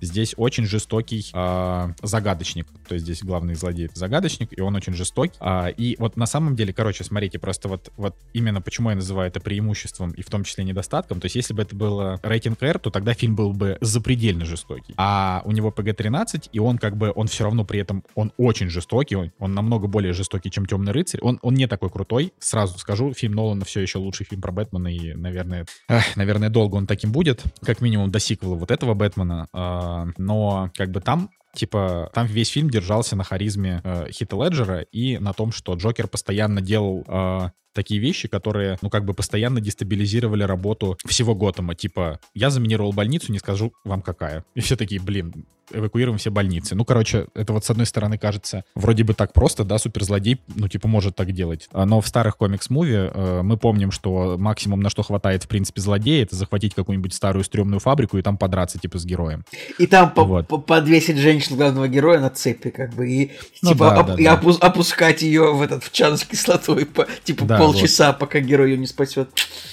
Здесь 0.00 0.34
очень 0.36 0.64
жестокий 0.66 1.26
э, 1.32 1.92
загадочник, 2.02 2.66
то 2.86 2.94
есть 2.94 3.04
здесь 3.04 3.22
главный 3.22 3.54
злодей 3.54 3.90
загадочник, 3.94 4.56
и 4.56 4.60
он 4.60 4.74
очень 4.76 4.94
жестокий. 4.94 5.36
А, 5.40 5.68
и 5.68 5.96
вот 5.98 6.16
на 6.16 6.26
самом 6.26 6.54
деле, 6.54 6.72
короче, 6.72 7.04
смотрите, 7.04 7.38
просто 7.38 7.68
вот, 7.68 7.90
вот 7.96 8.14
именно 8.32 8.60
почему 8.60 8.90
я 8.90 8.96
называю 8.96 9.28
это 9.28 9.40
преимуществом 9.40 10.12
и 10.12 10.22
в 10.22 10.30
том 10.30 10.44
числе 10.44 10.64
недостатком, 10.64 11.20
то 11.20 11.26
есть 11.26 11.36
если 11.36 11.54
бы 11.54 11.62
это 11.62 11.74
было 11.74 12.20
рейтинг 12.22 12.62
R, 12.62 12.78
то 12.78 12.90
тогда 12.90 13.14
фильм 13.14 13.34
был 13.34 13.52
бы 13.52 13.76
запредельно 13.80 14.44
жестокий. 14.44 14.94
А 14.96 15.42
у 15.44 15.52
него 15.52 15.70
PG-13, 15.70 16.50
и 16.52 16.58
он 16.58 16.78
как 16.78 16.96
бы, 16.96 17.12
он 17.14 17.26
все 17.26 17.44
равно 17.44 17.64
при 17.64 17.80
этом, 17.80 18.04
он 18.14 18.32
очень 18.36 18.68
жестокий, 18.68 19.16
он, 19.16 19.32
он 19.38 19.54
намного 19.54 19.87
более 19.88 20.12
жестокий, 20.12 20.50
чем 20.50 20.66
Темный 20.66 20.92
рыцарь. 20.92 21.20
Он, 21.22 21.38
он 21.42 21.54
не 21.54 21.66
такой 21.66 21.90
крутой, 21.90 22.32
сразу 22.38 22.78
скажу. 22.78 23.12
Фильм 23.14 23.34
Нолана 23.34 23.64
все 23.64 23.80
еще 23.80 23.98
лучший 23.98 24.26
фильм 24.26 24.42
про 24.42 24.52
Бэтмена, 24.52 24.88
и, 24.88 25.14
наверное, 25.14 25.66
эх, 25.88 26.16
наверное, 26.16 26.50
долго 26.50 26.76
он 26.76 26.86
таким 26.86 27.12
будет, 27.12 27.42
как 27.62 27.80
минимум 27.80 28.10
до 28.10 28.20
сиквела 28.20 28.54
вот 28.54 28.70
этого 28.70 28.94
Бэтмена. 28.94 29.48
Э, 29.52 30.12
но 30.16 30.70
как 30.76 30.90
бы 30.90 31.00
там 31.00 31.30
типа, 31.54 32.10
там 32.14 32.26
весь 32.26 32.50
фильм 32.50 32.70
держался 32.70 33.16
на 33.16 33.24
харизме 33.24 33.80
э, 33.82 34.10
Хита 34.10 34.36
Леджера 34.36 34.80
и 34.80 35.18
на 35.18 35.32
том, 35.32 35.50
что 35.50 35.74
Джокер 35.74 36.06
постоянно 36.06 36.60
делал 36.60 37.04
э, 37.06 37.50
такие 37.78 38.00
вещи, 38.00 38.26
которые, 38.26 38.76
ну, 38.82 38.90
как 38.90 39.04
бы 39.04 39.14
постоянно 39.14 39.60
дестабилизировали 39.60 40.42
работу 40.42 40.98
всего 41.06 41.36
Готэма. 41.36 41.76
Типа, 41.76 42.18
я 42.34 42.50
заминировал 42.50 42.92
больницу, 42.92 43.30
не 43.30 43.38
скажу 43.38 43.72
вам 43.84 44.02
какая. 44.02 44.44
И 44.56 44.60
все 44.60 44.74
такие, 44.74 45.00
блин, 45.00 45.46
эвакуируем 45.72 46.18
все 46.18 46.30
больницы. 46.30 46.74
Ну, 46.74 46.84
короче, 46.84 47.26
это 47.34 47.52
вот 47.52 47.64
с 47.64 47.70
одной 47.70 47.86
стороны 47.86 48.18
кажется 48.18 48.64
вроде 48.74 49.04
бы 49.04 49.14
так 49.14 49.32
просто, 49.32 49.64
да, 49.64 49.78
суперзлодей, 49.78 50.40
ну, 50.54 50.68
типа, 50.68 50.88
может 50.88 51.16
так 51.16 51.32
делать. 51.32 51.68
А, 51.72 51.84
но 51.84 52.00
в 52.00 52.08
старых 52.08 52.36
комикс-муви 52.36 53.10
э, 53.12 53.42
мы 53.42 53.56
помним, 53.56 53.90
что 53.90 54.36
максимум, 54.38 54.80
на 54.80 54.90
что 54.90 55.02
хватает, 55.02 55.44
в 55.44 55.48
принципе, 55.48 55.80
злодея, 55.80 56.22
это 56.22 56.36
захватить 56.36 56.74
какую-нибудь 56.74 57.14
старую 57.14 57.44
стрёмную 57.44 57.80
фабрику 57.80 58.18
и 58.18 58.22
там 58.22 58.38
подраться, 58.38 58.78
типа, 58.78 58.98
с 58.98 59.04
героем. 59.04 59.44
И 59.78 59.86
там 59.86 60.12
вот. 60.16 60.48
по 60.48 60.58
подвесить 60.58 61.18
женщину 61.18 61.56
главного 61.56 61.88
героя 61.88 62.20
на 62.20 62.30
цепи, 62.30 62.70
как 62.70 62.94
бы, 62.94 63.08
и, 63.08 63.32
ну, 63.62 63.72
типа, 63.72 63.90
да, 63.90 64.00
оп- 64.00 64.06
да, 64.06 64.14
и 64.14 64.24
да. 64.24 64.34
Опу- 64.34 64.58
опускать 64.58 65.22
ее 65.22 65.52
в 65.54 65.62
этот, 65.62 65.84
в 65.84 65.92
чан 65.92 66.16
с 66.16 66.24
кислотой, 66.24 66.86
по, 66.86 67.06
типа, 67.24 67.44
да, 67.44 67.58
полчаса, 67.72 68.08
вот. 68.08 68.18
пока 68.18 68.40
герой 68.40 68.70
ее 68.70 68.78
не 68.78 68.86
спасет. 68.86 69.30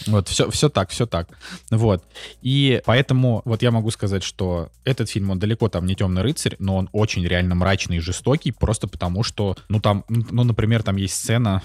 Вот, 0.08 0.28
все, 0.28 0.50
все 0.52 0.70
так, 0.70 0.90
все 0.90 1.06
так. 1.06 1.30
Вот. 1.72 2.04
И 2.42 2.82
поэтому 2.86 3.42
вот 3.46 3.62
я 3.62 3.72
могу 3.72 3.92
сказать, 3.92 4.24
что 4.24 4.70
этот 4.84 5.10
фильм, 5.10 5.32
он 5.32 5.40
далеко 5.40 5.70
там 5.70 5.86
не 5.86 5.96
темный 5.96 6.22
рыцарь, 6.22 6.56
но 6.60 6.78
он 6.78 6.90
очень 6.92 7.26
реально 7.26 7.56
мрачный 7.56 7.98
и 7.98 8.00
жестокий, 8.00 8.52
просто 8.52 8.88
потому 8.88 9.24
что, 9.24 9.58
ну 9.70 9.80
там, 9.80 10.06
ну, 10.10 10.44
например, 10.44 10.84
там 10.84 10.96
есть 10.98 11.16
сцена, 11.16 11.62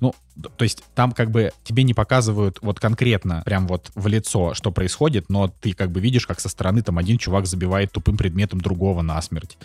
ну, 0.00 0.14
то 0.56 0.62
есть 0.62 0.82
там 0.94 1.12
как 1.12 1.30
бы 1.30 1.52
тебе 1.64 1.82
не 1.82 1.94
показывают 1.94 2.58
вот 2.62 2.80
конкретно 2.80 3.42
прям 3.44 3.66
вот 3.66 3.90
в 3.94 4.06
лицо, 4.06 4.54
что 4.54 4.70
происходит, 4.70 5.28
но 5.28 5.48
ты 5.48 5.72
как 5.72 5.90
бы 5.90 6.00
видишь, 6.00 6.26
как 6.26 6.40
со 6.40 6.48
стороны 6.48 6.82
там 6.82 6.98
один 6.98 7.18
чувак 7.18 7.46
забивает 7.46 7.92
тупым 7.92 8.16
предметом 8.16 8.60
другого 8.60 9.02
насмерть. 9.02 9.58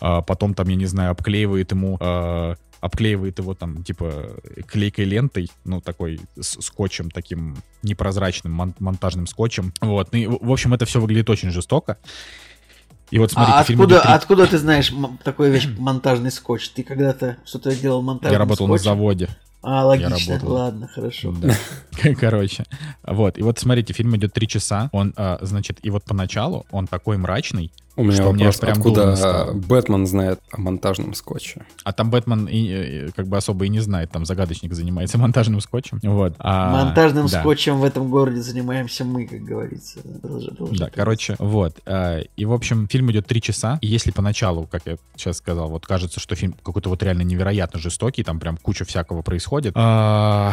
А 0.00 0.22
потом 0.22 0.54
там, 0.54 0.68
я 0.68 0.76
не 0.76 0.86
знаю, 0.86 1.10
обклеивает 1.10 1.72
ему 1.72 1.96
а, 2.00 2.54
обклеивает 2.80 3.38
его 3.38 3.54
там, 3.54 3.82
типа, 3.82 4.36
клейкой 4.66 5.04
лентой, 5.04 5.50
ну, 5.64 5.80
такой 5.80 6.20
скотчем 6.40 7.10
таким 7.10 7.56
непрозрачным, 7.82 8.52
мон 8.52 8.74
монтажным 8.78 9.26
скотчем. 9.26 9.72
Вот, 9.80 10.14
и, 10.14 10.26
в 10.26 10.50
общем, 10.50 10.74
это 10.74 10.84
все 10.86 11.00
выглядит 11.00 11.30
очень 11.30 11.50
жестоко. 11.50 11.98
И 13.10 13.18
вот 13.18 13.32
смотрите, 13.32 13.56
а 13.56 13.60
откуда, 13.60 14.00
3... 14.00 14.12
откуда 14.12 14.46
ты 14.46 14.58
знаешь 14.58 14.92
такую 15.24 15.50
вещь, 15.50 15.66
монтажный 15.78 16.30
скотч? 16.30 16.68
Ты 16.70 16.82
когда-то 16.82 17.38
что-то 17.44 17.74
делал 17.74 18.02
монтажный 18.02 18.32
Я 18.32 18.38
работал 18.38 18.66
скотчем? 18.66 18.84
на 18.84 18.96
заводе. 18.96 19.28
А, 19.60 19.84
логично, 19.84 20.34
работал. 20.34 20.52
ладно, 20.52 20.88
хорошо. 20.88 21.32
Да. 21.32 21.54
Короче, 22.20 22.64
вот, 23.02 23.38
и 23.38 23.42
вот 23.42 23.58
смотрите, 23.58 23.92
фильм 23.92 24.14
идет 24.16 24.32
три 24.32 24.46
часа, 24.46 24.88
он, 24.92 25.12
а, 25.16 25.38
значит, 25.40 25.78
и 25.82 25.90
вот 25.90 26.04
поначалу 26.04 26.64
он 26.70 26.86
такой 26.86 27.16
мрачный, 27.16 27.72
у 27.98 28.04
меня 28.04 28.14
что 28.14 28.30
вопрос, 28.30 28.58
прям 28.58 28.78
откуда 28.78 29.50
Бэтмен 29.54 30.06
знает 30.06 30.40
о 30.52 30.60
монтажном 30.60 31.14
скотче? 31.14 31.66
А 31.82 31.92
там 31.92 32.10
Бэтмен 32.10 32.46
и, 32.46 33.10
как 33.16 33.26
бы 33.26 33.36
особо 33.36 33.64
и 33.64 33.68
не 33.68 33.80
знает, 33.80 34.12
там 34.12 34.24
загадочник 34.24 34.72
занимается 34.72 35.18
монтажным 35.18 35.60
скотчем. 35.60 35.98
Вот. 36.04 36.34
А, 36.38 36.84
Монтажным 36.84 37.26
да. 37.26 37.40
скотчем 37.40 37.78
в 37.80 37.84
этом 37.84 38.08
городе 38.08 38.40
занимаемся 38.40 39.04
мы, 39.04 39.26
как 39.26 39.40
говорится. 39.40 39.98
Должен, 40.04 40.54
должен 40.54 40.76
да, 40.76 40.90
короче, 40.94 41.34
вот. 41.40 41.76
А, 41.86 42.20
и, 42.20 42.44
в 42.44 42.52
общем, 42.52 42.86
фильм 42.86 43.10
идет 43.10 43.26
три 43.26 43.42
часа, 43.42 43.78
и 43.80 43.88
если 43.88 44.12
поначалу, 44.12 44.68
как 44.70 44.82
я 44.86 44.96
сейчас 45.16 45.38
сказал, 45.38 45.68
вот 45.68 45.84
кажется, 45.84 46.20
что 46.20 46.36
фильм 46.36 46.54
какой-то 46.62 46.88
вот 46.90 47.02
реально 47.02 47.22
невероятно 47.22 47.80
жестокий, 47.80 48.22
там 48.22 48.38
прям 48.38 48.56
куча 48.58 48.84
всякого 48.84 49.22
происходит, 49.22 49.72
а, 49.74 50.52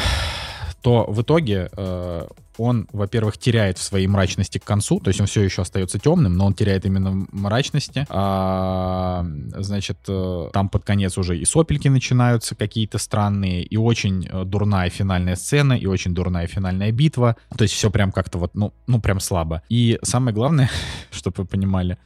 то 0.82 1.06
в 1.08 1.22
итоге 1.22 1.70
э, 1.76 2.28
он, 2.58 2.88
во-первых, 2.92 3.38
теряет 3.38 3.78
в 3.78 3.84
своей 3.84 4.08
мрачности 4.08 4.58
к 4.58 4.64
концу, 4.64 5.00
то 5.00 5.10
есть 5.10 5.20
он 5.20 5.28
все 5.28 5.42
еще 5.42 5.62
остается 5.62 6.00
темным, 6.00 6.36
но 6.36 6.46
он 6.46 6.54
теряет 6.54 6.86
именно 6.86 7.26
мрачности. 7.32 8.06
А, 8.10 9.26
значит, 9.56 9.98
э, 10.08 10.50
там 10.54 10.70
под 10.70 10.84
конец 10.84 11.18
уже 11.18 11.38
и 11.38 11.46
сопельки 11.46 11.88
начинаются 11.88 12.56
какие-то 12.56 12.98
странные, 12.98 13.64
и 13.64 13.78
очень 13.78 14.28
э, 14.28 14.44
дурная 14.46 14.90
финальная 14.90 15.36
сцена, 15.36 15.74
и 15.74 15.86
очень 15.86 16.14
дурная 16.14 16.48
финальная 16.48 16.92
битва. 16.92 17.36
То 17.58 17.64
есть 17.64 17.74
все 17.74 17.90
прям 17.90 18.12
как-то 18.12 18.38
вот, 18.38 18.56
ну, 18.56 18.74
ну 18.88 19.00
прям 19.00 19.20
слабо. 19.20 19.62
И 19.70 20.00
самое 20.04 20.34
главное, 20.34 20.70
чтобы 21.12 21.44
вы 21.44 21.46
понимали, 21.46 21.98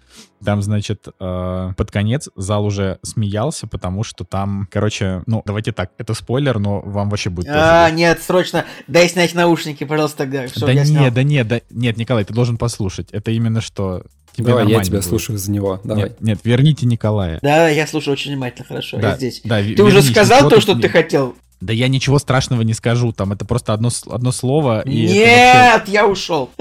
там, 0.44 0.62
значит, 0.62 1.08
э, 1.20 1.74
под 1.76 1.92
конец 1.92 2.30
зал 2.36 2.66
уже 2.66 3.00
смеялся, 3.04 3.68
потому 3.68 4.04
что 4.04 4.24
там, 4.24 4.68
короче, 4.72 5.22
ну, 5.26 5.42
давайте 5.46 5.74
так, 5.74 5.92
это 5.98 6.14
спойлер, 6.14 6.60
но 6.60 6.80
вам 6.80 7.10
вообще 7.10 7.30
будет... 7.30 7.50
А, 7.50 7.90
нет, 7.92 8.22
срочно, 8.22 8.66
дай 8.88 9.10
снять 9.10 9.34
наушники, 9.36 9.84
пожалуйста, 9.84 10.20
тогда. 10.20 10.39
Все, 10.48 10.66
да 10.66 10.74
нет, 10.74 11.14
да 11.14 11.24
нет, 11.24 11.48
да 11.48 11.62
нет, 11.70 11.98
Николай, 11.98 12.24
ты 12.26 12.34
должен 12.34 12.58
послушать. 12.58 13.10
Это 13.12 13.32
именно 13.32 13.62
что 13.62 14.04
тебе 14.36 14.48
Давай, 14.48 14.68
я 14.68 14.82
тебя 14.84 14.98
будет. 15.00 15.08
слушаю 15.10 15.38
за 15.38 15.52
него. 15.52 15.82
Давай. 15.84 16.04
Нет, 16.06 16.22
нет, 16.22 16.40
верните 16.44 16.86
Николая. 16.86 17.40
Да, 17.42 17.68
я 17.70 17.86
слушаю 17.88 18.14
очень 18.14 18.32
внимательно, 18.32 18.66
хорошо, 18.66 18.98
Да, 18.98 19.12
я 19.12 19.18
здесь. 19.18 19.42
да, 19.44 19.62
Ты 19.62 19.84
уже 19.84 20.02
сказал 20.02 20.48
то, 20.50 20.62
что 20.62 20.74
не- 20.76 20.82
ты 20.82 20.90
хотел? 20.90 21.36
Да 21.62 21.74
я 21.74 21.90
ничего 21.90 22.20
страшного 22.20 22.62
не 22.62 22.74
скажу, 22.74 23.12
там 23.12 23.34
это 23.34 23.44
просто 23.44 23.74
одно, 23.74 23.90
одно 24.10 24.32
слово. 24.32 24.82
и 24.82 25.08
это 25.08 25.14
вообще- 25.18 25.90
Нет, 25.90 25.90
я 25.90 26.08
ушел. 26.08 26.50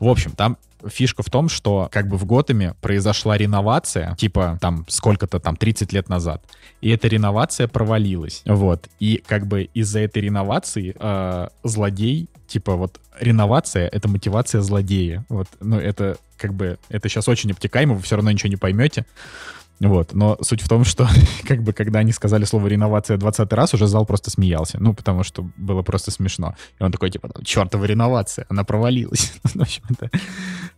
В 0.00 0.08
общем, 0.08 0.32
там 0.32 0.56
фишка 0.88 1.22
в 1.22 1.30
том, 1.30 1.48
что 1.48 1.88
как 1.92 2.08
бы 2.08 2.16
в 2.16 2.24
Готэме 2.24 2.74
произошла 2.80 3.36
реновация, 3.36 4.14
типа 4.16 4.58
там 4.60 4.86
сколько-то 4.88 5.38
там 5.38 5.56
30 5.56 5.92
лет 5.92 6.08
назад, 6.08 6.42
и 6.80 6.88
эта 6.90 7.06
реновация 7.08 7.68
провалилась, 7.68 8.42
вот, 8.46 8.88
и 8.98 9.22
как 9.26 9.46
бы 9.46 9.64
из-за 9.74 10.00
этой 10.00 10.22
реновации 10.22 10.96
э, 10.98 11.48
злодей, 11.64 12.28
типа 12.46 12.76
вот 12.76 12.98
реновация— 13.20 13.88
это 13.92 14.08
мотивация 14.08 14.62
злодея, 14.62 15.24
вот, 15.28 15.48
ну 15.60 15.78
это 15.78 16.16
как 16.38 16.54
бы, 16.54 16.78
это 16.88 17.08
сейчас 17.10 17.28
очень 17.28 17.50
обтекаемо, 17.50 17.94
вы 17.94 18.02
все 18.02 18.16
равно 18.16 18.30
ничего 18.30 18.48
не 18.48 18.56
поймете, 18.56 19.04
вот, 19.88 20.12
но 20.12 20.36
суть 20.42 20.60
в 20.60 20.68
том, 20.68 20.84
что 20.84 21.08
как 21.48 21.62
бы 21.62 21.72
когда 21.72 22.00
они 22.00 22.12
сказали 22.12 22.44
слово 22.44 22.66
реновация 22.66 23.16
20 23.16 23.52
раз, 23.52 23.74
уже 23.74 23.86
зал 23.86 24.04
просто 24.04 24.30
смеялся, 24.30 24.78
ну, 24.78 24.92
потому 24.92 25.22
что 25.22 25.48
было 25.56 25.82
просто 25.82 26.10
смешно. 26.10 26.54
И 26.78 26.82
он 26.82 26.92
такой, 26.92 27.10
типа, 27.10 27.30
чертова 27.44 27.84
реновация, 27.84 28.46
она 28.48 28.64
провалилась. 28.64 29.32
В 29.42 29.60
общем, 29.60 29.82
это... 29.88 30.10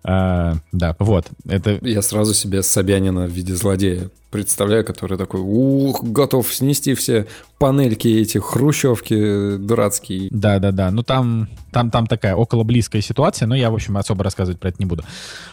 а, 0.05 0.57
Да, 0.71 0.95
вот, 0.99 1.27
это... 1.47 1.79
Я 1.83 2.03
сразу 2.03 2.33
себе 2.35 2.63
Собянина 2.63 3.27
в 3.27 3.31
виде 3.31 3.55
злодея 3.55 4.11
представляю, 4.33 4.85
который 4.85 5.17
такой, 5.17 5.41
ух, 5.41 6.03
готов 6.03 6.53
снести 6.53 6.95
все 6.95 7.27
панельки 7.59 8.09
эти, 8.09 8.39
хрущевки 8.39 9.57
дурацкие. 9.59 10.29
Да-да-да, 10.33 10.91
ну 10.91 11.03
там, 11.05 11.49
там, 11.71 11.91
там 11.93 12.07
такая 12.09 12.35
около 12.35 12.65
близкая 12.65 13.03
ситуация, 13.03 13.47
но 13.47 13.55
я, 13.55 13.71
в 13.71 13.75
общем, 13.75 13.97
особо 13.97 14.25
рассказывать 14.25 14.59
про 14.59 14.71
это 14.71 14.79
не 14.81 14.87
буду. 14.87 15.05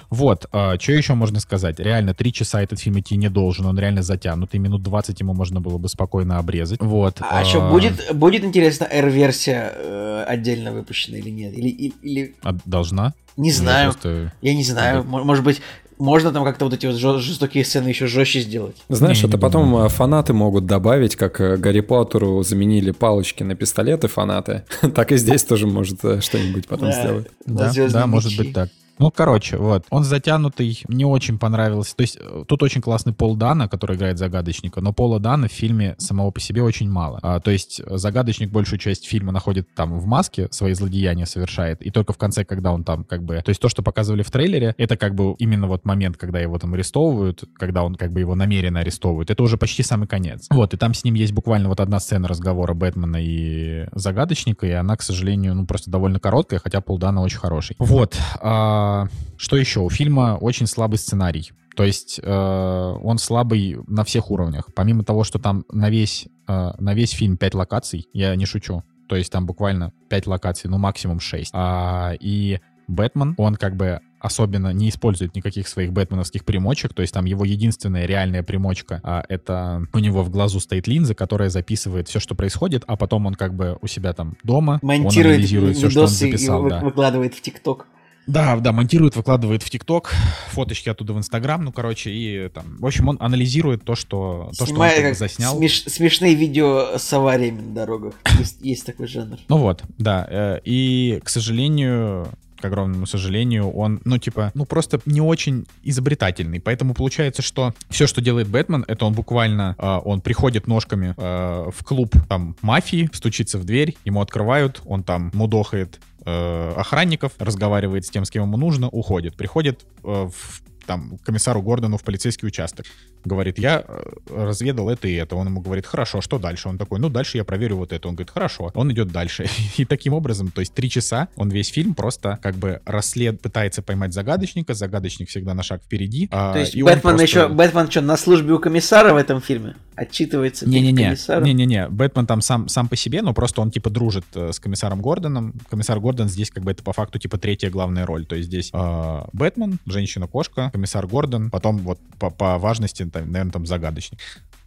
Вот, 0.10 0.48
что 0.50 0.92
еще 0.92 1.14
можно 1.14 1.40
сказать? 1.40 1.80
Реально, 1.80 2.16
три 2.16 2.34
часа 2.34 2.64
этот 2.64 2.80
фильм 2.80 3.00
идти 3.00 3.16
не 3.16 3.30
должен, 3.30 3.66
он 3.68 3.78
реально 3.78 4.02
затянутый, 4.02 4.60
минут 4.60 4.82
20 4.82 5.20
ему 5.20 5.34
можно 5.36 5.62
было 5.62 5.78
бы 5.78 5.88
спокойно 5.88 6.40
обрезать. 6.40 6.82
Вот. 6.82 7.18
А 7.20 7.46
что, 7.46 7.70
будет, 7.70 8.02
будет 8.16 8.44
интересно, 8.44 8.86
R-версия 8.90 9.72
э, 9.76 10.24
отдельно 10.28 10.72
выпущена 10.72 11.18
или 11.18 11.30
нет? 11.30 11.54
Или, 11.56 11.68
и- 11.70 11.94
или... 12.02 12.36
А 12.42 12.56
должна? 12.66 13.14
Не 13.38 13.50
Я 13.50 13.56
знаю, 13.56 13.92
просто- 13.92 14.34
я 14.42 14.56
не 14.56 14.64
знаю. 14.64 15.04
Мо- 15.04 15.24
Может 15.24 15.44
быть, 15.44 15.62
можно 16.00 16.32
там 16.32 16.44
как-то 16.44 16.66
вот 16.66 16.74
эти 16.74 16.86
вот 16.86 16.96
жестокие 17.22 17.64
сцены 17.64 17.90
еще 17.90 18.08
жестче 18.08 18.40
сделать? 18.42 18.76
Знаешь, 18.90 19.18
Не, 19.18 19.24
не 19.24 19.30
это 19.30 19.38
потом 19.38 19.66
думаю. 19.66 19.86
э, 19.86 19.90
фанаты 19.90 20.34
могут 20.34 20.66
добавить, 20.66 21.16
как 21.16 21.40
э, 21.42 21.58
Гарри 21.58 21.82
Поттеру 21.82 22.42
заменили 22.44 22.92
палочки 22.92 23.44
на 23.44 23.56
пистолеты 23.56 24.08
фанаты, 24.08 24.64
так 24.96 25.12
и 25.12 25.18
здесь 25.18 25.44
тоже 25.44 25.68
может 25.68 26.04
э, 26.04 26.22
что-нибудь 26.22 26.68
потом 26.68 26.92
сделать. 26.92 27.28
Да, 27.46 27.70
«Звездные 27.70 28.02
да, 28.02 28.08
может 28.08 28.32
мечи». 28.32 28.44
быть 28.44 28.54
так. 28.54 28.70
Ну, 29.00 29.12
короче, 29.12 29.58
вот. 29.58 29.86
Он 29.90 30.04
затянутый, 30.04 30.84
не 30.90 31.06
очень 31.06 31.40
понравился. 31.40 31.96
То 31.96 32.02
есть 32.02 32.18
э, 32.20 32.44
тут 32.48 32.62
очень 32.62 32.82
классный 32.82 33.14
Пол 33.14 33.36
Дана, 33.36 33.70
который 33.70 33.96
играет 33.96 34.18
загадочника, 34.18 34.82
но 34.82 34.92
Пола 34.92 35.20
Дана 35.20 35.48
в 35.48 35.52
фильме 35.52 35.96
самого 35.98 36.32
по 36.32 36.42
себе 36.42 36.62
очень 36.62 36.90
мало. 36.90 37.20
А, 37.24 37.40
то 37.40 37.50
есть 37.50 37.80
э, 37.80 37.98
загадочник 37.98 38.52
большую 38.52 38.78
часть 38.78 39.08
фильма 39.08 39.32
находит 39.32 39.74
там 39.74 39.98
в 39.98 40.06
маске, 40.06 40.50
свои 40.52 40.74
злодеяния 40.74 41.26
совершает, 41.26 41.82
и 41.82 41.92
только 41.92 42.12
в 42.12 42.18
конце, 42.18 42.44
когда 42.44 42.74
он 42.74 42.84
там 42.84 43.06
как 43.06 43.24
бы... 43.24 43.42
То 43.42 43.50
есть 43.50 43.62
то, 43.62 43.70
что 43.70 43.82
показывали 43.82 44.22
в 44.22 44.32
трейлере, 44.32 44.76
это 44.78 44.98
как 44.98 45.16
бы 45.16 45.34
именно 45.40 45.68
вот 45.68 45.86
момент, 45.86 46.18
когда 46.18 46.40
его 46.40 46.60
там 46.60 46.74
арестовывают, 46.74 47.46
когда 47.58 47.84
он 47.84 47.96
как 47.96 48.12
бы 48.12 48.20
его 48.20 48.36
намеренно 48.36 48.82
арестовывают. 48.82 49.32
Это 49.32 49.42
уже 49.44 49.58
почти 49.58 49.82
самый 49.82 50.08
конец. 50.08 50.48
Вот, 50.50 50.74
и 50.74 50.78
там 50.78 50.94
с 50.94 51.06
ним 51.06 51.14
есть 51.14 51.32
буквально 51.32 51.70
вот 51.70 51.80
одна 51.80 52.02
сцена 52.02 52.28
разговора 52.28 52.74
Бэтмена 52.74 53.18
и 53.22 53.88
загадочника, 53.94 54.68
и 54.68 54.72
она, 54.72 54.98
к 54.98 55.02
сожалению, 55.02 55.56
ну 55.56 55.66
просто 55.66 55.90
довольно 55.90 56.20
короткая, 56.20 56.60
хотя 56.60 56.82
Пол 56.82 56.98
Дана 56.98 57.22
очень 57.22 57.38
хороший. 57.38 57.78
Вот. 57.80 58.18
а, 58.42 58.89
что 59.38 59.56
еще? 59.58 59.82
У 59.82 59.90
фильма 59.90 60.38
очень 60.40 60.68
слабый 60.68 60.98
сценарий. 60.98 61.52
То 61.76 61.84
есть 61.84 62.20
э, 62.22 62.96
он 63.04 63.18
слабый 63.20 63.78
на 63.88 64.04
всех 64.04 64.32
уровнях. 64.32 64.70
Помимо 64.76 65.04
того, 65.04 65.24
что 65.24 65.40
там 65.40 65.64
на 65.72 65.90
весь, 65.90 66.28
э, 66.48 66.72
на 66.78 66.94
весь 66.94 67.12
фильм 67.12 67.38
5 67.38 67.54
локаций, 67.54 68.08
я 68.12 68.36
не 68.36 68.46
шучу. 68.46 68.84
То 69.08 69.16
есть 69.16 69.32
там 69.32 69.46
буквально 69.46 69.94
5 70.10 70.28
локаций, 70.28 70.70
ну 70.70 70.78
максимум 70.78 71.20
6. 71.20 71.52
А, 71.54 72.14
и 72.20 72.60
Бэтмен, 72.88 73.36
он 73.38 73.56
как 73.56 73.76
бы 73.76 74.02
особенно 74.20 74.74
не 74.74 74.90
использует 74.90 75.36
никаких 75.36 75.68
своих 75.68 75.94
бэтменовских 75.94 76.44
примочек, 76.44 76.94
то 76.94 77.02
есть 77.02 77.14
там 77.14 77.26
его 77.26 77.46
единственная 77.46 78.06
реальная 78.06 78.44
примочка, 78.44 79.00
а, 79.04 79.24
это 79.30 79.84
у 79.94 80.00
него 80.00 80.24
в 80.24 80.30
глазу 80.30 80.60
стоит 80.60 80.88
линза, 80.88 81.16
которая 81.16 81.50
записывает 81.50 82.10
все, 82.10 82.20
что 82.20 82.36
происходит, 82.36 82.84
а 82.88 82.98
потом 82.98 83.26
он 83.26 83.36
как 83.36 83.54
бы 83.54 83.78
у 83.82 83.88
себя 83.88 84.14
там 84.14 84.36
дома, 84.44 84.80
он 84.82 84.88
Монтирует 84.90 85.38
анализирует 85.38 85.78
все, 85.78 85.90
что 85.90 86.02
он 86.02 86.08
и 86.08 86.10
записал. 86.10 86.64
вы- 86.64 86.70
да. 86.70 86.80
выкладывает 86.82 87.34
в 87.34 87.42
ТикТок. 87.42 87.88
Да, 88.30 88.56
да, 88.58 88.72
монтирует, 88.72 89.16
выкладывает 89.16 89.64
в 89.64 89.70
ТикТок, 89.72 90.14
фоточки 90.50 90.88
оттуда 90.88 91.14
в 91.14 91.18
Инстаграм, 91.18 91.64
ну, 91.64 91.72
короче, 91.72 92.12
и 92.12 92.50
там, 92.50 92.78
в 92.78 92.86
общем, 92.86 93.08
он 93.08 93.18
анализирует 93.20 93.84
то, 93.84 93.96
что, 93.96 94.52
то, 94.58 94.66
что 94.68 94.76
он 94.76 94.82
как 94.82 95.02
как 95.02 95.16
заснял. 95.16 95.60
смеш- 95.60 95.90
смешные 95.90 96.36
видео 96.36 96.98
с 96.98 97.12
авариями 97.12 97.62
на 97.62 97.74
дорогах. 97.74 98.14
Есть, 98.40 98.58
есть 98.62 98.86
такой 98.86 99.08
жанр. 99.08 99.40
Ну 99.48 99.58
вот, 99.58 99.84
да, 99.98 100.28
э, 100.30 100.60
и, 100.64 101.20
к 101.24 101.30
сожалению, 101.30 102.28
к 102.60 102.66
огромному 102.66 103.08
сожалению, 103.08 103.72
он, 103.72 104.02
ну, 104.06 104.18
типа, 104.18 104.52
ну, 104.54 104.66
просто 104.66 105.00
не 105.06 105.22
очень 105.22 105.66
изобретательный. 105.84 106.60
Поэтому 106.60 106.94
получается, 106.94 107.42
что 107.42 107.74
все, 107.90 108.06
что 108.06 108.22
делает 108.22 108.48
Бэтмен, 108.48 108.86
это 108.88 109.06
он 109.06 109.14
буквально, 109.14 109.76
э, 109.78 110.00
он 110.06 110.22
приходит 110.22 110.68
ножками 110.68 111.16
э, 111.18 111.70
в 111.72 111.84
клуб, 111.84 112.14
там, 112.28 112.56
мафии, 112.62 113.10
стучится 113.14 113.58
в 113.58 113.64
дверь, 113.64 113.98
ему 114.06 114.22
открывают, 114.22 114.82
он 114.86 115.04
там 115.04 115.32
мудохает 115.34 116.00
э, 116.26 116.74
охранников, 116.76 117.34
разговаривает 117.40 118.06
с 118.06 118.10
тем, 118.10 118.26
с 118.26 118.30
кем 118.30 118.44
ему 118.44 118.58
нужно, 118.58 118.90
уходит. 118.90 119.36
Приходит 119.36 119.86
э, 120.04 120.30
в 120.30 120.62
там, 120.90 121.20
комиссару 121.24 121.62
Гордону 121.62 121.98
в 121.98 122.04
полицейский 122.04 122.48
участок. 122.48 122.88
Говорит, 123.24 123.60
я 123.60 123.84
э, 123.88 124.04
разведал 124.36 124.90
это 124.90 125.08
и 125.08 125.14
это. 125.14 125.36
Он 125.36 125.46
ему 125.46 125.62
говорит, 125.62 125.86
хорошо, 125.86 126.20
что 126.20 126.40
дальше? 126.40 126.68
Он 126.68 126.80
такой, 126.80 127.00
ну, 127.00 127.10
дальше 127.10 127.38
я 127.38 127.44
проверю 127.44 127.76
вот 127.76 127.94
это. 127.94 128.08
Он 128.08 128.16
говорит, 128.16 128.32
хорошо. 128.32 128.72
Он 128.74 128.92
идет 128.92 129.12
дальше. 129.12 129.46
И 129.78 129.86
таким 129.86 130.14
образом, 130.14 130.50
то 130.50 130.62
есть 130.62 130.74
три 130.74 130.90
часа, 130.90 131.28
он 131.36 131.50
весь 131.50 131.68
фильм 131.68 131.94
просто 131.94 132.40
как 132.42 132.56
бы 132.56 132.82
расслед, 132.86 133.40
пытается 133.40 133.84
поймать 133.84 134.14
загадочника. 134.14 134.74
Загадочник 134.74 135.30
всегда 135.30 135.54
на 135.54 135.62
шаг 135.62 135.84
впереди. 135.84 136.28
а, 136.32 136.54
То 136.54 136.60
есть 136.60 136.74
и 136.74 136.82
Бэтмен 136.82 137.02
просто- 137.02 137.22
еще... 137.22 137.48
Бэтмен 137.50 137.92
что, 137.92 138.02
на 138.02 138.18
службе 138.18 138.54
у 138.54 138.58
комиссара 138.60 139.14
в 139.14 139.18
этом 139.18 139.42
фильме? 139.42 139.76
Отчитывается 139.96 140.68
Не-не-не, 140.68 141.16
не-не-не, 141.44 141.90
Бэтмен 141.90 142.26
там 142.26 142.42
сам, 142.42 142.70
сам 142.70 142.88
по 142.88 142.96
себе, 142.96 143.22
но 143.22 143.34
просто 143.34 143.62
он 143.62 143.70
типа 143.70 143.90
дружит 143.90 144.24
э, 144.34 144.54
с 144.54 144.60
комиссаром 144.60 145.02
Гордоном. 145.02 145.54
Комиссар 145.70 146.00
Гордон 146.00 146.30
здесь 146.30 146.52
как 146.52 146.64
бы 146.64 146.72
это 146.72 146.82
по 146.84 146.94
факту 146.94 147.20
типа 147.20 147.38
третья 147.38 147.70
главная 147.70 148.06
роль. 148.06 148.26
То 148.26 148.36
есть 148.36 148.48
здесь 148.48 148.72
э, 148.74 149.22
Бэтмен, 149.34 149.78
женщина-кошка, 149.86 150.72
комиссар 150.80 151.06
Гордон, 151.08 151.50
потом 151.50 151.78
вот 151.80 152.00
по, 152.18 152.30
по 152.30 152.58
важности, 152.58 153.06
там, 153.06 153.32
наверное, 153.32 153.52
там 153.52 153.66
загадочник. 153.66 154.20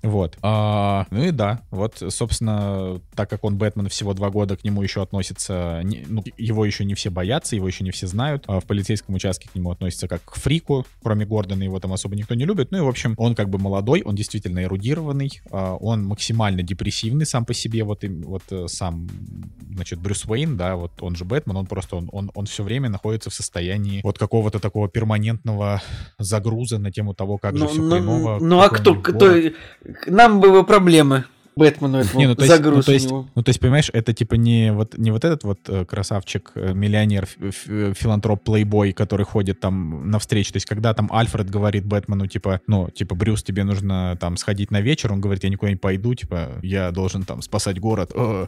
Вот. 0.03 0.37
А, 0.43 1.07
ну 1.11 1.23
и 1.23 1.31
да, 1.31 1.63
вот, 1.71 2.03
собственно, 2.09 3.01
так 3.15 3.31
как 3.31 3.45
он 3.45 3.57
Бэтмен 3.57 3.89
всего 3.89 4.15
два 4.15 4.31
года, 4.31 4.57
к 4.57 4.65
нему 4.65 4.83
еще 4.83 5.01
относится, 5.03 5.81
не- 5.85 6.05
ну, 6.09 6.25
его 6.37 6.65
еще 6.67 6.85
не 6.85 6.95
все 6.95 7.11
боятся, 7.11 7.55
его 7.55 7.69
еще 7.69 7.85
не 7.85 7.91
все 7.93 8.07
знают. 8.07 8.45
А 8.49 8.59
в 8.61 8.65
полицейском 8.65 9.15
участке 9.15 9.49
к 9.49 9.55
нему 9.55 9.71
относятся 9.71 10.09
как 10.09 10.25
к 10.25 10.35
фрику, 10.37 10.85
кроме 11.03 11.25
Гордона, 11.25 11.63
его 11.63 11.79
там 11.79 11.93
особо 11.93 12.17
никто 12.17 12.35
не 12.35 12.45
любит. 12.45 12.73
Ну 12.73 12.79
и, 12.79 12.81
в 12.81 12.89
общем, 12.89 13.15
он 13.17 13.35
как 13.35 13.49
бы 13.49 13.59
молодой, 13.59 14.03
он 14.03 14.15
действительно 14.17 14.63
эрудированный, 14.65 15.41
а, 15.51 15.77
он 15.77 16.05
максимально 16.05 16.63
депрессивный 16.63 17.25
сам 17.27 17.45
по 17.45 17.55
себе, 17.55 17.85
вот, 17.85 18.03
им- 18.05 18.23
вот 18.23 18.43
э, 18.51 18.67
сам, 18.69 19.09
значит, 19.75 20.01
Брюс 20.01 20.25
Уэйн, 20.25 20.57
да, 20.57 20.75
вот 20.77 20.93
он 21.01 21.15
же 21.17 21.25
Бэтмен, 21.25 21.57
он 21.57 21.67
просто, 21.67 21.97
он, 21.97 22.09
он, 22.13 22.31
он 22.35 22.47
все 22.47 22.63
время 22.65 22.89
находится 22.89 23.31
в 23.31 23.35
состоянии 23.35 24.01
вот 24.03 24.19
какого-то 24.19 24.59
такого 24.59 24.89
перманентного 24.89 25.81
загруза 26.19 26.79
на 26.79 26.91
тему 26.91 27.15
того, 27.15 27.39
как 27.39 27.57
же 27.57 27.65
Ну, 27.65 27.69
все 27.71 27.81
ну, 27.83 27.91
хреново. 27.91 28.39
ну, 28.41 28.61
а 28.61 28.69
кто... 28.69 28.95
кто... 28.97 29.33
Нам 30.07 30.41
бы 30.41 30.65
проблемы. 30.65 31.25
Бэтмену 31.55 31.99
этому 31.99 32.19
Не, 32.21 32.29
ну 32.29 32.35
то 32.35 32.45
есть, 32.45 32.55
загруз 32.55 32.77
ну, 32.79 32.83
то 32.83 32.93
есть, 32.93 33.07
у 33.07 33.09
него. 33.11 33.29
ну, 33.35 33.43
то 33.43 33.51
есть, 33.51 33.61
понимаешь, 33.61 33.91
это 33.93 34.15
типа 34.15 34.35
не 34.35 34.73
вот 34.73 34.97
не 34.97 35.11
вот 35.11 35.25
этот 35.25 35.45
вот 35.45 35.59
э, 35.69 35.85
красавчик, 35.85 36.51
э, 36.55 36.73
миллионер, 36.73 37.29
э, 37.39 37.93
филантроп, 37.95 38.43
плейбой, 38.43 38.93
который 38.93 39.27
ходит 39.27 39.61
там 39.61 40.11
на 40.11 40.19
встречу. 40.19 40.53
То 40.53 40.57
есть, 40.57 40.67
когда 40.67 40.95
там 40.95 41.11
Альфред 41.13 41.51
говорит 41.51 41.85
Бэтмену, 41.85 42.27
типа, 42.27 42.63
ну, 42.67 42.89
типа, 42.89 43.15
Брюс, 43.15 43.43
тебе 43.43 43.65
нужно 43.65 44.17
там 44.19 44.39
сходить 44.39 44.71
на 44.71 44.81
вечер, 44.81 45.13
он 45.13 45.21
говорит, 45.21 45.45
я 45.45 45.51
никуда 45.51 45.71
не 45.71 45.77
пойду, 45.77 46.15
типа, 46.15 46.53
я 46.63 46.91
должен 46.91 47.25
там 47.25 47.43
спасать 47.43 47.79
город. 47.79 48.13
Э. 48.15 48.47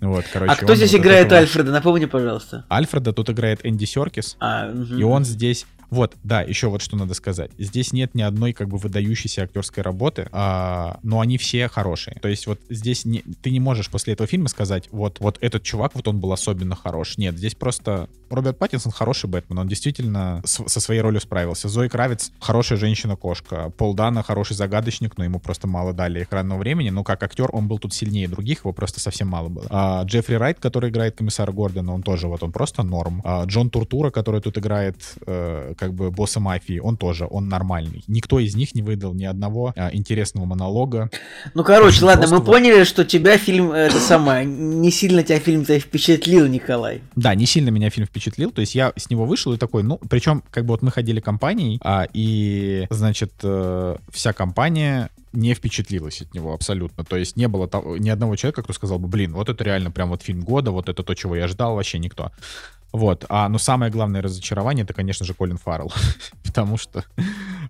Вот, 0.00 0.24
короче. 0.32 0.52
А 0.52 0.56
кто 0.56 0.76
здесь 0.76 0.92
вот 0.92 1.00
от 1.00 1.06
играет 1.06 1.26
этого- 1.26 1.40
Альфреда? 1.40 1.72
Напомни, 1.72 2.04
пожалуйста. 2.04 2.64
Альфреда 2.70 3.12
тут 3.12 3.30
играет 3.30 3.66
Энди 3.66 3.84
Серкис. 3.84 4.36
А, 4.38 4.68
мгм. 4.68 4.96
И 4.96 5.02
он 5.02 5.24
здесь... 5.24 5.66
Вот, 5.90 6.16
да, 6.22 6.42
еще 6.42 6.68
вот 6.68 6.82
что 6.82 6.96
надо 6.96 7.14
сказать. 7.14 7.50
Здесь 7.58 7.92
нет 7.92 8.14
ни 8.14 8.22
одной 8.22 8.52
как 8.52 8.68
бы 8.68 8.76
выдающейся 8.78 9.42
актерской 9.42 9.82
работы, 9.82 10.28
а, 10.32 10.98
но 11.02 11.20
они 11.20 11.38
все 11.38 11.68
хорошие. 11.68 12.18
То 12.20 12.28
есть 12.28 12.46
вот 12.46 12.60
здесь 12.68 13.04
не, 13.04 13.22
ты 13.42 13.50
не 13.50 13.60
можешь 13.60 13.90
после 13.90 14.12
этого 14.12 14.26
фильма 14.26 14.48
сказать, 14.48 14.88
вот, 14.90 15.20
вот 15.20 15.38
этот 15.40 15.62
чувак, 15.62 15.94
вот 15.94 16.08
он 16.08 16.20
был 16.20 16.32
особенно 16.32 16.76
хорош. 16.76 17.16
Нет, 17.18 17.36
здесь 17.38 17.54
просто 17.54 18.08
Роберт 18.30 18.58
Паттинсон 18.58 18.92
хороший 18.92 19.30
Бэтмен, 19.30 19.58
он 19.58 19.68
действительно 19.68 20.42
с- 20.44 20.66
со 20.68 20.80
своей 20.80 21.00
ролью 21.00 21.20
справился. 21.20 21.68
Зои 21.68 21.88
Кравец 21.88 22.32
хорошая 22.40 22.78
женщина-кошка. 22.78 23.70
Пол 23.76 23.94
Дана 23.94 24.22
хороший 24.22 24.54
загадочник, 24.54 25.16
но 25.16 25.24
ему 25.24 25.40
просто 25.40 25.66
мало 25.66 25.92
дали 25.92 26.22
экранного 26.22 26.58
времени. 26.58 26.90
Но 26.90 27.04
как 27.04 27.22
актер 27.22 27.48
он 27.52 27.68
был 27.68 27.78
тут 27.78 27.94
сильнее 27.94 28.28
других, 28.28 28.60
его 28.60 28.72
просто 28.72 29.00
совсем 29.00 29.28
мало 29.28 29.48
было. 29.48 29.66
А, 29.70 30.02
Джеффри 30.04 30.34
Райт, 30.34 30.58
который 30.60 30.90
играет 30.90 31.16
комиссара 31.16 31.52
Гордона, 31.52 31.94
он 31.94 32.02
тоже 32.02 32.28
вот 32.28 32.42
он 32.42 32.52
просто 32.52 32.82
норм. 32.82 33.22
А, 33.24 33.44
Джон 33.44 33.70
Туртура, 33.70 34.10
который 34.10 34.40
тут 34.40 34.58
играет 34.58 34.96
э, 35.26 35.74
как 35.78 35.94
бы 35.94 36.10
босса 36.10 36.40
мафии, 36.40 36.78
он 36.78 36.96
тоже, 36.96 37.26
он 37.30 37.48
нормальный. 37.48 38.04
Никто 38.06 38.38
из 38.38 38.54
них 38.56 38.74
не 38.74 38.82
выдал 38.82 39.14
ни 39.14 39.24
одного 39.24 39.72
а, 39.76 39.90
интересного 39.92 40.44
монолога. 40.44 41.10
Ну, 41.54 41.64
короче, 41.64 42.04
ладно, 42.04 42.26
мы 42.28 42.42
поняли, 42.42 42.84
что 42.84 43.04
тебя 43.04 43.38
фильм, 43.38 43.72
э, 43.72 43.86
это 43.86 43.98
самое, 44.00 44.44
не 44.44 44.90
сильно 44.90 45.22
тебя 45.22 45.38
фильм-то 45.38 45.78
впечатлил, 45.78 46.46
Николай. 46.46 47.00
Да, 47.16 47.34
не 47.34 47.46
сильно 47.46 47.70
меня 47.70 47.90
фильм 47.90 48.06
впечатлил, 48.06 48.50
то 48.50 48.60
есть 48.60 48.74
я 48.74 48.92
с 48.96 49.08
него 49.10 49.24
вышел 49.24 49.52
и 49.52 49.58
такой, 49.58 49.82
ну, 49.82 49.98
причем, 50.10 50.42
как 50.50 50.64
бы 50.64 50.72
вот 50.72 50.82
мы 50.82 50.90
ходили 50.90 51.20
компанией, 51.20 51.78
а, 51.82 52.06
и, 52.12 52.86
значит, 52.90 53.32
э, 53.42 53.96
вся 54.12 54.32
компания 54.32 55.10
не 55.32 55.54
впечатлилась 55.54 56.22
от 56.22 56.34
него 56.34 56.52
абсолютно. 56.52 57.04
То 57.04 57.16
есть 57.16 57.36
не 57.36 57.48
было 57.48 57.68
того, 57.68 57.96
ни 57.96 58.08
одного 58.08 58.36
человека, 58.36 58.62
кто 58.62 58.72
сказал 58.72 58.98
бы, 58.98 59.08
блин, 59.08 59.34
вот 59.34 59.48
это 59.48 59.62
реально 59.64 59.90
прям 59.90 60.08
вот 60.08 60.22
фильм 60.22 60.40
года, 60.40 60.70
вот 60.70 60.88
это 60.88 61.02
то, 61.02 61.14
чего 61.14 61.36
я 61.36 61.48
ждал, 61.48 61.74
вообще 61.74 61.98
никто. 61.98 62.32
Вот. 62.92 63.24
А, 63.28 63.48
но 63.48 63.58
самое 63.58 63.92
главное 63.92 64.22
разочарование 64.22 64.84
это, 64.84 64.94
конечно 64.94 65.26
же, 65.26 65.34
Колин 65.34 65.58
Фаррелл. 65.58 65.92
потому 66.44 66.76
что... 66.76 67.04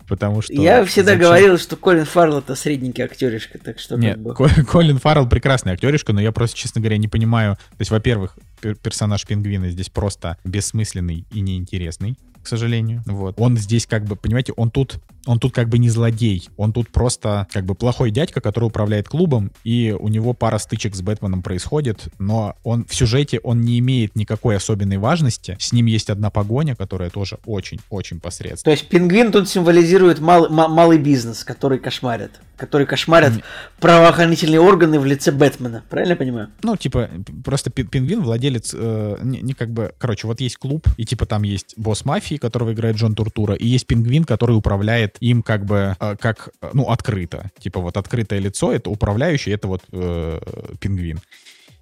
Потому 0.07 0.41
что... 0.41 0.53
Я 0.53 0.85
всегда 0.85 1.13
зачем... 1.13 1.21
говорил, 1.21 1.57
что 1.57 1.75
Колин 1.75 2.05
Фаррелл 2.05 2.39
это 2.39 2.55
средненький 2.55 3.03
актеришка, 3.03 3.59
так 3.59 3.79
что... 3.79 3.97
Нет, 3.97 4.19
бы... 4.19 4.33
Колин 4.33 4.97
Фаррелл 4.97 5.27
прекрасный 5.27 5.73
актеришка, 5.73 6.13
но 6.13 6.21
я 6.21 6.31
просто, 6.31 6.57
честно 6.57 6.81
говоря, 6.81 6.97
не 6.97 7.07
понимаю... 7.07 7.55
То 7.55 7.79
есть, 7.79 7.91
во-первых, 7.91 8.37
персонаж 8.61 9.25
Пингвина 9.25 9.69
здесь 9.69 9.89
просто 9.89 10.37
бессмысленный 10.43 11.25
и 11.31 11.41
неинтересный 11.41 12.17
к 12.41 12.47
сожалению. 12.47 13.03
Вот. 13.05 13.35
Он 13.37 13.57
здесь 13.57 13.85
как 13.85 14.05
бы, 14.05 14.15
понимаете, 14.15 14.53
он 14.55 14.71
тут, 14.71 14.99
он 15.25 15.39
тут 15.39 15.53
как 15.53 15.69
бы 15.69 15.77
не 15.77 15.89
злодей, 15.89 16.49
он 16.57 16.73
тут 16.73 16.89
просто 16.89 17.47
как 17.51 17.65
бы 17.65 17.75
плохой 17.75 18.11
дядька, 18.11 18.41
который 18.41 18.65
управляет 18.65 19.07
клубом, 19.07 19.51
и 19.63 19.95
у 19.97 20.07
него 20.07 20.33
пара 20.33 20.57
стычек 20.57 20.95
с 20.95 21.01
Бэтменом 21.01 21.41
происходит, 21.41 22.07
но 22.19 22.55
он 22.63 22.85
в 22.85 22.95
сюжете 22.95 23.39
он 23.43 23.61
не 23.61 23.79
имеет 23.79 24.15
никакой 24.15 24.55
особенной 24.55 24.97
важности. 24.97 25.57
С 25.59 25.71
ним 25.71 25.85
есть 25.87 26.09
одна 26.09 26.29
погоня, 26.29 26.75
которая 26.75 27.09
тоже 27.09 27.37
очень-очень 27.45 28.19
посредственная. 28.19 28.75
То 28.75 28.79
есть 28.79 28.89
пингвин 28.89 29.31
тут 29.31 29.49
символизирует 29.49 30.19
мал, 30.19 30.49
малый 30.49 30.97
бизнес, 30.97 31.43
который 31.43 31.79
кошмарит 31.79 32.39
который 32.59 32.85
кошмарят 32.85 33.33
mm. 33.33 33.43
правоохранительные 33.79 34.59
органы 34.59 34.99
в 34.99 35.05
лице 35.05 35.31
Бэтмена. 35.31 35.83
Правильно 35.89 36.11
я 36.11 36.17
понимаю? 36.17 36.49
Ну, 36.61 36.75
типа, 36.75 37.09
просто 37.43 37.71
пингвин 37.71 38.21
владелец, 38.21 38.75
э, 38.77 39.17
не, 39.23 39.39
не 39.39 39.53
как 39.53 39.71
бы, 39.71 39.93
короче, 39.97 40.27
вот 40.27 40.41
есть 40.41 40.57
клуб, 40.57 40.85
и 40.97 41.05
типа 41.05 41.25
там 41.25 41.43
есть 41.43 41.73
босс 41.77 42.05
мафии, 42.05 42.35
которого 42.35 42.73
играет 42.73 42.97
Джон 42.97 43.15
Туртура, 43.15 43.55
и 43.55 43.65
есть 43.65 43.87
пингвин, 43.87 44.25
который 44.25 44.55
управляет 44.57 45.08
им 45.19 45.43
как 45.43 45.65
бы, 45.65 45.95
э, 45.99 46.15
как, 46.19 46.49
ну, 46.73 46.89
открыто. 46.89 47.51
Типа 47.59 47.79
вот 47.79 47.97
открытое 47.97 48.39
лицо, 48.39 48.71
это 48.71 48.89
управляющий, 48.89 49.51
это 49.51 49.67
вот 49.67 49.83
э, 49.91 50.39
пингвин. 50.79 51.19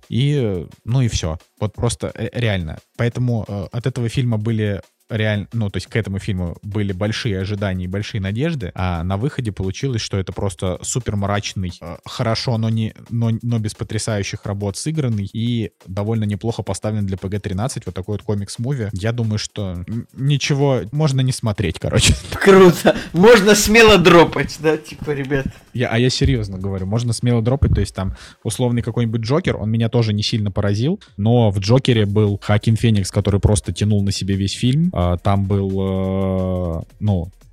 И, 0.10 0.66
ну 0.86 1.02
и 1.02 1.08
все. 1.08 1.38
Вот 1.60 1.74
просто 1.74 2.12
э, 2.14 2.30
реально. 2.34 2.80
Поэтому 2.98 3.46
э, 3.48 3.68
от 3.72 3.86
этого 3.88 4.10
фильма 4.10 4.38
были 4.38 4.82
реально, 5.10 5.48
ну, 5.54 5.70
то 5.70 5.78
есть 5.78 5.88
к 5.88 5.96
этому 5.96 6.20
фильму 6.20 6.58
были 6.62 6.92
большие 6.92 7.40
ожидания 7.40 7.86
и 7.86 7.88
большие 7.88 8.22
надежды, 8.22 8.72
а 8.76 9.04
на 9.04 9.18
выходе 9.18 9.52
получилось, 9.52 10.02
что 10.02 10.18
это 10.18 10.32
просто 10.32 10.80
супер 10.82 11.16
мрачный, 11.16 11.72
э, 11.82 11.98
хорошо, 12.06 12.58
но, 12.58 12.70
не, 12.70 12.94
но, 13.10 13.32
но 13.42 13.60
без 13.60 13.74
потрясающих 13.74 14.46
работ 14.46 14.78
сыгранный 14.78 15.30
и 15.32 15.72
довольно 15.86 16.26
неплохо 16.26 16.64
поставлен 16.64 17.06
для 17.06 17.18
PG-13, 17.18 17.84
вот 17.86 17.96
такой 17.96 18.18
вот 18.20 18.24
комикс-муви. 18.24 18.90
Я 18.94 19.12
думаю, 19.12 19.40
что 19.40 19.86
ничего, 20.14 20.82
можно 20.92 21.22
не 21.22 21.32
смотреть, 21.32 21.80
короче. 21.80 22.14
Круто. 22.32 22.96
Можно 23.14 23.56
смело 23.56 23.98
дропать, 23.98 24.58
да, 24.60 24.78
типа, 24.78 25.12
ребят. 25.12 25.48
Я, 25.74 25.90
а 25.90 26.00
я 26.00 26.10
серьезно 26.10 26.58
говорю, 26.58 26.86
можно 26.86 27.14
смело 27.14 27.42
дропать, 27.42 27.74
то 27.74 27.82
есть 27.82 27.96
там 27.96 28.16
условный 28.44 28.82
какой-нибудь 28.82 29.22
Джокер, 29.22 29.58
он 29.58 29.70
меня 29.70 29.90
тоже 29.90 30.14
не 30.14 30.24
сильно 30.24 30.52
поразил, 30.52 31.00
но 31.18 31.52
в 31.52 31.60
Джокере 31.60 32.06
был 32.06 32.40
Хакин 32.42 32.76
Феникс, 32.76 33.12
который 33.12 33.40
просто 33.40 33.74
тянул 33.74 34.04
на 34.04 34.12
себе 34.12 34.36
весь 34.36 34.54
фильм, 34.54 34.92
там 35.22 35.46
был, 35.46 35.70
э, 35.80 36.82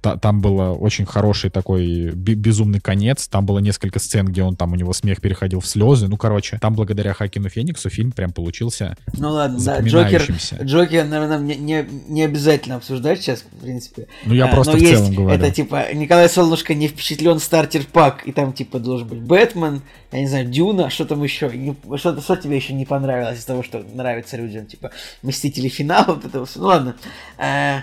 ну, 0.05 0.19
там 0.19 0.41
было 0.41 0.73
очень 0.73 1.07
хороший 1.07 1.51
такой 1.51 2.11
безумный 2.13 2.81
конец. 2.81 3.29
Там 3.29 3.47
было 3.47 3.59
несколько 3.59 3.99
сцен, 3.99 4.27
где 4.27 4.43
он 4.43 4.57
там 4.57 4.73
у 4.73 4.77
него 4.77 4.93
смех 4.93 5.21
переходил 5.21 5.61
в 5.61 5.67
слезы. 5.67 6.09
Ну, 6.09 6.17
короче, 6.17 6.59
там 6.61 6.75
благодаря 6.75 7.15
Хакину 7.15 7.49
Фениксу 7.49 7.91
фильм 7.91 8.13
прям 8.13 8.33
получился 8.33 8.97
Ну 9.17 9.31
ладно, 9.31 9.59
да, 9.61 9.81
Джокер, 9.81 10.23
Джокер, 10.63 11.07
наверное, 11.07 11.39
не, 11.39 11.57
не, 11.57 11.87
не 12.09 12.23
обязательно 12.23 12.77
обсуждать 12.77 13.21
сейчас, 13.21 13.43
в 13.43 13.63
принципе. 13.63 14.09
Ну, 14.25 14.35
я 14.35 14.47
а, 14.47 14.49
просто 14.49 14.73
в 14.73 14.81
есть, 14.81 14.95
целом 14.95 15.15
говорю. 15.15 15.39
Это 15.39 15.51
типа 15.51 15.93
Николай 15.95 16.29
Солнышко 16.29 16.75
не 16.75 16.89
впечатлен 16.89 17.39
стартер 17.39 17.85
пак, 17.93 18.27
и 18.27 18.33
там 18.33 18.53
типа 18.53 18.79
должен 18.79 19.09
быть 19.09 19.21
Бэтмен, 19.21 19.83
я 20.13 20.21
не 20.21 20.27
знаю, 20.27 20.47
Дюна, 20.47 20.91
что 20.91 21.05
там 21.05 21.23
еще. 21.23 21.51
Что-то 21.97 22.21
что 22.21 22.37
тебе 22.37 22.57
еще 22.57 22.73
не 22.73 22.85
понравилось 22.85 23.39
из 23.39 23.45
того, 23.45 23.63
что 23.63 23.85
нравится 23.95 24.37
людям, 24.37 24.67
типа 24.67 24.91
Мстители 25.23 25.69
финала, 25.69 26.15
вот 26.15 26.25
это 26.25 26.45
все. 26.45 26.61
Ну 26.61 26.67
ладно. 26.67 26.97
А, 27.39 27.83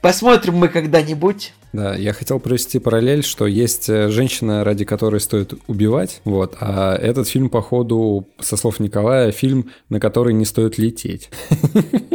Посмотрим 0.00 0.56
мы 0.56 0.68
когда-нибудь. 0.68 1.52
Да, 1.72 1.94
я 1.94 2.12
хотел 2.12 2.40
провести 2.40 2.78
параллель, 2.78 3.22
что 3.22 3.46
есть 3.46 3.88
э, 3.88 4.08
женщина, 4.08 4.64
ради 4.64 4.84
которой 4.84 5.20
стоит 5.20 5.54
убивать, 5.68 6.20
вот, 6.24 6.56
а 6.60 6.96
этот 6.96 7.28
фильм, 7.28 7.48
походу, 7.48 8.26
со 8.40 8.56
слов 8.56 8.80
Николая, 8.80 9.30
фильм, 9.30 9.70
на 9.88 10.00
который 10.00 10.34
не 10.34 10.44
стоит 10.44 10.78
лететь. 10.78 11.30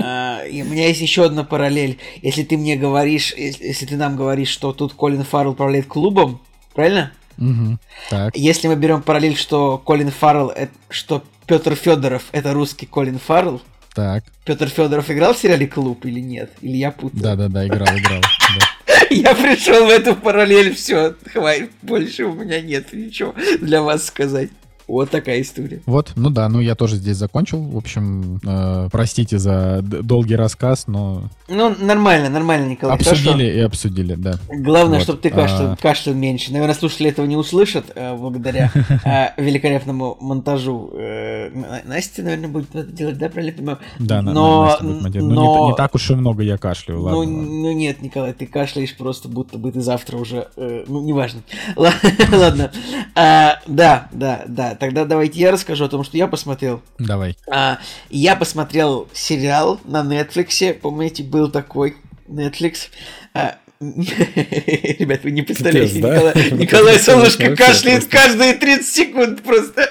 А, 0.07 0.43
и 0.45 0.61
у 0.61 0.65
меня 0.65 0.87
есть 0.87 1.01
еще 1.01 1.25
одна 1.25 1.43
параллель. 1.43 1.97
Если 2.21 2.43
ты 2.43 2.57
мне 2.57 2.75
говоришь, 2.75 3.33
если 3.33 3.87
ты 3.87 3.97
нам 3.97 4.15
говоришь, 4.15 4.49
что 4.49 4.71
тут 4.71 4.93
Колин 4.93 5.23
Фаррелл 5.23 5.53
управляет 5.53 5.87
клубом, 5.87 6.41
правильно? 6.75 7.11
Угу, 7.39 7.79
так. 8.11 8.37
Если 8.37 8.67
мы 8.67 8.75
берем 8.75 9.01
параллель, 9.01 9.35
что 9.35 9.79
Колин 9.79 10.11
Фаррелл, 10.11 10.53
что 10.89 11.23
Петр 11.47 11.73
Федоров 11.73 12.25
это 12.33 12.53
русский 12.53 12.85
Колин 12.85 13.17
Фаррелл, 13.17 13.61
так. 13.95 14.23
Петр 14.43 14.67
Федоров 14.67 15.09
играл 15.09 15.33
в 15.33 15.37
сериале 15.37 15.65
Клуб 15.65 16.05
или 16.05 16.19
нет? 16.19 16.51
Или 16.61 16.77
я 16.77 16.91
путаю? 16.91 17.23
Да, 17.23 17.35
да, 17.35 17.47
да, 17.47 17.65
играл, 17.65 17.87
играл. 17.97 18.21
Я 19.09 19.33
пришел 19.35 19.85
в 19.85 19.89
эту 19.89 20.15
параллель, 20.15 20.73
все, 20.73 21.15
хватит, 21.31 21.71
больше 21.81 22.25
у 22.25 22.33
меня 22.33 22.59
нет 22.59 22.91
ничего 22.91 23.33
для 23.61 23.81
вас 23.81 24.05
сказать. 24.05 24.49
Вот 24.87 25.09
такая 25.09 25.41
история. 25.41 25.81
Вот, 25.85 26.11
ну 26.15 26.29
да, 26.29 26.47
ну 26.47 26.59
я 26.59 26.75
тоже 26.75 26.97
здесь 26.97 27.17
закончил. 27.17 27.61
В 27.61 27.77
общем, 27.77 28.39
э, 28.45 28.89
простите 28.91 29.39
за 29.39 29.81
долгий 29.81 30.35
рассказ, 30.35 30.85
но... 30.87 31.23
Ну, 31.47 31.75
нормально, 31.79 32.29
нормально, 32.29 32.69
Николай. 32.69 32.95
Обсудили 32.95 33.25
хорошо. 33.25 33.41
и 33.41 33.59
обсудили, 33.61 34.15
да. 34.15 34.35
Главное, 34.49 34.99
вот. 34.99 35.03
чтобы 35.03 35.19
ты 35.19 35.29
кашлял, 35.31 35.71
а... 35.71 35.75
кашлял 35.75 36.15
меньше. 36.15 36.51
Наверное, 36.51 36.75
слушатели 36.75 37.09
этого 37.09 37.25
не 37.25 37.35
услышат 37.35 37.85
э, 37.95 38.15
благодаря 38.15 38.71
э, 39.05 39.41
великолепному 39.41 40.17
монтажу. 40.19 40.91
Э, 40.93 41.81
Настя, 41.85 42.21
наверное, 42.21 42.49
будет 42.49 42.75
это 42.75 42.91
делать, 42.91 43.17
да, 43.17 43.29
правильно 43.29 43.57
понимаю? 43.57 43.79
Да, 43.97 44.21
но... 44.21 44.65
Настя 44.65 44.83
будет 44.83 45.23
но... 45.23 45.65
не, 45.65 45.71
не 45.71 45.75
так 45.75 45.95
уж 45.95 46.11
и 46.11 46.15
много 46.15 46.43
я 46.43 46.57
кашляю, 46.57 47.01
ладно. 47.01 47.23
Ну, 47.23 47.31
ну 47.31 47.71
нет, 47.71 48.03
Николай, 48.03 48.33
ты 48.33 48.45
кашляешь 48.45 48.95
просто, 48.95 49.29
будто 49.29 49.57
бы 49.57 49.71
ты 49.71 49.81
завтра 49.81 50.17
уже... 50.17 50.47
Э, 50.57 50.83
ну, 50.87 51.01
неважно. 51.01 51.41
Ладно. 51.75 52.71
А, 53.15 53.59
да, 53.65 54.09
да, 54.11 54.43
да 54.47 54.74
тогда 54.75 55.05
давайте 55.05 55.39
я 55.39 55.51
расскажу 55.51 55.85
о 55.85 55.89
том, 55.89 56.03
что 56.03 56.17
я 56.17 56.27
посмотрел. 56.27 56.81
Давай. 56.99 57.37
А, 57.51 57.79
я 58.09 58.35
посмотрел 58.35 59.07
сериал 59.13 59.79
на 59.85 60.01
Netflix, 60.03 60.73
помните, 60.73 61.23
был 61.23 61.49
такой 61.49 61.95
Netflix. 62.27 62.89
А, 63.33 63.57
Ребят, 63.79 65.23
вы 65.23 65.31
не 65.31 65.41
представляете, 65.41 66.01
Капец, 66.01 66.15
Николай, 66.15 66.33
да? 66.33 66.55
Николай 66.55 66.99
Солнышко 67.01 67.55
кашляет 67.55 68.05
каждые 68.05 68.53
30 68.53 68.87
секунд 68.87 69.43
просто. 69.43 69.89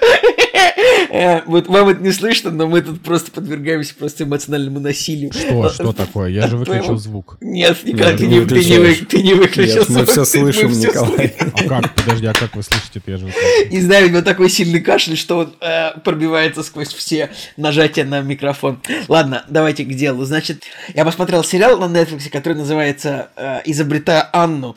Э, 1.11 1.43
вот 1.47 1.69
вам 1.69 1.89
это 1.89 2.03
не 2.03 2.11
слышно, 2.11 2.51
но 2.51 2.67
мы 2.67 2.81
тут 2.81 3.01
просто 3.03 3.31
подвергаемся 3.31 3.95
просто 3.95 4.25
эмоциональному 4.25 4.81
насилию. 4.81 5.33
Что? 5.33 5.69
Что 5.69 5.93
такое? 5.93 6.29
Я 6.29 6.49
же 6.49 6.57
выключил 6.57 6.97
звук. 6.97 7.37
Нет, 7.41 7.79
Николай, 7.85 8.17
ты, 8.17 8.27
не, 8.27 8.41
выключил 8.41 8.83
Нет, 8.83 9.89
звук. 9.89 9.99
Мы 9.99 10.07
все 10.07 10.25
слышим, 10.25 10.71
Николай. 10.73 11.35
А 11.39 11.65
как? 11.69 11.95
Подожди, 11.95 12.27
а 12.27 12.33
как 12.33 12.57
вы 12.57 12.63
слышите? 12.63 13.01
Я 13.07 13.17
же 13.17 13.33
Не 13.71 13.81
знаю, 13.81 14.07
у 14.07 14.11
него 14.11 14.23
такой 14.23 14.51
сильный 14.51 14.81
кашель, 14.81 15.17
что 15.17 15.39
он 15.39 15.55
э, 15.61 15.99
пробивается 16.01 16.63
сквозь 16.63 16.93
все 16.93 17.31
нажатия 17.57 18.05
на 18.05 18.21
микрофон. 18.21 18.81
Ладно, 19.09 19.45
давайте 19.49 19.85
к 19.85 19.95
делу. 19.95 20.25
Значит, 20.25 20.65
я 20.95 21.05
посмотрел 21.05 21.45
сериал 21.45 21.79
на 21.79 21.85
Netflix, 21.85 22.29
который 22.31 22.55
называется 22.57 23.29
э, 23.37 23.61
«Изобретая 23.67 24.29
Анну». 24.33 24.77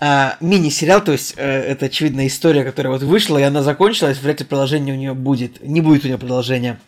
А, 0.00 0.36
мини-сериал, 0.40 1.02
то 1.02 1.12
есть 1.12 1.34
э, 1.36 1.44
это 1.44 1.86
очевидная 1.86 2.28
история, 2.28 2.62
которая 2.64 2.92
вот 2.92 3.02
вышла, 3.02 3.38
и 3.38 3.42
она 3.42 3.62
закончилась, 3.62 4.18
вряд 4.18 4.38
ли 4.38 4.46
продолжение 4.46 4.94
у 4.94 4.98
нее 4.98 5.14
будет. 5.14 5.60
Не 5.60 5.80
будет 5.80 6.04
у 6.04 6.06
нее 6.06 6.18
продолжения. 6.18 6.78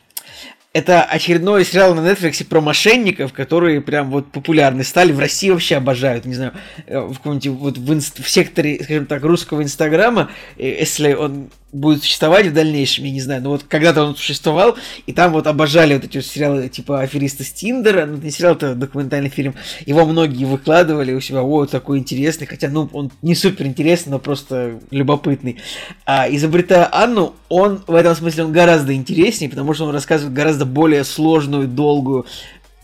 Это 0.72 1.02
очередной 1.02 1.64
сериал 1.64 1.96
на 1.96 2.08
Netflix 2.08 2.44
про 2.44 2.60
мошенников, 2.60 3.32
которые 3.32 3.80
прям 3.80 4.10
вот 4.10 4.30
популярны 4.30 4.84
стали. 4.84 5.10
В 5.10 5.18
России 5.18 5.50
вообще 5.50 5.76
обожают, 5.76 6.24
не 6.24 6.34
знаю, 6.34 6.52
э, 6.86 7.00
в 7.00 7.14
каком-нибудь 7.14 7.46
вот 7.46 7.78
в, 7.78 7.92
инст- 7.92 8.22
в 8.22 8.30
секторе, 8.30 8.80
скажем 8.84 9.06
так, 9.06 9.24
русского 9.24 9.64
Инстаграма, 9.64 10.30
если 10.56 11.14
он 11.14 11.50
будет 11.72 12.02
существовать 12.02 12.46
в 12.46 12.52
дальнейшем, 12.52 13.04
я 13.04 13.10
не 13.12 13.20
знаю, 13.20 13.42
но 13.42 13.50
вот 13.50 13.64
когда-то 13.64 14.02
он 14.02 14.16
существовал, 14.16 14.76
и 15.06 15.12
там 15.12 15.32
вот 15.32 15.46
обожали 15.46 15.94
вот 15.94 16.04
эти 16.04 16.18
вот 16.18 16.26
сериалы 16.26 16.68
типа 16.68 17.00
«Аферисты 17.00 17.44
с 17.44 17.52
Тиндера», 17.52 18.06
ну, 18.06 18.16
не 18.16 18.30
сериал, 18.30 18.54
это 18.54 18.74
документальный 18.74 19.30
фильм, 19.30 19.54
его 19.86 20.04
многие 20.04 20.44
выкладывали 20.44 21.12
у 21.12 21.20
себя, 21.20 21.42
о, 21.42 21.66
такой 21.66 21.98
интересный, 21.98 22.46
хотя, 22.46 22.68
ну, 22.68 22.88
он 22.92 23.10
не 23.22 23.34
супер 23.34 23.66
интересный, 23.66 24.10
но 24.10 24.18
просто 24.18 24.80
любопытный. 24.90 25.58
А 26.06 26.26
изобретая 26.28 26.88
Анну, 26.92 27.34
он, 27.48 27.82
в 27.86 27.94
этом 27.94 28.14
смысле, 28.14 28.44
он 28.44 28.52
гораздо 28.52 28.94
интереснее, 28.94 29.50
потому 29.50 29.74
что 29.74 29.84
он 29.84 29.94
рассказывает 29.94 30.34
гораздо 30.34 30.66
более 30.66 31.04
сложную, 31.04 31.68
долгую 31.68 32.26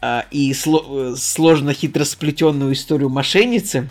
а, 0.01 0.25
и 0.31 0.53
сло- 0.53 1.13
э, 1.13 1.17
сложно 1.17 1.73
хитро 1.73 2.05
сплетенную 2.05 2.73
историю 2.75 3.09
мошенницы, 3.09 3.89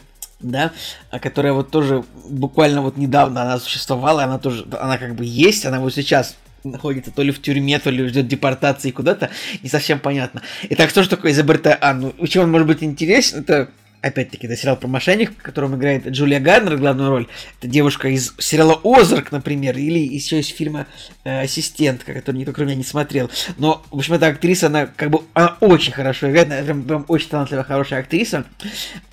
да, 0.52 0.72
а 1.10 1.20
которая 1.20 1.54
вот 1.54 1.72
тоже 1.72 2.04
буквально 2.30 2.82
вот 2.82 2.98
недавно 2.98 3.41
она 3.41 3.60
существовала, 3.60 4.24
она 4.24 4.39
тоже, 4.39 4.66
она 4.80 4.98
как 4.98 5.16
бы 5.16 5.26
есть, 5.26 5.66
она 5.66 5.80
вот 5.80 5.93
сейчас 5.93 6.36
находится 6.64 7.12
то 7.12 7.22
ли 7.22 7.32
в 7.32 7.41
тюрьме, 7.41 7.80
то 7.80 7.89
ли 7.89 8.08
ждет 8.08 8.28
депортации 8.28 8.91
куда-то, 8.91 9.30
не 9.62 9.70
совсем 9.70 10.00
понятно. 10.00 10.41
Итак, 10.70 10.89
что 10.89 11.04
же 11.04 11.10
такое 11.10 11.32
изобретая 11.32 11.78
Анну? 11.82 12.14
Чем 12.28 12.43
он 12.43 12.52
может 12.52 12.68
быть 12.68 12.84
интересен? 12.84 13.39
Это 13.39 13.70
опять-таки, 14.06 14.45
это 14.45 14.56
сериал 14.56 14.78
про 14.78 14.88
мошенник, 14.88 15.32
в 15.32 15.41
котором 15.41 15.76
играет 15.76 16.08
Джулия 16.08 16.39
Гарнер 16.39 16.78
главную 16.78 17.10
роль. 17.10 17.28
Это 17.60 17.68
девушка 17.68 18.08
из 18.08 18.36
сериала 18.38 18.80
«Озарк», 18.84 19.32
например, 19.32 19.76
или 19.78 19.97
еще 19.97 20.39
из 20.39 20.47
фильма 20.47 20.86
э, 21.24 21.41
«Ассистентка», 21.41 22.14
который 22.14 22.38
никто 22.38 22.53
кроме 22.53 22.72
меня 22.72 22.78
не 22.78 22.84
смотрел. 22.84 23.32
Но, 23.58 23.84
в 23.89 23.97
общем, 23.97 24.14
эта 24.14 24.28
актриса, 24.28 24.68
она 24.68 24.86
как 24.86 25.10
бы, 25.10 25.22
она 25.34 25.58
очень 25.60 25.91
хорошо 25.91 26.30
играет, 26.30 26.51
она 26.51 26.62
прям, 26.62 26.84
прям 26.84 27.06
очень 27.08 27.30
талантливая, 27.30 27.64
хорошая 27.64 28.01
актриса, 28.01 28.45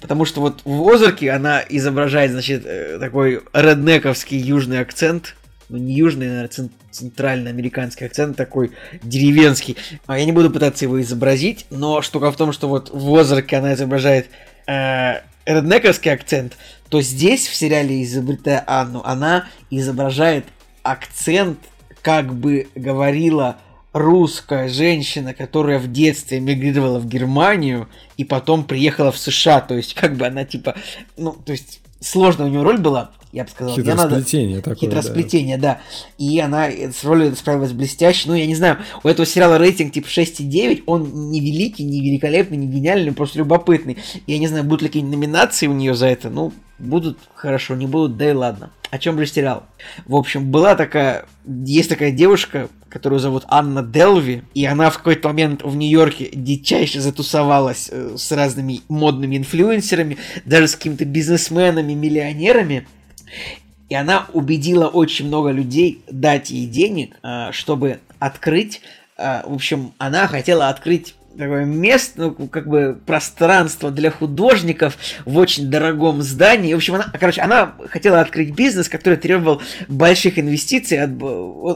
потому 0.00 0.26
что 0.26 0.42
вот 0.42 0.60
в 0.64 0.88
«Озарке» 0.88 1.30
она 1.30 1.62
изображает, 1.66 2.32
значит, 2.32 2.64
э, 2.66 2.98
такой 3.00 3.40
реднековский 3.54 4.38
южный 4.38 4.80
акцент, 4.80 5.36
ну 5.70 5.78
не 5.78 5.94
южный, 5.94 6.26
наверное, 6.26 6.70
центральный 6.90 7.50
американский 7.50 8.04
акцент 8.04 8.36
такой 8.36 8.72
деревенский. 9.02 9.78
А 10.06 10.18
я 10.18 10.26
не 10.26 10.32
буду 10.32 10.50
пытаться 10.50 10.84
его 10.84 11.00
изобразить, 11.00 11.64
но 11.70 12.02
штука 12.02 12.30
в 12.30 12.36
том, 12.36 12.52
что 12.52 12.68
вот 12.68 12.90
в 12.92 13.14
Озарке 13.16 13.56
она 13.56 13.72
изображает 13.72 14.26
э, 14.66 15.20
реднековский 15.44 16.12
акцент, 16.12 16.56
то 16.88 17.00
здесь 17.00 17.48
в 17.48 17.54
сериале 17.54 18.02
«Изобретая 18.02 18.62
Анну» 18.66 19.02
она 19.04 19.46
изображает 19.70 20.46
акцент, 20.82 21.58
как 22.02 22.34
бы 22.34 22.68
говорила 22.74 23.56
русская 23.92 24.68
женщина, 24.68 25.34
которая 25.34 25.78
в 25.78 25.90
детстве 25.90 26.38
эмигрировала 26.38 26.98
в 26.98 27.06
Германию 27.06 27.88
и 28.16 28.24
потом 28.24 28.64
приехала 28.64 29.12
в 29.12 29.18
США. 29.18 29.60
То 29.60 29.74
есть, 29.74 29.94
как 29.94 30.16
бы 30.16 30.26
она 30.26 30.44
типа, 30.44 30.74
ну, 31.16 31.32
то 31.32 31.52
есть, 31.52 31.80
сложная 32.00 32.46
у 32.46 32.50
нее 32.50 32.62
роль 32.62 32.78
была, 32.78 33.12
я 33.32 33.44
бы 33.44 33.50
сказал. 33.50 33.74
Хитросплетение 33.74 34.56
надо... 34.56 34.70
такое, 34.70 34.88
Хитросплетение, 34.88 35.56
да. 35.56 35.74
да. 35.74 35.80
И 36.18 36.38
она 36.38 36.68
с 36.68 37.02
ролью 37.02 37.34
справилась 37.34 37.72
блестяще. 37.72 38.28
Ну, 38.28 38.34
я 38.34 38.46
не 38.46 38.54
знаю, 38.54 38.78
у 39.02 39.08
этого 39.08 39.26
сериала 39.26 39.58
рейтинг 39.58 39.92
типа 39.92 40.06
6,9, 40.06 40.82
он 40.86 41.30
не 41.30 41.40
великий, 41.40 41.84
не 41.84 42.00
великолепный, 42.00 42.58
не 42.58 42.66
гениальный, 42.66 43.12
просто 43.12 43.38
любопытный. 43.38 43.96
Я 44.26 44.38
не 44.38 44.48
знаю, 44.48 44.64
будут 44.64 44.82
ли 44.82 44.88
какие-нибудь 44.88 45.18
номинации 45.18 45.66
у 45.66 45.72
нее 45.72 45.94
за 45.94 46.08
это. 46.08 46.28
Ну, 46.28 46.52
будут 46.78 47.18
хорошо, 47.34 47.74
не 47.74 47.86
будут, 47.86 48.16
да 48.16 48.30
и 48.30 48.34
ладно. 48.34 48.70
О 48.90 48.98
чем 48.98 49.18
же 49.18 49.26
сериал? 49.26 49.64
В 50.04 50.14
общем, 50.14 50.50
была 50.50 50.74
такая, 50.74 51.24
есть 51.46 51.88
такая 51.88 52.10
девушка, 52.10 52.68
которую 52.90 53.20
зовут 53.20 53.44
Анна 53.48 53.82
Делви, 53.82 54.42
и 54.52 54.66
она 54.66 54.90
в 54.90 54.98
какой-то 54.98 55.28
момент 55.28 55.62
в 55.62 55.74
Нью-Йорке 55.74 56.28
дичайше 56.34 57.00
затусовалась 57.00 57.88
э, 57.90 58.16
с 58.18 58.30
разными 58.32 58.82
модными 58.88 59.38
инфлюенсерами, 59.38 60.18
даже 60.44 60.68
с 60.68 60.76
какими-то 60.76 61.06
бизнесменами, 61.06 61.94
миллионерами, 61.94 62.86
и 63.88 63.94
она 63.94 64.26
убедила 64.32 64.88
очень 64.88 65.26
много 65.26 65.50
людей 65.50 66.02
дать 66.10 66.50
ей 66.50 66.66
денег, 66.66 67.16
а, 67.22 67.52
чтобы 67.52 68.00
открыть. 68.18 68.80
А, 69.18 69.42
в 69.46 69.52
общем, 69.52 69.92
она 69.98 70.26
хотела 70.28 70.68
открыть 70.68 71.14
такое 71.36 71.64
место, 71.64 72.34
ну, 72.38 72.48
как 72.48 72.66
бы 72.68 72.98
пространство 73.06 73.90
для 73.90 74.10
художников 74.10 74.96
в 75.24 75.38
очень 75.38 75.70
дорогом 75.70 76.22
здании. 76.22 76.74
В 76.74 76.76
общем, 76.76 76.94
она, 76.94 77.06
короче, 77.18 77.40
она 77.40 77.74
хотела 77.88 78.20
открыть 78.20 78.54
бизнес, 78.54 78.88
который 78.88 79.18
требовал 79.18 79.62
больших 79.88 80.38
инвестиций. 80.38 80.98
От, 80.98 81.10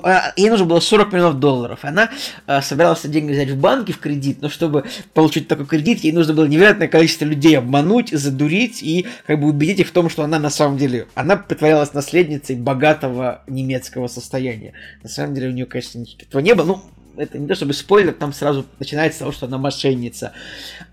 а, 0.04 0.32
ей 0.36 0.50
нужно 0.50 0.66
было 0.66 0.80
40 0.80 1.12
миллионов 1.12 1.40
долларов. 1.40 1.80
Она 1.82 2.10
а, 2.46 2.62
собиралась 2.62 3.02
деньги 3.02 3.32
взять 3.32 3.50
в 3.50 3.60
банке 3.60 3.92
в 3.92 3.98
кредит, 3.98 4.38
но 4.40 4.48
чтобы 4.48 4.84
получить 5.14 5.48
такой 5.48 5.66
кредит, 5.66 6.00
ей 6.00 6.12
нужно 6.12 6.34
было 6.34 6.44
невероятное 6.44 6.88
количество 6.88 7.24
людей 7.24 7.58
обмануть, 7.58 8.10
задурить 8.10 8.82
и 8.82 9.06
как 9.26 9.40
бы 9.40 9.48
убедить 9.48 9.80
их 9.80 9.88
в 9.88 9.92
том, 9.92 10.08
что 10.10 10.22
она 10.22 10.38
на 10.38 10.50
самом 10.50 10.78
деле, 10.78 11.06
она 11.14 11.36
притворялась 11.36 11.94
наследницей 11.94 12.56
богатого 12.56 13.42
немецкого 13.46 14.08
состояния. 14.08 14.72
На 15.02 15.08
самом 15.08 15.34
деле 15.34 15.48
у 15.48 15.52
нее, 15.52 15.66
конечно, 15.66 16.04
этого 16.20 16.40
не 16.40 16.54
было. 16.54 16.66
Ну, 16.66 16.82
это 17.16 17.38
не 17.38 17.46
то 17.46 17.54
чтобы 17.54 17.72
спойлер, 17.72 18.12
там 18.12 18.32
сразу 18.32 18.64
начинается 18.78 19.18
с 19.18 19.20
того, 19.20 19.32
что 19.32 19.46
она 19.46 19.58
мошенница. 19.58 20.32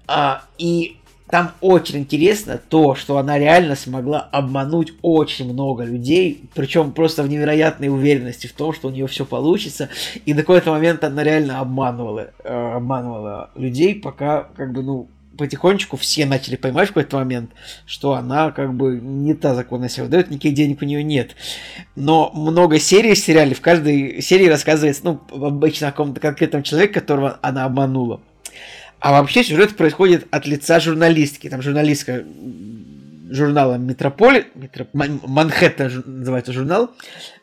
А, 0.08 0.44
и 0.58 0.98
там 1.34 1.52
очень 1.62 1.98
интересно 1.98 2.60
то, 2.70 2.94
что 2.94 3.18
она 3.18 3.40
реально 3.40 3.76
смогла 3.76 4.20
обмануть 4.20 4.94
очень 5.02 5.52
много 5.52 5.84
людей, 5.84 6.48
причем 6.54 6.92
просто 6.92 7.24
в 7.24 7.28
невероятной 7.28 7.88
уверенности 7.88 8.46
в 8.46 8.54
том, 8.54 8.72
что 8.72 8.90
у 8.90 8.92
нее 8.92 9.08
все 9.08 9.26
получится. 9.26 9.90
И 10.26 10.34
до 10.34 10.42
какого-то 10.42 10.70
момента 10.70 11.08
она 11.08 11.24
реально 11.24 11.60
обманывала, 11.60 12.30
э, 12.44 12.74
обманывала 12.76 13.50
людей, 13.56 13.96
пока 13.96 14.50
как 14.56 14.74
бы, 14.74 14.84
ну, 14.84 15.08
потихонечку 15.38 15.98
все 15.98 16.26
начали 16.26 16.56
понимать 16.56 16.90
в 16.90 16.94
какой-то 16.94 17.18
момент, 17.18 17.52
что 17.86 18.14
она 18.14 18.52
как 18.52 18.74
бы 18.74 19.00
не 19.02 19.34
та 19.34 19.56
законная 19.56 19.90
себя 19.90 20.06
выдает, 20.06 20.30
никаких 20.30 20.54
денег 20.54 20.82
у 20.82 20.86
нее 20.86 21.04
нет. 21.04 21.36
Но 21.96 22.32
много 22.34 22.80
серий 22.80 23.14
в 23.14 23.20
сериале, 23.20 23.56
в 23.56 23.62
каждой 23.62 24.22
серии 24.22 24.48
рассказывается, 24.48 25.04
ну, 25.06 25.22
обычно 25.32 25.88
о 25.88 25.92
каком-то 25.92 26.20
конкретном 26.20 26.64
человеке, 26.64 26.94
которого 26.94 27.40
она 27.42 27.66
обманула. 27.66 28.22
А 29.00 29.12
вообще 29.12 29.44
сюжет 29.44 29.76
происходит 29.76 30.28
от 30.32 30.48
лица 30.48 30.80
журналистки. 30.80 31.50
Там 31.50 31.62
журналистка 31.62 32.24
журнала 33.34 33.76
Метрополи, 33.76 34.46
Метро... 34.54 34.86
Манхэттен 34.94 36.04
называется 36.06 36.54
журнал, 36.54 36.92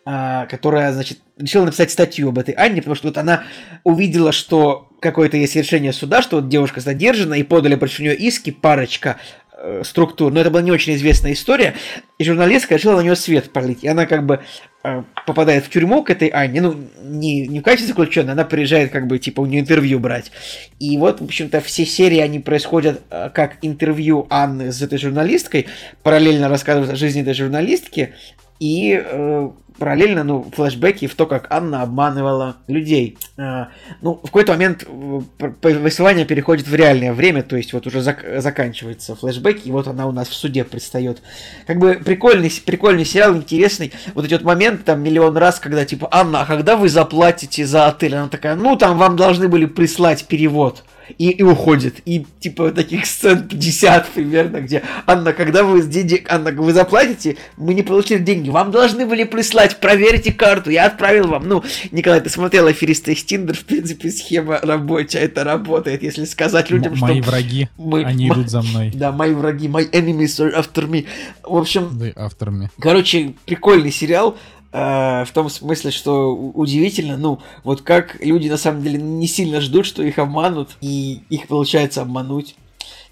а, 0.05 0.47
которая, 0.47 0.93
значит, 0.93 1.19
решила 1.37 1.65
написать 1.65 1.91
статью 1.91 2.29
об 2.29 2.39
этой 2.39 2.55
Анне, 2.55 2.77
потому 2.81 2.95
что 2.95 3.09
вот 3.09 3.19
она 3.19 3.43
увидела, 3.83 4.31
что 4.31 4.89
какое-то 5.01 5.37
есть 5.37 5.57
решение 5.57 5.93
суда, 5.93 6.23
что 6.23 6.37
вот 6.37 6.49
девушка 6.49 6.81
задержана, 6.81 7.35
и 7.35 7.43
подали 7.43 7.75
против 7.75 7.99
нее 7.99 8.15
иски 8.15 8.51
парочка 8.51 9.17
э, 9.61 9.83
структур, 9.85 10.33
но 10.33 10.41
это 10.41 10.51
была 10.51 10.63
не 10.63 10.73
очень 10.73 10.95
известная 10.95 11.33
история, 11.33 11.75
и 12.19 12.25
журналистка 12.25 12.75
решила 12.75 12.97
на 12.97 13.03
нее 13.03 13.17
свет 13.17 13.53
пролить, 13.53 13.85
и 13.85 13.89
она 13.89 14.07
как 14.07 14.27
бы 14.27 14.41
э, 14.83 15.03
попадает 15.27 15.65
в 15.65 15.71
тюрьму 15.71 16.03
к 16.03 16.11
этой 16.11 16.29
Анне, 16.29 16.61
ну, 16.61 16.77
не, 17.03 17.47
не 17.47 17.61
в 17.61 17.63
качестве 17.63 17.89
заключенной, 17.89 18.33
она 18.33 18.45
приезжает 18.45 18.91
как 18.91 19.07
бы, 19.07 19.19
типа, 19.19 19.41
у 19.41 19.47
нее 19.47 19.61
интервью 19.61 19.99
брать. 20.01 20.33
И 20.79 20.97
вот, 20.99 21.21
в 21.21 21.25
общем-то, 21.25 21.61
все 21.61 21.85
серии, 21.85 22.19
они 22.19 22.41
происходят 22.41 23.03
э, 23.11 23.31
как 23.33 23.59
интервью 23.63 24.27
Анны 24.31 24.73
с 24.73 24.83
этой 24.83 24.99
журналисткой, 24.99 25.67
параллельно 26.03 26.49
рассказывают 26.49 26.93
о 26.93 26.97
жизни 26.97 27.23
этой 27.23 27.35
журналистки, 27.35 28.15
и 28.61 29.03
э, 29.03 29.51
параллельно, 29.81 30.23
ну, 30.23 30.47
флешбеки 30.55 31.07
в 31.07 31.15
то, 31.15 31.27
как 31.27 31.47
Анна 31.51 31.83
обманывала 31.83 32.57
людей. 32.69 33.17
А, 33.39 33.69
ну, 34.03 34.15
в 34.15 34.27
какой-то 34.27 34.53
момент 34.53 34.87
э, 34.87 35.21
повествование 35.61 36.27
переходит 36.27 36.69
в 36.69 36.75
реальное 36.75 37.15
время, 37.15 37.43
то 37.43 37.57
есть 37.57 37.73
вот 37.73 37.87
уже 37.87 38.01
зак- 38.01 38.41
заканчивается 38.41 39.17
флешбеки, 39.17 39.67
и 39.67 39.73
вот 39.73 39.89
она 39.89 40.07
у 40.07 40.13
нас 40.13 40.29
в 40.29 40.35
суде 40.35 40.65
предстает. 40.65 41.23
Как 41.67 41.79
бы 41.79 41.95
прикольный, 42.05 42.53
прикольный 42.65 43.07
сериал, 43.07 43.35
интересный. 43.35 43.93
Вот 44.15 44.27
эти 44.27 44.35
вот 44.35 44.43
моменты 44.43 44.85
там 44.85 45.03
миллион 45.03 45.37
раз, 45.39 45.59
когда 45.59 45.85
типа, 45.87 46.09
Анна, 46.13 46.43
а 46.43 46.47
когда 46.47 46.77
вы 46.77 46.91
заплатите 46.91 47.65
за 47.65 47.87
отель? 47.87 48.15
Она 48.15 48.29
такая, 48.29 48.57
ну, 48.57 48.77
там 48.77 48.99
вам 48.99 49.17
должны 49.17 49.49
были 49.49 49.65
прислать 49.65 50.27
перевод 50.27 50.85
и, 51.19 51.31
и 51.31 51.43
уходит. 51.43 52.01
И 52.05 52.25
типа 52.41 52.71
таких 52.71 53.07
сцен 53.07 53.49
50 53.49 54.09
примерно, 54.09 54.61
где 54.61 54.83
Анна, 55.07 55.33
когда 55.33 55.63
вы 55.65 55.83
деньги, 55.83 56.25
Анна, 56.29 56.51
вы 56.53 56.73
заплатите, 56.73 57.37
мы 57.57 57.75
не 57.75 57.83
получили 57.83 58.19
деньги, 58.19 58.51
вам 58.51 58.71
должны 58.71 59.07
были 59.07 59.25
прислать, 59.25 59.81
проверьте 59.81 60.33
карту, 60.33 60.71
я 60.71 60.87
отправил 60.87 61.29
вам. 61.29 61.49
Ну, 61.49 61.63
Николай, 61.91 62.21
ты 62.21 62.29
смотрел 62.31 62.67
аферисты 62.67 63.13
из 63.13 63.25
Тиндер, 63.25 63.57
в 63.57 63.65
принципе, 63.65 64.11
схема 64.11 64.59
рабочая, 64.63 65.21
это 65.21 65.45
работает, 65.45 66.03
если 66.03 66.25
сказать 66.25 66.71
людям, 66.71 66.93
М- 66.93 66.97
что... 66.97 67.07
Мои 67.07 67.21
враги, 67.21 67.69
мы, 67.77 68.05
они 68.05 68.29
м- 68.29 68.35
идут 68.35 68.51
за 68.51 68.63
мной. 68.63 68.91
Да, 68.95 69.13
мои 69.13 69.33
враги, 69.33 69.69
my 69.69 69.91
enemies 69.91 70.39
are 70.39 70.55
after 70.55 70.89
me. 70.89 71.07
В 71.43 71.57
общем... 71.57 71.91
Да, 71.99 72.07
after 72.11 72.49
me. 72.49 72.69
Короче, 72.81 73.35
прикольный 73.47 73.91
сериал. 73.91 74.37
Э, 74.73 75.25
в 75.25 75.33
том 75.33 75.49
смысле, 75.49 75.91
что 75.91 76.35
удивительно, 76.35 77.17
ну, 77.17 77.41
вот 77.65 77.83
как 77.83 78.25
люди 78.25 78.49
на 78.49 78.57
самом 78.57 78.83
деле 78.83 79.01
не 79.01 79.27
сильно 79.27 79.61
ждут, 79.61 79.87
что 79.87 80.03
их 80.03 80.19
обманут, 80.19 80.77
и 80.81 81.23
их 81.29 81.49
получается 81.49 82.03
обмануть. 82.03 82.55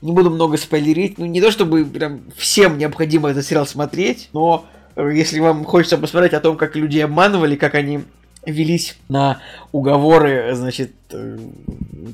Не 0.01 0.13
буду 0.13 0.31
много 0.31 0.57
спойлерить, 0.57 1.19
ну, 1.19 1.27
не 1.27 1.41
то 1.41 1.51
чтобы 1.51 1.85
прям 1.85 2.21
всем 2.37 2.79
необходимо 2.79 3.31
этот 3.31 3.45
сериал 3.45 3.67
смотреть, 3.67 4.29
но 4.33 4.67
э, 4.95 5.11
если 5.13 5.41
вам 5.41 5.65
хочется 5.65 5.99
посмотреть 5.99 6.35
о 6.35 6.41
том, 6.41 6.57
как 6.57 6.77
люди 6.77 7.01
обманывали, 7.01 7.57
как 7.57 7.75
они 7.75 8.05
велись 8.51 8.97
на 9.09 9.41
уговоры, 9.73 10.51
значит, 10.55 10.93
э, 11.13 11.39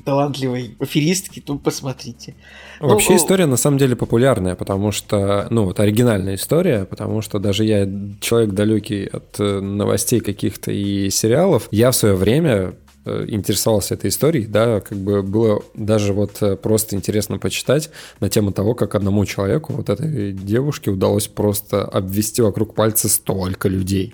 талантливой 0.03 0.75
аферистки, 0.79 1.39
то 1.39 1.57
посмотрите. 1.57 2.35
Вообще 2.79 3.11
ну, 3.11 3.17
история 3.17 3.45
на 3.45 3.57
самом 3.57 3.77
деле 3.77 3.95
популярная, 3.95 4.55
потому 4.55 4.91
что, 4.91 5.47
ну, 5.49 5.65
вот 5.65 5.79
оригинальная 5.79 6.35
история, 6.35 6.85
потому 6.85 7.21
что 7.21 7.39
даже 7.39 7.65
я 7.65 7.89
человек 8.19 8.51
далекий 8.51 9.05
от 9.05 9.39
э, 9.39 9.59
новостей 9.59 10.19
каких-то 10.19 10.71
и 10.71 11.09
сериалов, 11.09 11.67
я 11.71 11.91
в 11.91 11.95
свое 11.95 12.15
время 12.15 12.75
э, 13.05 13.25
интересовался 13.27 13.93
этой 13.93 14.09
историей, 14.09 14.45
да, 14.45 14.81
как 14.81 14.97
бы 14.97 15.23
было 15.23 15.61
даже 15.73 16.13
вот 16.13 16.41
просто 16.61 16.95
интересно 16.95 17.37
почитать 17.37 17.89
на 18.19 18.29
тему 18.29 18.51
того, 18.51 18.75
как 18.75 18.95
одному 18.95 19.25
человеку, 19.25 19.73
вот 19.73 19.89
этой 19.89 20.33
девушке 20.33 20.91
удалось 20.91 21.27
просто 21.27 21.83
обвести 21.83 22.41
вокруг 22.41 22.75
пальца 22.75 23.09
столько 23.09 23.69
людей. 23.69 24.13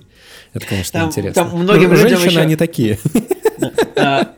Это, 0.53 0.65
конечно, 0.65 0.99
там, 0.99 1.09
интересно. 1.09 1.43
Там 1.43 1.57
многим 1.57 1.89
ну, 1.89 1.95
людям 1.95 2.09
женщины, 2.09 2.29
еще... 2.29 2.39
они 2.41 2.55
такие. 2.55 2.99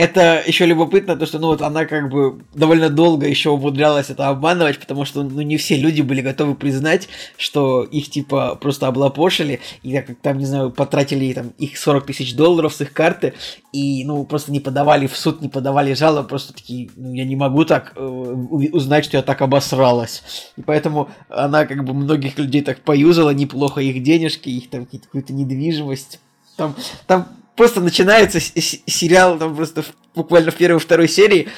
Это 0.00 0.42
еще 0.46 0.64
любопытно, 0.64 1.14
то, 1.14 1.26
что, 1.26 1.38
ну, 1.38 1.48
вот 1.48 1.60
она 1.60 1.84
как 1.84 2.08
бы 2.08 2.40
довольно 2.54 2.88
долго 2.88 3.28
еще 3.28 3.50
умудрялась 3.50 4.08
это 4.08 4.28
обманывать, 4.28 4.78
потому 4.78 5.04
что, 5.04 5.22
ну, 5.22 5.42
не 5.42 5.58
все 5.58 5.76
люди 5.76 6.00
были 6.00 6.22
готовы 6.22 6.54
признать, 6.54 7.10
что 7.36 7.82
их, 7.82 8.08
типа, 8.08 8.54
просто 8.54 8.86
облапошили, 8.86 9.60
и 9.82 9.92
как 9.92 10.16
там, 10.22 10.38
не 10.38 10.46
знаю, 10.46 10.70
потратили 10.70 11.30
там 11.34 11.48
их 11.58 11.76
40 11.76 12.06
тысяч 12.06 12.34
долларов 12.34 12.72
с 12.72 12.80
их 12.80 12.94
карты, 12.94 13.34
и, 13.74 14.02
ну, 14.06 14.24
просто 14.24 14.52
не 14.52 14.60
подавали 14.60 15.06
в 15.06 15.14
суд, 15.14 15.42
не 15.42 15.50
подавали 15.50 15.92
жалобы, 15.92 16.26
просто 16.26 16.54
такие, 16.54 16.88
ну, 16.96 17.12
я 17.12 17.26
не 17.26 17.36
могу 17.36 17.66
так 17.66 17.92
э, 17.94 18.02
узнать, 18.02 19.04
что 19.04 19.18
я 19.18 19.22
так 19.22 19.42
обосралась. 19.42 20.22
И 20.56 20.62
поэтому 20.62 21.10
она, 21.28 21.66
как 21.66 21.84
бы, 21.84 21.92
многих 21.92 22.38
людей 22.38 22.62
так 22.62 22.80
поюзала 22.80 23.34
неплохо, 23.34 23.82
их 23.82 24.02
денежки, 24.02 24.48
их 24.48 24.70
там 24.70 24.86
какую-то 24.86 25.34
недвижимость. 25.34 26.20
Там, 26.56 26.74
там 27.06 27.26
просто 27.56 27.80
начинается 27.80 28.40
сериал, 28.40 29.38
там 29.38 29.56
просто 29.56 29.84
буквально 30.14 30.50
в 30.50 30.56
первой-второй 30.56 31.08
серии, 31.08 31.48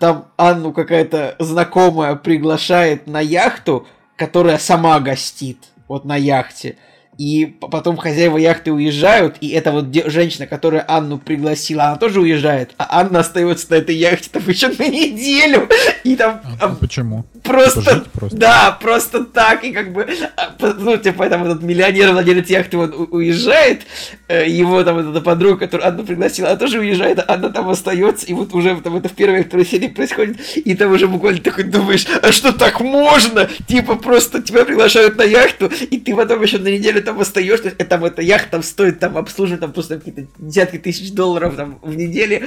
там 0.00 0.28
Анну 0.36 0.72
какая-то 0.72 1.36
знакомая 1.38 2.14
приглашает 2.14 3.06
на 3.06 3.20
яхту, 3.20 3.86
которая 4.16 4.58
сама 4.58 5.00
гостит 5.00 5.58
вот 5.88 6.04
на 6.04 6.16
яхте 6.16 6.76
и 7.22 7.46
потом 7.46 7.96
хозяева 7.96 8.36
яхты 8.36 8.72
уезжают, 8.72 9.36
и 9.40 9.50
эта 9.50 9.70
вот 9.70 9.86
женщина, 10.06 10.48
которая 10.48 10.84
Анну 10.88 11.18
пригласила, 11.18 11.84
она 11.84 11.96
тоже 11.96 12.20
уезжает, 12.20 12.72
а 12.78 13.00
Анна 13.00 13.20
остается 13.20 13.68
на 13.70 13.76
этой 13.76 13.94
яхте 13.94 14.28
там 14.28 14.42
еще 14.48 14.66
на 14.66 14.88
неделю, 14.88 15.68
и 16.02 16.16
там... 16.16 16.40
А, 16.60 16.64
а 16.64 16.68
почему? 16.74 17.24
Просто, 17.44 18.06
просто, 18.12 18.36
да, 18.36 18.76
просто 18.80 19.24
так, 19.24 19.62
и 19.62 19.70
как 19.70 19.92
бы, 19.92 20.04
а, 20.36 20.56
ну, 20.78 20.96
типа, 20.96 21.18
поэтому 21.18 21.46
этот 21.46 21.62
миллионер, 21.62 22.10
владелец 22.10 22.48
яхты, 22.48 22.76
он 22.76 23.08
уезжает, 23.12 23.82
э, 24.26 24.48
его 24.48 24.82
там 24.82 24.98
эта 24.98 25.20
подруга, 25.20 25.58
которую 25.58 25.86
Анну 25.86 26.02
пригласила, 26.04 26.48
она 26.48 26.56
тоже 26.56 26.80
уезжает, 26.80 27.20
а 27.20 27.34
Анна 27.34 27.50
там 27.50 27.68
остается, 27.68 28.26
и 28.26 28.32
вот 28.32 28.52
уже 28.52 28.80
там 28.80 28.96
это 28.96 29.08
в 29.08 29.12
первой 29.12 29.44
второй 29.44 29.64
серии 29.64 29.86
происходит, 29.86 30.40
и 30.56 30.74
там 30.74 30.90
уже 30.90 31.06
буквально 31.06 31.40
такой 31.40 31.64
думаешь, 31.64 32.04
а 32.20 32.32
что 32.32 32.52
так 32.52 32.80
можно? 32.80 33.48
Типа, 33.68 33.94
просто 33.94 34.42
тебя 34.42 34.64
приглашают 34.64 35.16
на 35.16 35.22
яхту, 35.22 35.66
и 35.66 35.98
ты 35.98 36.16
потом 36.16 36.42
еще 36.42 36.58
на 36.58 36.66
неделю 36.66 37.00
там 37.00 37.11
остаешься, 37.20 37.68
это, 37.68 37.84
там 37.84 38.04
эта 38.04 38.22
яхта 38.22 38.52
там 38.52 38.62
стоит 38.62 38.98
там 38.98 39.16
обслуживать 39.16 39.60
там 39.60 39.72
просто 39.72 39.98
какие-то 39.98 40.26
десятки 40.38 40.78
тысяч 40.78 41.12
долларов 41.12 41.56
там 41.56 41.78
в 41.82 41.94
неделю, 41.94 42.46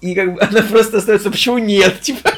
и 0.00 0.14
как 0.14 0.34
бы 0.34 0.40
она 0.40 0.62
просто 0.62 0.98
остается, 0.98 1.30
почему 1.30 1.58
нет, 1.58 2.00
типа. 2.02 2.30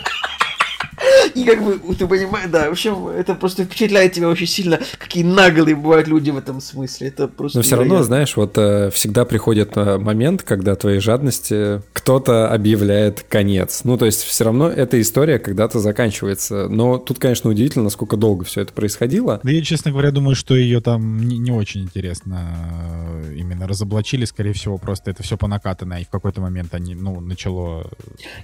И 1.34 1.44
как 1.44 1.62
бы, 1.62 1.94
ты 1.94 2.06
понимаешь, 2.06 2.50
да, 2.50 2.68
в 2.68 2.72
общем, 2.72 3.08
это 3.08 3.34
просто 3.34 3.64
впечатляет 3.64 4.12
тебя 4.12 4.28
очень 4.28 4.46
сильно, 4.46 4.80
какие 4.98 5.24
наглые 5.24 5.74
бывают 5.74 6.08
люди 6.08 6.30
в 6.30 6.38
этом 6.38 6.60
смысле. 6.60 7.08
Это 7.08 7.28
просто 7.28 7.58
Но 7.58 7.62
все 7.62 7.76
равно, 7.76 8.02
знаешь, 8.02 8.36
вот 8.36 8.56
э, 8.56 8.90
всегда 8.90 9.24
приходит 9.24 9.76
э, 9.76 9.98
момент, 9.98 10.42
когда 10.42 10.74
твоей 10.74 11.00
жадности 11.00 11.82
кто-то 11.92 12.50
объявляет 12.50 13.24
конец. 13.28 13.82
Ну, 13.84 13.96
то 13.96 14.06
есть 14.06 14.22
все 14.22 14.44
равно 14.44 14.68
эта 14.68 15.00
история 15.00 15.38
когда-то 15.38 15.78
заканчивается. 15.80 16.68
Но 16.68 16.98
тут, 16.98 17.18
конечно, 17.18 17.50
удивительно, 17.50 17.84
насколько 17.84 18.16
долго 18.16 18.44
все 18.44 18.62
это 18.62 18.72
происходило. 18.72 19.40
Да 19.42 19.50
я, 19.50 19.62
честно 19.62 19.90
говоря, 19.90 20.10
думаю, 20.10 20.34
что 20.34 20.54
ее 20.54 20.80
там 20.80 21.18
не, 21.26 21.38
не 21.38 21.50
очень 21.50 21.82
интересно 21.82 22.46
э, 23.24 23.34
именно 23.36 23.66
разоблачили, 23.66 24.24
скорее 24.24 24.52
всего, 24.52 24.78
просто 24.78 25.10
это 25.10 25.22
все 25.22 25.36
понакатано, 25.36 26.00
и 26.00 26.04
в 26.04 26.08
какой-то 26.08 26.40
момент 26.40 26.74
они, 26.74 26.94
ну, 26.94 27.20
начало... 27.20 27.86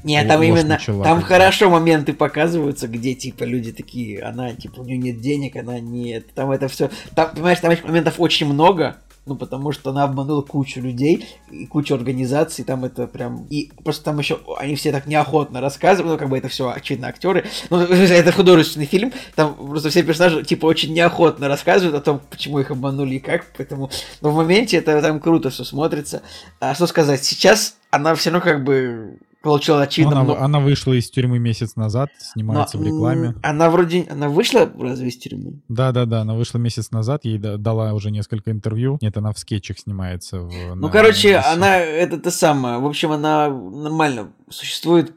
Нет, 0.04 0.28
там 0.28 0.42
именно, 0.42 0.68
начала, 0.68 1.04
там 1.04 1.22
хорошо 1.22 1.70
моменты 1.70 2.12
показывают, 2.12 2.47
показываются, 2.48 2.88
где 2.88 3.14
типа 3.14 3.44
люди 3.44 3.72
такие, 3.72 4.22
она 4.22 4.54
типа 4.54 4.80
у 4.80 4.84
нее 4.84 4.96
нет 4.96 5.20
денег, 5.20 5.56
она 5.56 5.78
нет, 5.80 6.32
там 6.34 6.50
это 6.50 6.68
все, 6.68 6.90
там 7.14 7.30
понимаешь, 7.32 7.60
там 7.60 7.70
этих 7.70 7.84
моментов 7.84 8.14
очень 8.18 8.46
много, 8.46 8.96
ну, 9.26 9.36
потому 9.36 9.72
что 9.72 9.90
она 9.90 10.04
обманула 10.04 10.40
кучу 10.40 10.80
людей 10.80 11.26
и 11.50 11.66
кучу 11.66 11.94
организаций, 11.94 12.64
там 12.64 12.86
это 12.86 13.06
прям... 13.06 13.46
И 13.50 13.70
просто 13.84 14.04
там 14.04 14.18
еще 14.18 14.40
они 14.56 14.74
все 14.74 14.90
так 14.90 15.06
неохотно 15.06 15.60
рассказывают, 15.60 16.14
ну, 16.14 16.18
как 16.18 16.30
бы 16.30 16.38
это 16.38 16.48
все, 16.48 16.70
очевидно, 16.70 17.08
актеры. 17.08 17.44
Ну, 17.68 17.78
это 17.80 18.32
художественный 18.32 18.86
фильм, 18.86 19.12
там 19.34 19.54
просто 19.54 19.90
все 19.90 20.02
персонажи, 20.02 20.44
типа, 20.44 20.64
очень 20.64 20.94
неохотно 20.94 21.48
рассказывают 21.48 21.94
о 21.94 22.00
том, 22.00 22.22
почему 22.30 22.58
их 22.60 22.70
обманули 22.70 23.16
и 23.16 23.20
как, 23.20 23.44
поэтому... 23.54 23.90
Но 24.22 24.30
в 24.30 24.36
моменте 24.36 24.78
это 24.78 25.02
там 25.02 25.20
круто 25.20 25.50
все 25.50 25.64
смотрится. 25.64 26.22
А 26.58 26.74
что 26.74 26.86
сказать, 26.86 27.22
сейчас 27.22 27.76
она 27.90 28.14
все 28.14 28.30
равно 28.30 28.42
как 28.42 28.64
бы 28.64 29.18
получила 29.42 29.82
очевидно... 29.82 30.20
Она, 30.20 30.38
она 30.38 30.60
вышла 30.60 30.92
из 30.92 31.10
тюрьмы 31.10 31.38
месяц 31.38 31.76
назад, 31.76 32.10
снимается 32.18 32.76
Но, 32.76 32.82
в 32.82 32.86
рекламе. 32.86 33.34
Она 33.42 33.70
вроде... 33.70 34.06
Она 34.10 34.28
вышла 34.28 34.70
разве 34.78 35.08
из 35.08 35.18
тюрьмы? 35.18 35.60
Да-да-да, 35.68 36.22
она 36.22 36.34
вышла 36.34 36.58
месяц 36.58 36.90
назад, 36.90 37.24
ей 37.24 37.38
дала 37.38 37.92
уже 37.92 38.10
несколько 38.10 38.50
интервью. 38.50 38.98
Нет, 39.00 39.16
она 39.16 39.32
в 39.32 39.38
скетчах 39.38 39.78
снимается. 39.78 40.40
В, 40.40 40.74
ну, 40.74 40.86
на, 40.86 40.88
короче, 40.88 41.36
на 41.36 41.52
она... 41.52 41.76
Это 41.78 42.18
то 42.18 42.30
самое. 42.30 42.78
В 42.78 42.86
общем, 42.86 43.12
она 43.12 43.48
нормально 43.48 44.32
существует, 44.50 45.14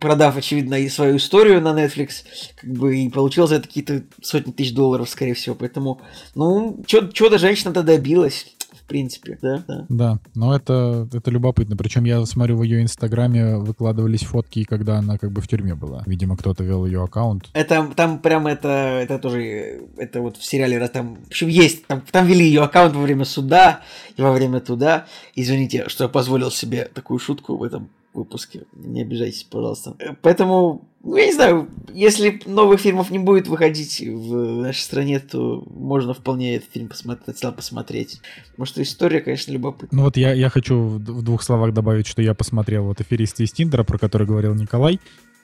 продав, 0.00 0.36
очевидно, 0.36 0.74
и 0.74 0.88
свою 0.88 1.16
историю 1.18 1.60
на 1.60 1.68
Netflix, 1.68 2.24
как 2.60 2.70
бы, 2.70 2.98
и 2.98 3.08
получила 3.08 3.46
за 3.46 3.56
это 3.56 3.68
какие-то 3.68 4.02
сотни 4.22 4.52
тысяч 4.52 4.74
долларов, 4.74 5.08
скорее 5.08 5.34
всего. 5.34 5.54
Поэтому, 5.54 6.00
ну, 6.34 6.82
что-то 6.86 7.38
женщина-то 7.38 7.82
добилась 7.82 8.55
принципе, 8.86 9.38
да? 9.42 9.64
Да, 9.68 9.86
да 9.88 10.18
но 10.34 10.54
это, 10.54 11.08
это 11.12 11.30
любопытно. 11.30 11.76
Причем 11.76 12.04
я 12.04 12.24
смотрю 12.26 12.56
в 12.56 12.62
ее 12.62 12.82
инстаграме 12.82 13.56
выкладывались 13.56 14.24
фотки, 14.24 14.64
когда 14.64 14.98
она 14.98 15.18
как 15.18 15.32
бы 15.32 15.40
в 15.40 15.48
тюрьме 15.48 15.74
была. 15.74 16.02
Видимо, 16.06 16.36
кто-то 16.36 16.64
вел 16.64 16.86
ее 16.86 17.02
аккаунт. 17.02 17.50
Это 17.52 17.90
там 17.94 18.18
прям 18.18 18.46
это, 18.46 18.68
это 19.02 19.18
тоже, 19.18 19.88
это 19.96 20.20
вот 20.20 20.36
в 20.36 20.44
сериале, 20.44 20.86
там, 20.88 21.16
в 21.16 21.26
общем, 21.28 21.48
есть, 21.48 21.86
там, 21.86 22.02
там 22.10 22.26
вели 22.26 22.44
ее 22.44 22.62
аккаунт 22.62 22.94
во 22.94 23.02
время 23.02 23.24
суда 23.24 23.80
и 24.16 24.22
во 24.22 24.32
время 24.32 24.60
туда. 24.60 25.06
Извините, 25.34 25.88
что 25.88 26.04
я 26.04 26.08
позволил 26.08 26.50
себе 26.50 26.88
такую 26.92 27.18
шутку 27.18 27.56
в 27.56 27.62
этом 27.62 27.90
выпуске. 28.16 28.64
Не 28.72 29.02
обижайтесь, 29.02 29.44
пожалуйста. 29.44 29.96
Поэтому 30.22 30.88
ну, 31.06 31.16
я 31.16 31.26
не 31.26 31.32
знаю, 31.32 31.68
если 31.94 32.40
новых 32.46 32.80
фильмов 32.80 33.10
не 33.10 33.20
будет 33.20 33.46
выходить 33.46 34.00
в 34.00 34.62
нашей 34.62 34.80
стране, 34.80 35.20
то 35.20 35.64
можно 35.70 36.14
вполне 36.14 36.56
этот 36.56 36.68
фильм 36.72 36.88
посмотреть, 36.88 37.40
посмотреть. 37.54 38.20
Потому 38.50 38.66
что 38.66 38.82
история, 38.82 39.20
конечно, 39.20 39.52
любопытная. 39.52 39.96
Ну 39.96 40.02
вот 40.02 40.16
я, 40.16 40.32
я 40.32 40.50
хочу 40.50 40.80
в 40.80 40.98
двух 40.98 41.44
словах 41.44 41.72
добавить, 41.72 42.08
что 42.08 42.22
я 42.22 42.34
посмотрел 42.34 42.86
вот 42.86 43.00
«Аферисты 43.00 43.44
из 43.44 43.52
Тиндера», 43.52 43.84
про 43.84 43.98
который 43.98 44.26
говорил 44.26 44.54
Николай. 44.54 44.98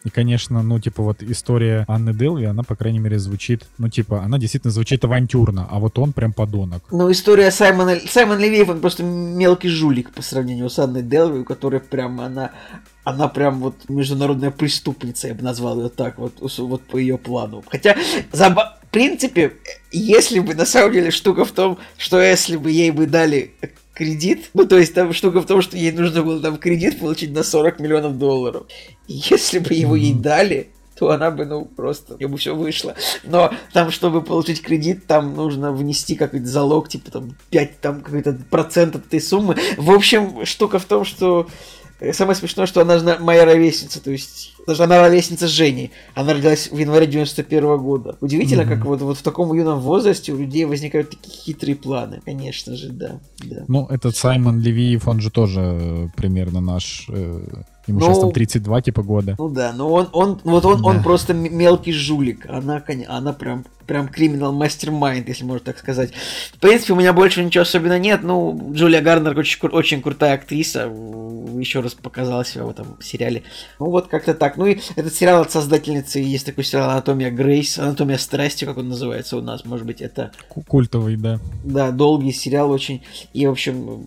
И, 0.05 0.11
конечно, 0.11 0.63
ну, 0.63 0.81
типа, 0.81 1.03
вот 1.03 1.23
история 1.23 1.85
Анны 1.87 2.13
Делви, 2.13 2.45
она, 2.45 2.63
по 2.63 2.75
крайней 2.75 2.99
мере, 2.99 3.19
звучит, 3.19 3.67
ну, 3.79 3.89
типа, 3.89 4.23
она 4.23 4.39
действительно 4.39 4.73
звучит 4.73 5.05
авантюрно, 5.05 5.69
а 5.71 5.79
вот 5.79 5.99
он 5.99 6.13
прям 6.13 6.33
подонок. 6.33 6.83
Ну, 6.91 7.11
история 7.11 7.51
Саймона... 7.51 7.99
Саймон 8.09 8.39
Левиев, 8.39 8.69
он 8.69 8.81
просто 8.81 9.05
мелкий 9.05 9.69
жулик 9.69 10.11
по 10.11 10.23
сравнению 10.23 10.69
с 10.71 10.79
Анной 10.79 11.03
Делви, 11.03 11.41
у 11.41 11.45
которой 11.45 11.81
прям 11.81 12.21
она... 12.21 12.51
Она 13.05 13.27
прям 13.27 13.59
вот 13.59 13.89
международная 13.89 14.53
преступница, 14.53 15.27
я 15.27 15.35
бы 15.35 15.43
назвал 15.43 15.81
ее 15.81 15.89
так, 15.89 16.19
вот, 16.19 16.35
вот 16.41 16.83
по 16.83 16.97
ее 16.97 17.19
плану. 17.19 17.65
Хотя, 17.69 17.97
заба... 18.31 18.79
в 18.83 18.87
принципе, 18.93 19.55
если 19.91 20.39
бы, 20.39 20.55
на 20.55 20.65
самом 20.65 20.93
деле, 20.93 21.11
штука 21.11 21.45
в 21.45 21.51
том, 21.51 21.79
что 21.97 22.21
если 22.21 22.57
бы 22.57 22.71
ей 22.71 22.93
бы 22.93 23.07
дали 23.07 23.55
кредит. 23.95 24.51
Ну, 24.55 24.67
то 24.67 24.79
есть 24.79 24.95
там 24.95 25.13
штука 25.13 25.41
в 25.41 25.47
том, 25.47 25.63
что 25.63 25.77
ей 25.77 25.93
нужно 25.93 26.23
было 26.23 26.41
там 26.41 26.57
кредит 26.57 27.01
получить 27.01 27.33
на 27.33 27.43
40 27.43 27.81
миллионов 27.81 28.19
долларов. 28.19 28.67
И 29.09 29.15
если 29.31 29.59
бы 29.59 29.75
его 29.75 29.97
ей 29.97 30.15
дали, 30.15 30.71
то 30.97 31.11
она 31.11 31.31
бы, 31.31 31.45
ну, 31.47 31.65
просто, 31.65 32.17
ей 32.21 32.27
бы 32.27 32.37
все 32.37 32.55
вышло. 32.55 32.95
Но 33.25 33.53
там, 33.73 33.91
чтобы 33.91 34.23
получить 34.23 34.63
кредит, 34.63 35.07
там 35.07 35.35
нужно 35.35 35.73
внести 35.73 36.15
какой-то 36.15 36.47
залог, 36.47 36.89
типа 36.89 37.11
там 37.11 37.37
5, 37.51 37.81
там 37.81 38.01
какой-то 38.03 38.39
процент 38.51 38.95
от 38.95 39.07
этой 39.07 39.21
суммы. 39.21 39.57
В 39.77 39.91
общем, 39.91 40.45
штука 40.45 40.79
в 40.79 40.85
том, 40.85 41.05
что 41.05 41.49
самое 42.13 42.35
смешное, 42.35 42.67
что 42.67 42.81
она 42.81 42.99
же 42.99 43.19
моя 43.21 43.45
ровесница, 43.45 44.03
то 44.03 44.11
есть 44.11 44.55
даже 44.67 44.85
она 44.85 45.01
ровесница 45.01 45.47
Жени. 45.47 45.91
Она 46.15 46.35
родилась 46.35 46.71
в 46.71 46.77
январе 46.77 47.07
91 47.07 47.65
-го 47.65 47.79
года. 47.79 48.17
Удивительно, 48.21 48.63
mm-hmm. 48.63 48.69
как 48.69 48.85
вот, 48.85 49.01
вот 49.01 49.19
в 49.19 49.23
таком 49.23 49.53
юном 49.55 49.81
возрасте 49.81 50.33
у 50.33 50.39
людей 50.39 50.65
возникают 50.65 51.11
такие 51.11 51.35
хитрые 51.35 51.77
планы. 51.77 52.21
Конечно 52.25 52.77
же, 52.77 52.89
да. 52.89 53.21
да. 53.45 53.65
Ну, 53.69 53.87
этот 53.87 54.17
Саймон 54.17 54.61
Левиев, 54.61 55.09
он 55.09 55.21
же 55.21 55.31
тоже 55.31 55.61
э, 55.61 56.09
примерно 56.17 56.61
наш 56.61 57.07
э, 57.09 57.41
Ему 57.87 57.99
ну, 57.99 58.07
сейчас 58.07 58.21
там 58.21 58.33
32 58.33 58.83
типа 58.83 59.03
года. 59.03 59.35
Ну 59.39 59.49
да, 59.49 59.73
но 59.73 59.91
он, 59.91 60.09
он 60.13 60.41
вот 60.45 60.65
он, 60.65 60.83
да. 60.83 60.89
он 60.89 61.03
просто 61.03 61.35
мелкий 61.35 61.93
жулик. 61.93 62.47
Она, 62.49 62.83
она 63.09 63.33
прям, 63.33 63.65
прям 63.87 64.07
криминал 64.07 64.53
мастер-майнд, 64.53 65.27
если 65.27 65.45
можно 65.45 65.65
так 65.65 65.79
сказать. 65.79 66.13
В 66.55 66.59
принципе, 66.59 66.93
у 66.93 66.97
меня 66.97 67.13
больше 67.13 67.43
ничего 67.43 67.63
особенно 67.63 67.99
нет. 67.99 68.21
Ну, 68.23 68.71
Джулия 68.73 69.01
Гарнер 69.01 69.37
очень, 69.37 69.59
очень 69.69 70.01
крутая 70.01 70.35
актриса. 70.35 70.93
Еще 71.59 71.81
раз 71.81 71.95
показала 71.95 72.45
себя 72.45 72.65
в 72.65 72.71
этом 72.71 72.99
сериале. 73.01 73.43
Ну 73.81 73.87
вот 73.87 74.07
как-то 74.07 74.35
так. 74.35 74.57
Ну 74.57 74.67
и 74.67 74.79
этот 74.95 75.13
сериал 75.13 75.43
от 75.43 75.51
создательницы, 75.51 76.21
есть 76.21 76.47
такой 76.47 76.63
сериал 76.63 76.91
Анатомия 76.91 77.31
Грейс, 77.31 77.79
Анатомия 77.79 78.19
страсти, 78.19 78.65
как 78.65 78.79
он 78.79 78.89
называется 78.89 79.37
у 79.37 79.41
нас, 79.41 79.65
может 79.65 79.87
быть, 79.87 80.01
это... 80.01 80.31
Культовый, 80.49 81.17
да. 81.17 81.41
Да, 81.65 81.91
долгий 81.91 82.33
сериал 82.33 82.71
очень. 82.71 83.03
И, 83.33 83.47
в 83.47 83.51
общем, 83.51 84.07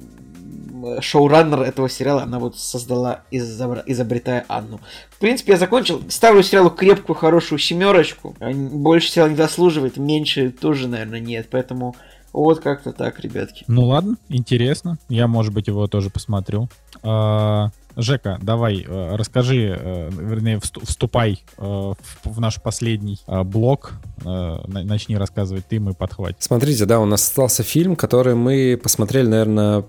шоураннер 1.02 1.62
этого 1.62 1.90
сериала, 1.90 2.24
она 2.24 2.40
вот 2.40 2.58
создала, 2.58 3.22
изобретая 3.32 4.46
Анну. 4.48 4.80
В 5.10 5.20
принципе, 5.20 5.54
я 5.54 5.58
закончил. 5.58 6.02
Ставлю 6.10 6.44
сериалу 6.44 6.70
крепкую, 6.70 7.16
хорошую 7.16 7.60
семерочку. 7.60 8.36
Больше 8.40 9.10
сериал 9.10 9.30
не 9.30 9.36
заслуживает, 9.36 9.98
меньше 9.98 10.52
тоже, 10.52 10.88
наверное, 10.88 11.20
нет. 11.20 11.48
Поэтому 11.50 11.96
вот 12.34 12.60
как-то 12.60 12.92
так, 12.92 13.20
ребятки. 13.22 13.64
Ну 13.68 13.86
ладно, 13.86 14.18
интересно. 14.30 14.98
Я, 15.08 15.28
может 15.28 15.54
быть, 15.54 15.68
его 15.68 15.88
тоже 15.88 16.10
посмотрю. 16.10 16.68
А, 17.02 17.70
Жека, 17.98 18.40
давай, 18.42 18.86
э, 18.88 19.16
расскажи, 19.16 19.78
э, 19.80 20.10
вернее, 20.12 20.60
вступай 20.84 21.44
э, 21.58 21.94
в 22.24 22.40
наш 22.40 22.62
последний 22.62 23.20
блок. 23.46 23.94
Начни 24.24 25.18
рассказывать 25.18 25.66
ты, 25.68 25.80
мы 25.80 25.94
подхватим. 25.94 26.38
Смотрите, 26.40 26.86
да, 26.86 27.00
у 27.00 27.06
нас 27.06 27.24
остался 27.24 27.64
фильм, 27.64 27.96
который 27.96 28.34
мы 28.34 28.80
посмотрели, 28.82 29.28
наверное, 29.28 29.82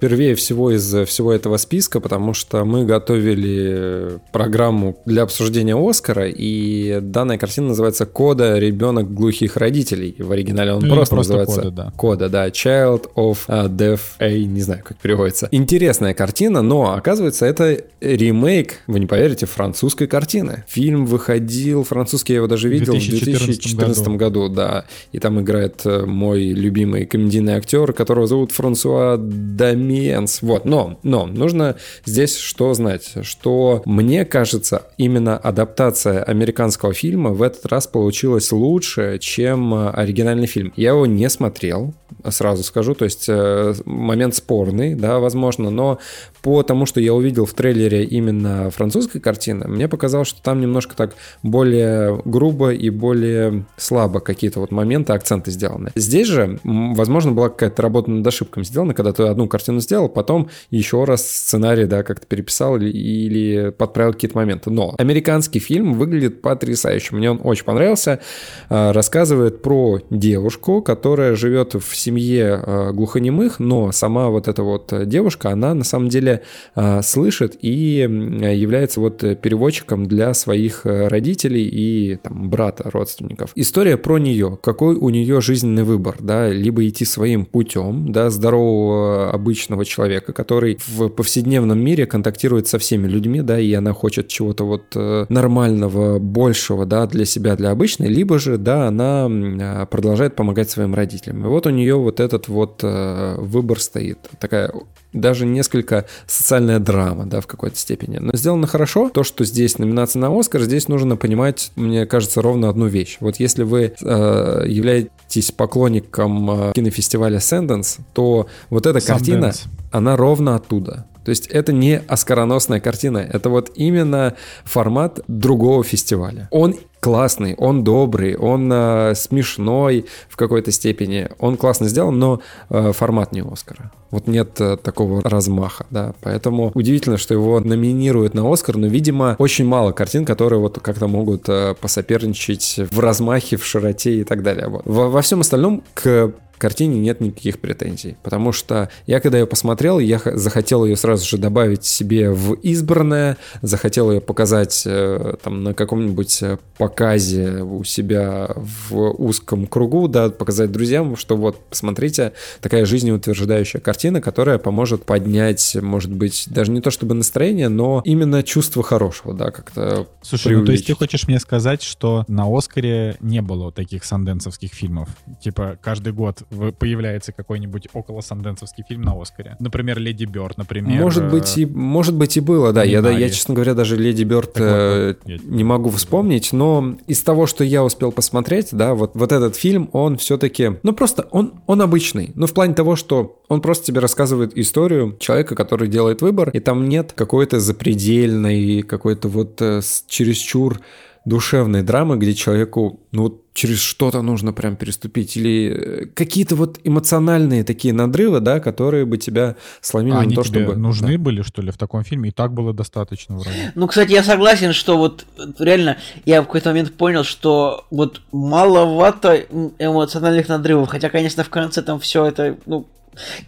первее 0.00 0.34
всего 0.36 0.70
из 0.70 0.94
всего 1.08 1.32
этого 1.32 1.56
списка, 1.56 2.00
потому 2.00 2.32
что 2.32 2.64
мы 2.64 2.84
готовили 2.84 4.20
программу 4.32 4.96
для 5.04 5.24
обсуждения 5.24 5.76
Оскара, 5.76 6.28
и 6.28 7.00
данная 7.00 7.38
картина 7.38 7.68
называется 7.68 8.06
«Кода. 8.06 8.58
Ребенок 8.58 9.12
глухих 9.12 9.56
родителей». 9.56 10.14
В 10.18 10.30
оригинале 10.30 10.74
он 10.74 10.82
ну, 10.82 10.94
просто, 10.94 11.16
просто 11.16 11.32
называется 11.34 11.62
«Кода», 11.62 11.70
да. 11.70 11.92
«Кода», 11.96 12.28
да, 12.28 12.48
«Child 12.48 13.10
of 13.16 13.38
Deaf 13.48 14.00
A», 14.20 14.44
не 14.44 14.60
знаю, 14.62 14.82
как 14.84 14.96
переводится. 14.98 15.48
Интересная 15.50 16.14
картина, 16.14 16.62
но, 16.62 16.94
оказывается, 16.94 17.46
это 17.52 17.84
ремейк, 18.00 18.80
вы 18.86 19.00
не 19.00 19.06
поверите, 19.06 19.46
французской 19.46 20.06
картины. 20.06 20.64
Фильм 20.66 21.06
выходил, 21.06 21.84
французский 21.84 22.32
я 22.32 22.38
его 22.38 22.48
даже 22.48 22.68
видел 22.68 22.94
в 22.94 22.98
2014 22.98 24.08
году. 24.08 24.16
году, 24.16 24.48
да. 24.48 24.84
И 25.12 25.18
там 25.18 25.40
играет 25.40 25.82
э, 25.84 26.04
мой 26.04 26.42
любимый 26.42 27.06
комедийный 27.06 27.54
актер, 27.54 27.92
которого 27.92 28.26
зовут 28.26 28.52
Франсуа 28.52 29.16
Дамиенс. 29.18 30.42
Вот, 30.42 30.64
но, 30.64 30.98
но, 31.02 31.26
нужно 31.26 31.76
здесь 32.04 32.36
что 32.36 32.74
знать, 32.74 33.12
что 33.22 33.82
мне 33.84 34.24
кажется, 34.24 34.82
именно 34.96 35.36
адаптация 35.36 36.22
американского 36.22 36.92
фильма 36.92 37.30
в 37.30 37.42
этот 37.42 37.66
раз 37.66 37.86
получилась 37.86 38.50
лучше, 38.52 39.18
чем 39.20 39.74
э, 39.74 39.90
оригинальный 39.90 40.46
фильм. 40.46 40.72
Я 40.76 40.90
его 40.90 41.06
не 41.06 41.28
смотрел, 41.28 41.94
сразу 42.30 42.62
скажу, 42.62 42.94
то 42.94 43.04
есть 43.04 43.26
э, 43.28 43.74
момент 43.84 44.34
спорный, 44.34 44.94
да, 44.94 45.18
возможно, 45.18 45.70
но 45.70 45.98
по 46.42 46.62
тому, 46.62 46.86
что 46.86 47.00
я 47.00 47.14
увидел 47.14 47.41
в 47.46 47.54
трейлере 47.54 48.04
именно 48.04 48.70
французской 48.70 49.20
картины, 49.20 49.66
мне 49.68 49.88
показалось, 49.88 50.28
что 50.28 50.42
там 50.42 50.60
немножко 50.60 50.96
так 50.96 51.14
более 51.42 52.20
грубо 52.24 52.72
и 52.72 52.90
более 52.90 53.64
слабо 53.76 54.20
какие-то 54.20 54.60
вот 54.60 54.70
моменты, 54.70 55.12
акценты 55.12 55.50
сделаны. 55.50 55.90
Здесь 55.94 56.28
же, 56.28 56.58
возможно, 56.64 57.32
была 57.32 57.48
какая-то 57.48 57.82
работа 57.82 58.10
над 58.10 58.26
ошибками 58.26 58.64
сделана, 58.64 58.94
когда 58.94 59.12
ты 59.12 59.24
одну 59.24 59.48
картину 59.48 59.80
сделал, 59.80 60.08
потом 60.08 60.48
еще 60.70 61.04
раз 61.04 61.26
сценарий, 61.26 61.86
да, 61.86 62.02
как-то 62.02 62.26
переписал 62.26 62.76
или, 62.76 62.90
или 62.90 63.70
подправил 63.70 64.12
какие-то 64.12 64.36
моменты. 64.36 64.70
Но 64.70 64.94
американский 64.98 65.58
фильм 65.58 65.94
выглядит 65.94 66.42
потрясающе. 66.42 67.14
Мне 67.16 67.30
он 67.30 67.40
очень 67.42 67.64
понравился. 67.64 68.20
А, 68.68 68.92
рассказывает 68.92 69.62
про 69.62 70.00
девушку, 70.10 70.82
которая 70.82 71.34
живет 71.36 71.74
в 71.74 71.96
семье 71.96 72.54
а, 72.54 72.92
глухонемых, 72.92 73.58
но 73.58 73.92
сама 73.92 74.28
вот 74.28 74.48
эта 74.48 74.62
вот 74.62 74.92
девушка, 75.06 75.50
она 75.50 75.74
на 75.74 75.84
самом 75.84 76.08
деле 76.08 76.42
а, 76.74 77.02
слышит 77.32 77.56
и 77.60 77.98
является 77.98 79.00
вот 79.00 79.18
переводчиком 79.18 80.06
для 80.06 80.34
своих 80.34 80.82
родителей 80.84 81.66
и 81.66 82.16
там 82.16 82.50
брата, 82.50 82.90
родственников. 82.90 83.52
История 83.54 83.96
про 83.96 84.18
нее, 84.18 84.58
какой 84.62 84.96
у 84.96 85.08
нее 85.08 85.40
жизненный 85.40 85.84
выбор, 85.84 86.16
да, 86.20 86.48
либо 86.50 86.86
идти 86.86 87.04
своим 87.04 87.46
путем, 87.46 88.12
да, 88.12 88.30
здорового 88.30 89.30
обычного 89.30 89.84
человека, 89.84 90.32
который 90.32 90.78
в 90.86 91.08
повседневном 91.08 91.78
мире 91.78 92.06
контактирует 92.06 92.68
со 92.68 92.78
всеми 92.78 93.08
людьми, 93.08 93.40
да, 93.40 93.58
и 93.58 93.72
она 93.72 93.92
хочет 93.92 94.28
чего-то 94.28 94.64
вот 94.64 94.84
э, 94.94 95.26
нормального, 95.28 96.18
большего, 96.18 96.86
да, 96.86 97.06
для 97.06 97.24
себя, 97.24 97.56
для 97.56 97.70
обычной, 97.70 98.08
либо 98.08 98.38
же, 98.38 98.58
да, 98.58 98.88
она 98.88 99.86
продолжает 99.90 100.36
помогать 100.36 100.70
своим 100.70 100.94
родителям. 100.94 101.44
И 101.44 101.48
вот 101.48 101.66
у 101.66 101.70
нее 101.70 101.96
вот 101.96 102.20
этот 102.20 102.48
вот 102.48 102.80
э, 102.82 103.36
выбор 103.38 103.80
стоит. 103.80 104.18
Такая 104.38 104.72
даже 105.12 105.46
несколько 105.46 106.06
социальная 106.26 106.78
драма, 106.78 107.21
да, 107.24 107.40
в 107.40 107.46
какой-то 107.46 107.76
степени. 107.76 108.18
Но 108.18 108.34
сделано 108.34 108.66
хорошо. 108.66 109.10
То, 109.10 109.24
что 109.24 109.44
здесь 109.44 109.78
номинация 109.78 110.20
на 110.20 110.38
Оскар, 110.38 110.62
здесь 110.62 110.88
нужно 110.88 111.16
понимать, 111.16 111.72
мне 111.76 112.06
кажется, 112.06 112.42
ровно 112.42 112.68
одну 112.68 112.86
вещь. 112.86 113.18
Вот 113.20 113.36
если 113.36 113.62
вы 113.62 113.94
э, 114.00 114.64
являетесь 114.66 115.52
поклонником 115.52 116.50
э, 116.50 116.72
кинофестиваля 116.74 117.38
Sundance, 117.38 118.00
то 118.12 118.46
вот 118.70 118.86
эта 118.86 118.98
Sundance. 118.98 119.06
картина, 119.06 119.52
она 119.90 120.16
ровно 120.16 120.56
оттуда. 120.56 121.06
То 121.24 121.30
есть 121.30 121.46
это 121.46 121.72
не 121.72 122.00
оскароносная 122.08 122.80
картина, 122.80 123.18
это 123.18 123.48
вот 123.48 123.70
именно 123.76 124.34
формат 124.64 125.20
другого 125.28 125.84
фестиваля. 125.84 126.48
Он 126.50 126.74
классный, 127.02 127.56
он 127.56 127.82
добрый, 127.82 128.36
он 128.36 128.70
э, 128.72 129.14
смешной 129.16 130.06
в 130.28 130.36
какой-то 130.36 130.70
степени, 130.70 131.28
он 131.40 131.56
классно 131.56 131.88
сделан, 131.88 132.16
но 132.16 132.40
э, 132.70 132.92
формат 132.92 133.32
не 133.32 133.42
Оскара. 133.42 133.90
Вот 134.12 134.28
нет 134.28 134.60
э, 134.60 134.76
такого 134.76 135.20
размаха, 135.22 135.84
да. 135.90 136.14
Поэтому 136.20 136.70
удивительно, 136.74 137.18
что 137.18 137.34
его 137.34 137.58
номинируют 137.58 138.34
на 138.34 138.50
Оскар, 138.52 138.76
но, 138.76 138.86
видимо, 138.86 139.34
очень 139.40 139.64
мало 139.64 139.90
картин, 139.90 140.24
которые 140.24 140.60
вот 140.60 140.78
как-то 140.78 141.08
могут 141.08 141.48
э, 141.48 141.74
посоперничать 141.80 142.78
в 142.78 143.00
размахе, 143.00 143.56
в 143.56 143.66
широте 143.66 144.20
и 144.20 144.24
так 144.24 144.44
далее. 144.44 144.68
Вот. 144.68 144.82
Во, 144.84 145.08
во 145.08 145.22
всем 145.22 145.40
остальном 145.40 145.82
к 145.94 146.32
картине 146.62 147.00
нет 147.00 147.20
никаких 147.20 147.58
претензий. 147.58 148.16
Потому 148.22 148.52
что 148.52 148.88
я, 149.08 149.18
когда 149.18 149.36
ее 149.36 149.48
посмотрел, 149.48 149.98
я 149.98 150.20
захотел 150.24 150.84
ее 150.84 150.94
сразу 150.94 151.26
же 151.26 151.36
добавить 151.36 151.84
себе 151.84 152.30
в 152.30 152.52
избранное, 152.52 153.36
захотел 153.62 154.12
ее 154.12 154.20
показать 154.20 154.84
э, 154.86 155.34
там 155.42 155.64
на 155.64 155.74
каком-нибудь 155.74 156.40
э, 156.42 156.58
показе 156.78 157.62
у 157.62 157.82
себя 157.82 158.54
в 158.56 158.94
узком 159.18 159.66
кругу, 159.66 160.06
да, 160.06 160.30
показать 160.30 160.70
друзьям, 160.70 161.16
что 161.16 161.36
вот, 161.36 161.58
посмотрите, 161.68 162.32
такая 162.60 162.86
жизнеутверждающая 162.86 163.80
картина, 163.80 164.20
которая 164.20 164.58
поможет 164.58 165.04
поднять, 165.04 165.76
может 165.82 166.12
быть, 166.12 166.44
даже 166.46 166.70
не 166.70 166.80
то 166.80 166.92
чтобы 166.92 167.14
настроение, 167.14 167.70
но 167.70 168.02
именно 168.04 168.44
чувство 168.44 168.84
хорошего, 168.84 169.34
да, 169.34 169.50
как-то 169.50 170.06
Слушай, 170.22 170.54
ну 170.54 170.64
то 170.64 170.70
есть 170.70 170.86
ты 170.86 170.94
хочешь 170.94 171.26
мне 171.26 171.40
сказать, 171.40 171.82
что 171.82 172.24
на 172.28 172.44
Оскаре 172.46 173.16
не 173.18 173.42
было 173.42 173.72
таких 173.72 174.04
санденсовских 174.04 174.72
фильмов? 174.72 175.08
Типа 175.42 175.76
каждый 175.82 176.12
год 176.12 176.44
появляется 176.78 177.32
какой-нибудь 177.32 177.88
около 177.92 178.20
санденсовский 178.20 178.84
фильм 178.88 179.02
на 179.02 179.20
Оскаре. 179.20 179.56
Например, 179.60 179.98
Леди 179.98 180.24
Бёрд, 180.24 180.58
например. 180.58 181.00
Может 181.00 181.30
быть 181.30 181.56
и, 181.58 181.66
может 181.66 182.14
быть 182.14 182.36
и 182.36 182.40
было, 182.40 182.72
да. 182.72 182.82
Я, 182.82 183.02
да, 183.02 183.10
я, 183.10 183.28
честно 183.30 183.54
говоря, 183.54 183.74
даже 183.74 183.96
Леди 183.96 184.24
Бёрд 184.24 184.52
э, 184.56 185.14
не 185.24 185.64
могу 185.64 185.90
вспомнить, 185.90 186.52
но 186.52 186.96
из 187.06 187.22
того, 187.22 187.46
что 187.46 187.64
я 187.64 187.84
успел 187.84 188.12
посмотреть, 188.12 188.68
да, 188.72 188.94
вот, 188.94 189.12
вот 189.14 189.32
этот 189.32 189.56
фильм, 189.56 189.88
он 189.92 190.16
все-таки, 190.16 190.72
ну 190.82 190.92
просто, 190.92 191.26
он, 191.30 191.54
он 191.66 191.82
обычный. 191.82 192.32
Ну 192.34 192.46
в 192.46 192.52
плане 192.52 192.74
того, 192.74 192.96
что 192.96 193.40
он 193.48 193.60
просто 193.60 193.86
тебе 193.86 194.00
рассказывает 194.00 194.56
историю 194.56 195.16
человека, 195.18 195.54
который 195.54 195.88
делает 195.88 196.22
выбор, 196.22 196.50
и 196.50 196.60
там 196.60 196.88
нет 196.88 197.12
какой-то 197.14 197.60
запредельной, 197.60 198.82
какой-то 198.82 199.28
вот 199.28 199.60
э, 199.60 199.80
чересчур 200.06 200.80
душевной 201.24 201.82
драмы, 201.82 202.16
где 202.16 202.34
человеку, 202.34 203.00
ну 203.12 203.22
вот 203.24 203.42
через 203.54 203.80
что-то 203.80 204.22
нужно 204.22 204.52
прям 204.52 204.76
переступить, 204.76 205.36
или 205.36 205.70
э, 205.70 206.06
какие-то 206.06 206.56
вот 206.56 206.80
эмоциональные 206.84 207.64
такие 207.64 207.92
надрывы, 207.94 208.40
да, 208.40 208.60
которые 208.60 209.04
бы 209.04 209.18
тебя 209.18 209.56
сломили 209.80 210.14
а 210.14 210.16
на 210.16 210.22
они 210.22 210.34
то, 210.34 210.42
тебе 210.42 210.64
чтобы... 210.64 210.76
нужны 210.76 211.18
да. 211.18 211.22
были, 211.22 211.42
что 211.42 211.62
ли, 211.62 211.70
в 211.70 211.78
таком 211.78 212.02
фильме? 212.02 212.30
И 212.30 212.32
так 212.32 212.52
было 212.52 212.72
достаточно 212.72 213.36
вроде. 213.36 213.72
Ну, 213.74 213.86
кстати, 213.86 214.12
я 214.12 214.22
согласен, 214.22 214.72
что 214.72 214.96
вот 214.96 215.26
реально 215.58 215.98
я 216.24 216.42
в 216.42 216.46
какой-то 216.46 216.70
момент 216.70 216.92
понял, 216.94 217.24
что 217.24 217.86
вот 217.90 218.22
маловато 218.32 219.36
эмоциональных 219.78 220.48
надрывов, 220.48 220.88
хотя, 220.88 221.10
конечно, 221.10 221.44
в 221.44 221.50
конце 221.50 221.82
там 221.82 222.00
все 222.00 222.24
это, 222.24 222.56
ну, 222.66 222.86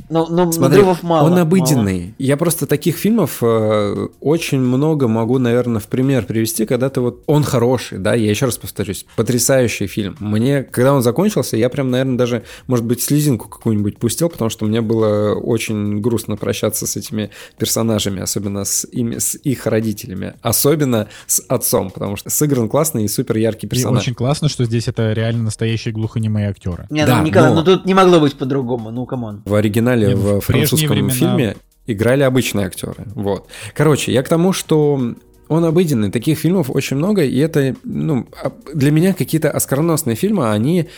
но, 0.09 0.27
но 0.27 0.53
Смотри, 0.53 0.79
надрывов 0.79 1.03
мало. 1.03 1.27
Он 1.27 1.39
обыденный. 1.39 2.01
Мало. 2.01 2.13
Я 2.19 2.37
просто 2.37 2.67
таких 2.67 2.97
фильмов 2.97 3.39
э, 3.43 4.09
очень 4.21 4.61
много 4.61 5.09
могу, 5.09 5.39
наверное, 5.39 5.81
в 5.81 5.87
пример 5.87 6.27
привести, 6.27 6.67
когда 6.67 6.91
ты 6.91 7.01
вот... 7.01 7.23
Он 7.27 7.43
хороший, 7.43 7.99
да, 7.99 8.15
я 8.15 8.29
еще 8.29 8.47
раз 8.47 8.59
повторюсь, 8.59 9.07
потрясающий 9.17 9.87
фильм. 9.87 10.17
Мне, 10.21 10.63
когда 10.63 10.93
он 10.93 11.03
закончился, 11.03 11.57
я 11.57 11.69
прям, 11.69 11.91
наверное, 11.91 12.19
даже, 12.19 12.45
может 12.67 12.85
быть, 12.85 13.03
слезинку 13.03 13.49
какую-нибудь 13.49 13.99
пустил, 13.99 14.29
потому 14.29 14.51
что 14.51 14.67
мне 14.67 14.81
было 14.81 15.35
очень 15.35 16.01
грустно 16.01 16.37
прощаться 16.37 16.87
с 16.87 16.97
этими 16.97 17.31
персонажами, 17.59 18.21
особенно 18.21 18.65
с, 18.65 18.87
ими, 18.91 19.19
с 19.19 19.35
их 19.35 19.67
родителями. 19.67 20.35
Особенно 20.43 21.09
с 21.27 21.43
отцом, 21.49 21.91
потому 21.91 22.17
что 22.17 22.29
сыгран 22.31 22.69
классный 22.69 23.05
и 23.05 23.09
супер 23.09 23.39
яркий 23.39 23.67
персонаж. 23.67 24.03
И 24.03 24.03
очень 24.03 24.15
классно, 24.15 24.49
что 24.49 24.65
здесь 24.65 24.89
это 24.89 25.13
реально 25.13 25.45
настоящие 25.45 25.95
глухонемые 25.95 26.49
актеры. 26.49 26.87
Не, 26.91 27.03
ну, 27.03 27.07
да, 27.07 27.19
ну, 27.19 27.27
никогда, 27.27 27.49
но... 27.49 27.55
ну 27.57 27.65
тут 27.65 27.87
не 27.87 27.95
могло 27.95 28.21
быть 28.21 28.37
по-другому, 28.37 28.91
ну 28.91 29.07
come 29.07 29.31
on 29.31 29.43
в 29.54 29.54
оригинале 29.59 30.09
Не, 30.09 30.15
в, 30.15 30.41
в 30.41 30.41
французском 30.41 30.91
времена... 30.91 31.11
фильме 31.11 31.57
играли 31.87 32.23
обычные 32.23 32.67
актеры. 32.67 33.07
Вот. 33.15 33.47
Короче, 33.75 34.13
я 34.13 34.23
к 34.23 34.29
тому, 34.29 34.53
что 34.53 35.15
он 35.49 35.65
обыденный. 35.65 36.11
Таких 36.11 36.39
фильмов 36.39 36.71
очень 36.71 36.97
много, 36.97 37.23
и 37.23 37.39
это, 37.39 37.77
ну, 37.85 38.27
а, 38.43 38.53
для 38.73 38.91
меня 38.91 39.13
какие-то 39.13 39.51
оскароносные 39.51 40.17
фильмы, 40.17 40.51
они 40.51 40.89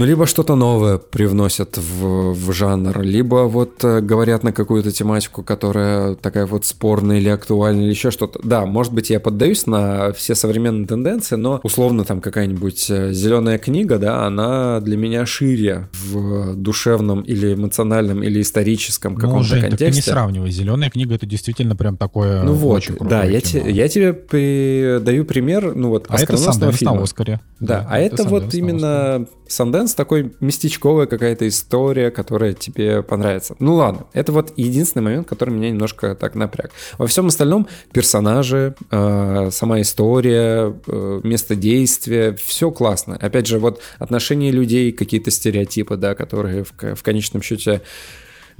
ну, 0.00 0.06
либо 0.06 0.24
что-то 0.24 0.54
новое 0.54 0.96
привносят 0.96 1.76
в, 1.76 2.32
в 2.32 2.52
жанр, 2.54 3.02
либо 3.02 3.46
вот 3.46 3.84
э, 3.84 4.00
говорят 4.00 4.42
на 4.42 4.50
какую-то 4.50 4.90
тематику, 4.92 5.42
которая 5.42 6.14
такая 6.14 6.46
вот 6.46 6.64
спорная 6.64 7.18
или 7.18 7.28
актуальная, 7.28 7.82
или 7.82 7.90
еще 7.90 8.10
что-то. 8.10 8.40
Да, 8.42 8.64
может 8.64 8.94
быть, 8.94 9.10
я 9.10 9.20
поддаюсь 9.20 9.66
на 9.66 10.14
все 10.14 10.34
современные 10.34 10.86
тенденции, 10.86 11.36
но 11.36 11.60
условно 11.62 12.06
там 12.06 12.22
какая-нибудь 12.22 12.86
э, 12.88 13.12
зеленая 13.12 13.58
книга, 13.58 13.98
да, 13.98 14.24
она 14.24 14.80
для 14.80 14.96
меня 14.96 15.26
шире 15.26 15.90
в 15.92 16.54
душевном 16.54 17.20
или 17.20 17.52
эмоциональном 17.52 18.22
или 18.22 18.40
историческом 18.40 19.12
ну, 19.12 19.20
каком-то 19.20 19.48
Жень, 19.48 19.60
контексте. 19.60 19.84
Так 19.84 19.92
ты 19.92 19.96
не 19.96 20.02
сравнивай. 20.02 20.50
Зеленая 20.50 20.88
книга 20.88 21.16
это 21.16 21.26
действительно 21.26 21.76
прям 21.76 21.98
такое. 21.98 22.42
Ну 22.42 22.54
вот, 22.54 22.90
да, 23.00 23.24
я, 23.24 23.42
те, 23.42 23.70
я 23.70 23.86
тебе 23.86 24.14
при, 24.14 24.98
даю 25.00 25.26
пример, 25.26 25.74
ну 25.74 25.90
вот, 25.90 26.06
а 26.08 26.18
это 26.18 26.38
Санденс 26.38 26.80
на 26.80 26.92
Оскаре. 27.02 27.40
Да, 27.60 27.80
да 27.80 27.86
а 27.90 27.98
это, 27.98 28.14
это 28.14 28.28
вот 28.30 28.54
именно 28.54 29.26
Санденс 29.46 29.89
такой 29.96 30.32
местечковая 30.40 31.06
какая-то 31.06 31.46
история, 31.48 32.10
которая 32.10 32.52
тебе 32.52 33.02
понравится. 33.02 33.56
Ну 33.58 33.74
ладно, 33.74 34.06
это 34.12 34.32
вот 34.32 34.52
единственный 34.56 35.02
момент, 35.02 35.28
который 35.28 35.50
меня 35.50 35.70
немножко 35.70 36.14
так 36.14 36.34
напряг. 36.34 36.70
Во 36.98 37.06
всем 37.06 37.26
остальном 37.26 37.68
персонажи, 37.92 38.74
э, 38.90 39.48
сама 39.52 39.80
история, 39.80 40.74
э, 40.86 41.20
место 41.22 41.56
действия, 41.56 42.34
все 42.34 42.70
классно. 42.70 43.16
Опять 43.16 43.46
же, 43.46 43.58
вот 43.58 43.80
отношения 43.98 44.50
людей, 44.50 44.92
какие-то 44.92 45.30
стереотипы, 45.30 45.96
да, 45.96 46.14
которые 46.14 46.64
в, 46.64 46.72
в 46.94 47.02
конечном 47.02 47.42
счете 47.42 47.82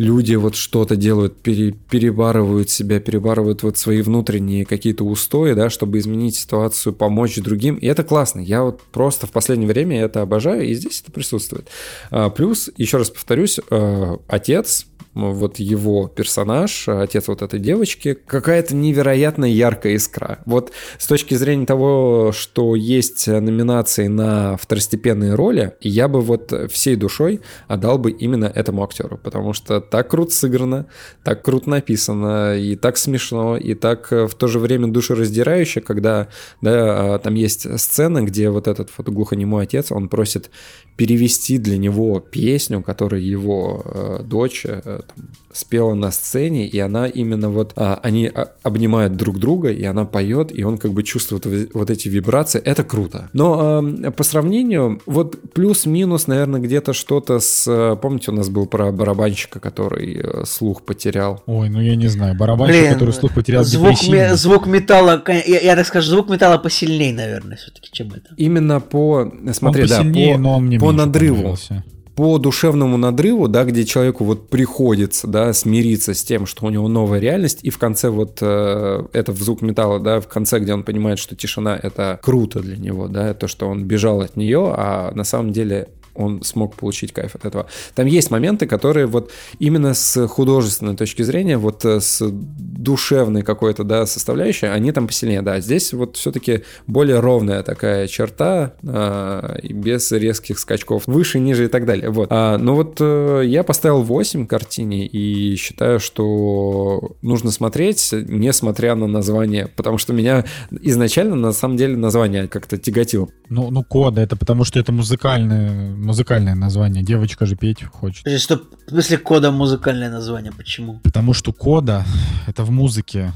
люди 0.01 0.34
вот 0.34 0.55
что-то 0.55 0.96
делают, 0.96 1.36
пере, 1.42 1.72
перебарывают 1.72 2.70
себя, 2.70 3.01
перебарывают 3.01 3.62
вот 3.62 3.76
свои 3.76 4.01
внутренние 4.01 4.64
какие-то 4.64 5.05
устои, 5.05 5.53
да, 5.53 5.68
чтобы 5.68 5.98
изменить 5.98 6.36
ситуацию, 6.36 6.94
помочь 6.94 7.36
другим. 7.36 7.76
И 7.76 7.86
это 7.86 8.03
классно. 8.03 8.40
Я 8.40 8.62
вот 8.62 8.80
просто 8.80 9.26
в 9.26 9.30
последнее 9.30 9.68
время 9.68 10.01
это 10.01 10.22
обожаю, 10.22 10.66
и 10.66 10.72
здесь 10.72 11.03
это 11.03 11.12
присутствует. 11.12 11.68
А, 12.11 12.30
плюс, 12.30 12.70
еще 12.78 12.96
раз 12.96 13.11
повторюсь, 13.11 13.61
а, 13.68 14.18
отец, 14.26 14.86
вот 15.15 15.59
его 15.59 16.09
персонаж, 16.09 16.89
отец 16.89 17.29
вот 17.29 17.43
этой 17.43 17.59
девочки, 17.59 18.15
какая-то 18.15 18.75
невероятно 18.75 19.45
яркая 19.45 19.95
искра. 19.95 20.39
Вот 20.47 20.73
с 20.99 21.07
точки 21.07 21.35
зрения 21.35 21.67
того, 21.67 22.33
что 22.33 22.77
есть 22.77 23.27
номинации 23.27 24.07
на 24.07 24.57
второстепенные 24.57 25.35
роли, 25.35 25.73
я 25.81 26.09
бы 26.09 26.21
вот 26.21 26.53
всей 26.71 26.97
душой 26.97 27.41
отдал 27.69 27.99
бы 27.99 28.11
именно 28.11 28.45
этому 28.45 28.85
актеру, 28.85 29.19
потому 29.19 29.53
что 29.53 29.81
так 29.81 30.11
круто 30.11 30.33
сыграно, 30.33 30.87
так 31.25 31.43
круто 31.45 31.71
написано, 31.71 32.57
и 32.57 32.77
так 32.77 32.97
смешно, 32.97 33.57
и 33.57 33.75
так 33.75 34.11
в 34.11 34.35
то 34.35 34.47
же 34.47 34.59
время 34.59 34.89
душераздирающе, 34.89 35.81
когда 35.81 36.29
да, 36.61 37.19
там 37.19 37.35
есть 37.35 37.79
сцена, 37.81 38.23
где 38.23 38.51
вот 38.51 38.69
этот 38.69 38.91
вот 38.97 39.09
глухонемой 39.09 39.65
отец, 39.65 39.91
он 39.91 40.09
просит 40.09 40.51
перевести 40.97 41.59
для 41.59 41.79
него 41.79 42.21
песню, 42.21 42.83
которую 42.83 43.25
его 43.25 43.83
э, 43.85 44.23
дочь 44.23 44.67
э, 44.67 45.01
там, 45.15 45.27
спела 45.53 45.95
на 45.95 46.11
сцене, 46.11 46.67
и 46.67 46.79
она 46.79 47.07
именно 47.07 47.51
вот, 47.51 47.73
а, 47.77 47.99
они 48.03 48.27
а, 48.27 48.51
обнимают 48.63 49.17
друг 49.17 49.39
друга, 49.39 49.71
и 49.71 49.85
она 49.85 50.05
поет, 50.05 50.57
и 50.57 50.63
он 50.63 50.79
как 50.79 50.93
бы 50.93 51.03
чувствует 51.03 51.47
вот 51.75 51.91
эти 51.91 52.09
вибрации, 52.09 52.61
это 52.61 52.85
круто. 52.85 53.29
Но 53.33 53.81
а, 53.83 54.11
по 54.11 54.23
сравнению, 54.23 55.01
вот 55.07 55.37
плюс-минус, 55.53 56.27
наверное, 56.27 56.61
где-то 56.61 56.93
что-то 56.93 57.41
с, 57.41 57.99
помните, 58.01 58.31
у 58.31 58.35
нас 58.35 58.49
был 58.49 58.67
про 58.67 58.93
барабанщика, 58.93 59.61
который 59.61 60.21
э, 60.23 60.45
слух 60.47 60.83
потерял? 60.83 61.43
Ой, 61.47 61.69
ну 61.69 61.81
я 61.81 61.97
не 61.97 62.09
знаю, 62.09 62.37
барабанщик, 62.37 62.81
Блин, 62.81 62.93
который 62.93 63.15
слух 63.15 63.35
потерял 63.35 63.65
звук, 63.65 64.09
ме- 64.09 64.37
звук 64.37 64.67
металла, 64.67 65.23
я, 65.29 65.61
я 65.61 65.77
так 65.77 65.87
скажу, 65.87 66.11
звук 66.11 66.31
металла 66.31 66.59
посильнее, 66.59 67.13
наверное, 67.13 67.57
все-таки, 67.57 67.89
чем 67.93 68.09
это. 68.09 68.35
Именно 68.37 68.81
по, 68.81 69.33
смотри, 69.53 69.87
да, 69.87 70.03
по, 70.03 70.39
но 70.39 70.57
он 70.57 70.67
мне 70.67 70.79
по 70.79 70.93
надрыву. 70.93 71.37
Понравился 71.37 71.85
по 72.15 72.39
душевному 72.39 72.97
надрыву, 72.97 73.49
да, 73.49 73.65
где 73.65 73.85
человеку 73.85 74.25
вот 74.25 74.49
приходится, 74.49 75.27
да, 75.27 75.53
смириться 75.53 76.15
с 76.15 76.23
тем, 76.23 76.47
что 76.47 76.67
у 76.67 76.71
него 76.71 76.89
новая 76.89 77.21
реальность, 77.21 77.61
и 77.63 77.71
в 77.71 77.79
конце 77.79 78.11
вот 78.11 78.39
э, 78.41 79.05
это 79.13 79.33
в 79.33 79.39
звук 79.43 79.63
металла, 79.63 80.01
да, 80.01 80.21
в 80.21 80.29
конце, 80.29 80.59
где 80.59 80.75
он 80.75 80.83
понимает, 80.83 81.19
что 81.19 81.37
тишина 81.37 81.79
это 81.81 82.19
круто 82.23 82.61
для 82.61 82.77
него, 82.77 83.09
да, 83.09 83.35
то, 83.35 83.49
что 83.49 83.69
он 83.69 83.85
бежал 83.85 84.21
от 84.21 84.37
нее, 84.37 84.75
а 84.77 85.13
на 85.15 85.25
самом 85.25 85.53
деле 85.53 85.89
он 86.21 86.43
смог 86.43 86.77
получить 86.77 87.12
кайф 87.12 87.35
от 87.35 87.45
этого. 87.45 87.66
Там 87.95 88.07
есть 88.07 88.31
моменты, 88.31 88.66
которые 88.66 89.07
вот 89.07 89.31
именно 89.59 89.95
с 89.95 90.27
художественной 90.27 90.97
точки 90.97 91.23
зрения, 91.23 91.59
вот 91.59 91.85
э, 91.85 92.01
с 92.01 92.23
душевной 92.31 93.43
какой-то, 93.43 93.85
да, 93.85 94.07
составляющей, 94.07 94.66
они 94.66 94.93
там 94.93 95.07
посильнее, 95.07 95.43
да. 95.43 95.61
Здесь 95.61 95.93
вот 95.93 96.16
все-таки 96.16 96.62
более 96.87 97.21
ровная 97.21 97.62
такая 97.62 98.07
черта, 98.07 98.75
а, 98.87 99.59
без 99.62 100.11
резких 100.12 100.59
скачков 100.59 101.05
выше, 101.07 101.39
ниже 101.39 101.66
и 101.66 101.68
так 101.68 101.87
далее. 101.87 102.11
Вот. 102.11 102.29
А, 102.31 102.59
но 102.59 102.75
вот 102.75 102.99
а, 103.01 103.41
я 103.43 103.62
поставил 103.62 104.03
8 104.03 104.47
картине 104.47 105.07
и 105.07 105.57
считаю, 105.57 106.01
что 106.01 107.12
нужно 107.23 107.51
смотреть, 107.51 108.11
несмотря 108.12 108.95
на 108.95 109.07
название, 109.07 109.68
потому 109.68 109.99
что 109.99 110.12
меня 110.12 110.45
изначально 110.83 111.37
на 111.37 111.53
самом 111.53 111.77
деле 111.77 111.97
название 111.97 112.49
как-то 112.49 112.79
тяготило. 112.79 113.29
Ну, 113.49 113.71
ну 113.71 113.85
кода, 113.85 114.21
это 114.21 114.37
потому 114.37 114.64
что 114.64 114.79
это 114.79 114.93
музыкальное 114.93 115.95
музыкальное 116.11 116.57
название. 116.57 117.05
Девочка 117.05 117.47
же 117.47 117.55
петь 117.55 117.85
хочет. 117.85 118.27
Что, 118.41 118.57
в 118.57 118.91
смысле 118.91 119.19
кода 119.19 119.53
музыкальное 119.53 120.11
название? 120.11 120.53
Почему? 120.53 120.99
Потому 121.05 121.35
что 121.35 121.53
кода— 121.53 122.05
это 122.49 122.65
в 122.65 122.71
музыке. 122.71 123.33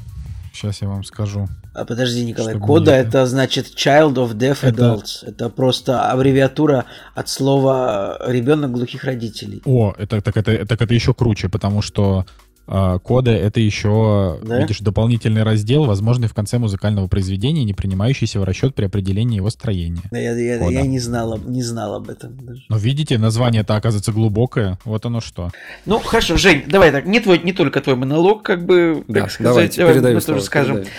Сейчас 0.53 0.83
я 0.83 0.89
вам 0.89 1.05
скажу. 1.05 1.49
А 1.72 1.85
подожди, 1.85 2.25
Николай, 2.25 2.59
кода 2.59 2.91
мне... 2.91 3.01
это 3.01 3.27
значит 3.27 3.66
Child 3.77 4.14
of 4.14 4.35
Deaf 4.35 4.62
Adults. 4.62 5.22
Это... 5.22 5.31
это 5.31 5.51
просто 5.51 6.11
аббревиатура 6.11 6.85
от 7.14 7.29
слова 7.29 8.18
ребенок 8.27 8.72
глухих 8.72 9.05
родителей. 9.05 9.62
О, 9.64 9.95
это 9.97 10.20
так 10.20 10.37
это, 10.37 10.66
так 10.66 10.83
это 10.83 10.95
еще 10.95 11.14
круче, 11.14 11.49
потому 11.49 11.81
что 11.83 12.27
кода— 12.66 13.30
это 13.32 13.60
еще, 13.60 14.38
да? 14.42 14.60
видишь, 14.60 14.80
дополнительный 14.80 15.42
раздел, 15.42 15.84
возможный 15.84 16.28
в 16.28 16.34
конце 16.34 16.58
музыкального 16.58 17.06
произведения, 17.08 17.64
не 17.64 17.74
принимающийся 17.74 18.40
в 18.40 18.44
расчет 18.44 18.74
при 18.74 18.86
определении 18.86 19.36
его 19.36 19.50
строения. 19.50 20.02
Да, 20.10 20.18
я, 20.18 20.32
я, 20.32 20.68
я 20.68 20.82
не, 20.82 20.98
знал, 20.98 21.38
не 21.38 21.62
знал 21.62 21.94
об 21.94 22.08
этом 22.08 22.36
даже. 22.44 22.62
Но 22.68 22.76
видите, 22.76 23.18
название-то 23.18 23.76
оказывается 23.76 24.12
глубокое, 24.12 24.78
вот 24.84 25.04
оно 25.06 25.20
что. 25.20 25.50
Ну, 25.86 25.98
хорошо, 25.98 26.36
Жень, 26.36 26.64
давай 26.66 26.90
так, 26.90 27.06
не, 27.06 27.20
твой, 27.20 27.38
не 27.38 27.52
только 27.52 27.80
твой 27.80 27.96
монолог, 27.96 28.42
как 28.42 28.64
бы, 28.64 29.04
да, 29.08 29.22
так 29.22 29.30
сказать, 29.30 29.76
давайте, 29.76 30.00
давай, 30.00 30.14
мы 30.14 30.20
тоже 30.20 30.42
скажем. 30.42 30.76
Передаю. 30.76 30.94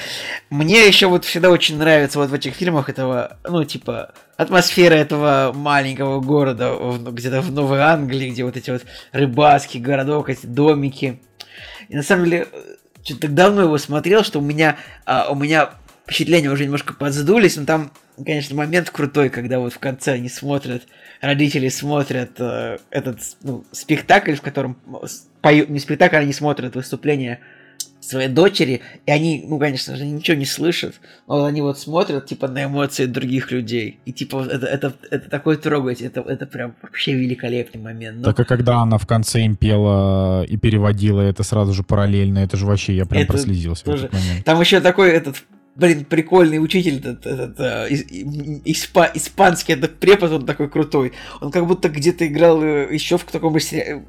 Мне 0.50 0.88
еще 0.88 1.08
вот 1.08 1.26
всегда 1.26 1.50
очень 1.50 1.78
нравится 1.78 2.20
вот 2.20 2.30
в 2.30 2.34
этих 2.34 2.54
фильмах 2.54 2.90
этого, 2.90 3.38
ну, 3.48 3.64
типа, 3.64 4.14
атмосфера 4.38 4.94
этого 4.94 5.52
маленького 5.56 6.20
города 6.22 6.76
где-то 7.12 7.42
в 7.42 7.52
Новой 7.52 7.80
Англии, 7.80 8.30
где 8.30 8.44
вот 8.44 8.58
эти 8.58 8.70
вот 8.70 8.84
рыбацкие 9.12 9.82
городок, 9.82 10.30
эти 10.30 10.46
домики. 10.46 11.20
И 11.90 11.96
на 11.96 12.04
самом 12.04 12.26
деле, 12.26 12.48
что-то 13.04 13.22
так 13.22 13.34
давно 13.34 13.64
его 13.64 13.78
смотрел, 13.78 14.24
что 14.24 14.40
у 14.40 14.42
меня, 14.42 14.78
а, 15.06 15.30
у 15.30 15.36
меня 15.36 15.72
впечатления 16.06 16.50
уже 16.50 16.66
немножко 16.66 16.94
подсдулись, 16.94 17.58
но 17.58 17.66
там, 17.66 17.92
конечно, 18.24 18.56
момент 18.56 18.90
крутой, 18.90 19.30
когда 19.30 19.60
вот 19.60 19.74
в 19.74 19.80
конце 19.80 20.14
они 20.14 20.30
смотрят, 20.30 20.84
родители 21.20 21.70
смотрят 21.70 22.32
э, 22.40 22.78
этот 22.92 23.20
ну, 23.42 23.66
спектакль, 23.72 24.36
в 24.36 24.42
котором 24.42 24.78
поют, 25.42 25.70
не 25.70 25.80
спектакль, 25.80 26.18
они 26.18 26.34
смотрят 26.34 26.76
выступление 26.76 27.40
своей 28.08 28.30
дочери, 28.30 28.82
и 29.06 29.12
они, 29.12 29.44
ну, 29.48 29.60
конечно 29.60 29.96
же, 29.96 30.06
ничего 30.06 30.38
не 30.38 30.46
слышат, 30.46 30.96
но 31.28 31.46
они 31.46 31.62
вот 31.62 31.80
смотрят, 31.80 32.26
типа, 32.26 32.48
на 32.48 32.66
эмоции 32.66 33.06
других 33.06 33.52
людей. 33.52 34.00
И, 34.06 34.14
типа, 34.14 34.46
это, 34.50 34.66
это, 34.66 34.94
это 35.12 35.30
такой 35.30 35.58
трогательный, 35.58 36.10
это, 36.10 36.22
это 36.22 36.46
прям 36.46 36.76
вообще 36.82 37.14
великолепный 37.14 37.82
момент. 37.82 38.18
Но... 38.20 38.32
Так 38.32 38.40
и 38.40 38.44
когда 38.44 38.78
она 38.82 38.98
в 38.98 39.08
конце 39.08 39.42
им 39.42 39.56
пела 39.56 40.44
и 40.44 40.58
переводила 40.58 41.22
это 41.22 41.44
сразу 41.44 41.74
же 41.74 41.84
параллельно, 41.84 42.40
это 42.40 42.58
же 42.58 42.66
вообще, 42.66 42.96
я 42.96 43.06
прям 43.06 43.24
это 43.24 43.34
прослезился 43.34 43.84
тоже... 43.86 44.04
в 44.04 44.06
этот 44.06 44.20
момент. 44.20 44.46
Там 44.46 44.60
еще 44.60 44.80
такой 44.80 45.10
этот 45.10 45.38
блин, 45.76 46.06
прикольный 46.06 46.64
учитель, 46.64 46.98
этот, 46.98 47.26
этот 47.26 47.60
э, 47.60 47.90
испа, 48.66 49.12
испанский 49.14 49.74
этот 49.74 50.00
препод, 50.00 50.32
он 50.32 50.46
такой 50.46 50.70
крутой. 50.70 51.14
Он 51.42 51.52
как 51.52 51.68
будто 51.68 51.90
где-то 51.90 52.28
играл 52.28 52.64
э, 52.64 52.94
еще 52.94 53.18
в 53.18 53.24
таком 53.24 53.58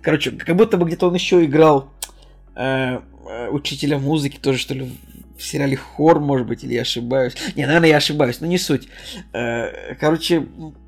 короче, 0.02 0.30
как 0.30 0.56
будто 0.56 0.76
бы 0.76 0.86
где-то 0.86 1.08
он 1.08 1.14
еще 1.14 1.44
играл 1.44 1.92
э, 2.56 3.00
учителя 3.50 3.98
музыки 3.98 4.38
тоже, 4.38 4.58
что 4.58 4.74
ли, 4.74 4.90
в 5.36 5.42
сериале 5.42 5.76
Хор, 5.76 6.20
может 6.20 6.46
быть, 6.46 6.64
или 6.64 6.74
я 6.74 6.82
ошибаюсь. 6.82 7.34
Не, 7.54 7.66
наверное, 7.66 7.90
я 7.90 7.96
ошибаюсь, 7.98 8.40
но 8.40 8.46
не 8.46 8.58
суть. 8.58 8.88
Э, 9.32 9.94
короче, 9.94 10.46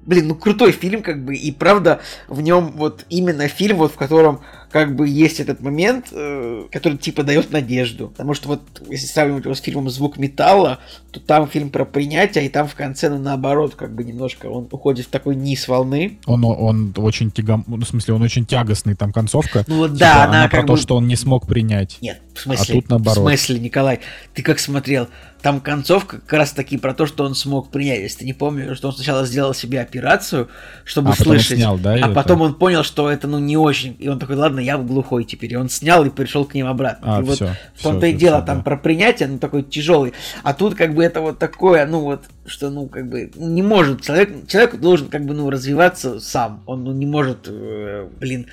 блин, 0.09 0.29
ну 0.29 0.35
крутой 0.35 0.73
фильм, 0.73 1.03
как 1.03 1.23
бы, 1.25 1.37
и 1.37 1.53
правда, 1.53 2.01
в 2.29 2.41
нем 2.41 2.73
вот 2.75 3.05
именно 3.11 3.47
фильм, 3.47 3.77
вот 3.77 3.93
в 3.93 3.97
котором 3.97 4.41
как 4.71 4.97
бы 4.97 5.09
есть 5.09 5.41
этот 5.41 5.61
момент, 5.61 6.09
э, 6.13 6.67
который 6.71 6.99
типа 6.99 7.23
дает 7.23 7.51
надежду. 7.53 8.09
Потому 8.09 8.35
что 8.35 8.49
вот 8.49 8.63
если 8.89 9.07
сравнивать 9.07 9.45
его 9.45 9.55
с 9.55 9.61
фильмом 9.61 9.89
«Звук 9.89 10.19
металла», 10.19 10.79
то 11.11 11.21
там 11.21 11.49
фильм 11.49 11.71
про 11.71 11.85
принятие, 11.85 12.47
и 12.47 12.49
там 12.49 12.69
в 12.69 12.75
конце, 12.75 13.09
ну 13.09 13.19
наоборот, 13.19 13.75
как 13.75 13.95
бы 13.95 14.05
немножко 14.05 14.47
он 14.47 14.69
уходит 14.71 15.07
в 15.07 15.11
такой 15.11 15.37
низ 15.37 15.69
волны. 15.69 16.19
Он, 16.27 16.45
он 16.45 16.95
очень 16.97 17.31
тягом... 17.31 17.65
ну, 17.67 17.79
в 17.79 17.89
смысле, 17.89 18.15
он 18.15 18.23
очень 18.23 18.45
тягостный, 18.45 18.95
там 18.95 19.13
концовка. 19.13 19.65
Ну 19.67 19.77
вот 19.77 19.89
типа, 19.93 20.01
да, 20.01 20.25
она, 20.25 20.41
она 20.41 20.49
про 20.49 20.63
бы... 20.63 20.69
то, 20.69 20.77
что 20.77 20.97
он 20.97 21.07
не 21.07 21.17
смог 21.17 21.47
принять. 21.47 21.99
Нет, 22.01 22.21
в 22.35 22.41
смысле, 22.41 22.75
а 22.75 22.81
тут 22.81 22.91
наоборот. 22.91 23.19
в 23.19 23.21
смысле, 23.23 23.59
Николай, 23.61 24.01
ты 24.35 24.43
как 24.43 24.59
смотрел? 24.59 25.09
Там 25.41 25.61
концовка 25.61 26.19
как 26.19 26.33
раз 26.33 26.51
таки 26.51 26.79
про 26.79 26.93
то, 26.95 27.07
что 27.07 27.25
он 27.25 27.35
смог 27.35 27.71
принять. 27.71 28.01
Если 28.01 28.19
ты 28.21 28.25
не 28.25 28.33
помнишь, 28.33 28.77
что 28.77 28.89
он 28.89 28.95
сначала 28.95 29.25
сделал 29.25 29.55
себе 29.55 29.81
операцию, 29.81 29.98
операцию, 29.99 30.49
чтобы 30.85 31.11
а 31.11 31.13
слышать. 31.15 31.59
Снял, 31.59 31.79
да, 31.79 31.95
а 31.95 31.99
это? 31.99 32.09
потом 32.11 32.41
он 32.43 32.55
понял, 32.55 32.83
что 32.83 33.11
это 33.11 33.27
ну 33.27 33.39
не 33.39 33.57
очень. 33.57 33.97
И 33.99 34.09
он 34.09 34.19
такой, 34.19 34.37
ладно, 34.37 34.61
я 34.61 34.79
глухой 34.79 35.25
теперь. 35.25 35.53
И 35.53 35.57
он 35.57 35.69
снял 35.69 36.05
и 36.05 36.11
пришел 36.11 36.45
к 36.45 36.55
ним 36.55 36.67
обратно. 36.67 37.17
А, 37.17 37.21
и 37.21 37.25
вот 37.25 37.37
всё, 37.37 37.51
в 37.75 37.83
том-то 37.83 38.07
и 38.07 38.13
дело, 38.13 38.39
всё, 38.39 38.47
там 38.47 38.59
да. 38.59 38.63
про 38.63 38.77
принятие, 38.77 39.29
ну 39.29 39.39
такой 39.39 39.63
тяжелый. 39.63 40.13
А 40.43 40.55
тут 40.55 40.75
как 40.75 40.95
бы 40.95 41.05
это 41.05 41.21
вот 41.21 41.39
такое, 41.39 41.87
ну 41.87 42.01
вот, 42.01 42.25
что 42.47 42.71
ну 42.71 42.87
как 42.87 43.09
бы 43.09 43.31
не 43.37 43.63
может 43.63 44.03
человек, 44.03 44.47
человек 44.49 44.81
должен 44.81 45.09
как 45.09 45.25
бы 45.25 45.35
ну 45.35 45.51
развиваться 45.51 46.21
сам. 46.21 46.63
Он 46.67 46.85
ну, 46.85 46.93
не 46.93 47.07
может, 47.07 47.47
э, 47.47 48.09
блин, 48.19 48.47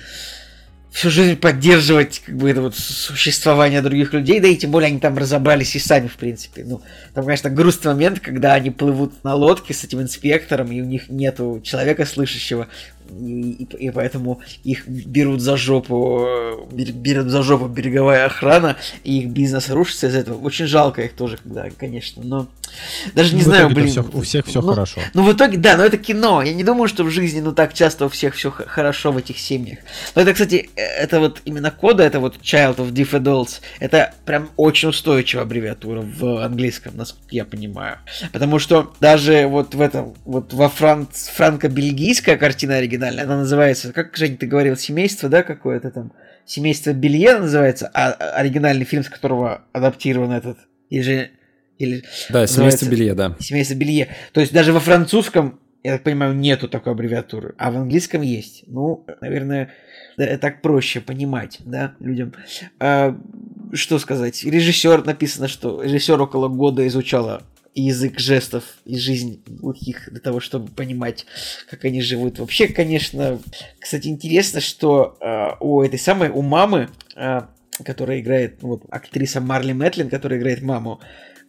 всю 0.96 1.10
жизнь 1.10 1.36
поддерживать 1.36 2.22
как 2.24 2.34
бы 2.38 2.50
это 2.50 2.62
вот 2.62 2.74
существование 2.74 3.82
других 3.82 4.14
людей, 4.14 4.40
да 4.40 4.48
и 4.48 4.56
тем 4.56 4.70
более 4.70 4.86
они 4.86 4.98
там 4.98 5.18
разобрались 5.18 5.76
и 5.76 5.78
сами, 5.78 6.08
в 6.08 6.16
принципе. 6.16 6.64
Ну, 6.64 6.80
там, 7.12 7.26
конечно, 7.26 7.50
грустный 7.50 7.92
момент, 7.92 8.20
когда 8.20 8.54
они 8.54 8.70
плывут 8.70 9.22
на 9.22 9.34
лодке 9.34 9.74
с 9.74 9.84
этим 9.84 10.00
инспектором, 10.00 10.72
и 10.72 10.80
у 10.80 10.86
них 10.86 11.10
нету 11.10 11.60
человека 11.62 12.06
слышащего, 12.06 12.68
и, 13.10 13.52
и- 13.64 13.86
и 13.86 13.90
поэтому 13.90 14.40
их 14.64 14.86
берут 14.88 15.40
за 15.40 15.56
жопу, 15.56 16.24
э, 16.26 16.56
бер- 16.72 16.92
берет 16.92 17.28
за 17.28 17.42
жопу 17.42 17.66
береговая 17.66 18.26
охрана, 18.26 18.76
и 19.04 19.18
их 19.20 19.28
бизнес 19.28 19.70
рушится 19.70 20.08
из 20.08 20.14
этого. 20.14 20.38
Очень 20.44 20.66
жалко 20.66 21.02
их 21.02 21.12
тоже, 21.14 21.38
когда, 21.42 21.68
конечно, 21.76 22.22
но 22.24 22.48
даже 23.14 23.34
не 23.34 23.42
Ну, 23.42 23.44
знаю, 23.46 23.70
блин. 23.70 23.88
всё- 23.88 24.04
у 24.12 24.20
всех 24.22 24.44
все 24.46 24.60
ну, 24.60 24.68
хорошо. 24.70 25.00
ну, 25.14 25.22
в 25.22 25.32
итоге, 25.32 25.56
да, 25.56 25.76
но 25.76 25.84
это 25.84 25.96
кино. 25.98 26.42
Я 26.42 26.52
не 26.52 26.64
думаю, 26.64 26.88
что 26.88 27.04
в 27.04 27.10
жизни, 27.10 27.40
ну, 27.40 27.52
так 27.52 27.72
часто 27.74 28.06
у 28.06 28.08
всех 28.08 28.34
все 28.34 28.50
хорошо 28.50 29.12
в 29.12 29.16
этих 29.16 29.38
семьях. 29.38 29.78
Но 30.14 30.22
это, 30.22 30.32
кстати, 30.32 30.68
э, 30.76 30.80
это 30.82 31.20
вот 31.20 31.40
именно 31.44 31.70
кода, 31.70 32.02
это 32.02 32.18
вот 32.20 32.36
Child 32.42 32.76
of 32.78 32.92
Deaf 32.92 33.10
Adults, 33.22 33.60
это 33.80 34.14
прям 34.24 34.50
очень 34.56 34.88
устойчивая 34.90 35.44
аббревиатура 35.44 36.00
в 36.02 36.44
английском, 36.44 36.96
насколько 36.96 37.28
я 37.34 37.44
понимаю. 37.44 37.98
Потому 38.32 38.58
что 38.58 38.92
даже 39.00 39.46
вот 39.46 39.74
в 39.74 39.80
этом, 39.80 40.14
вот 40.24 40.52
во 40.52 40.68
фран- 40.68 41.06
франко-бельгийская 41.12 42.36
картина 42.36 42.76
оригинальная, 42.76 42.95
она 43.02 43.36
называется, 43.36 43.92
как, 43.92 44.16
Жень, 44.16 44.36
ты 44.36 44.46
говорил, 44.46 44.76
семейство, 44.76 45.28
да, 45.28 45.42
какое-то 45.42 45.90
там? 45.90 46.12
Семейство 46.44 46.92
Белье 46.92 47.38
называется, 47.38 47.90
а 47.92 48.12
а 48.12 48.30
оригинальный 48.38 48.84
фильм, 48.84 49.02
с 49.02 49.08
которого 49.08 49.62
адаптирован 49.72 50.32
этот, 50.32 50.58
или 50.90 51.02
же... 51.02 51.30
Или... 51.78 52.04
Да, 52.30 52.46
семейство 52.46 52.86
Белье, 52.86 53.14
да. 53.14 53.36
Семейство 53.40 53.74
Белье. 53.74 54.08
То 54.32 54.40
есть 54.40 54.52
даже 54.52 54.72
во 54.72 54.80
французском, 54.80 55.60
я 55.82 55.92
так 55.94 56.02
понимаю, 56.02 56.34
нету 56.34 56.68
такой 56.68 56.92
аббревиатуры, 56.92 57.54
а 57.58 57.70
в 57.70 57.76
английском 57.76 58.22
есть. 58.22 58.64
Ну, 58.66 59.04
наверное, 59.20 59.72
да, 60.16 60.38
так 60.38 60.62
проще 60.62 61.00
понимать, 61.00 61.58
да, 61.64 61.94
людям. 62.00 62.32
А, 62.80 63.18
что 63.72 63.98
сказать? 63.98 64.42
Режиссер 64.44 65.04
написано, 65.04 65.48
что 65.48 65.82
режиссер 65.82 66.20
около 66.20 66.48
года 66.48 66.86
изучала 66.86 67.42
язык 67.82 68.18
жестов 68.18 68.64
и 68.84 68.98
жизнь 68.98 69.42
глухих 69.46 70.08
для 70.10 70.20
того, 70.20 70.40
чтобы 70.40 70.68
понимать, 70.68 71.26
как 71.68 71.84
они 71.84 72.00
живут. 72.00 72.38
Вообще, 72.38 72.68
конечно, 72.68 73.40
кстати, 73.78 74.08
интересно, 74.08 74.60
что 74.60 75.16
а, 75.20 75.56
у 75.60 75.82
этой 75.82 75.98
самой, 75.98 76.30
у 76.30 76.42
мамы, 76.42 76.88
а, 77.14 77.50
которая 77.84 78.20
играет, 78.20 78.62
ну, 78.62 78.68
вот, 78.68 78.84
актриса 78.88 79.40
Марли 79.40 79.72
Мэтлин, 79.72 80.08
которая 80.08 80.38
играет 80.38 80.62
маму, 80.62 81.00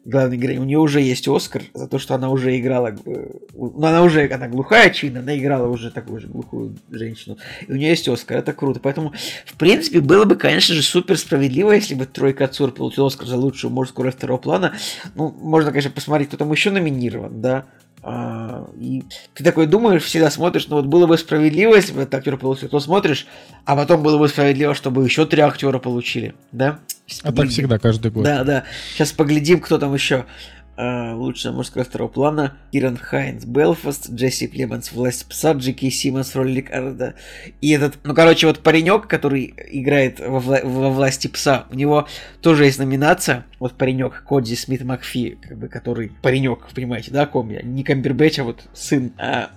главной 0.08 0.38
героини, 0.38 0.60
у 0.60 0.64
нее 0.64 0.80
уже 0.80 1.02
есть 1.02 1.28
Оскар 1.28 1.64
за 1.74 1.88
то, 1.88 2.00
что 2.00 2.16
она 2.16 2.30
уже 2.30 2.58
играла, 2.58 2.96
э, 3.06 3.30
ну 3.54 3.86
она 3.86 4.04
уже, 4.04 4.26
она 4.32 4.48
глухая, 4.48 4.88
очевидно, 4.88 5.20
она 5.20 5.38
играла 5.38 5.68
уже 5.68 5.92
такую 5.92 6.22
же 6.22 6.28
глухую 6.28 6.78
женщину, 6.90 7.38
и 7.68 7.72
у 7.72 7.76
нее 7.76 7.90
есть 7.90 8.08
Оскар, 8.08 8.38
это 8.38 8.54
круто, 8.54 8.80
поэтому, 8.80 9.14
в 9.46 9.58
принципе, 9.58 10.00
было 10.00 10.24
бы, 10.24 10.38
конечно 10.38 10.74
же, 10.74 10.82
супер 10.82 11.18
справедливо, 11.18 11.74
если 11.74 11.94
бы 11.94 12.06
Трой 12.06 12.32
Кацур 12.32 12.72
получил 12.72 13.06
Оскар 13.06 13.28
за 13.28 13.36
лучшую 13.36 13.72
мужскую 13.72 14.06
роль 14.06 14.14
второго 14.14 14.38
плана, 14.38 14.76
ну, 15.16 15.30
можно, 15.30 15.72
конечно, 15.72 15.92
посмотреть, 15.92 16.30
кто 16.30 16.38
там 16.38 16.52
еще 16.54 16.72
номинирован, 16.72 17.42
да, 17.42 17.66
и 18.78 19.04
ты 19.34 19.44
такой 19.44 19.68
думаешь, 19.68 20.04
всегда 20.04 20.30
смотришь, 20.30 20.68
ну 20.68 20.78
вот 20.78 20.86
было 20.86 21.08
бы 21.08 21.18
справедливо, 21.18 21.76
если 21.76 21.94
бы 21.94 22.02
этот 22.02 22.16
актер 22.16 22.38
получил, 22.38 22.70
то 22.70 22.80
смотришь, 22.80 23.28
а 23.66 23.76
потом 23.76 24.04
было 24.04 24.18
бы 24.18 24.28
справедливо, 24.28 24.74
чтобы 24.74 25.04
еще 25.04 25.26
три 25.26 25.42
актера 25.42 25.80
получили, 25.80 26.34
да? 26.52 26.80
А 27.24 27.32
так 27.32 27.50
всегда, 27.50 27.80
каждый 27.80 28.12
год. 28.12 28.24
Да, 28.24 28.44
да. 28.44 28.64
Сейчас 28.94 29.12
поглядим, 29.12 29.60
кто 29.60 29.78
там 29.78 29.94
еще. 29.94 30.26
А, 30.78 31.16
Лучшая 31.16 31.54
мужская 31.54 31.84
второго 31.84 32.08
плана. 32.08 32.58
Киран 32.72 32.98
Хайнс 32.98 33.46
Белфаст, 33.46 34.12
Джесси 34.12 34.48
Племонс 34.48 34.92
Власть 34.92 35.26
пса, 35.28 35.54
Джеки 35.54 35.90
Симмонс 35.90 36.36
роль 36.36 36.56
Рикарда. 36.56 37.16
И 37.62 37.72
этот, 37.72 37.98
ну 38.04 38.14
короче, 38.14 38.46
вот 38.46 38.60
паренек, 38.60 39.08
который 39.08 39.56
играет 39.72 40.20
во, 40.20 40.38
вла- 40.38 40.64
во 40.64 40.90
Власти 40.92 41.28
пса, 41.28 41.66
у 41.72 41.76
него 41.76 42.08
тоже 42.42 42.66
есть 42.66 42.78
номинация. 42.78 43.46
Вот 43.60 43.74
паренек 43.74 44.24
Кодзи 44.24 44.54
Смит 44.54 44.84
Макфи, 44.84 45.40
как 45.42 45.58
бы, 45.58 45.68
который 45.68 46.12
паренек, 46.22 46.68
понимаете, 46.76 47.10
да, 47.12 47.26
ком 47.26 47.50
я? 47.50 47.62
Не 47.64 47.84
Камбербэтч, 47.84 48.40
а 48.40 48.44
вот 48.44 48.64
сын. 48.74 49.12
А, 49.18 49.50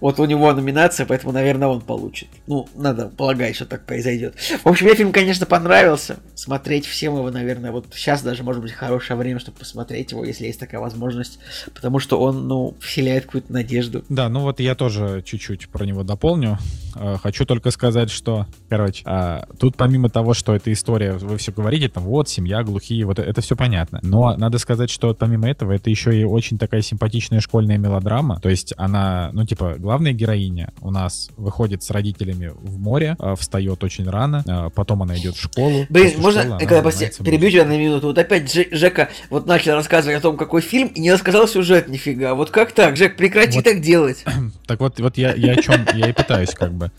вот 0.00 0.20
у 0.20 0.24
него 0.24 0.52
номинация, 0.52 1.06
поэтому, 1.06 1.32
наверное, 1.32 1.68
он 1.68 1.80
получит. 1.80 2.28
Ну, 2.46 2.68
надо 2.74 3.08
полагать, 3.08 3.56
что 3.56 3.66
так 3.66 3.84
произойдет. 3.84 4.34
В 4.64 4.68
общем, 4.68 4.86
мне 4.86 4.94
фильм, 4.94 5.12
конечно, 5.12 5.46
понравился. 5.46 6.18
Смотреть 6.34 6.86
всем 6.86 7.16
его, 7.16 7.30
наверное, 7.30 7.72
вот 7.72 7.86
сейчас 7.94 8.22
даже 8.22 8.42
может 8.42 8.62
быть 8.62 8.72
хорошее 8.72 9.18
время, 9.18 9.38
чтобы 9.38 9.58
посмотреть 9.58 10.12
его, 10.12 10.24
если 10.24 10.46
есть 10.46 10.60
такая 10.60 10.80
возможность. 10.80 11.38
Потому 11.74 11.98
что 11.98 12.20
он, 12.20 12.48
ну, 12.48 12.76
вселяет 12.80 13.26
какую-то 13.26 13.52
надежду. 13.52 14.04
Да, 14.08 14.28
ну 14.28 14.40
вот 14.40 14.60
я 14.60 14.74
тоже 14.74 15.22
чуть-чуть 15.24 15.68
про 15.68 15.84
него 15.84 16.02
дополню. 16.02 16.58
Э, 16.94 17.16
Хочу 17.22 17.44
только 17.44 17.70
сказать, 17.70 18.10
что, 18.10 18.46
короче, 18.68 19.02
а, 19.06 19.46
тут 19.58 19.76
помимо 19.76 20.10
того, 20.10 20.34
что 20.34 20.54
эта 20.54 20.72
история, 20.72 21.12
вы 21.12 21.38
все 21.38 21.52
говорите, 21.52 21.88
там, 21.88 22.04
вот, 22.04 22.28
семья, 22.28 22.62
глухие, 22.62 23.04
вот 23.04 23.18
это 23.18 23.40
все 23.40 23.56
понятно. 23.56 24.00
Но 24.02 24.36
надо 24.36 24.58
сказать, 24.58 24.90
что 24.90 25.14
помимо 25.14 25.48
этого, 25.48 25.72
это 25.72 25.90
еще 25.90 26.18
и 26.18 26.24
очень 26.24 26.58
такая 26.58 26.82
симпатичная 26.82 27.40
школьная 27.40 27.78
мелодрама. 27.78 28.40
То 28.40 28.48
есть 28.48 28.74
она, 28.76 29.30
ну, 29.32 29.46
типа, 29.46 29.61
главная 29.78 30.12
героиня 30.12 30.72
у 30.80 30.90
нас 30.90 31.30
выходит 31.36 31.82
с 31.82 31.90
родителями 31.90 32.52
в 32.54 32.78
море, 32.78 33.16
э, 33.18 33.34
встает 33.38 33.82
очень 33.84 34.08
рано, 34.08 34.44
э, 34.46 34.70
потом 34.74 35.02
она 35.02 35.16
идет 35.16 35.36
в 35.36 35.40
школу. 35.40 35.86
Блин, 35.88 36.20
можно, 36.20 36.42
школы 36.42 36.56
она 36.56 36.58
когда 36.58 36.82
прости, 36.82 37.10
перебью 37.22 37.50
тебя 37.50 37.64
на 37.64 37.76
минуту. 37.78 38.08
Вот 38.08 38.18
опять 38.18 38.44
Дже- 38.44 38.74
Жека 38.74 39.08
вот 39.30 39.46
начал 39.46 39.74
рассказывать 39.74 40.18
о 40.18 40.20
том, 40.20 40.36
какой 40.36 40.60
фильм, 40.60 40.88
и 40.88 41.00
не 41.00 41.12
рассказал 41.12 41.48
сюжет 41.48 41.88
нифига. 41.88 42.34
Вот 42.34 42.50
как 42.50 42.72
так, 42.72 42.96
Жек, 42.96 43.16
прекрати 43.16 43.56
Вот. 43.56 43.64
так 43.64 43.80
делать. 43.80 44.24
Так 44.66 44.80
вот, 44.80 44.98
вот 45.00 45.18
я, 45.18 45.34
я 45.34 45.52
о 45.52 45.56
чем, 45.56 45.86
я 45.94 46.08
и 46.08 46.12
пытаюсь 46.12 46.50
как 46.54 46.72
бы 46.72 46.90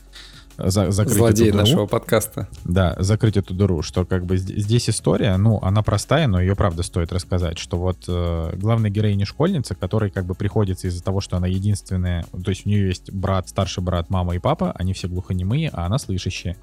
за- 0.58 0.92
закрыть 0.92 1.16
Злодей 1.18 1.50
эту 1.50 1.58
дыру. 1.58 1.66
нашего 1.68 1.86
подкаста. 1.86 2.48
Да, 2.66 2.96
закрыть 3.00 3.38
эту 3.38 3.54
дыру, 3.54 3.82
что 3.82 4.06
как 4.06 4.26
бы 4.26 4.36
зд- 4.36 4.58
здесь 4.60 4.90
история, 4.90 5.36
ну, 5.38 5.60
она 5.62 5.82
простая, 5.84 6.28
но 6.28 6.40
ее 6.42 6.56
правда 6.56 6.84
стоит 6.84 7.12
рассказать, 7.14 7.58
что 7.58 7.78
вот 7.78 8.06
э, 8.08 8.56
главная 8.56 8.90
героиня 8.90 9.26
школьница, 9.26 9.76
которой 9.76 10.10
как 10.12 10.26
бы 10.26 10.36
приходится 10.36 10.88
из-за 10.88 11.04
того, 11.04 11.22
что 11.22 11.38
она 11.38 11.48
единственная, 11.48 12.26
то 12.32 12.50
есть 12.50 12.66
у 12.66 12.70
нее 12.70 12.88
есть 12.88 13.12
брат, 13.12 13.50
старший 13.50 13.84
брат, 13.84 14.10
мама 14.10 14.36
и 14.36 14.40
папа, 14.40 14.72
они 14.78 14.94
все 14.94 15.08
глухонемые, 15.08 15.70
а 15.74 15.86
она 15.86 15.98
слышащая. 15.98 16.58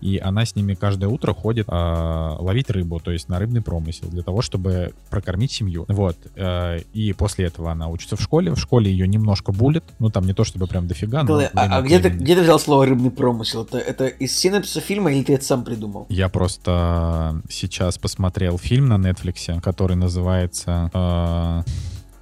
И 0.00 0.18
она 0.18 0.44
с 0.44 0.54
ними 0.54 0.74
каждое 0.74 1.06
утро 1.06 1.32
ходит 1.32 1.66
э, 1.68 2.36
ловить 2.38 2.70
рыбу, 2.70 3.00
то 3.00 3.10
есть 3.10 3.28
на 3.28 3.38
рыбный 3.38 3.62
промысел, 3.62 4.08
для 4.08 4.22
того, 4.22 4.42
чтобы 4.42 4.92
прокормить 5.10 5.52
семью. 5.52 5.84
Вот. 5.88 6.16
э, 6.34 6.80
и 6.92 7.12
после 7.12 7.46
этого 7.46 7.72
она 7.72 7.88
учится 7.88 8.16
в 8.16 8.20
школе. 8.20 8.52
В 8.52 8.58
школе 8.58 8.90
ее 8.90 9.08
немножко 9.08 9.52
булит. 9.52 9.84
Ну, 9.98 10.10
там 10.10 10.26
не 10.26 10.32
то 10.32 10.44
чтобы 10.44 10.66
прям 10.66 10.86
дофига, 10.86 11.22
но... 11.22 11.40
Николай, 11.40 11.50
а, 11.54 11.78
а 11.78 11.82
где, 11.82 11.98
ты, 11.98 12.10
где 12.10 12.34
ты 12.34 12.42
взял 12.42 12.58
слово 12.58 12.86
рыбный 12.86 13.10
промысел? 13.10 13.62
Это, 13.62 13.78
это 13.78 14.06
из 14.06 14.36
синапсиса 14.36 14.80
фильма 14.80 15.12
или 15.12 15.22
ты 15.22 15.34
это 15.34 15.44
сам 15.44 15.64
придумал? 15.64 16.06
Я 16.08 16.28
просто 16.28 17.42
сейчас 17.48 17.98
посмотрел 17.98 18.58
фильм 18.58 18.88
на 18.88 18.94
Netflix, 18.94 19.60
который 19.60 19.96
называется... 19.96 20.90
э, 20.92 21.62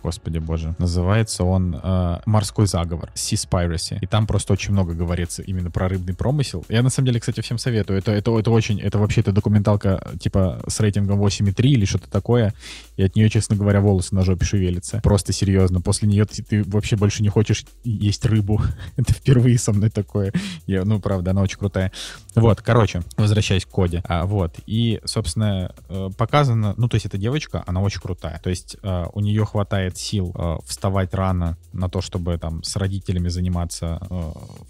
Господи 0.05 0.37
боже. 0.37 0.75
Называется 0.79 1.45
он 1.45 1.81
э, 1.83 2.19
«Морской 2.27 2.67
заговор» 2.67 3.11
Seaspiracy. 3.15 3.97
И 4.03 4.07
там 4.07 4.27
просто 4.27 4.53
очень 4.53 4.73
много 4.75 4.93
говорится 4.93 5.41
именно 5.41 5.71
про 5.71 5.89
рыбный 5.89 6.13
промысел. 6.15 6.63
Я 6.69 6.83
на 6.83 6.91
самом 6.91 7.07
деле, 7.07 7.21
кстати, 7.21 7.41
всем 7.41 7.57
советую. 7.57 8.01
Это, 8.01 8.13
это, 8.13 8.39
это 8.39 8.51
очень... 8.51 8.79
Это 8.83 8.99
вообще-то 8.99 9.33
документалка 9.33 10.07
типа 10.21 10.63
с 10.69 10.79
рейтингом 10.81 11.25
8,3 11.25 11.55
или 11.69 11.87
что-то 11.87 12.11
такое. 12.11 12.53
И 12.99 13.03
от 13.03 13.17
нее, 13.17 13.31
честно 13.31 13.57
говоря, 13.57 13.81
волосы 13.81 14.15
на 14.15 14.21
жопе 14.21 14.45
шевелятся. 14.45 15.01
Просто 15.03 15.33
серьезно. 15.33 15.81
После 15.81 16.07
нее 16.07 16.27
ты, 16.27 16.43
ты 16.43 16.63
вообще 16.65 16.97
больше 16.97 17.23
не 17.23 17.31
хочешь 17.31 17.65
есть 17.83 18.27
рыбу. 18.27 18.61
это 18.97 19.15
впервые 19.15 19.59
со 19.59 19.73
мной 19.73 19.89
такое. 19.89 20.35
Я, 20.67 20.85
ну, 20.85 21.01
правда, 21.01 21.31
она 21.31 21.41
очень 21.41 21.57
крутая. 21.59 21.93
Вот, 22.35 22.61
короче, 22.61 23.01
возвращаясь 23.17 23.65
к 23.65 23.71
коде. 23.71 24.03
А, 24.05 24.27
вот, 24.27 24.57
и, 24.67 25.01
собственно, 25.07 25.75
э, 25.89 26.11
показано, 26.19 26.75
ну, 26.77 26.89
то 26.89 26.97
есть 26.97 27.07
эта 27.07 27.17
девочка, 27.17 27.65
она 27.67 27.81
очень 27.81 28.03
крутая. 28.03 28.39
То 28.43 28.51
есть 28.51 28.77
э, 28.83 29.07
у 29.15 29.21
нее 29.21 29.47
хватает 29.47 29.94
сил 29.97 30.33
э, 30.37 30.57
вставать 30.67 31.15
рано 31.15 31.57
на 31.73 31.89
то, 31.89 32.01
чтобы 32.01 32.39
там 32.39 32.63
с 32.63 32.77
родителями 32.77 33.29
заниматься 33.29 33.99
э, 34.09 34.15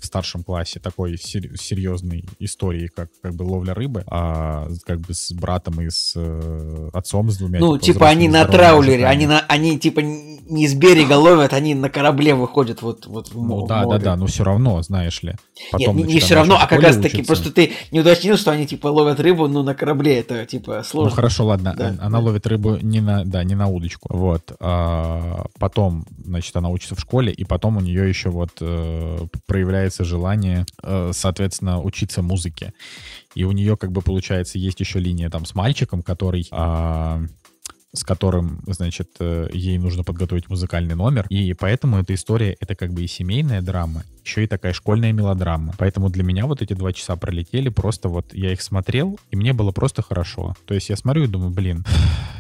в 0.01 0.05
старшем 0.07 0.43
классе 0.43 0.81
такой 0.81 1.17
сер- 1.19 1.57
серьезной 1.59 2.25
историей, 2.39 2.89
как, 2.89 3.09
как 3.23 3.35
бы 3.35 3.43
ловля 3.43 3.75
рыбы, 3.75 4.05
а 4.07 4.69
как 4.87 5.01
бы 5.01 5.15
с 5.15 5.33
братом 5.33 5.81
и 5.81 5.91
с 5.91 6.13
э, 6.17 6.91
отцом, 6.93 7.31
с 7.31 7.37
двумя. 7.39 7.61
Ну, 7.61 7.79
типа 7.79 8.09
они 8.09 8.29
взрослыми 8.29 8.47
на 8.47 8.53
траулере, 8.59 9.07
они, 9.07 9.27
на, 9.27 9.41
они 9.41 9.79
типа 9.79 10.01
не 10.01 10.69
с 10.69 10.75
берега 10.75 11.15
ловят, 11.15 11.53
они 11.53 11.75
на 11.75 11.89
корабле 11.89 12.35
выходят 12.35 12.83
вот, 12.83 13.07
вот 13.07 13.29
в 13.29 13.35
Ну 13.35 13.65
в 13.65 13.69
да, 13.69 13.81
да, 13.81 13.87
море. 13.87 13.99
да, 14.05 14.17
но 14.17 14.27
все 14.27 14.45
равно, 14.45 14.83
знаешь 14.83 15.23
ли. 15.23 15.31
Нет, 15.31 15.39
Потом 15.73 15.97
не, 15.97 16.03
не 16.03 16.15
начинают 16.15 16.25
все 16.25 16.35
равно, 16.35 16.59
а 16.61 16.67
как 16.67 16.83
раз 16.83 16.97
таки, 16.97 17.17
учиться. 17.19 17.25
просто 17.27 17.53
ты 17.53 17.73
не 17.93 18.01
уточнил, 18.01 18.37
что 18.37 18.51
они 18.51 18.67
типа 18.67 18.89
ловят 18.89 19.21
рыбу, 19.21 19.49
ну, 19.49 19.63
на 19.63 19.75
корабле, 19.75 20.19
это 20.21 20.45
типа 20.47 20.77
Ну 20.79 20.83
сложно. 20.85 21.11
хорошо, 21.17 21.47
ладно. 21.47 21.75
Да, 21.77 21.89
Она 22.01 22.19
да. 22.19 22.25
ловит 22.25 22.47
рыбу 22.47 22.77
не 22.83 23.01
на, 23.01 23.25
да, 23.25 23.43
не 23.45 23.55
на 23.55 23.69
удочку. 23.69 24.09
Вот. 24.15 24.53
А, 24.61 25.14
потом, 25.59 26.07
значит, 26.25 26.55
она 26.57 26.69
учится 26.69 26.95
в 26.95 27.01
школе, 27.01 27.33
и 27.33 27.45
потом 27.45 27.77
у 27.77 27.81
нее 27.81 28.09
еще 28.09 28.31
вот 28.31 28.51
э, 28.61 29.19
проявляется 29.47 30.05
желание, 30.05 30.67
э, 30.83 31.11
соответственно, 31.13 31.81
учиться 31.81 32.23
музыке. 32.23 32.73
И 33.35 33.45
у 33.45 33.53
нее, 33.53 33.77
как 33.77 33.93
бы, 33.93 34.01
получается, 34.03 34.59
есть 34.59 34.81
еще 34.81 34.99
линия 34.99 35.31
там 35.31 35.45
с 35.45 35.55
мальчиком, 35.55 36.03
который... 36.03 36.47
А, 36.51 37.23
с 37.95 38.03
которым, 38.03 38.61
значит, 38.67 39.11
э, 39.21 39.49
ей 39.53 39.79
нужно 39.79 40.03
подготовить 40.03 40.49
музыкальный 40.49 40.97
номер. 40.97 41.27
И 41.29 41.55
поэтому 41.55 41.99
эта 41.99 42.13
история— 42.15 42.57
это 42.61 42.75
как 42.75 42.93
бы 42.93 43.05
и 43.05 43.07
семейная 43.07 43.63
драма, 43.63 44.03
еще 44.25 44.43
и 44.43 44.47
такая 44.49 44.73
школьная 44.73 45.13
мелодрама. 45.13 45.75
Поэтому 45.79 46.11
для 46.11 46.25
меня 46.25 46.47
вот 46.47 46.61
эти 46.61 46.73
два 46.73 46.93
часа 46.93 47.15
пролетели 47.17 47.69
просто 47.69 48.09
вот... 48.09 48.35
Я 48.35 48.53
их 48.53 48.63
смотрел, 48.63 49.19
и 49.31 49.37
мне 49.37 49.53
было 49.53 49.71
просто 49.71 50.03
хорошо. 50.03 50.57
То 50.67 50.75
есть 50.75 50.89
я 50.89 50.97
смотрю 50.97 51.25
и 51.25 51.29
думаю, 51.29 51.51
блин, 51.53 51.85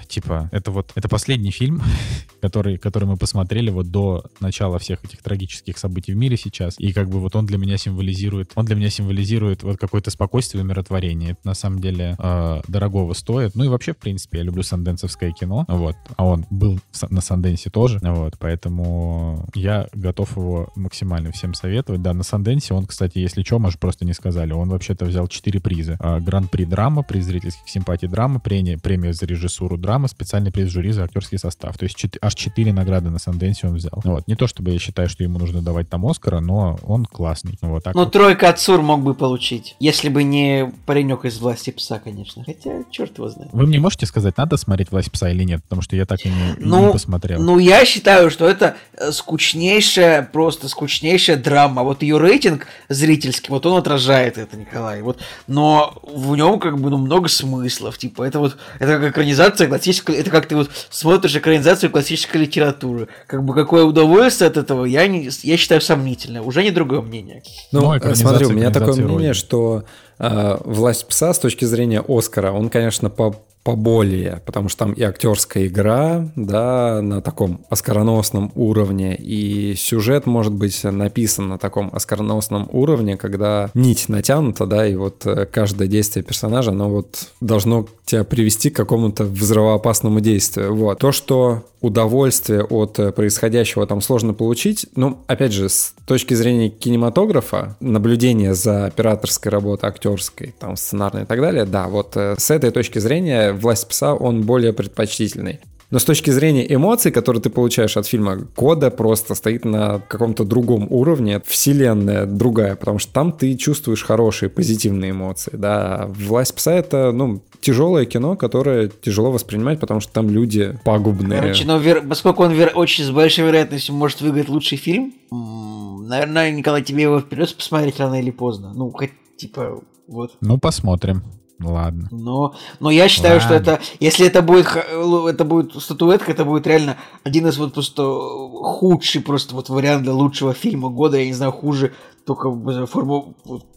типа, 0.09 0.49
это 0.53 0.71
вот... 0.71 0.93
Это 0.95 1.09
последний 1.09 1.51
фильм, 1.51 1.83
который, 2.41 2.79
который 2.79 3.05
мы 3.05 3.17
посмотрели 3.17 3.71
вот 3.71 3.91
до 3.91 4.25
начала 4.41 4.79
всех 4.79 5.05
этих 5.05 5.23
трагических 5.23 5.79
событий 5.79 6.13
в 6.13 6.17
мире 6.17 6.37
сейчас. 6.37 6.77
И 6.79 6.93
как 6.93 7.09
бы 7.09 7.21
вот 7.21 7.37
он 7.37 7.47
для 7.47 7.59
меня 7.59 7.77
символизирует... 7.77 8.53
Он 8.55 8.65
для 8.65 8.77
меня 8.77 8.91
символизирует 8.91 9.63
вот 9.63 9.79
какое-то 9.79 10.11
спокойствие 10.11 10.63
и 10.63 10.65
умиротворение. 10.65 11.33
Это 11.33 11.41
на 11.45 11.55
самом 11.55 11.81
деле 11.81 12.17
э, 12.19 12.61
дорогого 12.69 13.13
стоит. 13.15 13.55
Ну 13.55 13.65
и 13.65 13.69
вообще, 13.69 13.93
в 13.93 13.99
принципе, 13.99 14.39
я 14.39 14.45
люблю 14.45 14.63
санденсовское 14.63 15.33
кино. 15.33 15.65
Вот. 15.69 15.97
А 16.17 16.25
он 16.25 16.47
был 16.51 16.79
на 17.11 17.21
Санденсе 17.21 17.71
тоже. 17.71 17.99
Вот. 18.03 18.37
Поэтому 18.39 19.49
я 19.55 19.89
готов 19.93 20.37
его 20.37 20.71
максимально 20.75 21.33
всем 21.33 21.55
советовать. 21.55 22.03
Да, 22.03 22.13
на 22.13 22.23
Санденсе 22.23 22.75
он, 22.75 22.87
кстати, 22.87 23.19
если 23.19 23.43
что, 23.43 23.59
может, 23.59 23.81
просто 23.81 24.05
не 24.05 24.13
сказали. 24.13 24.53
Он 24.53 24.69
вообще-то 24.69 25.05
взял 25.05 25.29
4 25.29 25.61
приза. 25.61 25.97
А, 26.01 26.21
Гран-при 26.21 26.65
драма, 26.65 27.03
приз 27.03 27.25
зрительских 27.25 27.69
симпатий 27.69 28.09
драма, 28.09 28.41
премия, 28.41 28.79
премия 28.79 29.13
за 29.13 29.27
режиссуру 29.27 29.77
драма, 29.77 30.04
специальный 30.09 30.53
приз 30.53 30.69
жюри 30.69 30.93
за 30.93 31.05
актерский 31.05 31.39
состав. 31.39 31.77
То 31.77 31.85
есть 31.85 31.97
4, 31.97 32.21
аж 32.23 32.35
4 32.35 32.73
награды 32.73 33.11
на 33.11 33.19
Санденсе 33.19 33.67
он 33.67 33.75
взял. 33.75 34.01
Вот. 34.05 34.29
Не 34.29 34.37
то, 34.37 34.47
чтобы 34.47 34.71
я 34.71 34.79
считаю, 34.79 35.09
что 35.09 35.23
ему 35.25 35.39
нужно 35.39 35.63
давать 35.63 35.89
там 35.89 36.07
Оскара, 36.07 36.41
но 36.41 36.79
он 36.83 37.07
классный. 37.07 37.59
Вот 37.61 37.85
так 37.85 37.95
ну, 37.95 38.05
вот. 38.05 38.13
тройка 38.13 38.49
от 38.51 38.61
Сур 38.61 38.83
мог 38.83 39.03
бы 39.03 39.15
получить. 39.15 39.77
Если 39.81 40.09
бы 40.09 40.23
не 40.23 40.73
паренек 40.87 41.25
из 41.25 41.39
«Власти 41.39 41.71
пса», 41.71 41.99
конечно. 41.99 42.45
Хотя, 42.45 42.85
черт 42.91 43.17
его 43.19 43.29
знает. 43.29 43.51
Вы 43.53 43.67
мне 43.67 43.81
можете 43.81 44.07
сказать, 44.07 44.37
надо 44.37 44.57
смотреть 44.57 44.91
«Власть 44.91 45.11
пса» 45.11 45.31
или 45.31 45.45
нет? 45.45 45.63
Потому 45.65 45.83
что 45.83 45.97
я 45.97 46.07
так 46.07 46.25
и 46.25 46.29
не, 46.29 46.55
ну, 46.59 46.87
не 46.87 46.93
посмотрел. 46.93 47.43
Ну, 47.43 47.59
я 47.59 47.85
считаю, 47.85 48.31
что 48.31 48.49
это 48.49 48.77
э, 48.93 49.11
скучнейшая, 49.13 50.23
просто 50.23 50.69
скучнейшая 50.69 51.37
драма 51.37 51.55
драма. 51.55 51.83
Вот 51.83 52.03
ее 52.03 52.19
рейтинг 52.19 52.67
зрительский, 52.89 53.51
вот 53.51 53.67
он 53.67 53.79
отражает 53.79 54.39
это, 54.39 54.57
Николай. 54.57 55.03
Вот, 55.03 55.19
но 55.47 55.95
в 56.03 56.35
нем 56.37 56.59
как 56.59 56.81
бы 56.81 56.91
ну, 56.91 56.99
много 56.99 57.29
смыслов. 57.29 57.99
Типа, 57.99 58.23
это 58.25 58.39
вот 58.39 58.57
это 58.79 58.99
как 58.99 59.11
экранизация 59.13 59.69
классической, 59.85 60.17
это 60.17 60.31
как 60.31 60.47
ты 60.47 60.57
вот 60.57 60.71
смотришь 60.91 61.37
экранизацию 61.37 61.91
классической 61.91 62.39
литературы. 62.39 63.09
Как 63.27 63.45
бы 63.45 63.55
какое 63.55 63.85
удовольствие 63.85 64.49
от 64.49 64.57
этого, 64.57 64.85
я, 64.85 65.07
не, 65.07 65.29
я 65.43 65.57
считаю 65.57 65.81
сомнительно. 65.81 66.43
Уже 66.43 66.63
не 66.63 66.71
другое 66.71 67.03
мнение. 67.03 67.43
Ну, 67.73 67.93
ну 67.93 68.15
смотри, 68.15 68.47
у 68.47 68.51
меня 68.51 68.71
такое 68.71 68.95
мнение, 68.95 69.35
что 69.35 69.85
э, 70.19 70.57
власть 70.65 71.07
пса 71.07 71.35
с 71.35 71.39
точки 71.39 71.65
зрения 71.65 72.03
Оскара, 72.07 72.53
он, 72.53 72.71
конечно, 72.71 73.11
по 73.11 73.37
поболее, 73.65 74.43
потому 74.45 74.69
что 74.69 74.81
там 74.81 74.93
и 74.93 75.03
актерская 75.03 75.67
игра, 75.67 76.29
да, 76.37 77.01
на 77.01 77.23
таком 77.23 77.65
оскароносном 77.71 78.53
уровне, 78.55 79.17
и 79.17 79.75
сюжет 79.75 80.27
может 80.27 80.53
быть 80.53 80.85
написан 80.85 81.49
на 81.49 81.59
таком 81.59 81.91
оскароносном 81.93 82.69
уровне, 82.71 83.17
когда 83.17 83.71
нить 83.75 84.09
натянута, 84.09 84.67
да, 84.67 84.87
и 84.87 84.95
вот 84.95 85.27
э, 85.27 85.47
каждое 85.47 85.89
действие 85.89 86.23
персонажа, 86.23 86.73
оно 86.73 86.91
вот 86.91 87.31
должно 87.41 87.87
тебя 88.05 88.25
привести 88.25 88.71
к 88.71 88.77
какому-то 88.77 89.25
взрывоопасному 89.25 90.21
действию. 90.21 90.75
Вот. 90.75 90.99
То, 90.99 91.11
что 91.11 91.65
удовольствие 91.81 92.63
от 92.63 92.99
э, 92.99 93.13
происходящего 93.13 93.87
там 93.87 94.01
сложно 94.01 94.35
получить, 94.35 94.87
ну, 94.95 95.19
опять 95.27 95.53
же, 95.53 95.69
с 95.69 95.95
точки 96.07 96.35
зрения 96.35 96.69
кинематографа, 96.69 97.77
наблюдение 97.81 98.55
за 98.55 98.87
операторской 98.87 99.51
работой, 99.51 99.89
актерской, 99.89 100.55
там, 100.59 100.77
сценарной 100.77 101.23
и 101.23 101.27
так 101.27 101.41
далее, 101.41 101.65
да, 101.65 101.89
вот 101.89 102.17
э, 102.17 102.37
с 102.39 102.51
этой 102.51 102.71
точки 102.71 102.99
зрения 102.99 103.54
«Власть 103.55 103.89
пса» 103.89 104.15
он 104.15 104.43
более 104.43 104.73
предпочтительный. 104.73 105.61
Но 105.91 106.01
с 106.01 106.05
точки 106.05 106.31
зрения 106.31 106.67
эмоций, 106.75 107.13
которые 107.13 107.41
ты 107.41 107.51
получаешь 107.51 107.97
от 107.97 108.07
фильма, 108.07 108.49
кода 108.57 108.91
просто 108.91 109.37
стоит 109.37 109.65
на 109.65 110.01
каком-то 110.01 110.45
другом 110.45 110.89
уровне, 110.91 111.41
вселенная 111.47 112.27
другая, 112.27 112.75
потому 112.75 112.99
что 112.99 113.13
там 113.13 113.31
ты 113.31 113.55
чувствуешь 113.55 114.03
хорошие, 114.03 114.49
позитивные 114.49 115.13
эмоции, 115.13 115.53
да. 115.55 116.07
«Власть 116.09 116.55
пса»— 116.55 116.73
это, 116.75 117.13
ну, 117.13 117.43
тяжелое 117.61 118.07
кино, 118.07 118.35
которое 118.35 118.89
тяжело 118.89 119.31
воспринимать, 119.31 119.79
потому 119.79 120.01
что 120.01 120.13
там 120.13 120.31
люди 120.31 120.77
пагубные. 120.85 121.41
Короче, 121.41 121.65
но 121.65 121.79
вер... 121.79 122.05
поскольку 122.09 122.43
он 122.43 122.53
вер... 122.53 122.73
очень 122.75 123.05
с 123.05 123.11
большой 123.11 123.47
вероятностью 123.47 123.95
может 123.95 124.21
выиграть 124.21 124.49
лучший 124.49 124.79
фильм, 124.79 125.15
наверное, 125.31 126.51
Николай, 126.51 126.83
тебе 126.83 127.05
его 127.05 127.21
придется 127.21 127.57
посмотреть 127.57 128.01
рано 128.01 128.21
или 128.21 128.31
поздно. 128.31 128.73
Ну, 128.75 128.91
хоть, 128.91 129.13
типа, 129.37 129.81
вот. 130.09 130.33
Ну, 130.41 130.59
посмотрим. 130.59 131.23
Ладно. 131.61 132.09
Но, 132.11 132.55
но 132.81 132.91
я 132.91 133.09
считаю, 133.09 133.41
Ладно. 133.41 133.47
что 133.47 133.55
это, 133.55 133.81
если 134.01 134.27
это 134.27 134.43
будет, 134.43 134.67
это 134.67 135.45
будет 135.45 135.81
статуэтка, 135.81 136.33
это 136.33 136.45
будет 136.45 136.67
реально 136.67 136.97
один 137.23 137.47
из 137.47 137.57
вот 137.59 137.75
просто 137.75 138.03
худший 138.03 139.23
просто 139.23 139.55
вот 139.55 139.69
вариант 139.69 140.03
для 140.03 140.13
лучшего 140.13 140.53
фильма 140.53 140.91
года, 140.91 141.17
я 141.17 141.27
не 141.27 141.33
знаю, 141.33 141.53
хуже 141.53 141.93
только 142.27 142.51
форму, 142.87 143.37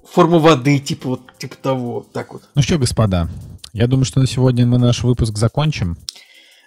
форму 0.10 0.40
воды, 0.40 0.80
типа 0.80 1.10
вот, 1.10 1.38
типа 1.38 1.56
того, 1.62 2.06
так 2.14 2.34
вот. 2.34 2.44
Ну 2.56 2.62
что, 2.62 2.78
господа, 2.78 3.30
я 3.74 3.88
думаю, 3.88 4.06
что 4.06 4.20
на 4.20 4.28
сегодня 4.28 4.66
мы 4.66 4.80
наш 4.80 5.04
выпуск 5.04 5.38
закончим. 5.38 5.98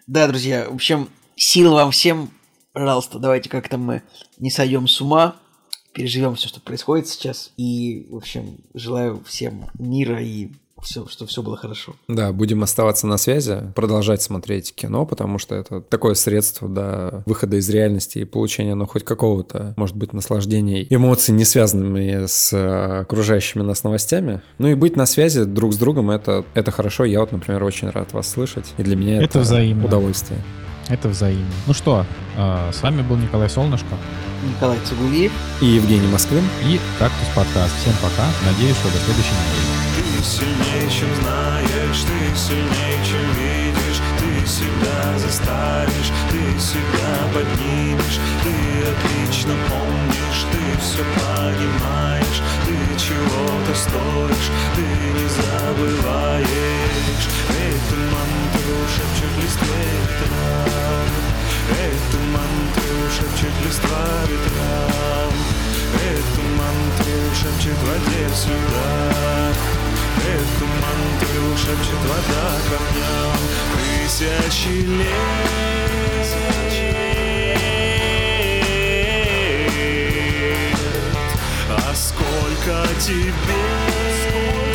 Да, 0.07 0.28
друзья, 0.28 0.69
в 0.70 0.74
общем, 0.74 1.09
сил 1.37 1.73
вам 1.73 1.91
всем, 1.91 2.31
пожалуйста, 2.73 3.19
давайте 3.19 3.49
как-то 3.49 3.78
мы 3.78 4.03
не 4.39 4.51
сойдем 4.51 4.87
с 4.87 5.01
ума, 5.01 5.37
переживем 5.93 6.37
все, 6.37 6.49
что 6.49 6.61
происходит 6.61 7.09
сейчас, 7.09 7.53
и, 7.57 8.07
в 8.11 8.16
общем, 8.16 8.59
желаю 8.74 9.23
всем 9.24 9.70
мира 9.78 10.23
и 10.23 10.51
все, 10.82 11.07
что 11.07 11.27
все 11.27 11.43
было 11.43 11.57
хорошо. 11.57 11.94
Да, 12.09 12.32
будем 12.32 12.62
оставаться 12.62 13.07
на 13.07 13.16
связи, 13.16 13.73
продолжать 13.74 14.23
смотреть 14.23 14.74
кино, 14.74 15.07
потому 15.07 15.39
что 15.39 15.55
это 15.55 15.81
такое 15.81 16.15
средство 16.15 16.69
до 16.69 17.23
выхода 17.27 17.57
из 17.57 17.69
реальности 17.69 18.19
и 18.19 18.24
получения, 18.24 18.74
ну, 18.74 18.86
хоть 18.86 19.05
какого-то, 19.05 19.74
может 19.77 19.97
быть, 19.97 20.12
наслаждения, 20.12 20.86
эмоций, 20.89 21.35
не 21.35 21.44
связанными 21.44 22.27
с 22.27 22.52
э, 22.52 23.01
окружающими 23.01 23.62
нас 23.62 23.85
новостями. 23.85 24.43
Ну 24.59 24.69
и 24.69 24.74
быть 24.74 24.97
на 24.97 25.07
связи 25.07 25.44
друг 25.44 25.73
с 25.73 25.77
другом, 25.77 26.11
это, 26.11 26.44
это 26.55 26.70
хорошо. 26.70 27.05
Я 27.05 27.20
вот, 27.20 27.32
например, 27.32 27.62
очень 27.65 27.90
рад 27.90 28.12
вас 28.12 28.28
слышать, 28.28 28.73
и 28.78 28.82
для 28.82 28.97
меня 28.97 29.16
это, 29.16 29.24
это 29.24 29.40
взаимно. 29.40 29.86
удовольствие. 29.86 30.40
Это 30.89 31.09
взаимно. 31.09 31.47
Ну 31.66 31.73
что, 31.73 32.05
э, 32.36 32.70
с 32.73 32.82
вами 32.82 33.02
был 33.02 33.16
Николай 33.16 33.48
Солнышко. 33.48 33.97
Николай 34.48 34.78
Цугулиев. 34.85 35.32
И 35.61 35.66
Евгений 35.66 36.09
Москвин. 36.09 36.44
И 36.65 36.81
«Кактус 36.98 37.28
подкаст». 37.35 37.74
Всем 37.81 37.94
пока. 38.02 38.27
Надеюсь, 38.44 38.77
что 38.77 38.89
до 38.89 38.97
следующей 38.97 39.32
недели. 39.32 39.80
Ты 40.01 40.25
сильнее, 40.25 40.89
чем 40.89 41.15
знаешь, 41.17 42.05
ты 42.09 42.35
сильнее, 42.35 42.97
чем 43.05 43.21
видишь. 43.37 44.01
Ты 44.19 44.47
себя 44.47 45.19
заставишь, 45.19 46.11
ты 46.31 46.59
себя 46.59 47.13
поднимешь. 47.35 48.19
Ты 48.43 48.55
отлично 48.93 49.53
помнишь, 49.69 50.47
ты 50.53 50.81
все 50.81 51.05
понимаешь. 51.21 52.41
Ты 52.65 52.75
чего-то 52.99 53.75
стоишь, 53.75 54.51
ты 54.75 54.81
не 54.81 55.29
забываешь. 55.29 56.49
Эту 57.51 57.97
мантру 58.01 58.81
шепчут 58.89 59.33
листве 59.43 59.85
ветрам. 60.01 61.05
Эту 61.77 62.19
мантру 62.33 62.97
шепчет 63.15 63.53
листва 63.67 64.07
ветрам. 64.25 65.33
Эту 66.09 66.43
мантру 66.57 67.35
шепчет 67.37 67.77
в 67.77 67.87
воде 67.87 68.29
сюда 70.21 70.35
Эту 70.35 70.67
мантру 70.67 71.57
шепчет 71.57 72.03
вода 72.09 72.59
камням 72.69 73.39
Тысячи 74.05 74.83
лет 74.83 75.07
А 81.69 81.95
сколько 81.95 82.87
тебе 82.99 83.21
темнее 84.25 84.70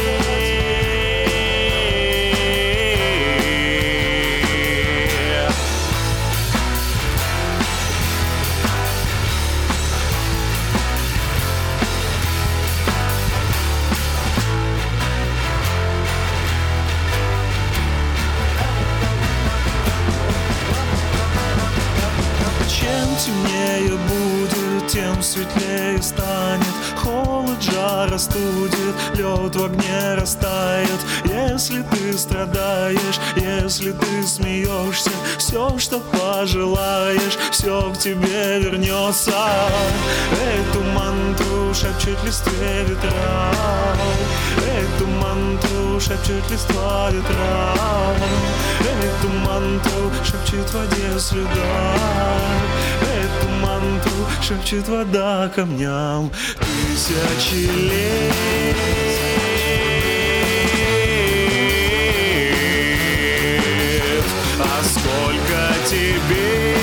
лед 29.26 29.56
в 29.56 29.66
огне 29.66 30.16
растает. 30.16 31.00
Если 31.26 31.82
ты 31.82 32.18
страдаешь, 32.18 33.20
если 33.36 33.92
ты 33.92 34.24
смеешься, 34.24 35.12
все, 35.38 35.78
что 35.80 36.00
пожелаешь, 36.00 37.38
все 37.52 37.92
к 37.92 37.98
тебе 37.98 38.60
вернется. 38.60 39.34
Эту 40.32 40.84
мантру 40.84 41.74
шепчет 41.74 42.24
листве 42.24 42.84
ветра, 42.88 43.52
эту 44.80 45.08
мантру 45.08 46.00
шепчет 46.00 46.50
листва 46.52 47.10
ветра, 47.12 47.76
эту 49.02 49.30
мантру 49.30 50.12
шепчет 50.24 50.70
в 50.70 50.74
воде 50.74 51.20
слюда, 51.20 51.96
эту 53.02 53.50
мантру 53.62 54.12
шепчет 54.42 54.88
вода 54.88 55.52
камням 55.56 56.32
тысячи 56.60 57.70
лет. 57.90 59.15
тебе. 65.86 66.75